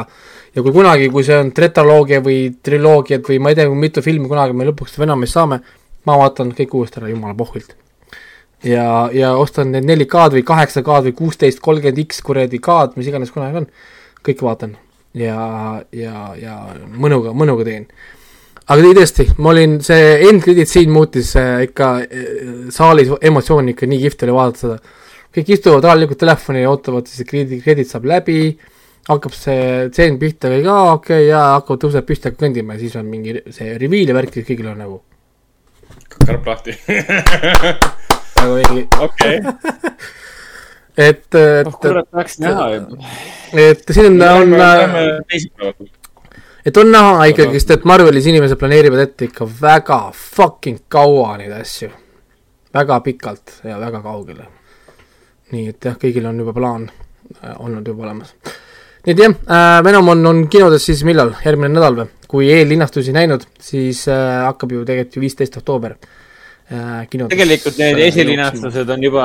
[0.56, 4.30] ja kui kunagi, kui see on tetratoloogia või triloogiad või ma ei tea, mitu filmi
[4.30, 5.60] kunagi me lõpuks Venomist saame,
[6.08, 7.76] ma vaatan kõik uuesti ära, jumala pohvilt.
[8.66, 13.34] ja, ja ostan need 4K-d või 8K-d või kuusteist, kolmkümmend X kuradi K-d, mis iganes
[13.34, 13.68] kunagi on,
[14.24, 14.78] kõike vaatan.
[15.14, 16.56] ja, ja, ja
[16.96, 17.86] mõnuga, mõnuga teen
[18.70, 22.26] aga ei tõesti, ma olin, see end credit siin muutis äh, ikka äh,
[22.74, 24.98] saalis emotsiooni ikka nii kihvt oli vaadata seda.
[25.34, 28.38] kõik istuvad rahulikult telefoni ja ootavad, siis see credit, credit saab läbi,
[29.08, 32.82] hakkab see tseen pihta, kõik aa okei okay, jaa, hakkavad tõuseb püsti, hakkab kõndima ja
[32.84, 34.98] siis on mingi see reveal ja värk ja kõigil on nagu,
[36.20, 36.76] karp lahti.
[38.38, 39.38] nagu mingi, okei,
[41.10, 43.14] et, et oh, kurat, tahaks näha juba.
[43.66, 45.96] et siin on, on, lähme teisipäeval.
[46.66, 51.90] Et on näha ikkagist, et Marvelis inimesed planeerivad ette ikka väga fucking kaua neid asju.
[52.74, 54.46] väga pikalt ja väga kaugele.
[55.52, 58.34] nii et jah, kõigil on juba plaan äh, olnud juba olemas.
[59.06, 62.08] nii et jah äh,, Venom on, on kinodes siis millal, järgmine nädal või?
[62.30, 65.96] kui eellinnastusi näinud, siis äh, hakkab ju tegelikult ju viisteist oktoober
[67.10, 67.32] kinodes.
[67.34, 69.24] tegelikult need esilinastused on juba,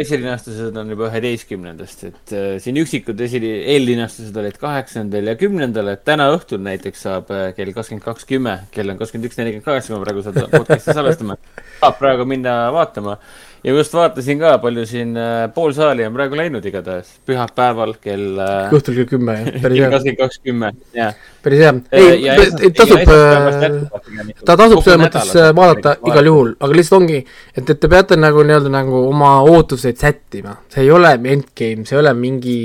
[0.00, 3.40] esilinastused on juba üheteistkümnendast, et äh, siin üksikud esi,
[3.74, 8.58] eellinastused olid kaheksandal ja kümnendal, et täna õhtul näiteks saab äh, kell kakskümmend kaks kümme,
[8.72, 11.36] kell on kakskümmend üks nelikümmend kaheksa, kui me praegu seda podcast'i salvestame,
[11.82, 13.18] saab praegu minna vaatama.
[13.66, 18.38] Ja just vaatasin ka, palju siin äh, pool saali on praegu läinud igatahes, pühapäeval kell
[18.42, 21.16] äh, õhtul kell kümme jah, kell kakskümmend kaks kümme, jah.
[21.42, 21.72] päris hea.
[21.98, 23.02] ei, tasub,
[24.46, 26.30] ta tasub selles mõttes äh, vaadata igal.
[26.30, 27.18] juhul, aga lihtsalt ongi,
[27.56, 31.98] et, et te peate nagu nii-öelda nagu oma ootuseid sättima, see ei ole endgame, see
[31.98, 32.56] ei ole mingi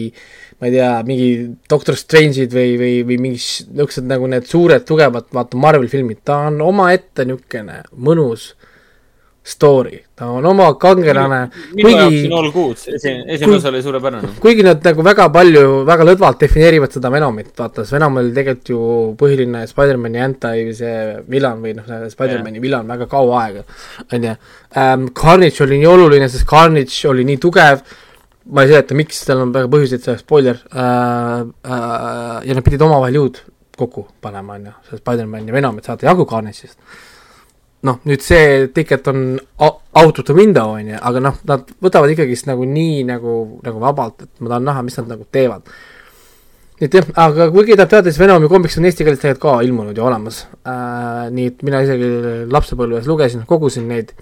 [0.61, 1.29] ma ei tea, mingi
[1.65, 6.21] Doctor Strange'id või, või, või mingi š- niisugused nagu need suured tugevad, vaata Marvel filmid,
[6.21, 8.51] ta on omaette niisugune mõnus
[9.43, 11.39] story, ta on oma kangelane,
[11.73, 14.29] minu jaoks kuigi on all good, esimene, osa oli suurepärane.
[14.43, 18.69] kuigi nad nagu väga palju, väga lõdvalt defineerivad seda Venomit, vaata, see Venom oli tegelikult
[18.69, 18.83] ju
[19.17, 20.93] põhiline Spider-man'i anti see
[21.33, 23.65] villan või noh, Spider-man'i villan väga kaua aega,
[24.13, 24.37] on ju.
[25.17, 27.81] Carnage oli nii oluline, sest Carnage oli nii tugev,
[28.53, 30.61] ma ei seleta, miks, seal on väga põhjuseid, see spoiler.
[30.69, 33.41] Äh,, äh, ja nad pidid omavahel jõud
[33.73, 36.77] kokku panema, on ju, see Spider-man ja Venom, et saada jagu Carnage'ist
[37.87, 42.13] noh, nüüd see ticket on out of the window on ju, aga noh, nad võtavad
[42.13, 45.65] ikkagist nagu nii nagu, nagu vabalt, et ma tahan näha, mis nad nagu teevad.
[46.81, 49.97] et jah, aga kuigi tahab teada, siis Venomi komiks on eesti keeles tegelikult ka ilmunud
[49.97, 51.29] ja olemas äh,.
[51.33, 52.11] nii et mina isegi
[52.53, 54.13] lapsepõlves lugesin, kogusin neid,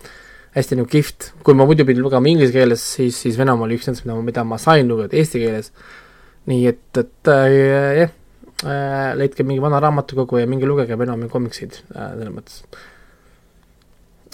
[0.55, 3.87] hästi nagu kihvt, kui ma muidu pidin lugema inglise keeles, siis, siis Venom oli üks
[3.87, 5.73] nendest, mida ma, mida ma sain lugeda eesti keeles.
[6.49, 7.57] nii et, et äh,
[8.05, 8.15] jah
[8.63, 12.63] äh,, leidke mingi vana raamatukogu ja minge lugege Venomi komiksid äh, selles mõttes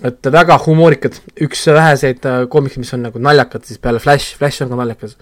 [0.03, 4.63] et väga humoorikad, üks väheseid äh, koomikseid, mis on nagu naljakad siis peale Flash, Flash
[4.65, 5.15] on ka naljakas,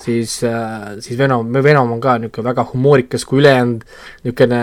[0.00, 3.84] siis äh,, siis Venom, Venom on ka niisugune väga humoorikas, kui ülejäänud
[4.26, 4.62] niisugune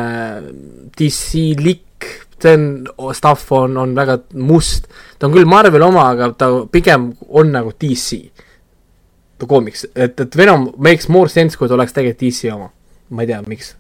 [0.98, 6.52] DC-lik, see on, stuff on, on väga must, ta on küll Marveli oma, aga ta
[6.72, 8.22] pigem on nagu DC,
[9.42, 12.70] ta koomiks, et, et Venom makes more sense, kui ta oleks tegelikult DC oma,
[13.10, 13.74] ma ei tea, miks.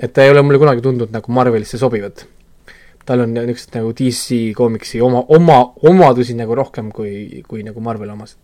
[0.00, 2.24] et ta ei ole mulle kunagi tundunud nagu Marvelisse sobivat
[3.06, 8.14] tal on niisugused nagu DC koomiksi oma, oma, omadusi nagu rohkem kui, kui nagu Marveli
[8.14, 8.38] omasid.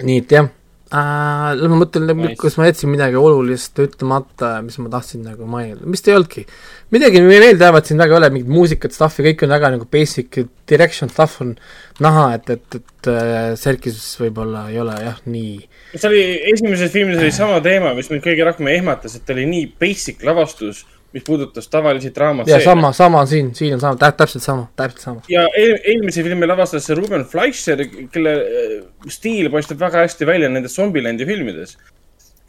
[0.00, 0.48] nii et jah
[0.96, 2.36] äh,, ma mõtlen Nice.
[2.40, 6.46] kas ma jätsin midagi olulist ütlemata, mis ma tahtsin nagu mainida, vist ei olnudki.
[6.94, 10.40] midagi meelde jäävad siin väga ei ole, mingit muusikat, stuff'i, kõik on väga nagu basic
[10.70, 11.54] direction stuff on
[12.00, 15.60] näha, et, et, et äh, Serkis võib-olla ei ole jah, nii
[15.94, 19.46] see oli, esimeses filmis oli sama teema, mis mind kõige rohkem ehmatas, et ta oli
[19.50, 22.48] nii basic lavastus, mis puudutas tavalisi draamat.
[22.48, 25.22] ja sama, sama siin, siin on sama, täpselt sama, täpselt sama.
[25.28, 27.82] ja eel, eelmise filmi lavastas see Ruben Fleischer,
[28.12, 28.76] kelle äh,
[29.10, 31.76] stiil paistab väga hästi välja nendes Zombieland'i filmides.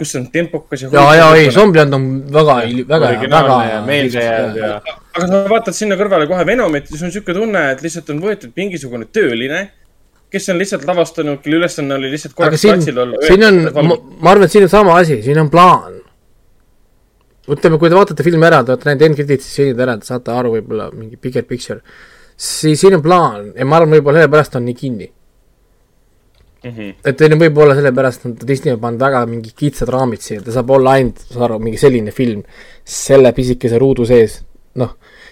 [0.02, 0.90] kus on tempokas ja.
[0.94, 4.72] ja, ja ei, Zombieland on väga, väga, väga originaalne ja meeldejääv ja
[5.12, 8.22] aga sa vaatad sinna kõrvale kohe Venomit ja sul on siuke tunne, et lihtsalt on
[8.24, 9.66] võetud mingisugune tööline,
[10.32, 13.26] kes on lihtsalt lavastanud, kelle ülesanne oli lihtsalt korraks siin platsil, olla.
[13.28, 16.01] siin on, ma ma arvan, et siin on sama asi, siin on plaan.
[17.52, 20.54] ütleme, kui te vaatate filmi ära, te olete näinud endcredit'i stseenid ära, te saate aru
[20.58, 21.82] võib-olla mingi bigger picture,
[22.36, 25.10] siis siin on plaan ja ma arvan, võib-olla sellepärast on nii kinni.
[26.62, 26.90] Mhm.
[27.10, 30.54] et teil on võib-olla sellepärast on Disney on pannud väga mingi kitsad raamid siia, ta
[30.54, 32.44] saab olla ainult, saad aru, mingi selline film
[32.86, 34.36] selle pisikese ruudu sees,
[34.78, 34.92] noh,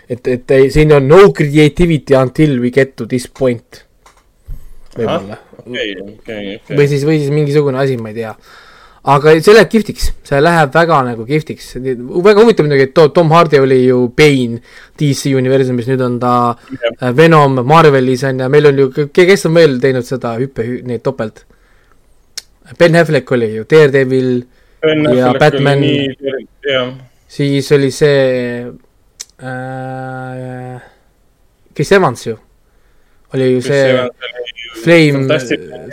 [0.09, 3.83] et, et ei, siin on no creativity until we get to this point.
[4.97, 5.37] võib-olla
[5.69, 6.87] okei, okei, okei või.
[6.89, 8.33] siis, või siis mingisugune asi, ma ei tea.
[9.03, 13.31] Aga see läheb kihvtiks, see läheb väga nagu kihvtiks, väga huvitav muidugi, et To- Tom
[13.31, 14.59] Hardy oli ju Bane
[14.99, 16.33] DC universumis, nüüd on ta
[17.01, 21.01] äh, Venom Marvelis on ju, meil on ju, kes on veel teinud seda hüppe, neid
[21.05, 21.45] topelt?
[22.77, 24.43] Ben Affleck oli ju Daredevil,
[25.15, 25.81] ja Batman-
[26.67, 26.91] jah,
[27.27, 28.67] siis oli see
[29.41, 30.77] äh,
[31.73, 32.35] Chris Evans ju,
[33.33, 34.09] oli ju see
[34.83, 35.39] Flame,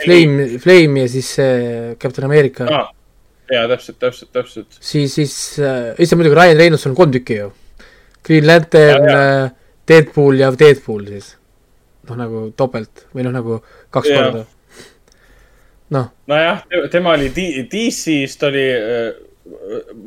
[0.04, 2.88] Flame, Flame ja siis see Captain America aa,
[3.52, 4.78] jaa, täpselt, täpselt, täpselt.
[4.80, 7.52] siis, siis äh, issand muidugi Ryan Reynolds on kolm tükki ju.
[8.26, 9.50] Green Lantern Ja, äh,
[9.88, 11.36] Deadpool ja Deadpool siis.
[12.08, 13.60] noh, nagu topelt või noh, nagu
[13.94, 14.24] kaks Jaa.
[14.24, 14.44] korda.
[15.94, 19.08] noh, nojah, tema oli DC-st oli äh,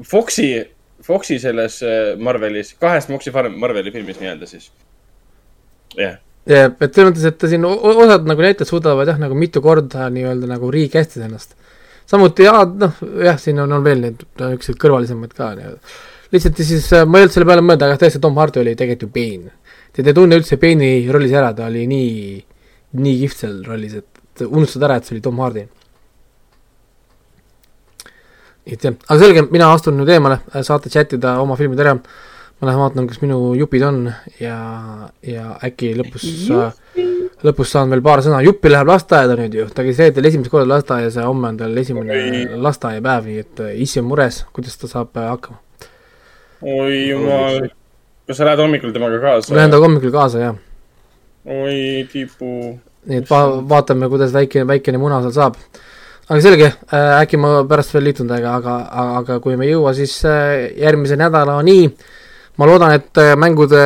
[0.08, 0.50] Foxi,
[1.04, 4.72] Foxi selles äh, Marvelis, kahes Foxi Marveli filmis nii-öelda siis.
[5.98, 6.18] jah,
[6.48, 10.08] ja et selles mõttes, et ta siin osad nagu näitlejad suudavad jah, nagu mitu korda
[10.14, 11.56] nii-öelda nagu recast ida ennast.
[12.10, 15.96] samuti ja noh, jah, siin on, on veel neid niisuguseid kõrvalisemaid ka nii-öelda.
[16.34, 18.76] lihtsalt ja siis äh, ma ei olnud selle peale mõelda, aga tõesti Tom Hardy oli
[18.80, 19.58] tegelikult ju Bane.
[19.94, 22.40] Te ei tunne üldse Bane'i rollis ära, ta oli nii,
[23.02, 25.66] nii kihvt seal rollis, et unustad ära, et see oli Tom Hardy.
[28.70, 31.96] et jah, aga selge, mina astun nüüd eemale, saate chatida oma filmid ära.
[32.60, 34.00] Ma lähen vaatan, kas minu jupid on
[34.40, 34.58] ja,
[35.24, 36.26] ja äkki lõpus,
[37.48, 40.68] lõpus saan veel paar sõna, Juppi läheb lasteaeda nüüd ju, ta käis reedel esimest korda
[40.74, 44.92] lasteaias ja homme on tal esimene lasteaiapäev, nii et äh, issi on mures, kuidas ta
[44.92, 45.62] saab äh, hakkama.
[46.60, 47.70] oi jumal,
[48.28, 49.56] kas sa lähed hommikul temaga kaasa?
[49.56, 50.54] lähen temaga hommikul kaasa ja,
[51.48, 51.80] oi
[52.12, 52.54] tipu.
[53.08, 55.64] nii et va-, vaatame, kuidas väike, väikene muna seal saab.
[56.28, 58.80] aga selge äh,, äkki ma pärast veel liitun teiega, aga,
[59.24, 61.86] aga kui me ei jõua, siis järgmise nädalani
[62.60, 63.80] ma loodan, et äh, mängude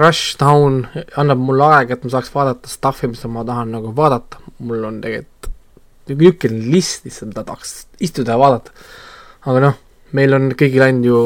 [0.00, 0.80] Rushdown
[1.20, 5.02] annab mulle aega, et ma saaks vaadata stuff'i, mis ma tahan nagu vaadata, mul on
[5.04, 5.50] tegelikult
[6.08, 8.72] niisugune list lihtsalt, mida tahaks istuda ja vaadata.
[9.48, 9.78] aga noh,
[10.16, 11.20] meil on kõigil ainult ju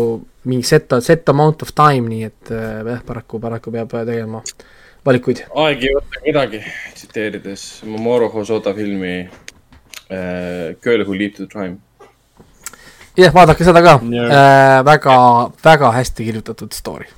[0.51, 4.43] mingi set, set amount of time, nii et äh, jah, paraku, paraku peab tegema
[5.07, 5.44] valikuid.
[5.65, 6.65] aeg ei võta kedagi,
[6.99, 11.78] tsiteerides Mamoru Hosoda filmi äh, Girl who leaped to crime.
[13.19, 14.37] jah, vaadake seda ka Jah.
[14.39, 15.17] äh,, väga,
[15.65, 17.09] väga hästi kirjutatud story.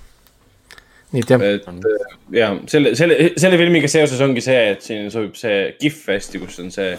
[1.14, 5.36] nii et jah, äh, ja selle, selle, selle filmiga seoses ongi see, et siin sobib
[5.38, 6.94] see kihv hästi, kus on see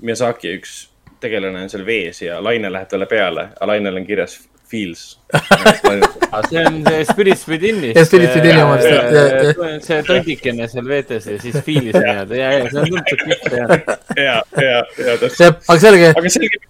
[0.00, 0.78] Miyazaki üks
[1.20, 4.38] tegelane on seal vees ja laine läheb talle peale, aga lainel on kirjas
[4.70, 5.18] feels.
[6.48, 7.96] see on see Spirits Within'ist.
[7.98, 9.78] Jah, Spirits Within'i omast, jah, jah, jah.
[9.84, 13.66] see tondikene seal veetes ja siis fiilis nii-öelda ja, ja see on tuntud kõik ja.
[14.28, 15.42] ja, ja, ja täpselt.
[15.42, 16.62] jah, aga selge, aga selge,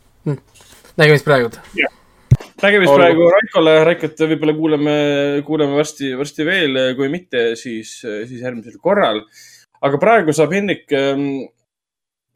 [0.99, 1.51] nägemist praegu.
[2.63, 2.99] nägemist Olgu.
[2.99, 4.99] praegu Raikole, Raikot võib-olla kuuleme,
[5.47, 9.25] kuuleme varsti, varsti veel, kui mitte, siis, siis järgmisel korral.
[9.81, 10.87] aga praegu saab Hendrik,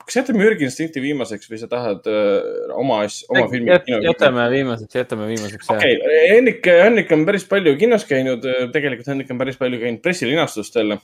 [0.04, 2.40] kas jätame mürginstinkti viimaseks või sa tahad öö,
[2.76, 3.88] oma asja, oma filmi Jät-?
[4.04, 5.70] jätame viimaseks, jätame viimaseks.
[5.72, 10.04] okei okay., Hendrik, Hendrik on päris palju kinos käinud, tegelikult Hendrik on päris palju käinud
[10.04, 10.96] pressilinastustel.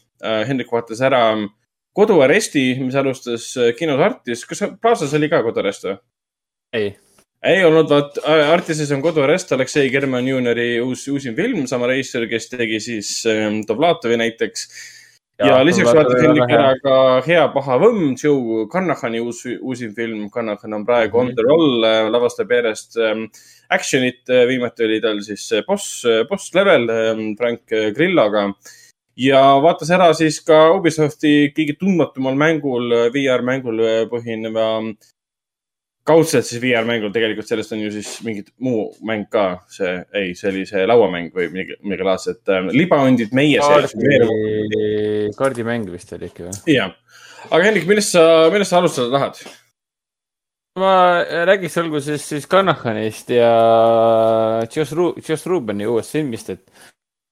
[0.48, 1.22] Hendrik vaatas ära
[1.96, 5.96] koduaresti, mis alustas äh, kinos Artis, kas Plaza's oli ka koduarest või?
[6.76, 6.90] ei,
[7.46, 8.18] ei olnud, vaat
[8.52, 13.62] Artises on koduarest, Aleksei German juuniori uus, uusim film, sama reisijal, kes tegi siis ähm,
[13.68, 14.66] Dovlatovi näiteks.
[15.40, 20.26] ja, ja lisaks vaatas Hendrik ära ka Hea paha võmm, Joe Carnahani uus, uusim film.
[20.30, 21.30] Carnahan on praegu mm -hmm.
[21.30, 23.24] on the roll, lavastab järjest ähm,
[23.72, 27.62] action'it, viimati oli tal siis see boss, boss level ähm, Frank
[27.94, 28.52] Grilloga.
[29.16, 33.80] ja vaatas ära siis ka Ubisofti kõige tundmatumal mängul, VR-mängul
[34.12, 34.92] põhineva
[36.08, 40.50] kaudselt siis VR-mängul, tegelikult sellest on ju siis mingi muu mäng ka, see, ei, see
[40.52, 42.70] oli see lauamäng või midagi, midagi laadset äh,.
[42.74, 43.94] libahundid meie seas.
[43.96, 46.60] kaardi, kaardimäng vist oli ikka või?
[46.76, 46.94] jah,
[47.50, 49.42] aga Hendrik, millest sa, millest sa alustada tahad?
[50.80, 50.94] ma
[51.50, 53.52] räägiks alguses siis Carnahanist ja
[54.70, 56.90] Joss Ru-, Joss Rubeni uuest filmist, et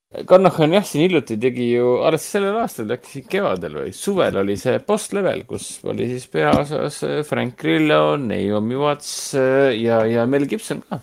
[0.09, 4.79] Carnahan jah, siin hiljuti tegi ju, alles sellel aastal, äkki kevadel või suvel oli see
[4.87, 11.03] Boss Level, kus oli siis peaosas Frank Grillo, Naomi Watts ja, ja Mel Gibson ka.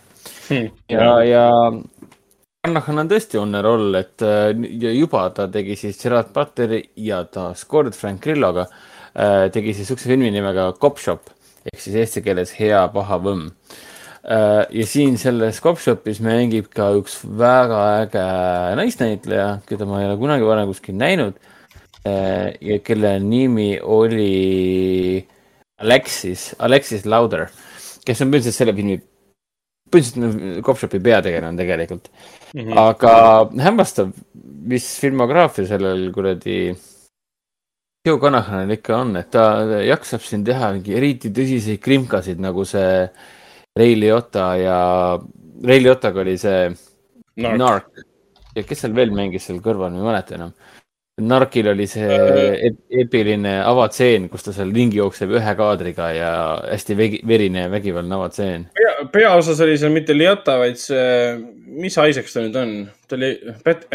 [0.90, 1.46] ja, ja
[2.66, 7.94] Carnahan on tõesti on roll, et ja juba ta tegi siis Gerard Butleri ja taaskord
[7.94, 8.66] Frank Grilloga
[9.54, 11.30] tegi siis siukse filmi nimega Cop Shop
[11.70, 13.52] ehk siis eesti keeles Hea paha võmm.
[14.26, 18.24] Ja siin selles Cop Shopis mängib ka üks väga äge
[18.80, 21.38] naisnäitleja, keda ma ei ole kunagi varem kuskil näinud
[22.08, 25.26] äh, ja kelle nimi oli
[25.78, 27.50] Alexis, Alexis Lauder,
[28.06, 28.98] kes on põhimõtteliselt selle filmi,
[29.94, 32.60] põhimõtteliselt Cop Shopi peategelane tegelikult mm.
[32.64, 32.82] -hmm.
[32.82, 33.14] aga
[33.68, 34.10] hämmastav,
[34.66, 36.74] mis filmograafia sellel kuradi
[38.06, 39.46] Joe Conahanil ikka on, et ta
[39.82, 43.10] jaksab siin teha mingi eriti tõsiseid krimkasid, nagu see
[43.76, 44.80] Ray Liotta ja
[45.66, 46.70] Ray Liottaga oli see
[47.44, 47.60] Narc.
[47.60, 48.06] Narc
[48.56, 50.56] ja kes seal veel mängis seal kõrval, ma ei mäleta enam.
[51.16, 52.16] Narkil oli see
[52.68, 56.32] ep epiline avatseen, kus ta seal ringi jookseb ühe kaadriga ja
[56.66, 58.68] hästi vegi, verine ja vägivaldne avatseen.
[58.76, 61.08] pea, peaosas oli seal mitte Liotta, vaid see,
[61.80, 62.76] mis Isaacs ta nüüd on?
[63.08, 63.32] ta oli,
[63.64, 63.88] Pet-.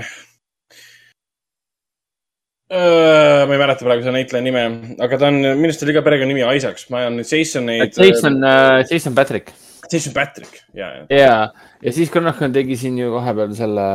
[2.73, 4.65] ma ei mäleta praegu selle näitleja nime,
[4.97, 8.00] aga ta on, minu arust oli ka perekonnanimi Isaacs, ma ajan nüüd Jasoneid.
[8.00, 8.41] Jason,
[8.89, 9.52] Jason Patrick.
[9.93, 11.05] Jason Patrick, ja, ja.
[11.10, 11.36] ja,
[11.83, 13.86] ja siis Conahan tegi siin ju vahepeal selle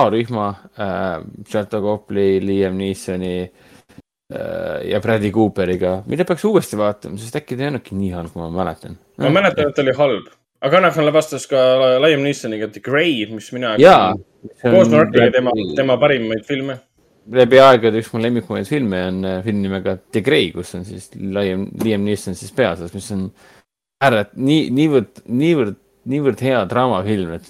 [0.00, 0.48] A-rühma
[0.80, 7.58] äh,, Charlotte Copley, Liam Neesoni äh, ja Bradley Cooperiga, mida peaks uuesti vaatama, sest äkki
[7.58, 8.96] ta ei olnudki nii halb, kui ma mäletan.
[9.20, 10.32] ma mäletan, et ta oli halb,
[10.62, 11.60] aga Kanahan lavastas ka
[12.06, 13.76] Liam Neesoniga The Grey, mis mina.
[13.82, 14.14] jaa.
[14.62, 16.80] koos Nordiga tema, tema parimaid filme.
[17.32, 21.12] läbi aegade üks mu lemmikumaid filme on äh, film nimega The Grey, kus on siis
[21.14, 23.28] Liam, Liam Neeson siis peaosas, mis on
[24.02, 25.78] ääret-, nii, niivõrd, niivõrd,
[26.12, 27.48] niivõrd hea draamafilm, et,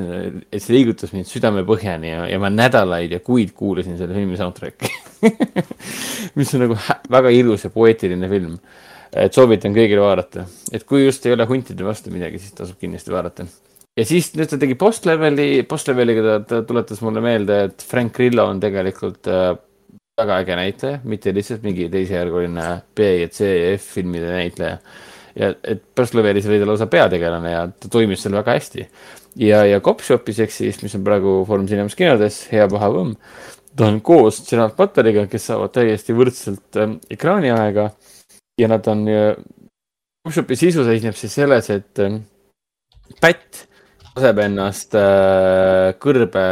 [0.52, 4.92] et see liigutas mind südamepõhjani ja, ja ma nädalaid ja kuid kuulasin selle filmi soundtrack'i
[6.38, 6.76] mis on nagu
[7.12, 8.58] väga ilus ja poeetiline film.
[9.12, 13.12] et soovitan kõigile vaadata, et kui just ei ole huntide vastu midagi, siis tasub kindlasti
[13.12, 13.48] vaadata
[13.96, 18.46] ja siis nüüd ta tegi post-leveli, post-leveliga ta, ta tuletas mulle meelde, et Frank Grillo
[18.48, 19.52] on tegelikult äh,
[20.20, 24.78] väga äge näitleja, mitte lihtsalt mingi teisejärguline B ja C ja F filmide näitleja.
[25.38, 28.86] Ja et post-levelis oli ta lausa peategelane ja ta toimis seal väga hästi.
[29.40, 33.16] ja, ja Cop Shopis ehk siis, mis on praegu Foorum Cinemas kinodes, Hea paha võmm,
[33.76, 37.90] ta on koos Gerard Butteriga, kes saavad täiesti võrdselt äh, ekraaniaega
[38.60, 39.34] ja nad on äh,,
[40.22, 42.20] Cop Shopi sisu seisneb siis selles, et äh,
[43.20, 43.66] pätt
[44.12, 46.44] laseb ennast äh, kõrbe,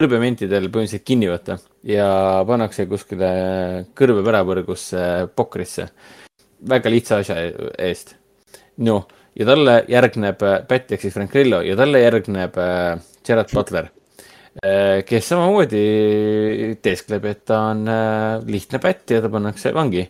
[0.00, 2.08] kõrbementidel põhimõtteliselt kinni võtta ja
[2.46, 3.30] pannakse kuskile
[3.98, 5.88] kõrbe pärapõrgusse pokrisse.
[6.68, 7.38] Väga lihtsa asja
[7.78, 8.14] eest.
[8.76, 9.08] noh,
[9.38, 13.90] ja talle järgneb äh, Pätt ehk siis Frank Grillo ja talle järgneb äh, Gerard Butler
[15.08, 15.82] kes samamoodi
[16.84, 20.04] teeskleb, et ta on äh, lihtne pätt ja ta pannakse vangi.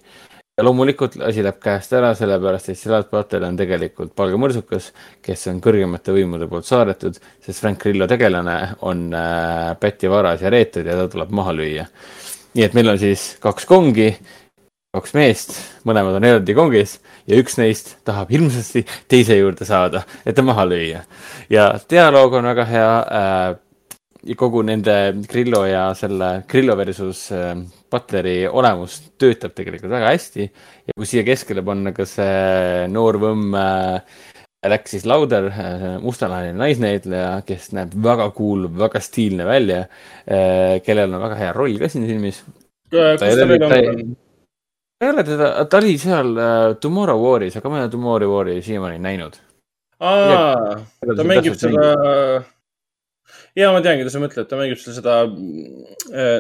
[0.52, 4.90] ja loomulikult asi läheb käest ära, sellepärast et Gerard Butler on tegelikult palgamõrsukas,
[5.22, 10.50] kes on kõrgemate võimude poolt saadetud, sest Frank Grillo tegelane on äh, päti varas ja
[10.50, 11.86] reetud ja ta tuleb maha lüüa.
[12.52, 14.10] nii et meil on siis kaks kongi
[14.92, 15.52] kaks meest,
[15.88, 20.66] mõlemad on eraldi kongis ja üks neist tahab hirmsasti teise juurde saada, et ta maha
[20.68, 20.98] lüüa.
[21.48, 23.54] ja dialoog on väga hea äh,.
[24.36, 24.96] kogu nende
[25.30, 27.54] Grillo ja selle Grillo versus äh,
[27.90, 30.50] Butleri olemus töötab tegelikult väga hästi.
[30.84, 34.18] ja kui siia keskele panna ka see noor võmm äh,
[34.68, 39.86] Alexis Lauder äh,, mustanahaline naisnäitleja, kes näeb väga cool, väga stiilne välja
[40.28, 42.42] äh,, kellel on väga hea roll ka siin filmis.
[42.92, 44.12] kus ta veel on?
[45.02, 48.62] Ei ole teda, ta oli seal uh, Tomorrow Waris, aga ma ei ole Tomorrow Wari
[48.62, 49.38] siiamaani näinud.
[50.00, 50.78] aa,
[51.16, 51.92] ta mängib seda,
[53.58, 55.18] ja ma teangi, mida sa mõtled, ta mängib seda, seda
[56.10, 56.38] äh,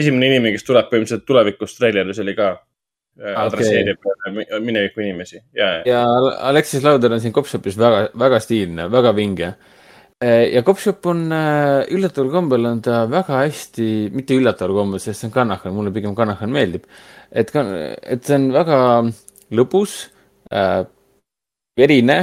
[0.00, 3.34] esimene inimene, kes tuleb põhimõtteliselt tulevikus treileris oli ka äh,.
[3.44, 4.62] adresseerib okay.
[4.62, 5.82] mineviku inimesi ja, ja.
[5.86, 6.06] ja
[6.50, 9.69] Alexis Lauder on siin Kopšopis väga, väga stiilne, väga vinge äh,
[10.20, 15.30] ja Kopšop on äh, üllataval kombel on ta väga hästi, mitte üllataval kombel, sest see
[15.30, 16.84] on Kanahan, mulle pigem Kanahan meeldib
[17.30, 18.78] et et see on väga
[19.54, 19.96] lõbus
[20.52, 20.82] äh,,
[21.78, 22.18] verine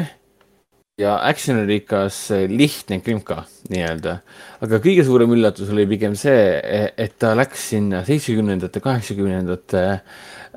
[0.98, 4.17] ja actionirikas, lihtne krimka nii-öelda.
[4.66, 6.58] aga kõige suurem üllatus oli pigem see,
[6.98, 9.84] et ta läks sinna seitsmekümnendate, kaheksakümnendate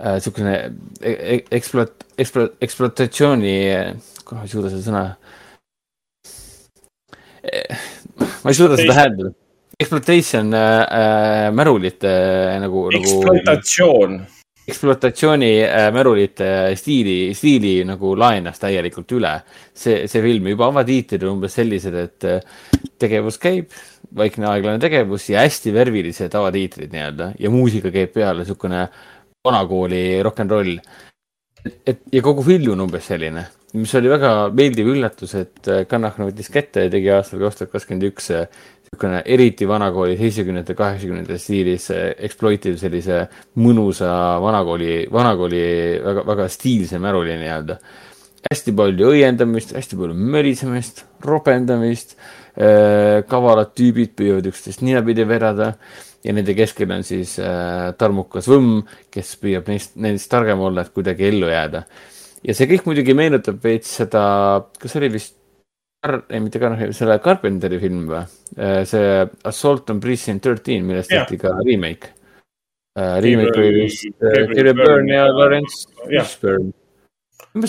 [0.01, 0.55] niisugune
[1.03, 3.57] e-, e-, ekspluat-, ekspluat-, ekspluatatsiooni,
[4.25, 5.20] kohe ei suuda seda sõna eh,.
[8.43, 9.33] Ma ei suuda seda hääldada.
[9.81, 18.61] Exploitation äh, äh, märulite äh, nagu, ekspluatatsioon nagu, ekspluatatsiooni äh, märulite stiili, stiili nagu laenas
[18.61, 19.39] täielikult üle.
[19.75, 22.29] see, see film juba avatiitrid on umbes sellised, et
[23.01, 23.73] tegevus käib,
[24.17, 28.85] vaikne aeglane tegevus ja hästi värvilised avatiitrid nii-öelda ja muusika käib peale, niisugune
[29.47, 30.77] vanakooli rock n roll.
[31.87, 36.51] et ja kogu film on umbes selline, mis oli väga meeldiv üllatus, et Kannach võttis
[36.51, 38.31] kätte ja tegi aastal kaks tuhat kakskümmend üks
[38.91, 43.21] niisugune eriti vanakooli seitsmekümnendate, kaheksakümnendate stiilis exploitive sellise
[43.63, 44.11] mõnusa
[44.43, 45.63] vanakooli, vanakooli
[46.05, 47.79] väga, väga stiilse märuli nii-öelda.
[48.51, 52.17] hästi palju õiendamist, hästi palju mölisemist, ropendamist,
[52.57, 55.75] äh, kavalad tüübid püüavad üksteist ninapidi vedada
[56.25, 58.83] ja nende keskel on siis äh, tarmukas võmm,
[59.13, 61.85] kes püüab neist, nendest targem olla, et kuidagi ellu jääda.
[62.47, 64.23] Ja see kõik muidugi meenutab veits seda,
[64.81, 65.37] kas see oli vist
[66.01, 68.23] Kar-, ei mitte Carnage, selle Carpenteri film või?
[68.57, 72.15] Äh, see Assault on Precinct thirteen, millest tehti ka remake
[72.97, 73.19] uh,.
[73.21, 76.73] Remake oli vist Gabriel Byrne ja Lawrence Fishburne.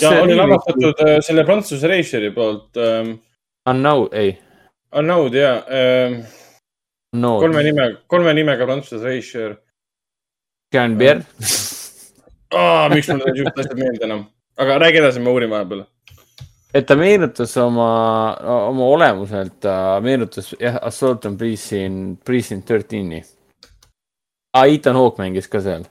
[0.00, 3.18] ja oli lavastatud selle prantsuse režissööri poolt um,.
[3.68, 4.38] Unknown, ei.
[4.96, 6.22] Unknown ja um,.
[7.12, 7.36] No.
[7.42, 9.12] kolme nime, kolme nimega prantsuse
[10.96, 11.26] Pierre
[12.56, 12.88] oh,.
[12.88, 14.22] miks mul siuksed asjad meelde enam,
[14.62, 15.84] aga räägi edasi, ma uurin vahepeal
[16.72, 17.88] et ta meenutas oma,
[18.70, 23.20] oma olemuselt, ta meenutas jah, Assault on Precinct, Precinct thirteen'i
[24.56, 24.64] ah,.
[24.66, 25.84] Ethan Hawke mängis ka seal.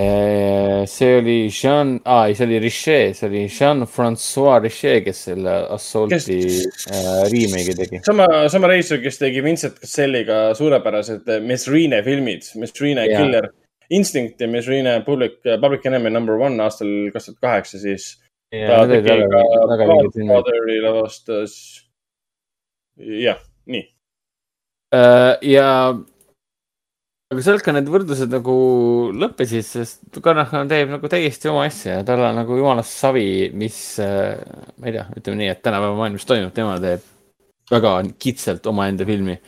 [0.00, 6.38] see oli Jean, aa ei, see oli Richet, see oli Jean-Francois Richet, kes selle Assaulti
[6.40, 6.86] kes...
[6.88, 8.00] äh, remake'i tegi.
[8.06, 13.50] sama, sama reisijal, kes tegi Vincent Casselliga suurepärased Mesrine filmid, Mesrine Killer
[13.90, 18.12] Instinct ja Mesrine Public, Public Enemy number one aastal kaks tuhat kaheksa siis
[20.84, 21.56] lavastas.
[22.98, 23.84] jah, nii
[24.94, 25.34] uh,.
[25.46, 25.68] ja,
[27.30, 28.56] aga sealt ka need võrdlused nagu
[29.14, 33.78] lõppesid, sest Kanahan teeb nagu täiesti oma asja ja tal on nagu jumalast savi, mis
[34.02, 34.34] uh,,
[34.78, 37.06] ma ei tea, ütleme nii, et tänapäeva maailmas toimub, tema teeb
[37.70, 39.38] väga kitsalt omaenda filmi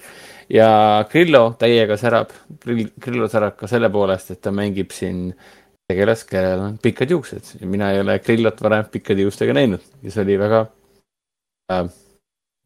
[0.51, 2.33] ja Grillo täiega särab,
[2.65, 5.51] Grillo särab ka selle poolest, et ta mängib siin äh,
[5.93, 10.15] tegelas, kellel on pikad juuksed ja mina ei ole Grillot varem pikkade juustega näinud ja
[10.15, 10.63] see oli väga
[11.73, 11.85] äh,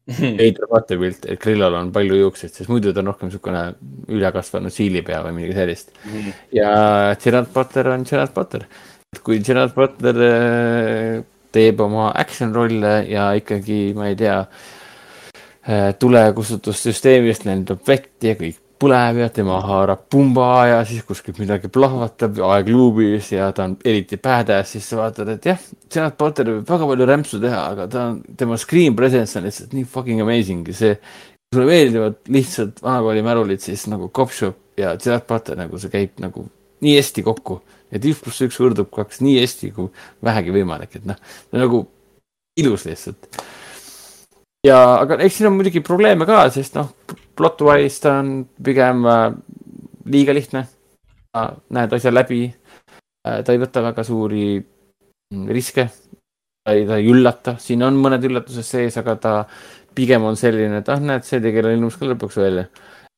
[0.39, 3.63] veider vaatepilt, et Grillol on palju juukseid, sest muidu ta on rohkem niisugune
[4.17, 6.13] ülekasvanud siilipea või midagi sellist mm.
[6.13, 6.37] -hmm.
[6.59, 6.69] ja
[7.23, 8.67] Gerard Potter on Gerard Potter.
[9.15, 14.76] et kui Gerard Potter äh, teeb oma action rolle ja ikkagi, ma ei tea, äh,
[15.99, 22.37] tulekustutussüsteemist lendab vett ja kõik põleb ja tema haarab pumba ja siis kuskilt midagi plahvatab
[22.45, 25.63] aegluubis ja ta on eriti badass, siis sa vaatad, et jah,
[25.93, 29.73] Janet Potter võib väga palju rämpsu teha, aga ta on, tema screen presence on lihtsalt
[29.73, 34.93] nii fucking amazing ja see, kui sulle meeldivad lihtsalt vanakooli märulid, siis nagu Copshop ja
[34.93, 36.45] Janet Potter nagu see käib nagu
[36.85, 37.61] nii hästi kokku.
[37.91, 39.87] et üks pluss üks võrdub kaks nii hästi kui
[40.23, 41.17] vähegi võimalik, et noh,
[41.55, 41.85] nagu
[42.59, 43.29] ilus lihtsalt.
[44.65, 46.89] Ja, aga eks siin on muidugi probleeme ka, sest noh,
[47.37, 48.31] plot-wise ta on
[48.63, 49.29] pigem äh,
[50.09, 50.67] liiga lihtne.
[51.69, 53.43] näed asja läbi äh,.
[53.45, 55.89] ta ei võta väga suuri mm, riske.
[56.65, 59.33] ta ei, ta ei üllata, siin on mõned üllatused sees, aga ta
[59.95, 62.67] pigem on selline, et ah, näed, see tegelane ilmus ka lõpuks välja.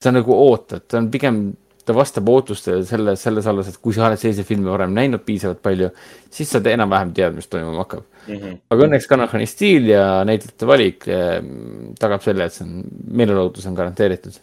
[0.04, 1.42] sa nagu ootad, ta on pigem
[1.90, 5.62] ta vastab ootustele selles, selles alles, et kui sa oled selliseid filme varem näinud piisavalt
[5.66, 5.90] palju,
[6.34, 8.36] siis sa enam-vähem tead, mis toimuma hakkab mm.
[8.36, 8.58] -hmm.
[8.76, 11.40] aga õnneks Kanahani stiil ja näitlejate valik eh,
[12.00, 12.84] tagab selle, et see on,
[13.22, 14.42] meelelahutus on garanteeritud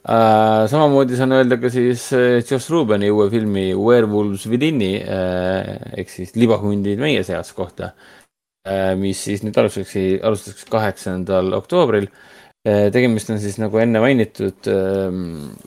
[0.00, 6.08] Uh, samamoodi saan öelda ka siis uh, Joss Rubeni uue filmi Werewolves Within'i uh, ehk
[6.08, 13.30] siis libahundid meie seas kohta uh,, mis siis nüüd alustatakse, alustatakse kaheksandal oktoobril uh, tegemist
[13.32, 15.14] on siis nagu enne mainitud äh,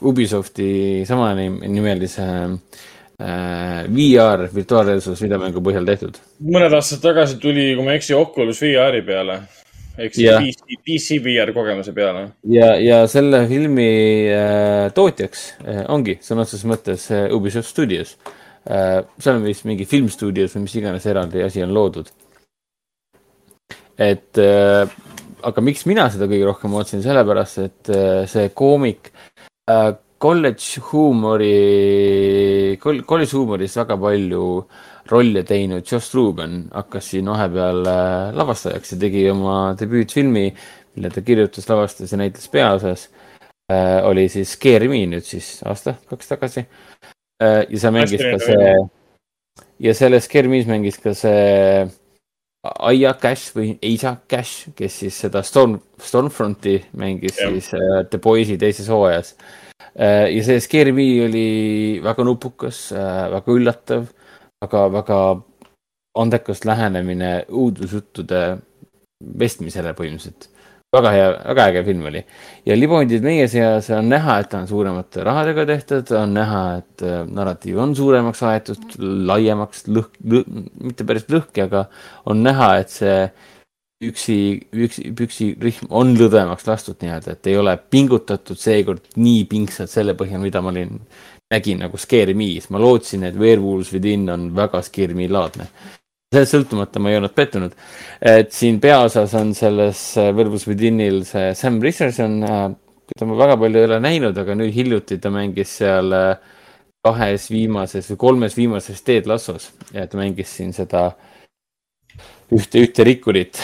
[0.06, 2.28] Ubisofti samanimelise
[3.18, 6.22] äh, VR virtuaalreaalsus videomängu põhjal tehtud.
[6.44, 9.40] mõned aastad tagasi tuli, kui ma ei eksi, Oculus VR-i peale
[9.98, 12.26] ehk siis PC, PC VR kogemuse peale.
[12.50, 13.88] ja, ja selle filmi
[14.32, 18.16] äh, tootjaks äh, ongi sõna otseses mõttes äh, Ubisoft Studios
[18.66, 19.04] äh,.
[19.18, 22.10] seal on vist mingi filmstuudios või mis iganes eraldi asi on loodud.
[23.98, 24.90] et äh,
[25.48, 29.10] aga miks mina seda kõige rohkem ootasin, sellepärast et äh, see koomik
[29.70, 29.92] äh,
[30.24, 34.46] kolledž huumori, kolledž huumoris väga palju
[35.10, 40.46] rolle teinud Joss Ruben hakkas siin vahepeal äh, lavastajaks ja tegi oma debüütfilmi,
[40.96, 43.08] mille ta kirjutas, lavastas ja näitles peaosas
[43.72, 44.00] äh,.
[44.04, 47.64] oli siis Scary Me nüüd siis aasta, kaks tagasi äh,.
[47.68, 48.72] ja seal mängis ka see
[49.84, 51.84] ja selles Scary Me's mängis ka see
[52.64, 57.50] Aia Cash või Eisa Cash, kes siis seda Storm, Stormfronti mängis ja.
[57.52, 60.26] siis uh, The Boys'i teises hooajas uh,.
[60.30, 61.48] ja see Scary Me oli
[62.04, 64.08] väga nupukas uh,, väga üllatav,
[64.64, 65.20] väga, väga
[66.24, 68.42] andekas lähenemine uudisjuttude
[69.38, 70.48] vestmisele põhimõtteliselt
[70.94, 72.22] väga hea, väga äge film oli.
[72.66, 77.06] ja Libondid meie seas on näha, et ta on suuremate rahadega tehtud, on näha, et
[77.06, 78.98] äh, narratiiv on suuremaks aetud,
[79.30, 81.86] laiemaks lõhk, lõhk, mitte päris lõhki, aga
[82.30, 83.18] on näha, et see
[84.04, 84.38] üksi,
[84.86, 90.42] üksi, püksirihm on lõdvemaks lastud nii-öelda, et ei ole pingutatud seekord nii pingsalt selle põhjal,
[90.44, 90.98] mida ma olin,
[91.52, 92.70] nägin nagu Scary Me's.
[92.70, 95.68] ma lootsin, et Werewolves Within on väga Scary Me laadne
[96.34, 97.74] sellest sõltumata ma ei olnud pettunud.
[98.20, 102.66] et siin peaosas on selles äh, Verbus Withinil see Sam Richardson, äh,
[103.10, 106.34] keda ma väga palju ei ole näinud, aga nüüd hiljuti ta mängis seal äh,
[107.04, 111.10] kahes viimases või kolmes viimases Ted Lassos ja ta mängis siin seda
[112.54, 113.58] ühte, ühte rikkurit,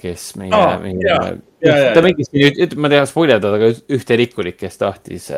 [0.00, 1.16] kes meie oh,, meie,
[1.94, 5.30] ta mängis siin, ma ei taha spoilerdada, aga ühte rikkurit, kes tahtis,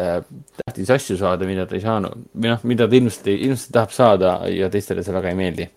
[0.60, 2.26] tahtis asju saada, mida ta ei saanud.
[2.34, 5.68] Või noh, mida ta ilmselt, ilmselt tahab saada ja teistele see väga ei meeldi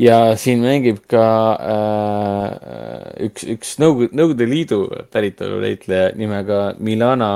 [0.00, 1.26] ja siin mängib ka
[1.58, 7.34] äh, üks, üks Nõukogude, Nõukogude Liidu päritolu näitleja nimega Milana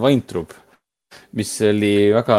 [0.00, 0.64] Vaintrup, äh,
[1.36, 2.38] mis oli väga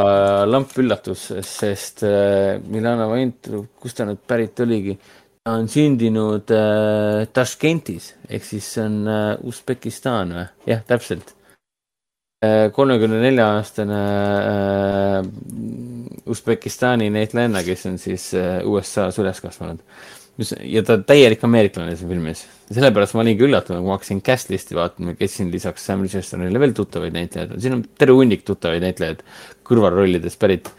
[0.49, 4.95] lamp üllatus, sest äh, Milana Vaintrup, kust ta nüüd pärit oligi,
[5.43, 10.47] ta on sündinud äh, Taškentis ehk siis see on äh, Usbekistan või?
[10.69, 11.35] jah, täpselt
[12.71, 15.25] kolmekümne nelja aastane äh,
[16.29, 19.81] Usbekistani näitlejanna, kes on siis äh, USA-s üles kasvanud.
[20.63, 22.45] ja ta täielik ameeriklane siin filmis.
[22.71, 26.59] sellepärast ma olingi üllatunud, kui ma hakkasin cast list'i vaatama, kes siin lisaks Sam Richardsonile
[26.63, 29.25] veel tuttavaid näitlejaid on, siin on terve hunnik tuttavaid näitlejaid
[29.67, 30.71] kõrvalrollidest pärit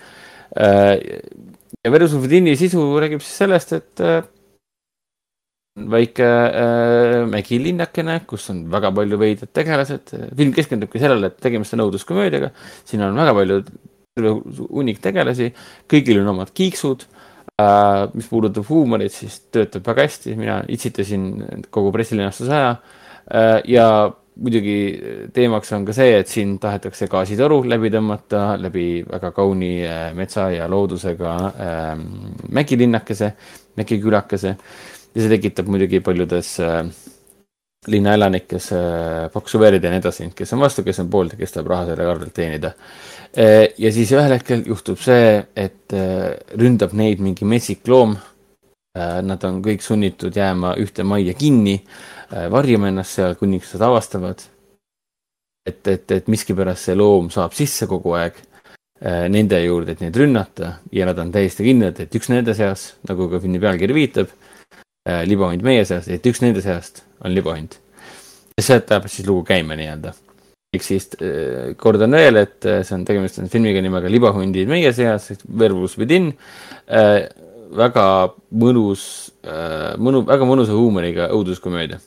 [0.57, 0.97] äh,.
[1.85, 4.07] ja Verus Ufedini sisu räägib siis sellest, et
[5.77, 10.13] väike äh, mägilinnakene, kus on väga palju veidrad tegelased.
[10.37, 12.51] film keskendubki sellele, et tegemist on õuduskomöödiaga.
[12.85, 13.63] siin on väga palju,
[14.69, 15.53] hunnik tegelasi,
[15.89, 17.07] kõigil on omad kiiksud
[17.61, 18.09] äh,.
[18.15, 21.31] mis puudutab huumorit, siis töötab väga hästi, mina itsitasin
[21.71, 23.63] kogu pressilinastuse aja äh,.
[23.71, 23.87] ja
[24.41, 24.77] muidugi
[25.35, 30.51] teemaks on ka see, et siin tahetakse gaasitoru läbi tõmmata läbi väga kauni äh, metsa
[30.51, 31.91] ja loodusega äh,
[32.59, 33.37] mägilinnakese,
[33.79, 34.57] mägikülakese
[35.15, 36.85] ja see tekitab muidugi paljudes äh,
[37.91, 41.57] linnaelanikes äh, paksu verd ja nii edasi, kes on vastu, kes on poolt ja kes
[41.57, 42.75] tahab raha selle arvelt teenida
[43.35, 43.71] äh,.
[43.79, 45.95] ja siis ühel hetkel juhtub see, et
[46.61, 48.19] ründab neid mingi metsik loom.
[48.91, 51.77] Nad on kõik sunnitud jääma ühte majja kinni
[52.51, 54.43] varjama ennast seal, kuniks nad avastavad,
[55.63, 58.41] et, et, et miskipärast see loom saab sisse kogu aeg
[59.31, 63.31] nende juurde, et neid rünnata ja nad on täiesti kindlad, et üks nende seas, nagu
[63.31, 64.35] ka filmi pealkiri viitab
[65.09, 67.77] äh, libahund meie seast, et üks nende seast on libahund.
[68.57, 70.13] ja sealt läheb siis lugu käima nii-öelda.
[70.77, 74.93] ehk siis äh, kordan veel, et äh, see on, tegemist on filmiga nimega Libahundid meie
[74.93, 76.33] seas, Werewolves within
[77.71, 78.05] väga
[78.59, 79.03] mõnus
[80.03, 82.01] mõnu, väga mõnusa huumoriga õuduskomöödia.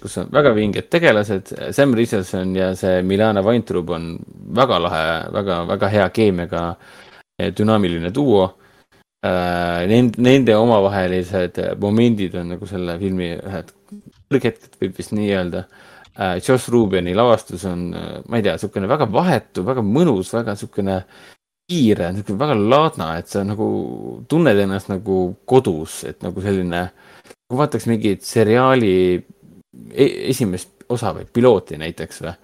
[0.00, 4.12] kus on väga vinged tegelased, Sam Richardson ja see Milana Weintraub on
[4.54, 6.62] väga lahe, väga, väga hea keemiaga
[7.58, 8.46] dünaamiline duo
[9.24, 9.82] äh,.
[9.90, 13.72] Nende, nende omavahelised momendid on nagu selle filmi ühed
[14.32, 16.38] kõrghetked, võib vist nii öelda äh,.
[16.40, 21.02] Josh Rubeni lavastus on, ma ei tea, niisugune väga vahetu, väga mõnus, väga niisugune
[21.70, 23.68] kiire, niisugune väga laadna, et sa nagu
[24.28, 26.88] tunned ennast nagu kodus, et nagu selline,
[27.46, 28.96] kui vaataks mingit seriaali
[29.72, 32.34] E-, esimest osa või pilooti näiteks või.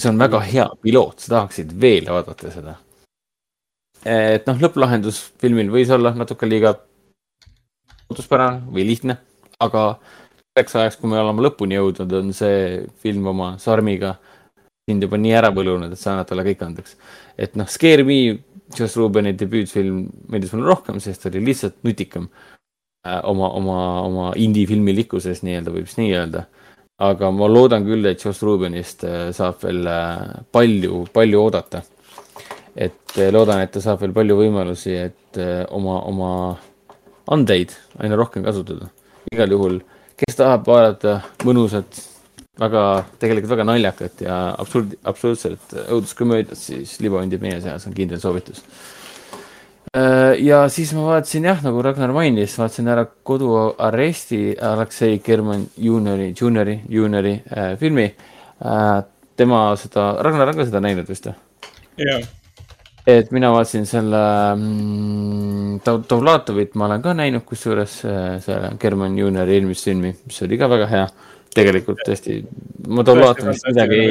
[0.00, 2.76] see on väga hea piloot, sa tahaksid veel vaadata seda.
[4.08, 6.74] Et noh, lõpplahendus filmil võis olla natuke liiga
[8.10, 9.18] ootuspärane või lihtne,
[9.62, 9.86] aga
[10.52, 14.16] selleks ajaks, kui me oleme lõpuni jõudnud, on see film oma sarmiga
[14.88, 16.96] sind juba nii ära põlunud, et sa annad talle kõik andeks.
[17.38, 18.38] et noh, Scare Me,
[18.72, 22.28] Joss Rubeni debüütfilm meeldis mulle rohkem, sest oli lihtsalt nutikam
[23.04, 26.46] Äh, oma, oma, oma indie-filmilikkuses nii-öelda, võib vist nii öelda.
[27.02, 31.80] aga ma loodan küll, et Joss Rubenist äh, saab veel äh, palju, palju oodata.
[32.76, 36.30] Et loodan, et ta saab veel palju võimalusi, et oma, oma
[37.32, 38.88] andeid aina rohkem kasutada.
[39.32, 39.76] igal juhul,
[40.18, 42.00] kes tahab vaadata mõnusat,
[42.60, 48.64] väga, tegelikult väga naljakat ja absurd, absoluutselt õuduskomöödiat, siis Libahundi meie seas on kindel soovitus
[49.96, 56.30] Äh, ja siis ma vaatasin jah, nagu Ragnar mainis, vaatasin ära koduaresti Aleksei German juuniori,
[56.40, 59.02] juuniori, juuniori äh, filmi äh,.
[59.36, 61.34] tema seda, Ragnar on ka seda näinud vist või?
[62.00, 62.24] jah.
[63.06, 64.22] Et mina vaatasin selle
[64.54, 70.58] mm, Dovlatovit ma olen ka näinud, kusjuures äh, selle German juuniori eelmist filmi, mis oli
[70.58, 71.06] ka väga hea.
[71.52, 72.38] tegelikult tõesti,
[72.88, 74.04] ma Dovlatovist midagi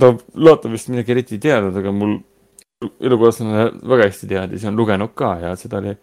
[0.00, 2.16] Dovlatovist midagi eriti ei teadnud, aga mul
[3.00, 5.94] elukaaslane väga hästi teadis ja on lugenud ka ja seda oli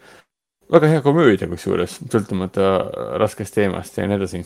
[0.71, 2.71] väga hea komöödia kusjuures, sõltumata
[3.21, 4.43] raskest teemast ja nii edasi.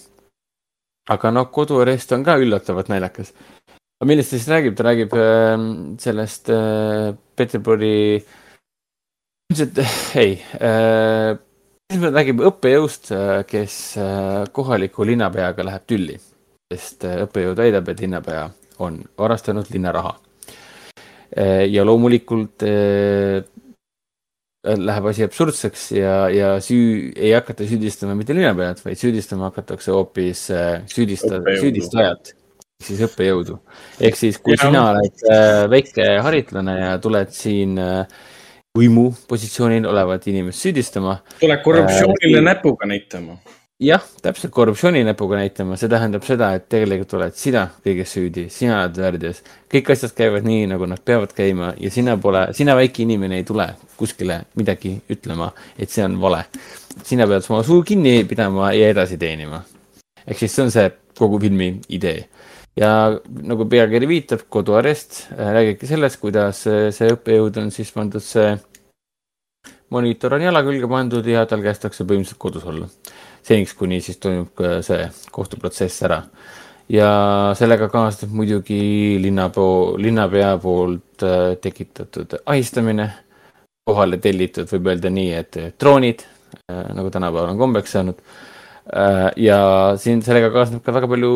[1.09, 3.33] aga noh, koduarest on ka üllatavalt naljakas.
[4.00, 5.56] Aga millest ta siis räägib, ta räägib äh,
[6.00, 8.24] sellest äh, Peterburi,
[9.52, 9.82] ilmselt
[10.16, 11.36] ei äh,,
[11.92, 16.16] ilmselt räägib õppejõust äh,, kes äh, kohaliku linnapeaga läheb tülli,
[16.72, 18.48] sest äh, õppejõud väidab, et linnapea
[18.80, 20.16] on varastanud linnaraha.
[21.36, 23.44] Äh, ja loomulikult äh,
[24.64, 30.48] läheb asi absurdseks ja, ja süü, ei hakata süüdistama mitte linnapead, vaid süüdistama hakatakse hoopis
[30.88, 32.38] süüdista-, süüdistajat,
[32.83, 33.59] siis õppejõudu.
[33.99, 34.64] ehk siis, kui ja.
[34.66, 35.24] sina oled
[35.72, 37.77] väike haritlane ja tuled siin
[38.77, 41.19] võimupositsioonil olevat inimest süüdistama.
[41.40, 43.38] tuleb korruptsioonile äh, näpuga näitama
[43.80, 48.82] jah, täpselt korruptsiooni näpuga näitama, see tähendab seda, et tegelikult oled sina kõiges süüdi, sina
[48.82, 49.41] oled väärdias.
[49.72, 53.48] kõik asjad käivad nii, nagu nad peavad käima ja sina pole, sina väike inimene ei
[53.48, 56.43] tule kuskile midagi ütlema, et see on vale.
[57.03, 59.64] sina pead oma suu kinni pidama ja edasi teenima.
[60.27, 62.27] ehk siis see on see kogu filmi idee.
[62.77, 62.91] Ja
[63.41, 68.53] nagu pealkiri viitab, koduarest äh, räägibki sellest, kuidas äh, see õppejõud on siis pandud see
[69.89, 72.89] monitor on jala külge pandud ja tal kästakse põhimõtteliselt kodus olla
[73.45, 76.22] seniks, kuni siis toimub see kohtuprotsess ära.
[76.89, 77.09] ja
[77.57, 83.06] sellega kaasneb muidugi linnapea, linnapea poolt äh, tekitatud ahistamine,
[83.85, 86.23] kohale tellitud, võib öelda nii, et droonid,
[86.57, 88.23] äh, nagu tänapäeval on kombeks saanud.
[88.90, 89.59] Äh, ja
[90.01, 91.34] siin sellega kaasneb ka väga palju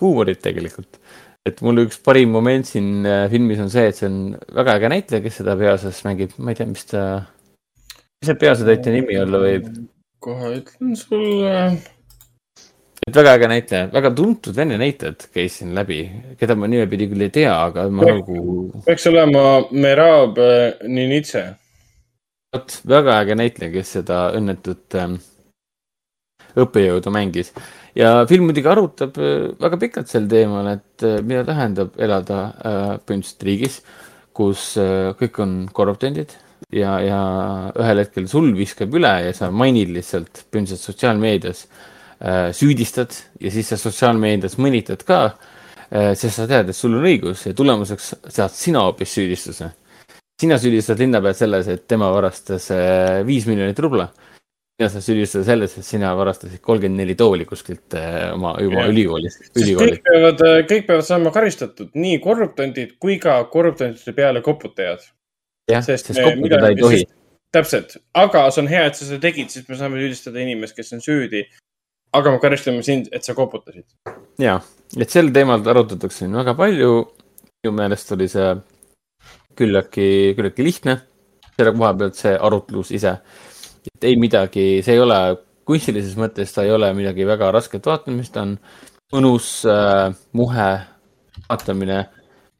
[0.00, 1.00] huumorit tegelikult
[1.44, 4.20] et mul üks parim moment siin filmis on see, et see on
[4.56, 7.02] väga äge näitleja, kes seda peaosas mängib, ma ei tea, mis ta,
[8.16, 9.66] mis see peaosatäitja nimi olla võib?
[10.24, 11.50] kohe ütlen sulle.
[13.04, 16.00] et väga äge näitleja, väga tuntud vene näitlejad käis siin läbi,
[16.40, 18.80] keda ma nimepidi küll ei tea, aga ma Peak, nagu.
[18.88, 19.44] peaks olema
[19.84, 21.44] Merab äh, Ninitse.
[22.56, 25.20] vot, väga äge näitleja, kes seda õnnetut ähm,
[26.60, 27.52] õppejõudu mängis
[27.98, 32.80] ja film muidugi arutab äh, väga pikalt sel teemal, et äh, mida tähendab elada äh,
[33.06, 33.80] põhimõtteliselt riigis,
[34.34, 34.72] kus
[35.14, 36.32] kõik on korruptandid
[36.74, 37.18] ja, ja
[37.78, 41.60] ühel hetkel sul viskab üle ja sa mainid lihtsalt põhimõtteliselt sotsiaalmeedias
[42.58, 45.20] süüdistad ja siis sa sotsiaalmeedias mõnitad ka
[46.18, 49.70] sest sa tead, et sul on õigus ja tulemuseks saad sina hoopis süüdistuse.
[50.40, 52.72] sina süüdistad linnapead selles, et tema varastas
[53.28, 54.08] viis miljonit rubla.
[54.74, 59.52] Sina saad süüdistada selles, et sina varastasid kolmkümmend neli tooli kuskilt äh, oma, oma ülikoolist,
[59.54, 60.00] ülikoolist.
[60.00, 65.04] kõik peavad, äh, kõik peavad saama karistatud, nii korruptandid kui ka korruptantide peale koputajad
[65.70, 67.04] jah, sest koputada ei tohi.
[67.54, 70.92] täpselt, aga see on hea, et sa seda tegid, siis me saame süüdistada inimest, kes
[70.96, 71.44] on süüdi.
[72.14, 73.86] aga me karistame sind, et sa koputasid.
[74.42, 74.58] ja,
[74.98, 76.92] et sel teemal arutatakse väga palju.
[77.64, 78.50] minu meelest oli see
[79.56, 81.00] küllaltki, küllaltki lihtne.
[81.54, 83.18] selle koha pealt see arutlus ise.
[83.90, 85.20] Et ei midagi, see ei ole
[85.68, 88.58] kunstilises mõttes, ta ei ole midagi väga rasket vaatamist, ta on
[89.14, 90.68] mõnus äh, muhe
[91.48, 91.98] vaatamine,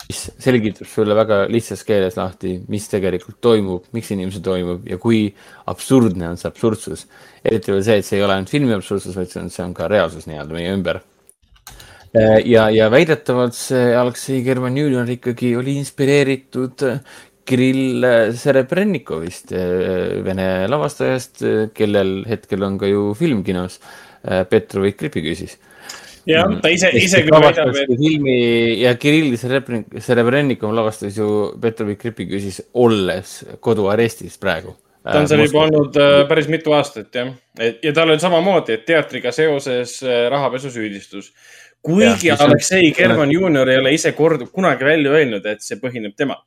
[0.05, 5.27] mis selgitab sulle väga lihtsas keeles lahti, mis tegelikult toimub, miks inimesel toimub ja kui
[5.71, 7.07] absurdne on see absurdsus.
[7.45, 9.75] eriti veel see, et see ei ole ainult filmi absurdsus, vaid see on, see on
[9.77, 15.79] ka reaalsus nii-öelda meie ümber äh, ja, ja väidetavalt see Aleksei German Junior ikkagi oli
[15.81, 16.85] inspireeritud
[17.45, 18.07] Kirill
[18.39, 19.53] Serebrennikovist,
[20.25, 21.45] vene lavastajast,
[21.77, 23.81] kellel hetkel on ka ju film kinos.
[24.25, 25.59] Petrovi Kripi küsis.
[26.25, 27.91] jah, ta ise, ise küll väidab, et.
[28.01, 28.37] filmi
[28.81, 31.27] ja Kirill Serebrennikov lavastas ju
[31.61, 34.73] Petrovi Kripi küsis, olles koduarestis praegu
[35.05, 38.87] ta on seal juba olnud äh, päris mitu aastat jah, ja tal on samamoodi, et
[38.89, 41.33] teatriga seoses äh, rahapesusüüdistus.
[41.85, 46.17] kuigi ja, Aleksei German juunior ei ole ise kord kunagi välja öelnud, et see põhineb
[46.17, 46.41] temal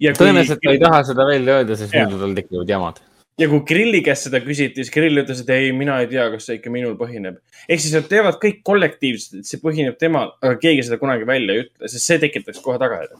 [0.00, 0.68] tõenäoliselt kui...
[0.68, 3.00] ta ei taha seda välja öelda, sest muidu tal tekivad jamad.
[3.40, 6.48] ja kui Kirilli käest seda küsiti, siis Kirill ütles, et ei, mina ei tea, kas
[6.48, 7.40] see ikka minul põhineb.
[7.68, 11.56] ehk siis nad teevad kõik kollektiivselt, et see põhineb temal, aga keegi seda kunagi välja
[11.56, 13.18] ei ütle, sest see tekitaks kohe tagajärje.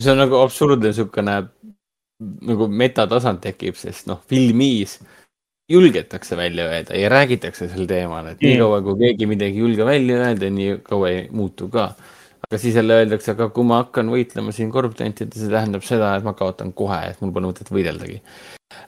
[0.00, 1.40] see on nagu absurdne niisugune
[2.48, 4.98] nagu metatasand tekib, sest noh, filmis
[5.68, 8.52] julgetakse välja öelda ja räägitakse sel teemal, et mm.
[8.52, 11.90] niikaua kui keegi midagi ei julge välja öelda, nii kaua ei muutu ka
[12.46, 16.26] aga siis jälle öeldakse, aga kui ma hakkan võitlema siin korruptantidega, see tähendab seda, et
[16.26, 18.20] ma kaotan kohe, et mul pole mõtet võideldagi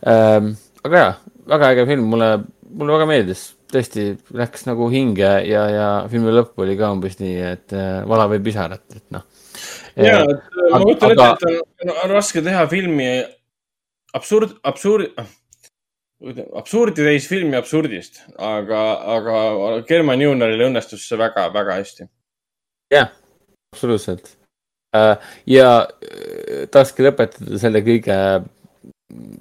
[0.06, 0.52] ähm,.
[0.86, 1.14] aga jaa,
[1.50, 2.28] väga äge film, mulle,
[2.70, 7.34] mulle väga meeldis, tõesti läks nagu hinge ja, ja filmi lõpp oli ka umbes nii,
[7.50, 9.26] et äh, vala või pisarat, et noh.
[9.98, 13.10] ja, ma kujutan ette, et on, on raske teha filmi
[14.14, 15.18] absurd, absurd,
[16.62, 18.84] absurdi täis filmi absurdist, aga,
[19.18, 19.46] aga
[19.90, 22.06] German Junioril õnnestus see väga-väga hästi.
[22.94, 23.10] jah
[23.72, 24.36] absoluutselt.
[24.96, 25.16] Äh,
[25.46, 28.14] ja äh, tahakski lõpetada selle kõige,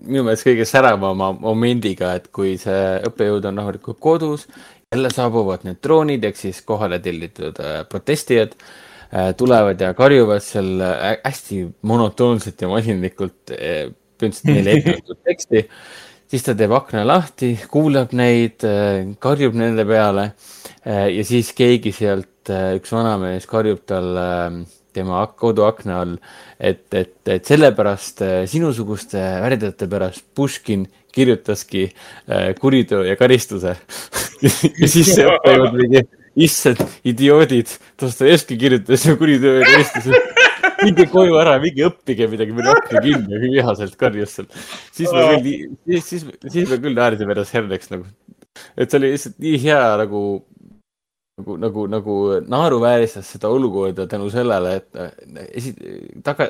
[0.07, 4.47] minu meelest kõige säravama momendiga, et kui see õppejõud on rahulikult kodus,
[4.91, 8.55] jälle saabuvad need droonid ehk siis kohale tellitud äh, protestijad
[9.39, 10.81] tulevad ja karjuvad seal
[11.23, 15.61] hästi monotoonselt ja masinlikult põhimõtteliselt neile ette antud teksti.
[16.27, 18.67] siis ta teeb akna lahti, kuulab neid,
[19.23, 20.25] karjub nende peale
[20.87, 24.61] ja siis keegi sealt äh, üks vanamees karjub talle ähm,
[24.97, 26.15] tema koduakna all,
[26.59, 33.75] et, et, et sellepärast äh, sinusuguste värdjate pärast Puškin kirjutaski äh, kuriteo ja karistuse
[34.81, 36.05] ja siis see õppejõud mingi,
[36.47, 40.23] issand, idioodid, Dostojevski kirjutas ju kuriteo ja karistuse
[40.83, 44.49] minge koju ära, minge õppige midagi, meil akna kinni, vihaselt karjus seal.
[44.93, 45.47] siis me küll,
[45.89, 48.05] siis, siis, siis me küll naersime ennast herneks nagu.
[48.77, 50.21] et see oli lihtsalt nii hea nagu
[51.37, 52.15] nagu, nagu, nagu
[52.49, 55.75] naeruvääristas seda olukorda tänu sellele, et esi-,
[56.25, 56.49] taga,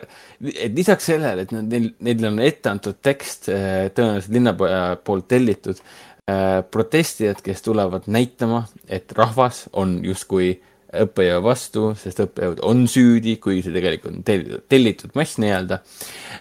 [0.53, 5.83] et lisaks sellele, et neil, neil on ette antud tekst, eh, tõenäoliselt linnapoja poolt tellitud,
[6.31, 10.55] eh, protestijad, kes tulevad näitama, et rahvas on justkui
[10.87, 15.81] õppejõu vastu, sest õppejõud on süüdi, kui see tegelikult on tellitud, tellitud mass nii-öelda.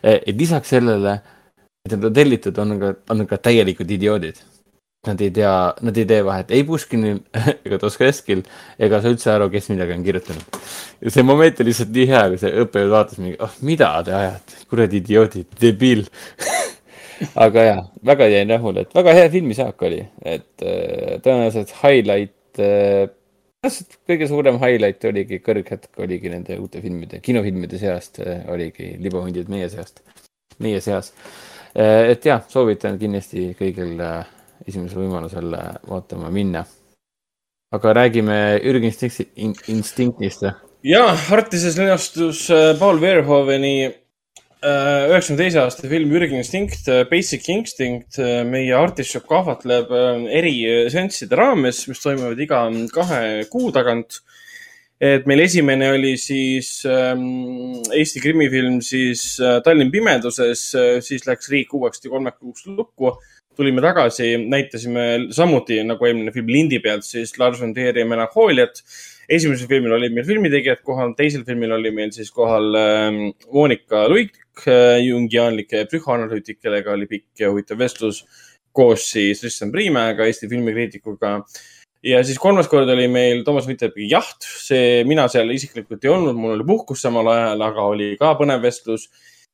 [0.06, 1.16] Et lisaks sellele,
[1.82, 4.38] et nad on tellitud, on ka, on ka täielikud idioodid
[5.06, 5.54] Nad ei tea,
[5.86, 7.20] nad ei tee vahet ei Puškinil
[7.66, 8.42] ega Dostojevskil
[8.82, 10.60] ega saa üldse aru, kes midagi on kirjutanud.
[11.00, 14.16] ja see moment oli lihtsalt nii hea, kui see õppejõud vaatas mingi, oh mida te
[14.16, 16.06] ajate, kuradi idioodid, debiil.
[17.46, 23.06] Aga jaa, väga jäin rahule, et väga hea filmisaak oli, et äh, tõenäoliselt highlight äh,,
[24.10, 29.70] kõige suurem highlight oligi, kõrghetk oligi nende uute filmide, kinofilmide seast äh, oligi Libahundid meie
[29.72, 30.02] seast,
[30.58, 31.14] meie seas.
[31.76, 33.98] Et jah, soovitan kindlasti kõigil
[34.66, 35.54] esimesel võimalusel
[35.88, 36.64] vaatama minna.
[37.74, 39.26] aga räägime ürginstinkti,
[39.72, 40.46] instinktist.
[40.82, 48.18] ja, Artises linastus äh, Paul Verhoeveni äh, üheksakümne teise aasta film Ürginstinkt, äh, Basic Instinct.
[48.46, 49.92] meie Artišok kahvatleb
[50.30, 50.56] eri
[50.90, 54.22] seansside raames, mis toimuvad iga kahe kuu tagant
[55.00, 61.50] et meil esimene oli siis ähm, Eesti krimifilm siis äh, Tallinn pimeduses äh,, siis läks
[61.52, 63.12] riik uuesti kolmeks kuuks lukku
[63.56, 65.04] tulime tagasi, näitasime
[65.34, 68.82] samuti nagu eelmine film Lindi pealt siis Lars von Trieri Melanchooliat.
[69.28, 74.36] esimesel filmil olid meil filmitegijad kohal, teisel filmil oli meil siis kohal äh, Monika Luik
[74.66, 78.22] äh,, jungiaanlike psühhoanalüütik, kellega oli pikk ja huvitav vestlus
[78.76, 81.40] koos siis Kristjan Priimäega, Eesti filmikriitikuga
[82.06, 86.36] ja siis kolmas kord oli meil Toomas Mitterbergi Jaht, see, mina seal isiklikult ei olnud,
[86.38, 89.08] mul oli puhkus samal ajal, aga oli ka põnev vestlus.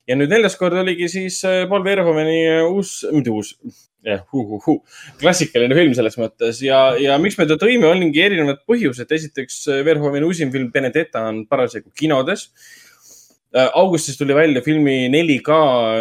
[0.08, 3.54] Ja nüüd neljas kord oligi siis äh, Paul Verhoeveni äh, uus, mitte uus,
[4.06, 4.24] jah,
[5.20, 9.10] klassikaline film selles mõttes ja, ja miks me ta tõime, oligi erinevad põhjused.
[9.18, 12.48] esiteks, Verhoeveni uusim film Benedetta on parasjagu kinodes.
[13.52, 15.56] Äh, augustis tuli välja filmi 4K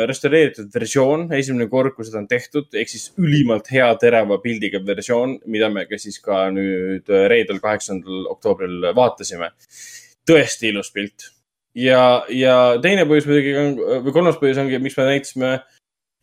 [0.07, 5.35] restaureeritud versioon, esimene kord, kui seda on tehtud, ehk siis ülimalt hea terava pildiga versioon,
[5.51, 9.51] mida me ka siis ka nüüd reedel, kaheksandal oktoobril vaatasime.
[10.31, 11.27] tõesti ilus pilt.
[11.77, 13.75] Ja, ja teine põhjus muidugi on,
[14.05, 15.51] või kolmas põhjus ongi, miks me näitasime,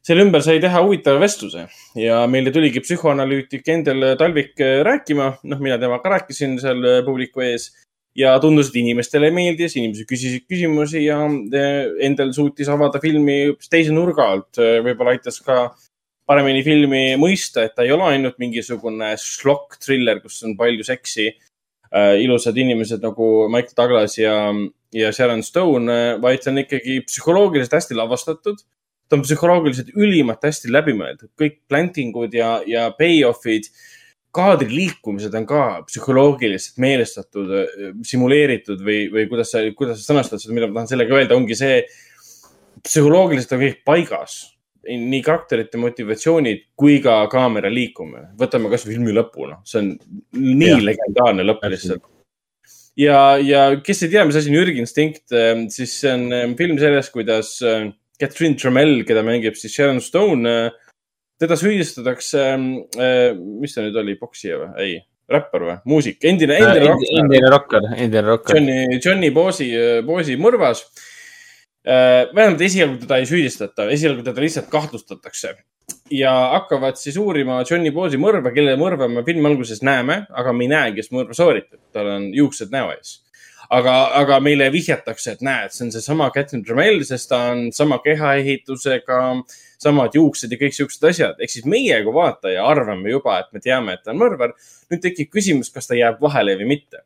[0.09, 1.67] selle ümber sai teha huvitava vestluse.
[1.99, 7.71] Ja meile tuligi psühhoanalüütik Endel Talvik rääkima, noh, mina temaga rääkisin seal publiku ees.
[8.19, 11.21] Ja tundus, et inimestele meeldis, inimesed küsisid küsimusi ja
[11.55, 14.59] eh, Endel suutis avada filmi hoopis teise nurga alt.
[14.59, 15.69] Eh, võib-olla aitas ka
[16.27, 21.29] paremini filmi mõista, et ta ei ole ainult mingisugune šlokk triller, kus on palju seksi
[22.21, 24.35] ilusad inimesed nagu Michael Douglas ja,
[24.93, 28.65] ja Sharon Stone, vaid see on ikkagi psühholoogiliselt hästi lavastatud.
[29.09, 33.71] ta on psühholoogiliselt ülimalt hästi läbimõeldud, kõik planting ud ja, ja payoff'id
[34.37, 37.55] kaadri liikumised on ka psühholoogiliselt meelestatud,
[38.05, 41.57] simuleeritud või, või kuidas sa, kuidas sa sõnastad seda, mida ma tahan sellega öelda, ongi
[41.57, 41.81] see,
[42.85, 44.39] psühholoogiliselt on kõik paigas.
[44.89, 48.31] Nii karakterite motivatsioonid kui ka kaamera liikumine.
[48.41, 49.91] võtame kasvõi filmi lõpu, noh, see on
[50.39, 50.79] nii ja.
[50.91, 52.05] legendaarne lõpp lihtsalt.
[52.99, 55.27] ja, ja kes ei tea, mis asi on ürginstinkt,
[55.75, 57.57] siis see on film sellest, kuidas
[58.19, 60.55] Catherine Trammell, keda mängib siis Sharon Stone
[61.39, 62.49] teda süüdistatakse
[62.99, 64.73] äh,, mis ta nüüd oli, poksija või?
[64.83, 64.97] ei,
[65.31, 67.21] räppar või, muusik, endine, endine rokker.
[67.23, 68.59] endine rokker, endine rokker.
[68.59, 69.71] Johnny, Johnny Boosi,
[70.07, 71.07] Boosi mõrvas äh,.
[71.89, 75.55] Vähemalt esialgu teda ei süüdistata, esialgu teda lihtsalt kahtlustatakse
[76.13, 80.67] ja hakkavad siis uurima Johnny Boosi mõrva, kelle mõrva me filmi alguses näeme, aga me
[80.67, 83.17] ei näe, kes mõrva sooritab, tal on juuksed näo ees
[83.75, 88.01] aga, aga meile vihjatakse, et näed, see on seesama Catherine Tremel, sest ta on sama
[88.05, 89.21] kehaehitusega,
[89.83, 91.37] samad juuksed ja kõik siuksed asjad.
[91.41, 94.57] ehk siis meie kui vaataja arvame juba, et me teame, et ta on mõrvar.
[94.91, 97.05] nüüd tekib küsimus, kas ta jääb vahele või mitte.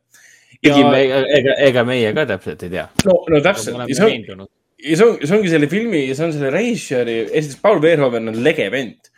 [0.62, 0.76] Ja...
[0.78, 2.88] ega, ega meie ka täpselt ei tea.
[3.08, 4.50] no, no täpselt.
[4.82, 7.82] Ja see on, see on, see ongi selle filmi, see on selle režissööri, esiteks Paul
[7.84, 9.10] Verhoeven on lege vend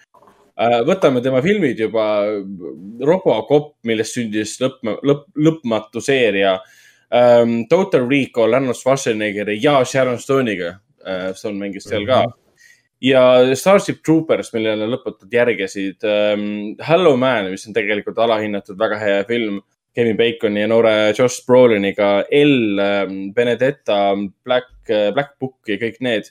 [0.61, 2.07] äh, võtame tema filmid juba,
[3.05, 6.59] Robocop, millest sündis lõpp, lõpp, lõpmatu seeria
[7.11, 7.61] um,.
[7.71, 11.29] Total Recall Arnold Schwarzeneggeri ja Sharon Stone'iga uh,.
[11.37, 12.31] Stone mängis seal ka mm.
[12.31, 12.41] -hmm
[13.05, 13.21] ja
[13.59, 16.75] Starship Troopers, millele lõputult järgesid um,.
[16.85, 19.61] Hello Man, mis on tegelikult alahinnatud väga hea film.
[19.95, 22.83] Kevin Baconi ja noore Josh Broliniga, L,
[23.35, 23.99] Benedetta,
[24.45, 26.31] Black, Black Book ja kõik need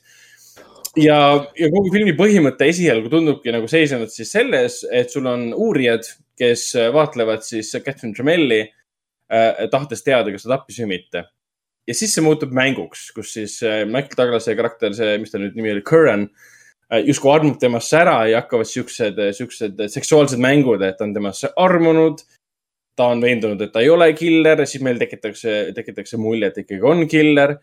[0.99, 1.17] ja,
[1.57, 6.05] ja kogu filmi põhimõte esialgu tundubki nagu seisnenud siis selles, et sul on uurijad,
[6.39, 11.25] kes vaatlevad siis Catherine Tremelli äh, tahtes teada, kas ta tappis või mitte.
[11.87, 15.57] ja siis see muutub mänguks, kus siis äh, Michael Douglase karakter, see, mis ta nüüd
[15.57, 21.01] nimi oli, Curran äh,, justkui armub temasse ära ja hakkavad siuksed, siuksed seksuaalsed mängud, et
[21.01, 22.25] on temasse armunud.
[22.97, 26.85] Ta on veendunud, et ta ei ole killer, siis meil tekitatakse, tekitatakse mulje, et ikkagi
[26.89, 27.57] on killer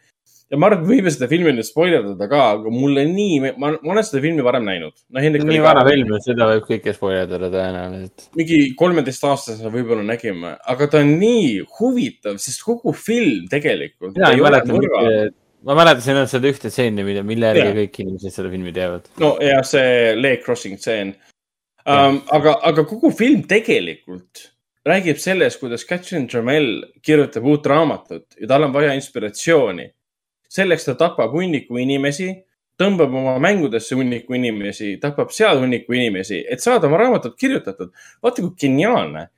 [0.50, 3.92] ja ma arvan, et võime seda filmi nüüd spoilerdada ka, aga mulle nii, ma, ma
[3.94, 5.22] olen seda filmi varem näinud no,.
[5.22, 8.26] nii vana film, et seda võib kõike spoilerdada tõenäoliselt.
[8.38, 14.16] mingi kolmeteistaastasena võib-olla nägime, aga ta on nii huvitav, sest kogu film tegelikult.
[14.18, 15.32] mina ei mäleta mitte,
[15.70, 19.10] ma mäletasin ainult seda ühte stseeni, mille, mille järgi kõik inimesed seda filmi teavad.
[19.22, 21.14] no ja see leg crossing stseen
[21.86, 22.24] um,.
[22.34, 24.48] aga, aga kogu film tegelikult
[24.90, 29.88] räägib sellest, kuidas Catherine Tramell kirjutab uut raamatut ja tal on vaja inspiratsiooni
[30.50, 32.30] selleks ta tapab hunniku inimesi,
[32.80, 37.92] tõmbab oma mängudesse hunniku inimesi, tapab seal hunniku inimesi, et saada oma raamatut kirjutatud.
[38.22, 39.28] vaata kui geniaalne,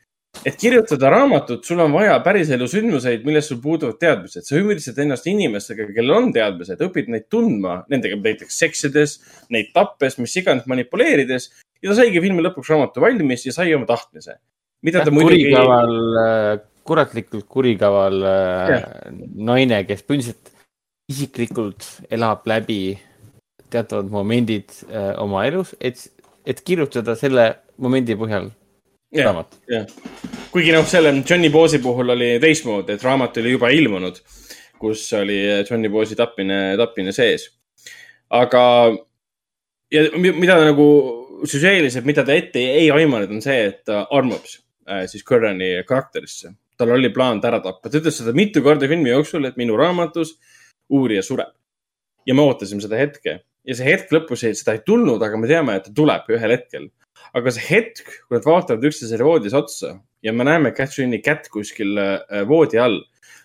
[0.47, 4.47] et kirjutada raamatut, sul on vaja päriselu sündmuseid, millest sul puuduvad teadmised.
[4.47, 9.19] sa ümbritsed ennast inimestega, kellel on teadmised, õpid neid tundma, nendega näiteks seksides,
[9.51, 11.51] neid tappes, mis iganes manipuleerides
[11.83, 14.39] ja ta saigi filmi lõpuks raamatu valmis ja sai oma tahtmise.
[14.83, 15.47] Mida ta muidugi.
[15.49, 16.51] kurikaval, äh,
[16.87, 18.81] kuratlikult kurikaval äh, ja.
[19.51, 20.53] naine, kes põhimõtteliselt
[21.13, 22.97] isiklikult elab läbi
[23.73, 26.03] teatavad momendid äh, oma elus, et,
[26.47, 27.49] et kirjutada selle
[27.83, 28.51] momendi põhjal
[29.15, 29.87] yeah, raamat yeah..
[30.53, 34.21] kuigi noh, selle Johnny Boosi puhul oli teistmoodi, et raamat oli juba ilmunud,
[34.83, 35.39] kus oli
[35.69, 37.49] Johnny Boosi tapmine, tapmine sees.
[38.33, 38.65] aga,
[39.93, 40.89] ja mida ta nagu
[41.49, 44.62] süžeeliselt, mida ta ette ei, aimanud, on see, et ta armub äh,
[45.07, 46.55] siis Currani karakterisse.
[46.77, 49.77] tal oli plaan ta ära tappa, ta ütles seda mitu korda filmi jooksul, et minu
[49.79, 50.53] raamatus äh,
[50.93, 51.53] uurija sureb.
[52.27, 55.75] ja me ootasime seda hetke ja see hetk lõpus, seda ei tulnud, aga me teame,
[55.79, 56.91] et ta tuleb ühel hetkel.
[57.35, 61.99] aga see hetk, kui nad vaatavad üksteisele voodis otsa ja me näeme Catherine'i kätt kuskil
[61.99, 63.01] äh, voodi all.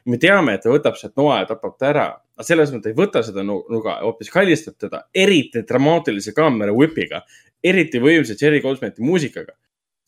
[0.05, 2.07] me teame, et ta võtab sealt noa ja tapab ta ära.
[2.37, 7.23] aga selles mõttes ei võta seda nuga, hoopis kallistab teda eriti dramaatilise kaamera whip'iga,
[7.63, 9.55] eriti võimsa Jerry Goldsmiti muusikaga.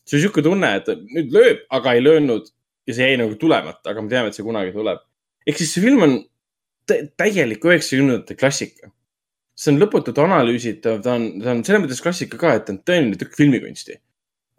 [0.06, 2.48] See on niisugune tunne, et nüüd lööb, aga ei löönud
[2.88, 5.02] ja see jäi nagu tulemata, aga me teame, et see kunagi tuleb.
[5.46, 6.16] ehk siis see film on
[7.20, 8.90] täielik üheksakümnendate klassika
[9.60, 12.80] see on lõputult analüüsitav, ta on, ta on selles mõttes klassika ka, et ta on
[12.86, 14.00] tõeline tükk filmikunsti.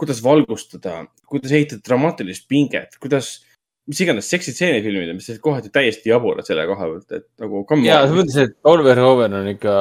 [0.01, 0.95] kuidas valgustada,
[1.29, 3.43] kuidas ehitada dramaatilist pinget, kuidas,
[3.85, 7.61] mis iganes seksitseenid filmida, mis olid kohati täiesti jaburad selle koha pealt, et nagu.
[7.85, 9.75] ja, sa mõtlesid, et Oliver Hoven on ikka.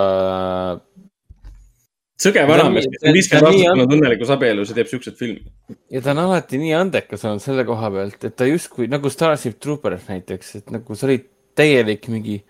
[2.21, 5.45] Sõge vanamees, kes on viiskümmend aastat olnud õnnelikus abielus ja teeb siukseid filme.
[5.93, 9.61] ja ta on alati nii andekas olnud selle koha pealt, et ta justkui nagu Starship
[9.63, 12.41] Troopers näiteks, et nagu sa olid täielik mingi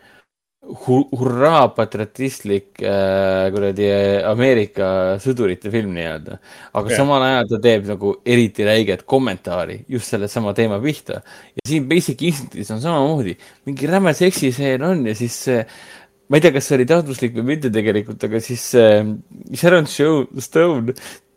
[0.60, 3.86] hurraa patriotistlik äh, kuradi
[4.28, 6.36] Ameerika sõdurite film nii-öelda.
[6.76, 6.99] aga ja.
[7.00, 11.23] samal ajal ta teeb nagu eriti räiget kommentaari just sellesama teema pihta.
[11.57, 15.65] ja siin Basic Instinctis on samamoodi, mingi räme seksiseen on ja siis see
[16.31, 19.02] ma ei tea, kas see oli tahtluslik või mitte tegelikult, aga siis äh,
[19.59, 20.94] Sharon Stone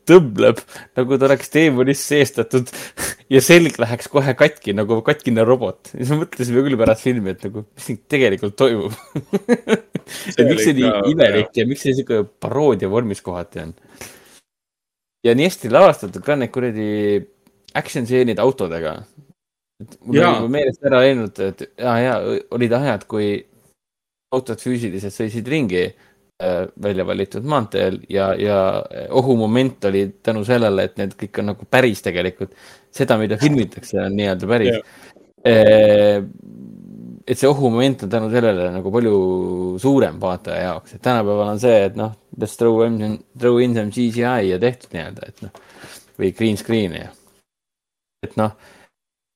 [0.07, 0.59] tõmbleb,
[0.97, 2.69] nagu ta oleks teemonist seestatud
[3.33, 5.93] ja selg läheks kohe katki nagu katkine robot.
[5.93, 8.97] siis me mõtlesime küll pärast filmi, et nagu, mis siin tegelikult toimub
[10.37, 13.73] et miks see nii imelik ja miks see sihuke paroodia vormis kohati on.
[15.23, 16.89] ja nii hästi lavastatud ka need kuradi
[17.79, 18.99] action stseenid autodega.
[20.03, 22.19] mul on nagu meelest ära läinud, et ja, ja
[22.53, 23.31] olid ajad, kui
[24.33, 25.85] autod füüsiliselt sõitsid ringi
[26.43, 31.67] Äh, välja valitud maanteel ja, ja ohumoment oli tänu sellele, et need kõik on nagu
[31.69, 32.55] päris tegelikult.
[32.93, 36.25] seda, mida filmitakse, on nii-öelda päris yeah..
[37.27, 39.13] et see ohumoment on tänu sellele nagu palju
[39.81, 43.93] suurem vaataja jaoks, et tänapäeval on see, et noh, let's throw in, throw in some
[43.93, 45.63] CGI ja tehtud nii-öelda, et noh,
[46.17, 47.13] või green screen ja.
[48.25, 48.57] et noh,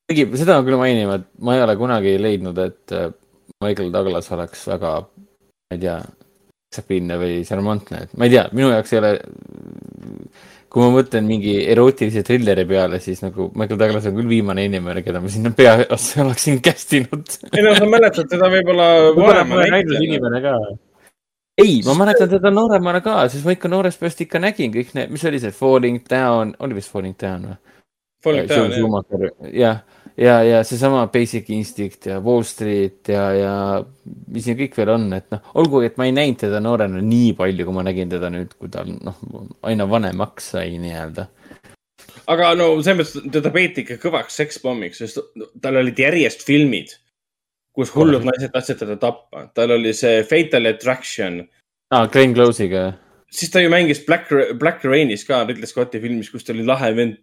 [0.10, 3.12] seda ma küll mainima, et ma ei ole kunagi leidnud, et äh,
[3.64, 5.98] Michael Douglas oleks väga, ma ei tea
[6.74, 9.12] stabiilne või šarmantne, et ma ei tea, minu jaoks ei ole.
[10.68, 15.02] kui ma mõtlen mingi erootilise trilleri peale, siis nagu Michael Douglas on küll viimane inimene,
[15.06, 17.38] keda ma sinna peaossa oleksin cast inud.
[17.54, 20.42] ei no sa mäletad teda võib-olla vanema näitena.
[20.44, 20.58] ka.
[21.64, 25.16] ei, ma mäletan teda nooremana ka, sest ma ikka noorest peast ikka nägin kõik need,
[25.16, 27.58] mis oli see Falling Down, oli vist Falling Down või?
[28.28, 29.42] Falling Down, jah.
[29.56, 33.54] jah ja, ja seesama Basic Instinct ja Wall Street ja, ja
[34.34, 37.34] mis siin kõik veel on, et noh, olgugi, et ma ei näinud teda noorena nii
[37.38, 39.18] palju, kui ma nägin teda nüüd, kui ta noh,
[39.68, 41.28] aina vanemaks sai nii-öelda.
[42.34, 45.22] aga no selles mõttes teda peeti ikka kõvaks sekspommiks, sest
[45.62, 46.96] tal olid järjest filmid,
[47.78, 49.50] kus hullud naised tahtsid teda tappa.
[49.54, 51.44] tal oli see Fatal Attraction.
[51.94, 52.90] aa Glen Close'iga
[53.32, 56.94] siis ta ju mängis Black, Black Rainis ka Ridley Scotti filmis, kus ta oli lahe
[56.96, 57.18] vend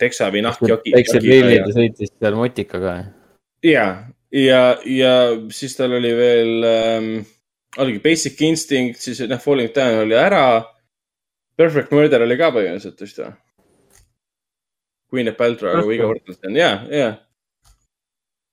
[0.00, 0.94] teksa või nahkjoki.
[0.94, 2.96] väikse pilli ta sõitis seal motikaga.
[3.66, 3.86] ja,
[4.34, 5.14] ja, ja
[5.54, 7.08] siis tal oli veel ähm,,
[7.78, 10.44] oligi Basic Instinct, siis noh, Falling Down oli ära.
[11.60, 13.32] Perfect Murder oli ka põhimõtteliselt vist või?
[15.10, 17.08] Of Paltrow, Viggo Mortensen, ja, ja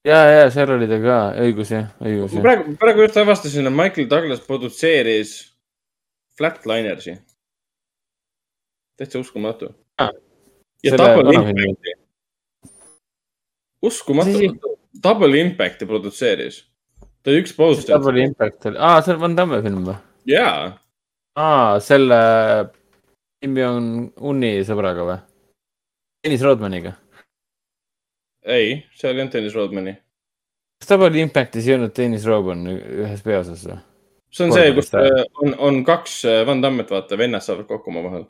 [0.07, 4.09] ja, ja seal oli ta ka, õigus jah, õigus praegu, praegu just avastasin, et Michael
[4.09, 5.35] Douglas produtseeris
[6.38, 7.14] Flatlinersi.
[8.97, 9.69] täitsa uskumatu
[10.01, 10.09] ah
[10.83, 11.93] ja Double Impacti.
[13.81, 16.64] uskumatu, Double Impacti produtseeris.
[17.23, 17.97] ta oli üks poster.
[17.97, 19.97] Double Impact oli, aa, see on Van Damme film või?
[20.30, 20.77] jaa.
[21.38, 22.19] aa, selle
[23.43, 23.89] nimi on
[24.22, 25.17] Unni sõbraga või?
[26.25, 26.93] Dennis Rodmaniga.
[28.45, 29.97] ei, seal ei olnud Dennis Rodmani.
[30.81, 33.81] kas Double Impactis ei olnud Dennis Rodman ühes peaosas või?
[34.31, 38.27] see on see, kus on, on kaks Van Dammet, vaata, vennad saavad kokku omavahel.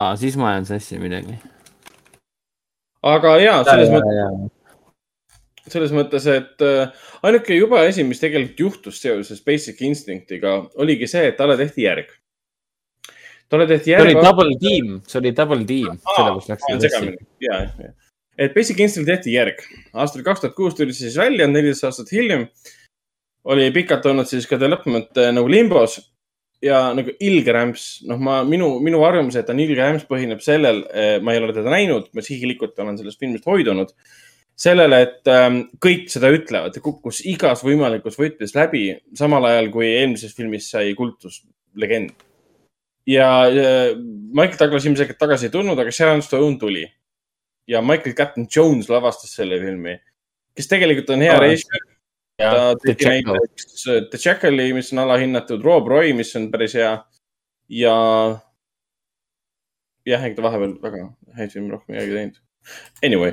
[0.00, 1.38] aa, siis ma ajan sassi midagi
[3.06, 4.52] aga ja, selles mõttes,
[5.72, 11.26] selles mõttes, et äh, ainuke jube asi, mis tegelikult juhtus seoses Basic Instinctiga, oligi see,
[11.30, 12.10] et talle tehti järg.
[13.50, 14.10] talle tehti järg.
[14.10, 16.00] see oli double team, see oli double team.
[17.42, 17.92] ja, ja,
[18.38, 19.62] et Basic Instinct tehti järg.
[19.94, 22.48] aastal kaks tuhat kuus tuli see siis välja, neliteist aastat hiljem.
[23.44, 26.00] oli pikalt olnud siis ka development äh, nagu limbos
[26.66, 30.82] ja nagu ilge rämps, noh, ma, minu, minu arvamus, et on ilge rämps, põhineb sellel,
[30.90, 33.94] eh, ma ei ole teda näinud, ma sihilikult olen sellest filmist hoidunud.
[34.56, 39.90] sellele, et ähm, kõik seda ütlevad, ta kukkus igas võimalikus võtmes läbi, samal ajal kui
[39.90, 42.14] eelmises filmis sai kultuslegend.
[43.06, 43.92] ja äh,
[44.32, 46.86] Michael Douglas ilmselgelt tagasi ei tulnud, aga Sharon Stone tuli.
[47.68, 49.98] ja Michael Captain Jones lavastas selle filmi,
[50.56, 51.95] kes tegelikult on hea režissöör
[52.40, 56.92] ta tegi näiteks äh, The Jackal'i, mis on alahinnatud, Rob Roy, mis on päris hea
[57.72, 57.94] ja
[60.06, 61.08] jah, ega ta vahepeal väga
[61.38, 62.42] häid filme rohkem midagi teinud.
[63.06, 63.32] Anyway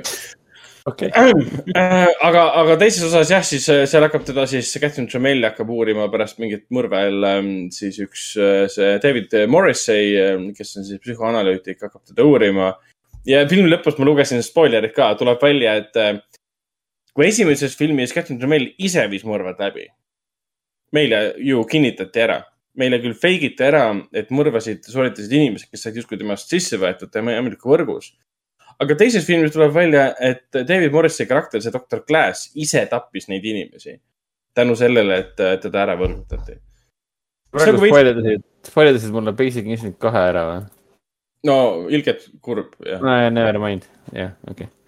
[0.88, 1.10] okay.
[1.10, 5.72] Äh, aga, aga teises osas jah, siis äh, seal hakkab teda siis, Catherine Tramelli hakkab
[5.74, 8.30] uurima pärast mingit mõrvel ähm, siis üks
[8.72, 10.14] see David Morrissey,
[10.56, 12.72] kes on siis psühhoanalüütik, hakkab teda uurima.
[13.28, 16.24] ja filmi lõpus ma lugesin spoilerit ka, tuleb välja, et
[17.14, 19.86] kui esimeses filmis Captain Tremel ise viis mõrvad läbi,
[20.94, 22.40] meile ju kinnitati ära,
[22.78, 27.12] meile küll fake iti ära, et mõrvasid sooritasid inimesed, kes said justkui temast sisse võetud
[27.14, 28.12] tema ametliku võrgus.
[28.82, 33.44] aga teises filmis tuleb välja, et David Morrisi karakter, see doktor Glass, ise tappis neid
[33.46, 34.00] inimesi
[34.54, 36.58] tänu sellele, et teda ära võrgutati.
[37.54, 40.62] praegu spoilitasid, spoilitasid mulle Basic Instinct kahe ära või?
[41.46, 41.58] no
[41.90, 43.30] ilgelt kurb, jah.
[43.30, 44.83] Never mind, jah, okei okay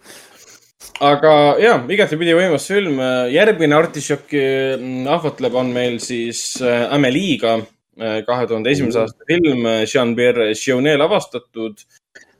[1.05, 3.01] aga ja, igatepidi võimas film.
[3.33, 4.43] järgmine artišoki
[4.77, 7.59] mm, ahvatleb on meil siis äh, Ameliga,
[8.01, 11.85] äh, kahe tuhande esimese aasta film, Jean-Pierre Jeunet lavastatud.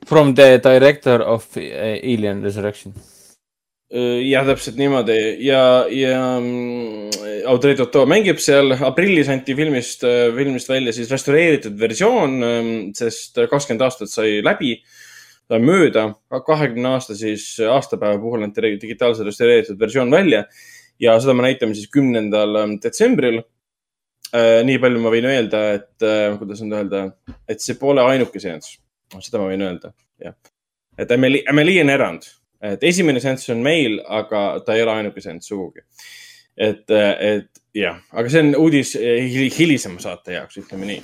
[0.07, 2.95] From the director of äh, Alien Resurrection.
[3.87, 8.73] jah, täpselt niimoodi ja, ja mm, Audrey Tautou mängib seal.
[8.83, 10.03] aprillis anti filmist,
[10.35, 12.35] filmist välja siis restaureeritud versioon,
[12.97, 14.73] sest kakskümmend aastat sai läbi
[15.63, 20.43] mööda, kahekümne aasta siis aastapäeva puhul anti digitaalse restaureeritud versioon välja
[20.99, 23.41] ja seda me näitame siis kümnendal ähm, detsembril.
[24.35, 27.05] Äh, nii palju ma võin öelda, et äh, kuidas nüüd öelda,
[27.47, 28.75] et see pole ainuke seanss,
[29.23, 30.35] seda ma võin öelda, jah.
[30.99, 32.27] et Emily, Emily on erand,
[32.67, 35.85] et esimene seanss on meil, aga ta ei ole ainuke seanss sugugi.
[36.57, 38.97] et, äh, et jah, aga see on uudis
[39.55, 40.99] hilisema saate jaoks, ütleme nii.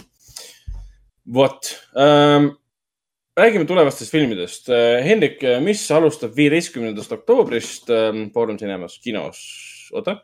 [1.39, 2.51] vot ähm,
[3.39, 4.69] räägime tulevastest filmidest.
[4.69, 9.43] Äh, Hendrik, mis alustab viieteistkümnendast oktoobrist ähm, Foorum Cinemas kinos?
[9.93, 10.17] oota.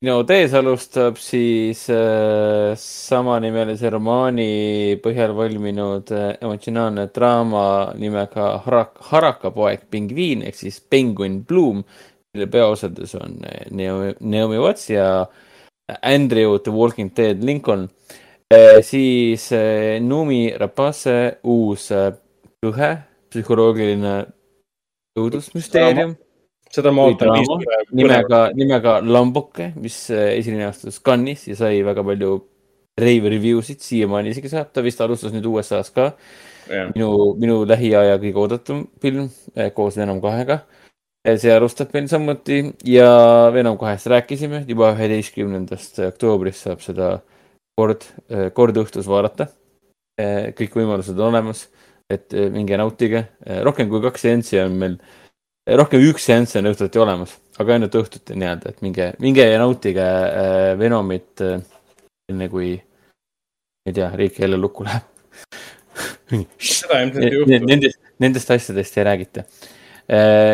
[0.00, 7.64] kino tees alustab siis äh, samanimelise romaani põhjal valminud äh, emotsionaalne draama
[8.00, 11.84] nimega Harak-, Harakapoeg pingviin ehk siis Penguin Bloom,
[12.34, 15.26] mille peaosades on äh, Naomi, Watts ja
[16.00, 18.10] Andrew The Walking Dead Lincoln äh,
[18.82, 22.98] siis eh, Numi Rapace uus kõhe, eh,
[23.30, 24.14] psühholoogiline
[25.18, 26.16] õudusmüsteerium.
[26.70, 27.30] seda ma ootan
[27.94, 32.36] nimega, nimega Lambuke, mis esilinastus Cannes'is ja sai väga palju
[32.98, 36.12] rave review sid, siiamaani isegi saab, ta vist alustas nüüd USA-s ka.
[36.94, 39.30] minu, minu lähiaja kõige oodatum film
[39.74, 40.60] koos Venom kahega.
[41.36, 47.20] see alustab meil samuti ja Venom kahest rääkisime, juba üheteistkümnendast oktoobrist saab seda
[47.78, 49.48] kord, eh, kord õhtus vaadata.
[50.20, 51.66] Eh, kõik võimalused on olemas,
[52.10, 53.24] et eh, minge nautige,
[53.66, 54.98] rohkem kui kaks seanssi on meil,
[55.80, 60.06] rohkem üks seanss on õhtuti olemas, aga ainult õhtuti nii-öelda, et minge, minge ja nautige
[60.80, 65.06] Venomit enne kui, ma ei tea, riik jälle lukku läheb.
[66.30, 69.44] Nendest, nendest asjadest ei räägita.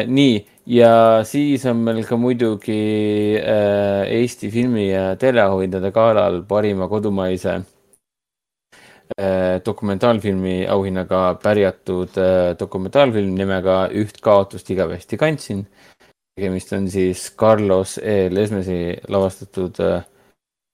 [0.08, 0.36] nii
[0.66, 7.62] ja siis on meil ka muidugi äh, Eesti filmi ja teleauhindade galal parima kodumaise äh,
[9.66, 15.66] dokumentaalfilmi auhinnaga pärjatud äh, dokumentaalfilm nimega Üht kaotust igavesti kandsin.
[16.36, 18.28] tegemist on siis Carlos E.
[18.30, 20.02] Lesmesi lavastatud äh,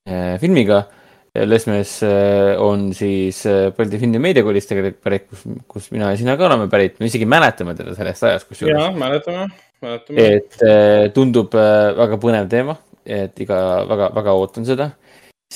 [0.08, 0.84] äh filmiga
[1.32, 6.34] Lesmes äh, on siis äh, Põldi Filmi meediakoolist tegelikult pärit, kus, kus mina ja sina
[6.36, 8.76] ka oleme pärit, me isegi mäletame teda sellest ajast, kusjuures.
[8.76, 9.46] jah, mäletame,
[9.80, 10.26] mäletame.
[10.26, 12.76] et äh, tundub väga põnev teema,
[13.08, 14.90] et iga, väga, väga ootan seda.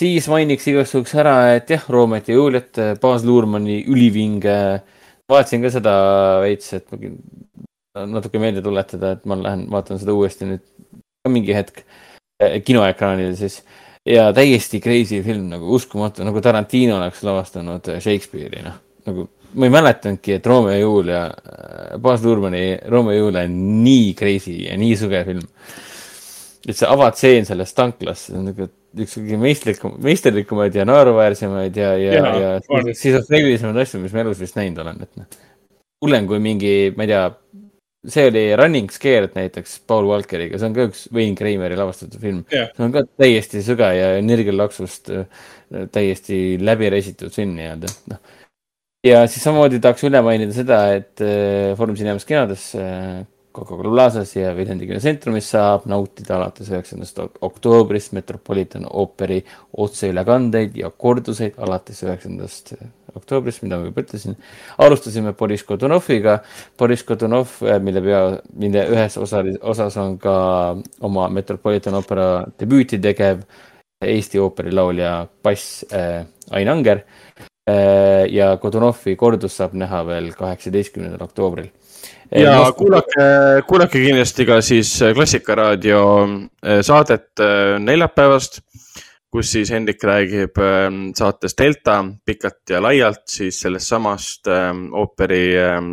[0.00, 4.58] siis mainiks igaks juhuks ära, et jah, Roomet ja Juliet, Baas Luurmani ülivinge.
[5.28, 5.96] vaatasin ka seda
[6.40, 6.88] veits, et
[8.16, 10.64] natuke meelde tuletada, et ma lähen vaatan seda uuesti nüüd
[11.20, 11.84] ka mingi hetk
[12.64, 13.60] kinoekraanil siis
[14.06, 18.78] ja täiesti crazy film nagu uskumatu, nagu Tarantino oleks lavastanud Shakespeare'i, noh.
[19.06, 23.58] nagu ma ei mäletanudki, et Romeo ja Julia, äh, Baz Luhrmanni Romeo ja Julia on
[23.84, 25.44] nii crazy ja nii suge film.
[26.66, 31.92] et see avatseen selles tanklas, see on nagu üks kõige meistlikum, meisterlikumaid ja naeruväärsemaid ja,
[32.00, 35.44] ja, ja, ja skisofreenilisemaid asju, mis ma elus vist näinud olen, et noh.
[36.02, 37.26] hullem kui mingi, ma ei tea
[38.08, 42.42] see oli Running Scared näiteks Paul Walkeriga, see on ka üks Wayne Krameri lavastatud film
[42.52, 42.70] yeah..
[42.76, 45.46] see on ka täiesti süge ja energialaksust äh,
[45.92, 48.34] täiesti läbi reisitud film nii-öelda, noh.
[49.06, 53.24] ja siis samamoodi tahaks üle mainida seda, et äh, Foorum Cinemas kinodes äh,
[53.56, 59.40] Coca-Cola Plazas ja Viljandi kinotsentrumis saab nautida alates üheksandast oktoobrist Metropolitan ooperi
[59.84, 62.74] otseülekandeid ja korduseid alates üheksandast
[63.16, 64.36] oktoobrist, mida ma juba ütlesin.
[64.78, 66.38] alustasime Boris Kodunoviga,
[66.78, 68.22] Boris Kodunov, äh, mille pea,
[68.54, 70.36] mille ühes osa, osas on ka
[71.00, 73.42] oma Metropolitan oopera debüüti tegev
[74.04, 77.00] Eesti ooperilaulja bass äh, Ain Anger
[77.68, 78.26] äh,.
[78.30, 81.72] ja Kodunovi kordus saab näha veel kaheksateistkümnendal oktoobril
[82.30, 82.76] ja Most...
[82.76, 83.26] kuulake,
[83.66, 88.60] kuulake kindlasti ka siis Klassikaraadio äh, saadet äh, neljapäevast
[89.36, 95.50] kus siis Hendrik räägib ähm, saates Delta pikalt ja laialt siis sellest samast ähm, ooperi
[95.60, 95.90] ähm,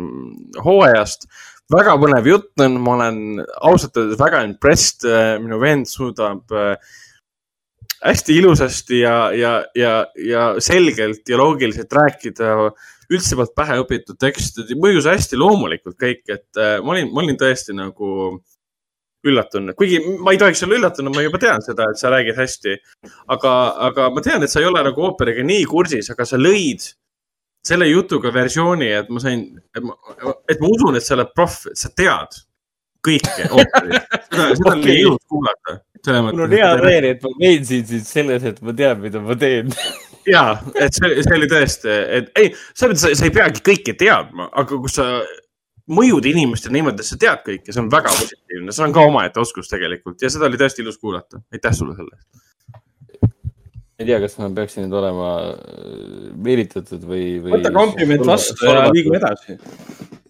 [0.64, 1.28] hooajast.
[1.72, 3.18] väga põnev jutt on, ma olen
[3.68, 5.04] ausalt öeldes väga impressed,
[5.44, 6.96] minu vend suudab äh,
[8.04, 12.56] hästi ilusasti ja, ja, ja, ja selgelt ja loogiliselt rääkida
[13.12, 17.40] üldse polnud pähe õpitud tekst, mõjus hästi loomulikult kõik, et äh, ma olin, ma olin
[17.40, 18.38] tõesti nagu
[19.24, 22.76] üllatunud, kuigi ma ei tohiks olla üllatunud, ma juba tean seda, et sa räägid hästi.
[23.34, 23.54] aga,
[23.88, 26.86] aga ma tean, et sa ei ole nagu ooperiga nii kursis, aga sa lõid
[27.64, 32.42] selle jutuga versiooni, et ma sain, et ma usun, et sa oled proff, sa tead
[33.04, 34.16] kõike ooperit.
[34.28, 35.78] seda, seda oli ilus kuulata.
[36.30, 39.72] mul on hea meel, et ma veensin sind selles, et ma tean, mida ma teen
[40.28, 40.44] ja,
[40.80, 44.80] et see, see oli tõesti, et ei, selles mõttes sa ei peagi kõike teadma, aga
[44.80, 45.08] kui sa
[45.90, 49.42] mõjud inimestele niimoodi, et sa tead kõike, see on väga positiivne, see on ka omaette
[49.42, 51.42] oskus tegelikult ja seda oli tõesti ilus kuulata.
[51.52, 52.44] aitäh sulle selle eest
[53.98, 57.54] ei tea, kas ma peaksin nüüd olema äh, meelitatud või, või.
[57.56, 59.58] võta kompliment vastu ja liigume edasi.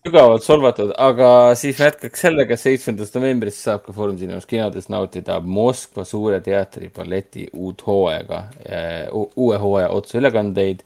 [0.04, 6.04] sügavalt solvatud, aga siis jätkaks sellega, seitsmendast novembrist saab ka Foorum Cinemas kinodes nautida Moskva
[6.04, 10.84] Suure Teatri balleti uut hooaega, äh, uue hooaja otseülekandeid.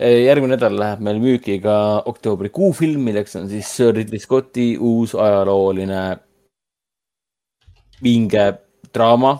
[0.00, 5.14] Järgmine nädal läheb meil müüki ka oktoobrikuu film, milleks on siis Sir Ridley Scotti uus
[5.14, 6.00] ajalooline
[8.02, 8.46] vinge
[8.94, 9.36] draama,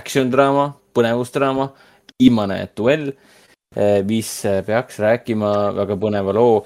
[0.00, 1.68] action draama põnevusdraama,
[2.18, 3.12] viimane duell,
[3.76, 4.32] eh, mis
[4.66, 6.64] peaks rääkima väga põneva loo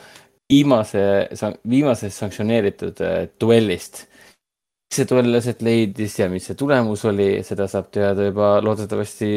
[0.48, 1.28] viimase,
[1.68, 4.06] viimasest sanktsioneeritud eh, duellist.
[4.88, 9.28] See duell aset leidis ja mis see tulemus oli, seda saab teada juba loodetavasti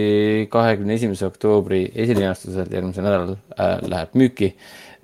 [0.52, 4.54] kahekümne esimese oktoobri esilinastusel järgmisel nädalal äh, läheb müüki.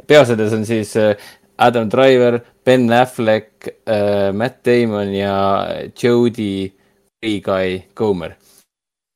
[0.08, 1.16] peaosades on siis äh,
[1.58, 5.68] Adam Driver, Ben Affleck äh,, Matt Damon ja
[6.04, 6.72] Jodie
[7.20, 8.38] Free Guy Comer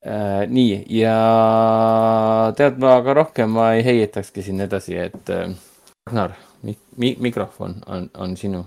[0.05, 0.47] äh,.
[0.47, 1.15] nii ja
[2.57, 5.47] tead, ma ka rohkem ma ei heietakski siin edasi, et äh,
[6.09, 8.65] Ragnar mi, mi, mikrofon on, on sinu.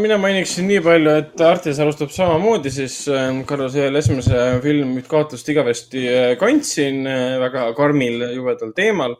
[0.00, 3.02] Mina mainiksin nii palju, et Artis alustab samamoodi, siis
[3.48, 9.18] Carlos Jeel esimese film Nüüd kaotust igavesti äh, kandsin äh, väga karmil jubedal teemal.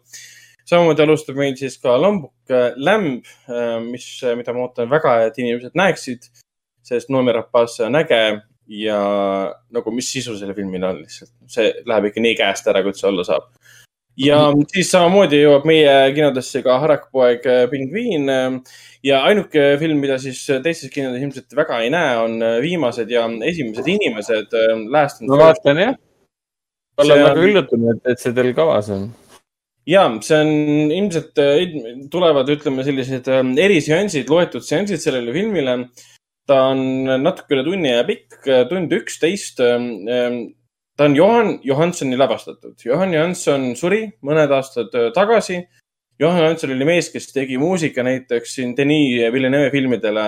[0.64, 2.32] samamoodi alustab meil siis ka Lambuk
[2.76, 3.28] Lämb,
[3.90, 6.26] mis, mida ma ootan väga, et inimesed näeksid,
[6.84, 8.22] sest Noomirappas on äge
[8.72, 8.98] ja
[9.72, 13.08] nagu, mis sisu sellel filmil on lihtsalt, see läheb ikka nii käest ära, kui üldse
[13.10, 13.50] olla saab.
[14.20, 14.38] Ja
[14.72, 18.76] siis samamoodi jõuab meie kinodesse ka Harakpoeg äh, Pingviin äh,
[19.06, 23.24] ja ainuke film, mida siis teistes kinodes ilmselt väga ei näe, on äh, Viimased ja
[23.48, 24.54] Esimesed inimesed.
[24.92, 25.98] ma vaatan jah.
[27.02, 29.10] olen väga üllatunud, et see teil kavas on
[29.88, 31.38] ja see on ilmselt,
[32.12, 33.26] tulevad, ütleme sellised
[33.58, 35.80] eriseansid, loetud seansid sellele filmile
[36.46, 38.38] ta on natuke üle tunni aja pikk,
[38.70, 39.62] tund üksteist.
[40.96, 42.74] Ta on Johan Johansoni lavastatud.
[42.84, 45.62] Johan Johanson suri mõned aastad äh, tagasi.
[46.20, 50.24] Johan Johanson oli mees, kes tegi muusika näiteks siin Denis Villeneuve filmidele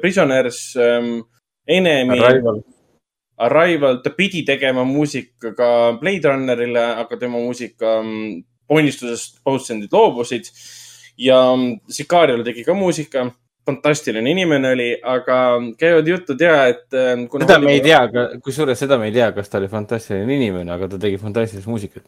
[0.00, 1.18] Prisoners, ähm,
[1.68, 2.20] Enemy.
[3.40, 3.98] Arrival.
[4.04, 5.68] Ta pidi tegema muusika ka
[6.00, 7.98] Blade Runnerile, aga tema muusika
[8.68, 10.50] ponnistusest Postendid loobusid
[11.18, 11.40] ja
[11.88, 13.30] Sicario tegi ka muusika
[13.66, 15.36] fantastiline inimene oli, aga
[15.78, 16.86] käivad jutud ja, et.
[16.96, 18.00] Ähm, seda me ei tea,
[18.44, 22.04] kusjuures seda me ei tea, kas ta oli fantastiline inimene, aga ta tegi fantastilist muusikat.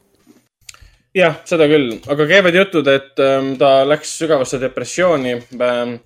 [1.16, 5.98] jah, seda küll, aga käivad jutud, et ähm, ta läks sügavasse depressiooni ähm,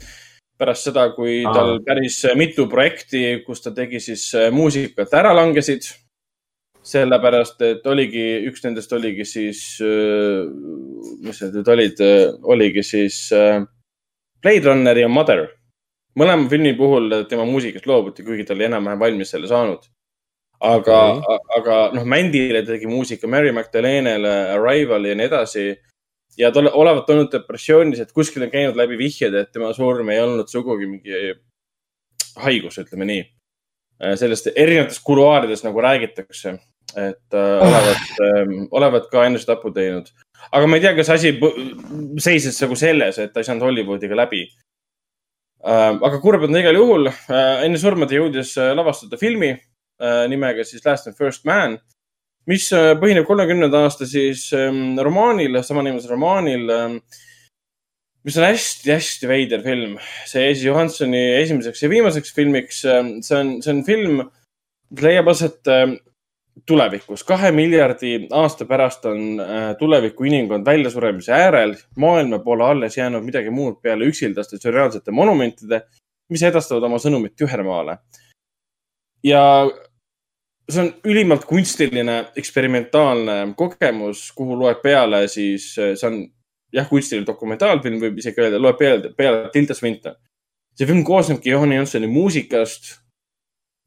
[0.58, 1.52] pärast seda, kui Aa.
[1.54, 5.92] tal päris mitu projekti, kus ta tegi siis äh, muusikat, ära langesid.
[6.86, 10.44] sellepärast, et oligi, üks nendest oligi siis, äh,
[11.26, 13.64] mis need nüüd olid, äh, oligi siis äh,
[14.42, 15.46] Blade Runner ja Mother.
[16.16, 19.82] mõlema filmi puhul tema muusikast loobuti, kuigi ta oli enam-vähem valmis selle saanud.
[20.60, 25.66] aga okay., aga noh, Mandile tegi muusika, Mary Magdalenele, Arrival ja nii edasi.
[26.38, 30.20] ja ta olevat olnud depressioonis, et kuskil on käinud läbi vihjed, et tema surm ei
[30.20, 31.34] olnud sugugi mingi
[32.36, 33.26] haigus, ütleme nii.
[34.16, 36.58] sellest erinevates kuluaarides nagu räägitakse,
[36.96, 40.12] et äh, olevat äh,, olevat ka enesetapu teinud
[40.52, 41.34] aga ma ei tea, kas asi
[42.22, 44.44] seisis nagu selles, et ta ei saanud Hollywoodiga läbi.
[45.66, 47.10] Ähm, aga kurb on ta igal juhul.
[47.10, 51.78] Äh, enne surma ta jõudis äh, lavastada filmi äh, nimega siis Last and First Man,
[52.46, 57.00] mis põhineb kolmekümnenda aasta siis ähm, romaanil, samanimelisel romaanil ähm,
[58.26, 59.96] mis on hästi-hästi veider film.
[60.26, 62.84] see siis Johansoni esimeseks ja viimaseks filmiks.
[62.84, 64.22] see on, see on film,
[64.94, 65.66] mis leiab aset
[66.66, 71.74] tulevikus, kahe miljardi aasta pärast on äh, tuleviku inimkond väljasuremise äärel.
[71.96, 75.82] maailma pole alles jäänud midagi muud peale üksildaste sürreaalsete monumentide,
[76.30, 77.98] mis edastavad oma sõnumit tühermaale.
[79.24, 79.42] ja
[80.70, 86.22] see on ülimalt kunstiline, eksperimentaalne kogemus, kuhu loeb peale siis, see on
[86.74, 90.16] jah, kunstiline dokumentaalfilm võib isegi öelda, loeb peale, peale Tilda Swinton.
[90.76, 92.96] see film koosnebki Johanni Johnsoni muusikast,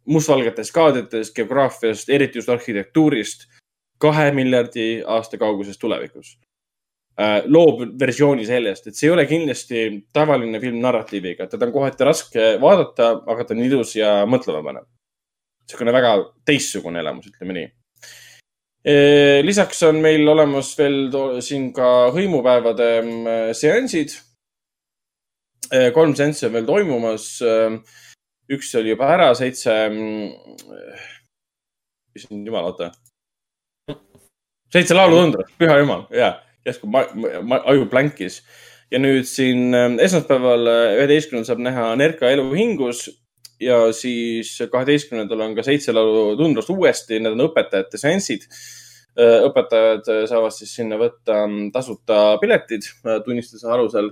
[0.09, 3.47] mustvalgetest kaadritest, geograafiast, eriti just arhitektuurist,
[4.01, 6.35] kahe miljardi aasta kauguses tulevikus
[7.19, 9.81] Äh, loob versiooni sellest, et see ei ole kindlasti
[10.15, 14.85] tavaline film narratiiviga, teda on kohati raske vaadata, aga ta on ilus ja mõtlema panev.
[15.67, 16.13] niisugune väga
[16.47, 17.67] teistsugune elamus, ütleme nii.
[18.88, 21.11] Äh, lisaks on meil olemas veel
[21.43, 23.27] siin ka hõimupäevade mm,
[23.59, 24.15] seansid.
[25.75, 27.27] Äh, kolm seanssi on veel toimumas.
[28.50, 29.76] Üks oli juba ära, seitse.
[29.94, 30.58] Mm,
[32.18, 32.92] issand jumal, oota.
[34.74, 36.38] seitse laulutundra, püha jumal, jaa
[36.69, 37.06] järsku ma,
[37.45, 38.42] ma, aju plankis.
[38.90, 43.03] ja nüüd siin ähm, esmaspäeval, äh, üheteistkümnendal saab näha Nerka elu hingus
[43.61, 48.48] ja siis kaheteistkümnendal on ka seitse laulu tundrast uuesti, need on õpetajate seansid.
[49.19, 52.88] Äh, õpetajad äh, saavad siis sinna võtta ähm, tasuta piletid
[53.28, 54.10] tunnistuse alusel.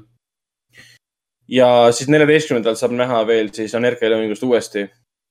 [1.47, 4.87] Ja siis neljateistkümnendal saab näha veel siis Anerka eluhingust uuesti.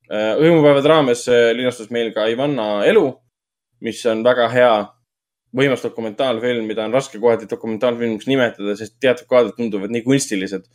[0.06, 1.24] hõimupäevade raames
[1.58, 3.08] linastus meil ka Ivanna elu,
[3.82, 4.74] mis on väga hea
[5.56, 10.66] võimas dokumentaalfilm, mida on raske kohati dokumentaalfilmiks nimetada, sest teatud kaadrid tunduvad nii kunstilised.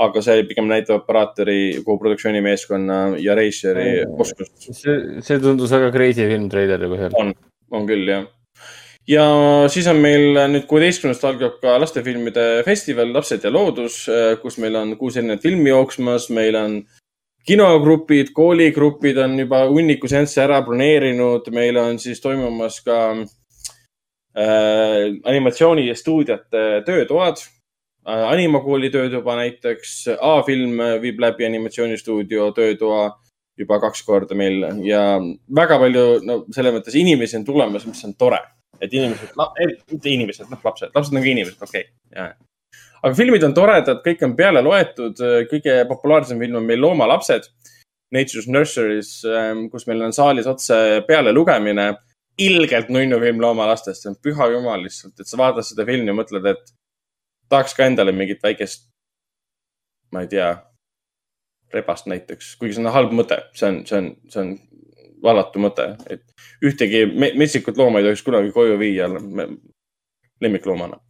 [0.00, 4.54] aga see pigem näitab operaatori, kogu produktsioonimeeskonna ja reisijari oskust.
[4.72, 7.16] see, see tundus väga crazy film treileri põhjal.
[7.20, 7.34] on,
[7.76, 8.24] on küll, jah.
[9.08, 9.24] Ja
[9.72, 14.04] siis on meil nüüd kuueteistkümnendast algab ka lastefilmide festival Lapsed ja loodus,
[14.42, 16.80] kus meil on kuus erinevat filmi jooksmas, meil on
[17.46, 23.24] kinogrupid, kooligrupid on juba hunniku seansse ära broneerinud, meil on siis toimumas ka äh,
[24.38, 27.56] äh, animatsioonistuudiate töötoad äh,.
[28.10, 33.10] Animakooli töötuba näiteks, A-film viib läbi animatsioonistuudio töötoa
[33.60, 35.02] juba kaks korda meil ja
[35.54, 38.40] väga palju, no selles mõttes inimesi on tulemas, mis on tore.
[38.80, 39.34] Et inimesed,
[39.92, 42.32] mitte inimesed, noh, lapsed, lapsed on ka inimesed, okei okay.,
[43.00, 47.48] aga filmid on toredad, kõik on peale loetud, kõige populaarsem film on meil Loomalapsed.
[48.10, 50.74] Nature's Nurseries, ähm, kus meil on saalis otse
[51.06, 51.92] pealelugemine
[52.40, 56.16] ilgelt nunnu film loomalastest, see on püha jumal lihtsalt, et sa vaatad seda filmi ja
[56.16, 56.72] mõtled, et
[57.52, 58.88] tahaks ka endale mingit väikest,
[60.14, 60.50] ma ei tea,
[61.74, 64.54] rebast näiteks, kuigi see on halb mõte, see on, see on, see on
[65.22, 66.24] valatu mõte, et
[66.64, 67.04] ühtegi
[67.38, 69.08] metsikut looma ei tohiks kunagi koju viia
[70.40, 71.00] lemmikloomana.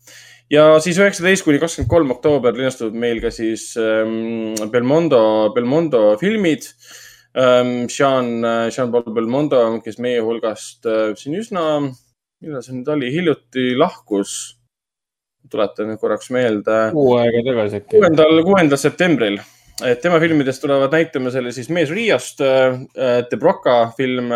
[0.50, 6.66] ja siis üheksateist kuni kakskümmend kolm oktoober linastuvad meil ka siis ähm, Belmondo, Belmondo filmid
[6.66, 6.98] äh,
[7.34, 11.62] Ähm, Jean, äh, Jean-Paul Belmondo, kes meie hulgast äh, siin üsna,
[12.42, 14.56] millal see nüüd oli, hiljuti lahkus.
[15.50, 16.90] tuletan korraks meelde.
[16.92, 17.96] kuu aega tagasi äkki.
[17.96, 19.38] kuuendal, kuuendal septembril,
[19.86, 22.82] et tema filmidest tulevad näitama selle siis Mees Riiast, äh,
[23.30, 24.32] De Broca film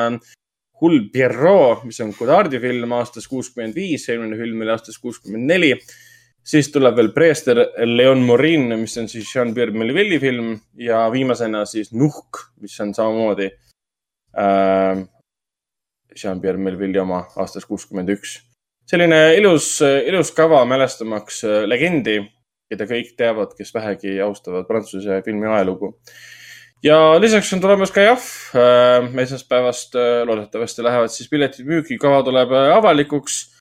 [0.80, 5.74] Hull Pierrot, mis on Godardi film aastast kuuskümmend viis, eelmine film oli aastast kuuskümmend neli
[6.44, 11.92] siis tuleb veel Preester Leon Morin, mis on siis Jean-Pierre Melvilli film ja viimasena siis
[11.92, 13.48] Nuhk, mis on samamoodi
[14.38, 15.04] äh,
[16.22, 18.38] Jean-Pierre Melvilli oma aastast kuuskümmend üks.
[18.86, 22.20] selline ilus, ilus kava mälestamaks äh, legendi,
[22.74, 25.94] keda kõik teavad, kes vähegi austavad Prantsuse filmi ajalugu.
[26.84, 28.28] ja lisaks on tulemas ka Jahv
[28.58, 29.08] äh,.
[29.22, 33.54] esmaspäevast äh, loodetavasti lähevad siis piletid müügi, kava tuleb äh, avalikuks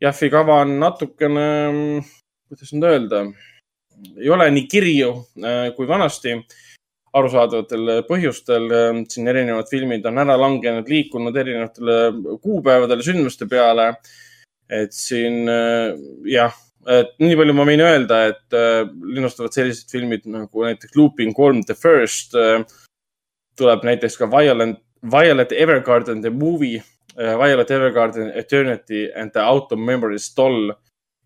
[0.00, 1.44] Jaffi kava on natukene,
[2.48, 3.22] kuidas nüüd öelda,
[4.14, 5.08] ei ole nii kirju
[5.74, 6.36] kui vanasti
[7.18, 8.68] arusaadavatel põhjustel.
[9.10, 13.88] Siin erinevad filmid on ära langenud, liikunud erinevatele kuupäevadele, sündmuste peale.
[14.70, 15.48] et siin
[16.28, 16.54] jah,
[16.86, 18.58] et nii palju ma võin öelda, et
[19.14, 22.36] linnastuvad sellised filmid nagu näiteks Looping kolm The First.
[23.58, 26.78] tuleb näiteks ka Violent, Violet Evergarden The Movie
[27.18, 30.72] uh, Violet Evergarden, Eternity and the of Memories doll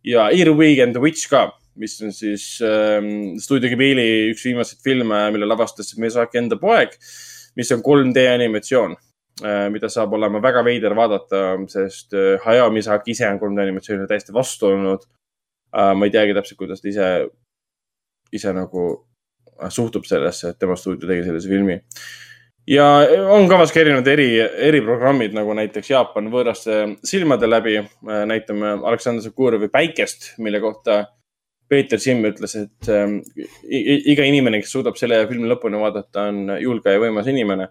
[0.05, 5.21] ja Earwig and the Witch ka, mis on siis ähm, stuudio Ghibli üks viimaseid filme,
[5.33, 6.97] mille lavastas Miyazaki enda poeg,
[7.57, 8.97] mis on 3D animatsioon
[9.45, 14.11] äh,, mida saab olema väga veider vaadata, sest äh, Hayao Miyazaki ise on 3D animatsioonile
[14.11, 15.22] täiesti vastu olnud äh,.
[15.73, 17.09] Ma ei teagi täpselt, kuidas ta ise,
[18.33, 22.05] ise nagu äh, suhtub sellesse, et tema stuudio tegi sellise filmi äh,
[22.67, 22.85] ja
[23.31, 24.29] on kavas ka erinevad eri,
[24.69, 27.81] eriprogrammid nagu näiteks Jaapan võõraste silmade läbi.
[28.03, 31.05] näitame Aleksandr Sakurovi Päikest, mille kohta
[31.69, 33.17] Peeter Simm ütles, et äh,
[34.13, 37.69] iga inimene, kes suudab selle filmi lõpuni vaadata, on julge ja võimas inimene.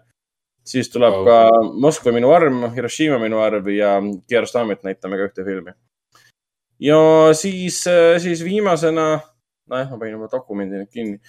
[0.64, 1.24] siis tuleb oh.
[1.26, 1.36] ka
[1.80, 3.96] Moskva minu arm, Hiroshima minu arv ja
[4.28, 5.72] Kiarostamit näitame ka ühte filmi.
[6.82, 7.02] Ja
[7.38, 9.20] siis, äh, siis viimasena
[9.70, 11.20] nojah, ma panin oma dokumendi nüüd kinni.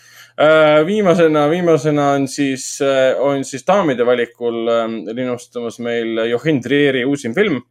[0.41, 7.05] Äh, viimasena, viimasena on siis, äh, on siis daamide valikul ähm, linustamas meil Jochen Trieri
[7.05, 7.61] uusim film.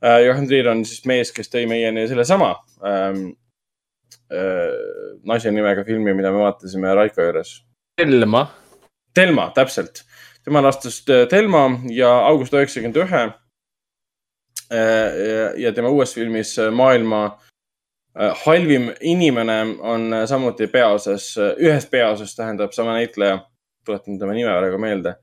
[0.00, 2.54] Jochen Trier on siis mees, kes tõi meieni sellesama
[2.88, 3.26] ähm,
[4.32, 4.70] äh,
[5.28, 7.58] naise nimega filmi, mida me vaatasime Raiko juures.
[8.00, 8.46] Selma.
[9.14, 10.04] Telma, täpselt.
[10.44, 13.24] tema lastas äh, Telma ja august üheksakümmend ühe.
[15.58, 17.24] Ja tema uues filmis äh, Maailma
[18.20, 23.40] äh, halvim inimene on äh, samuti peaosas, ühes peaosas tähendab sama näitleja,
[23.84, 25.14] tuletan tema nime praegu meelde.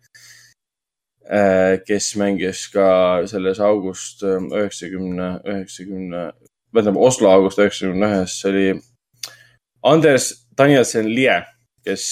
[1.87, 6.21] kes mängis ka selles august äh, üheksakümne, üheksakümne,
[6.71, 8.67] tähendab Oslo august üheksakümne ühes, see oli
[9.83, 11.41] Anders Danielsen Lie,
[11.83, 12.05] kes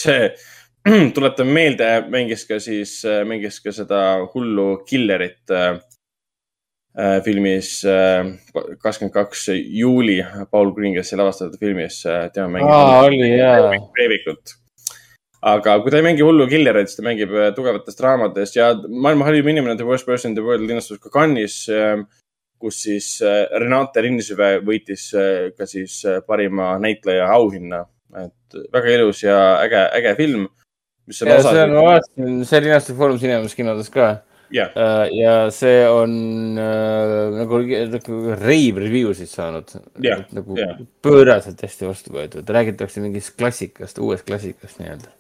[1.16, 4.02] tuletan meelde, mängis ka siis, mängis ka seda
[4.34, 5.80] hullu killerit äh, äh,
[7.26, 11.98] filmis kakskümmend kaks juuli Paul Greengrassi lavastatud filmis,
[12.34, 13.74] tema mängib jaa.
[13.98, 14.56] Breivikut.
[15.46, 19.28] aga kui ta ei mängi hullu killereid, siis ta mängib äh, tugevates draamades ja maailma
[19.28, 21.68] halvim inimene The Worst Person in the World linastus ka Cannes'is,
[22.62, 27.86] kus siis äh, Renate Rinnisüve võitis äh, ka siis äh, parima näitleja auhinna.
[28.16, 30.46] et väga ilus ja äge, äge film,
[31.10, 34.06] mis on ja osa see on, ma vaatasin, see linastub Foorum Cinemas kinodes ka.
[34.56, 34.72] jah,
[35.12, 36.14] ja see on
[36.62, 37.60] äh, nagu,
[37.92, 40.78] nagu rave review'sid saanud Jah, nagu jah.
[41.06, 45.12] pööraselt hästi vastu võetud, räägitakse mingist klassikast, uuest klassikast nii-öelda.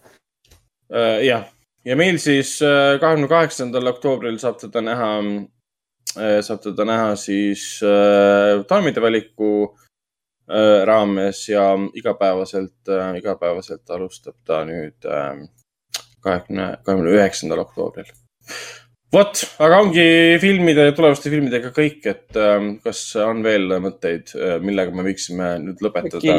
[0.94, 1.48] Äh, jah,
[1.86, 5.12] ja meil siis kahekümne kaheksandal oktoobril saab teda näha,
[6.46, 9.52] saab teda näha siis äh, daamide valiku
[10.48, 15.44] äh, raames ja igapäevaselt, igapäevaselt alustab ta nüüd äh,
[16.26, 18.10] kahekümne, kahekümne üheksandal oktoobril.
[19.14, 20.06] vot, aga ongi
[20.42, 24.34] filmide, tulevaste filmidega kõik, et äh, kas on veel mõtteid,
[24.66, 26.38] millega me võiksime nüüd lõpetada?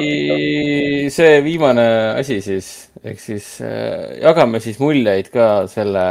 [1.17, 1.87] see viimane
[2.17, 2.71] asi siis,
[3.05, 6.07] ehk siis äh, jagame siis muljeid ka selle,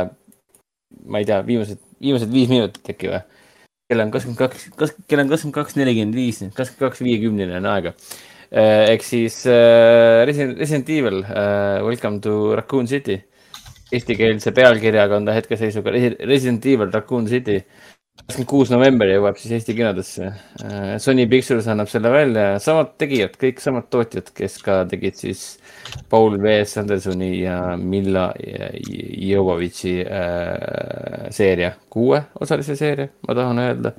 [1.05, 3.23] ma ei tea, viimased, viimased viis minutit äkki või?
[3.89, 7.69] kell on kakskümmend kaks, kas, kell on kakskümmend kaks nelikümmend viis, kakskümmend kaks viiekümnene on
[7.69, 7.93] aega.
[8.55, 13.19] ehk siis äh, Resident, Resident Evil äh, Welcome to Raccoon City.
[13.93, 17.59] Eestikeelse pealkirjaga on ta hetkeseisuga Resi- Resident Evil Raccoon City.
[18.15, 20.29] kakskümmend kuus november jõuab siis Eesti kinodesse.
[21.03, 25.41] Sony Pictures annab selle välja, samad tegijad, kõik samad tootjad, kes ka tegid siis
[26.09, 26.55] Paul V.
[26.65, 28.29] Sandersoni ja Milla
[29.19, 33.91] Jovovitši äh, seeria, kuueosalise seeria, ma tahan öelda.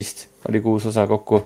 [0.00, 1.44] vist oli kuus osa kokku.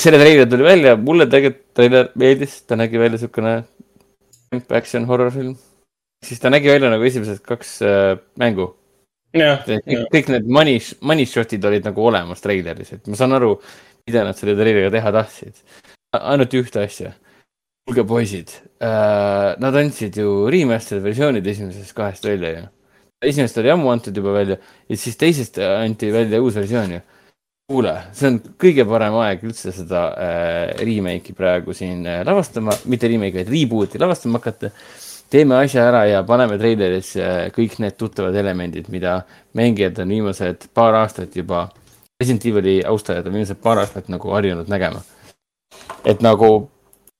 [0.00, 3.62] selle treiler tuli välja, mulle tegelikult treiler meeldis, ta nägi välja siukene
[4.74, 5.56] action horror film.
[6.24, 8.74] Siis ta nägi välja nagu esimesed kaks äh, mängu
[10.10, 13.54] kõik, need money, money shot'id olid nagu olemas treileris, et ma saan aru,
[14.08, 15.60] mida nad selle treileriga teha tahtsid.
[16.18, 17.12] ainult ühte asja.
[17.86, 18.50] kuulge, poisid
[18.82, 22.66] äh,, nad andsid ju remastered versioonid esimesest kahest välja ju.
[23.22, 24.56] esimest oli ammu antud juba välja
[24.88, 27.00] ja siis teisest anti välja uus versioon ju.
[27.70, 33.06] kuule, see on kõige parem aeg üldse seda äh, remake'i praegu siin äh, lavastama, mitte
[33.06, 34.72] remake'i, vaid reboot'i lavastama hakata
[35.30, 39.20] teeme asja ära ja paneme treilerisse kõik need tuttavad elemendid, mida
[39.56, 41.68] mängijad on viimased paar aastat juba,
[42.20, 45.02] Resident Evil'i austajad on viimased paar aastat nagu harjunud nägema.
[46.04, 46.68] et nagu,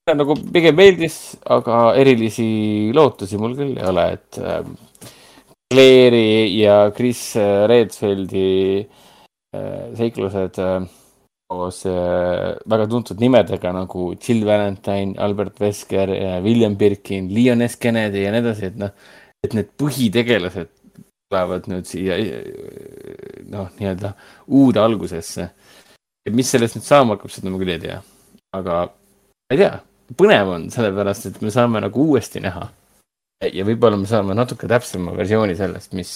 [0.08, 4.64] nagu pigem meeldis, aga erilisi lootusi mul küll ei ole, et äh,
[5.70, 7.36] Claire'i ja Chris
[7.70, 8.80] Redfieldi
[9.54, 10.80] äh, seiklused äh,
[11.50, 16.12] koos äh, väga tuntud nimedega nagu Jill Valentine, Albert Wesker,
[16.44, 18.92] William Birkin, Leon S Kennedy ja nii edasi, et noh,
[19.42, 20.70] et need põhitegelased
[21.00, 22.44] tulevad nüüd siia äh,
[23.50, 24.12] noh, nii-öelda
[24.60, 25.48] uude algusesse.
[26.26, 27.98] et mis sellest nüüd saama hakkab, seda ma küll ei tea.
[28.54, 29.72] aga ma ei tea,
[30.22, 32.68] põnev on sellepärast, et me saame nagu uuesti näha.
[33.50, 36.14] ja võib-olla me saame natuke täpsema versiooni sellest, mis,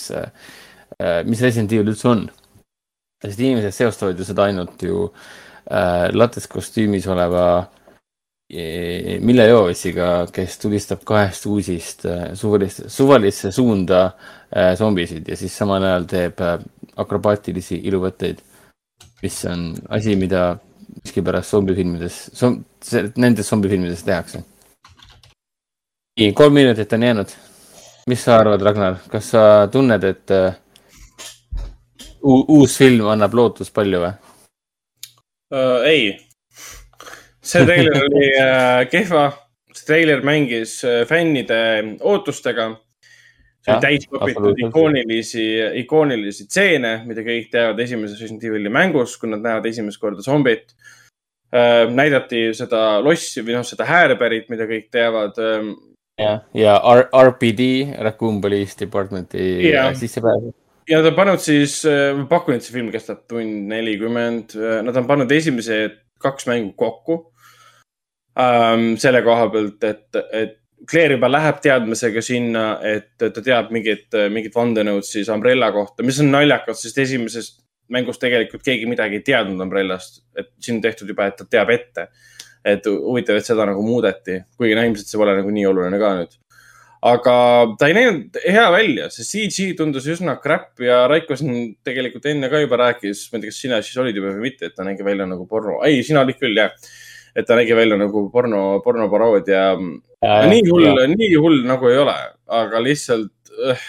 [1.27, 2.27] mis Resident Evil üldse on
[3.25, 7.47] sest inimesed seostavad ju seda ainult ju äh, lates kostüümis oleva
[8.51, 14.05] eh, Mille Joovisiga, kes tulistab kahest uusist äh, suvalisse, suvalisse suunda
[14.51, 16.59] äh, zombisid ja siis samal ajal teeb äh,
[16.97, 18.43] akrobaatilisi iluvõtteid,
[19.23, 20.55] mis on asi, mida
[21.03, 22.19] miskipärast zombifilmides,
[23.17, 24.45] nendes zombifilmides tehakse.
[26.21, 27.31] nii, kolm minutit on jäänud.
[28.07, 30.55] mis sa arvad, Ragnar, kas sa tunned, et äh,
[32.25, 34.13] uus film annab lootust palju või?
[35.55, 35.85] uh,?
[35.89, 36.15] ei,
[37.45, 39.27] see treiler oli uh, kehva,
[39.75, 41.61] see treiler mängis uh, fännide
[42.01, 42.71] ootustega.
[43.65, 45.47] see oli täis kopitud ikoonilisi,
[45.85, 50.75] ikoonilisi stseene, mida kõik teavad esimeses Resident Evil'i mängus, kui nad näevad esimest korda zombit
[51.53, 51.89] uh,.
[51.93, 55.73] näidati seda lossi või noh, seda häärepärit, mida kõik teavad uh,.
[56.21, 60.55] ja, ja R RPD, Raccoon Police Department'i sissepääsu
[60.89, 61.79] ja nad on pannud siis,
[62.17, 65.79] ma pakun, et see film kestab tund nelikümmend, nad on pannud esimese
[66.23, 67.21] kaks mängu kokku.
[68.41, 74.09] ähm, selle koha pealt, et, et Claire juba läheb teadmisega sinna, et ta teab mingit,
[74.33, 77.53] mingit vandenõud siis Umbrella kohta, mis on naljakas, sest esimeses
[77.95, 81.73] mängus tegelikult keegi midagi ei teadnud Umbrellast, et siin on tehtud juba, et ta teab
[81.75, 82.09] ette.
[82.65, 86.13] et huvitav, et seda nagu muudeti, kuigi no ilmselt see pole nagu nii oluline ka
[86.17, 86.31] nüüd.
[87.05, 87.37] Aga
[87.79, 92.49] ta ei näinud hea välja, see CG tundus üsna crap ja Raiko siin tegelikult enne
[92.53, 94.87] ka juba rääkis, ma ei tea, kas sina siis olid juba või mitte, et ta
[94.87, 96.73] nägi välja nagu porno, ei, sina olid küll jah
[97.35, 99.75] et ta nägi välja nagu porno, pornoparoodia.
[100.51, 102.15] nii hull, nii hull nagu ei ole,
[102.61, 103.89] aga lihtsalt äh,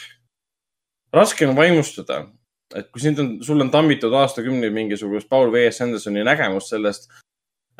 [1.13, 2.25] raske on vaimustuda.
[2.75, 5.83] et kui sind on, sul on tammitud aastakümneid mingisugust Paul V.S.
[5.85, 7.07] Andersoni nägemust sellest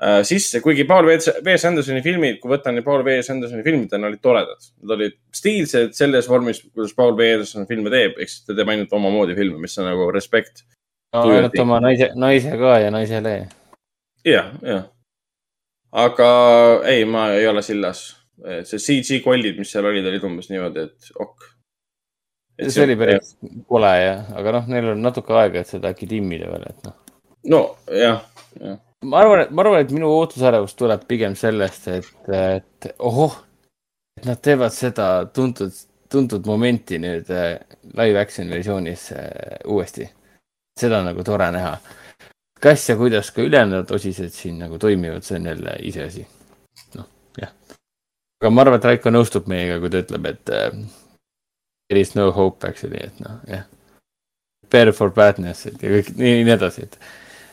[0.02, 1.68] äh, sisse, kuigi Paul V.S.
[1.70, 3.32] Andersoni filmid, kui võtta need Paul V.S.
[3.34, 4.72] Andersoni filmid, nad olid toredad.
[4.84, 7.42] Nad olid stiilsed selles vormis, kuidas Paul V.S.
[7.42, 10.66] Anderson filme teeb, ehk siis ta teeb ainult omamoodi filme, mis on nagu respekt.
[11.16, 13.38] no ainult oma naise, naise ka ja naisele.
[14.26, 14.84] jah, jah
[15.96, 16.30] aga
[16.86, 18.22] ei, ma ei ole sillas.
[18.64, 21.46] see CG kollid, mis seal olid, olid umbes niimoodi, et ok.
[22.60, 23.32] see, see oli päris
[23.70, 26.98] kole jah, aga noh, neil on natuke aega, et seda äkki timmida veel, et noh.
[27.54, 28.26] no jah,
[28.60, 28.76] jah.
[29.06, 33.38] Ma arvan, et ma arvan, et minu ootusärevus tuleb pigem sellest, et, et ohoh,
[34.20, 35.74] et nad teevad seda tuntud,
[36.12, 37.60] tuntud momenti nüüd äh,
[37.98, 40.10] live action versioonis äh, uuesti.
[40.80, 41.78] seda on nagu tore näha
[42.66, 46.28] kas ja kuidas ka ülejäänud osised siin nagu toimivad, see on jälle iseasi.
[46.96, 47.08] noh,
[47.42, 47.52] jah.
[48.42, 50.80] aga ma arvan, et Raiko nõustub meiega, kui ta ütleb, et uh,
[51.90, 53.68] there is no hope actually, et noh, jah.
[54.66, 56.98] Prepare for badness, et ja kõik nii, nii edasi, et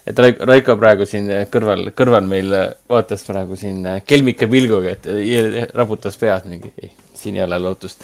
[0.07, 2.55] et Raiko, praegu siin kõrval, kõrval meil
[2.91, 8.03] vaatas praegu siin kelmika pilguga, et raputas pead mingi, ei, siin ei ole lootust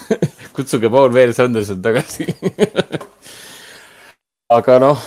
[0.56, 1.28] kutsuge Paul V.
[1.36, 2.28] Sanderson tagasi
[4.58, 5.04] aga noh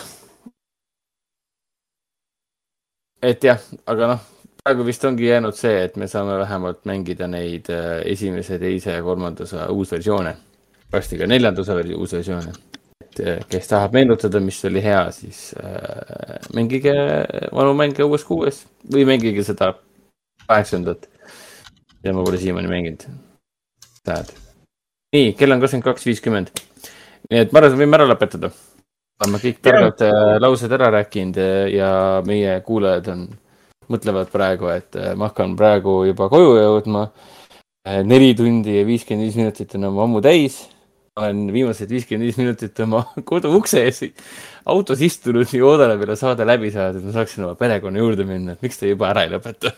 [3.21, 4.25] et jah, aga noh,
[4.61, 9.03] praegu vist ongi jäänud see, et me saame vähemalt mängida neid äh, esimese, teise ja
[9.03, 10.35] kolmanda osa uusversioone.
[10.91, 12.53] varsti ka neljanda osa uusversioone.
[13.17, 16.93] Et äh, kes tahab meenutada, mis oli hea, siis äh, mängige
[17.53, 18.63] vanu mänge uues kuues
[18.93, 19.73] või mängige seda
[20.47, 21.07] kaheksandat,
[22.01, 23.07] mida ma pole siiamaani mänginud.
[24.07, 24.31] Sad.
[25.15, 26.51] nii, kell on kakskümmend kaks viiskümmend.
[27.31, 28.51] nii et ma arvan, et võime ära lõpetada
[29.23, 31.41] oleme kõik targad äh, laused ära rääkinud
[31.73, 31.89] ja
[32.27, 33.27] meie kuulajad on,
[33.91, 37.07] mõtlevad praegu, et ma hakkan praegu juba koju jõudma.
[38.03, 40.65] neli tundi ja viiskümmend viis minutit on oma ammu täis.
[41.17, 44.03] Olen viimased viiskümmend viis minutit oma kodu ukse ees
[44.67, 48.55] autos istunud ja oodanud veel saade läbi saada, et ma saaksin oma perekonna juurde minna,
[48.55, 49.73] et miks te juba ära ei lõpeta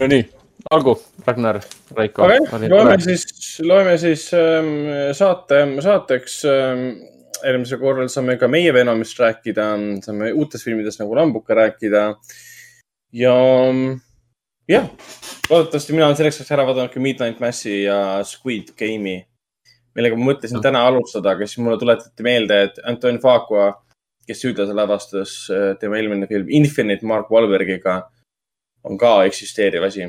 [0.00, 0.24] Nonii
[0.70, 0.94] olgu,
[1.26, 1.60] Ragnar,
[1.96, 2.26] Raiko.
[2.68, 3.24] loeme siis,
[3.64, 4.74] loeme siis ähm,
[5.16, 6.84] saate, saateks ähm,
[7.44, 9.70] eelmisel korral saame ka meie Venomist rääkida,
[10.04, 12.04] saame uutest filmidest nagu Lambuka rääkida.
[13.12, 13.34] ja
[14.70, 14.86] jah,
[15.50, 19.18] loodetavasti mina olen selleks ajaks ära vaadanud ka Midnight Massi ja Squid Game'i,
[19.96, 20.64] millega ma mõtlesin no.
[20.64, 23.72] täna alustada, aga siis mulle tuletati meelde, et Anton Fuqua,
[24.28, 28.00] kes süüdlase lavastas äh, tema eelmine film Infinite Mark Wahlbergiga,
[28.86, 30.06] on ka eksisteeriv asi.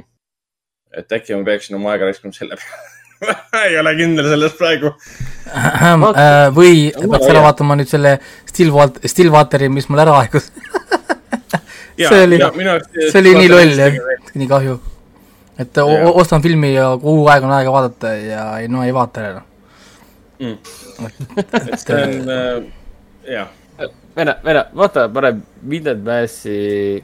[0.96, 2.90] Et äkki ma peaksin oma aega raiskama selle peale.
[3.66, 4.92] Ei ole kindel selles praegu.
[5.52, 8.18] Äh, või peaks ära vaatama nüüd selle
[8.50, 10.50] Stillwater, Stillwateri, mis mul ära aegus
[12.10, 12.40] see oli,
[13.12, 14.00] see oli nii loll jah,
[14.34, 14.80] nii kahju.
[15.62, 15.86] et ja.
[16.24, 19.44] ostan filmi ja kuu aega on aega vaadata ja ei, no ei vaata ära
[20.40, 20.58] mm..
[21.72, 22.70] et see on äh,,
[23.38, 23.58] jah.
[24.12, 26.58] Vene, Vene, vaata parem Midnight Massi,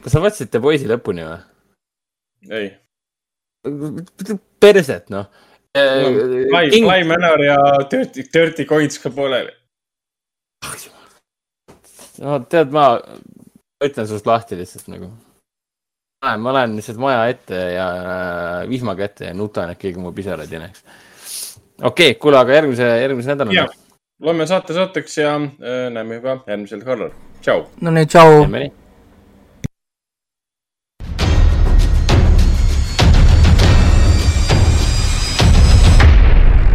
[0.03, 1.39] kas sa vaatasid The Boys'i lõpuni või?
[2.57, 2.67] ei
[4.59, 5.27] perset, noh.
[5.77, 7.57] Fly, Fly Manor ja
[7.91, 9.51] Dirty, Dirty Coins ka pooleli.
[12.17, 12.97] no tead, ma
[13.85, 15.11] ütlen sinust lahti lihtsalt nagu.
[16.37, 20.53] ma lähen lihtsalt maja ette ja äh, vihmaga ette ja nutan, et keegi mu pisaraid
[20.53, 20.83] ei näeks.
[21.83, 23.67] okei okay,, kuule, aga järgmise, järgmise nädala.
[24.21, 27.13] loeme saate saateks ja äh, näeme juba järgmisel korral.
[27.41, 27.65] tšau.
[27.81, 28.45] no nii, tšau.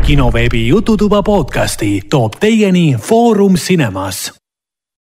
[0.07, 4.42] kinoveebi Jututuba podcasti toob teieni Foorum Cinemas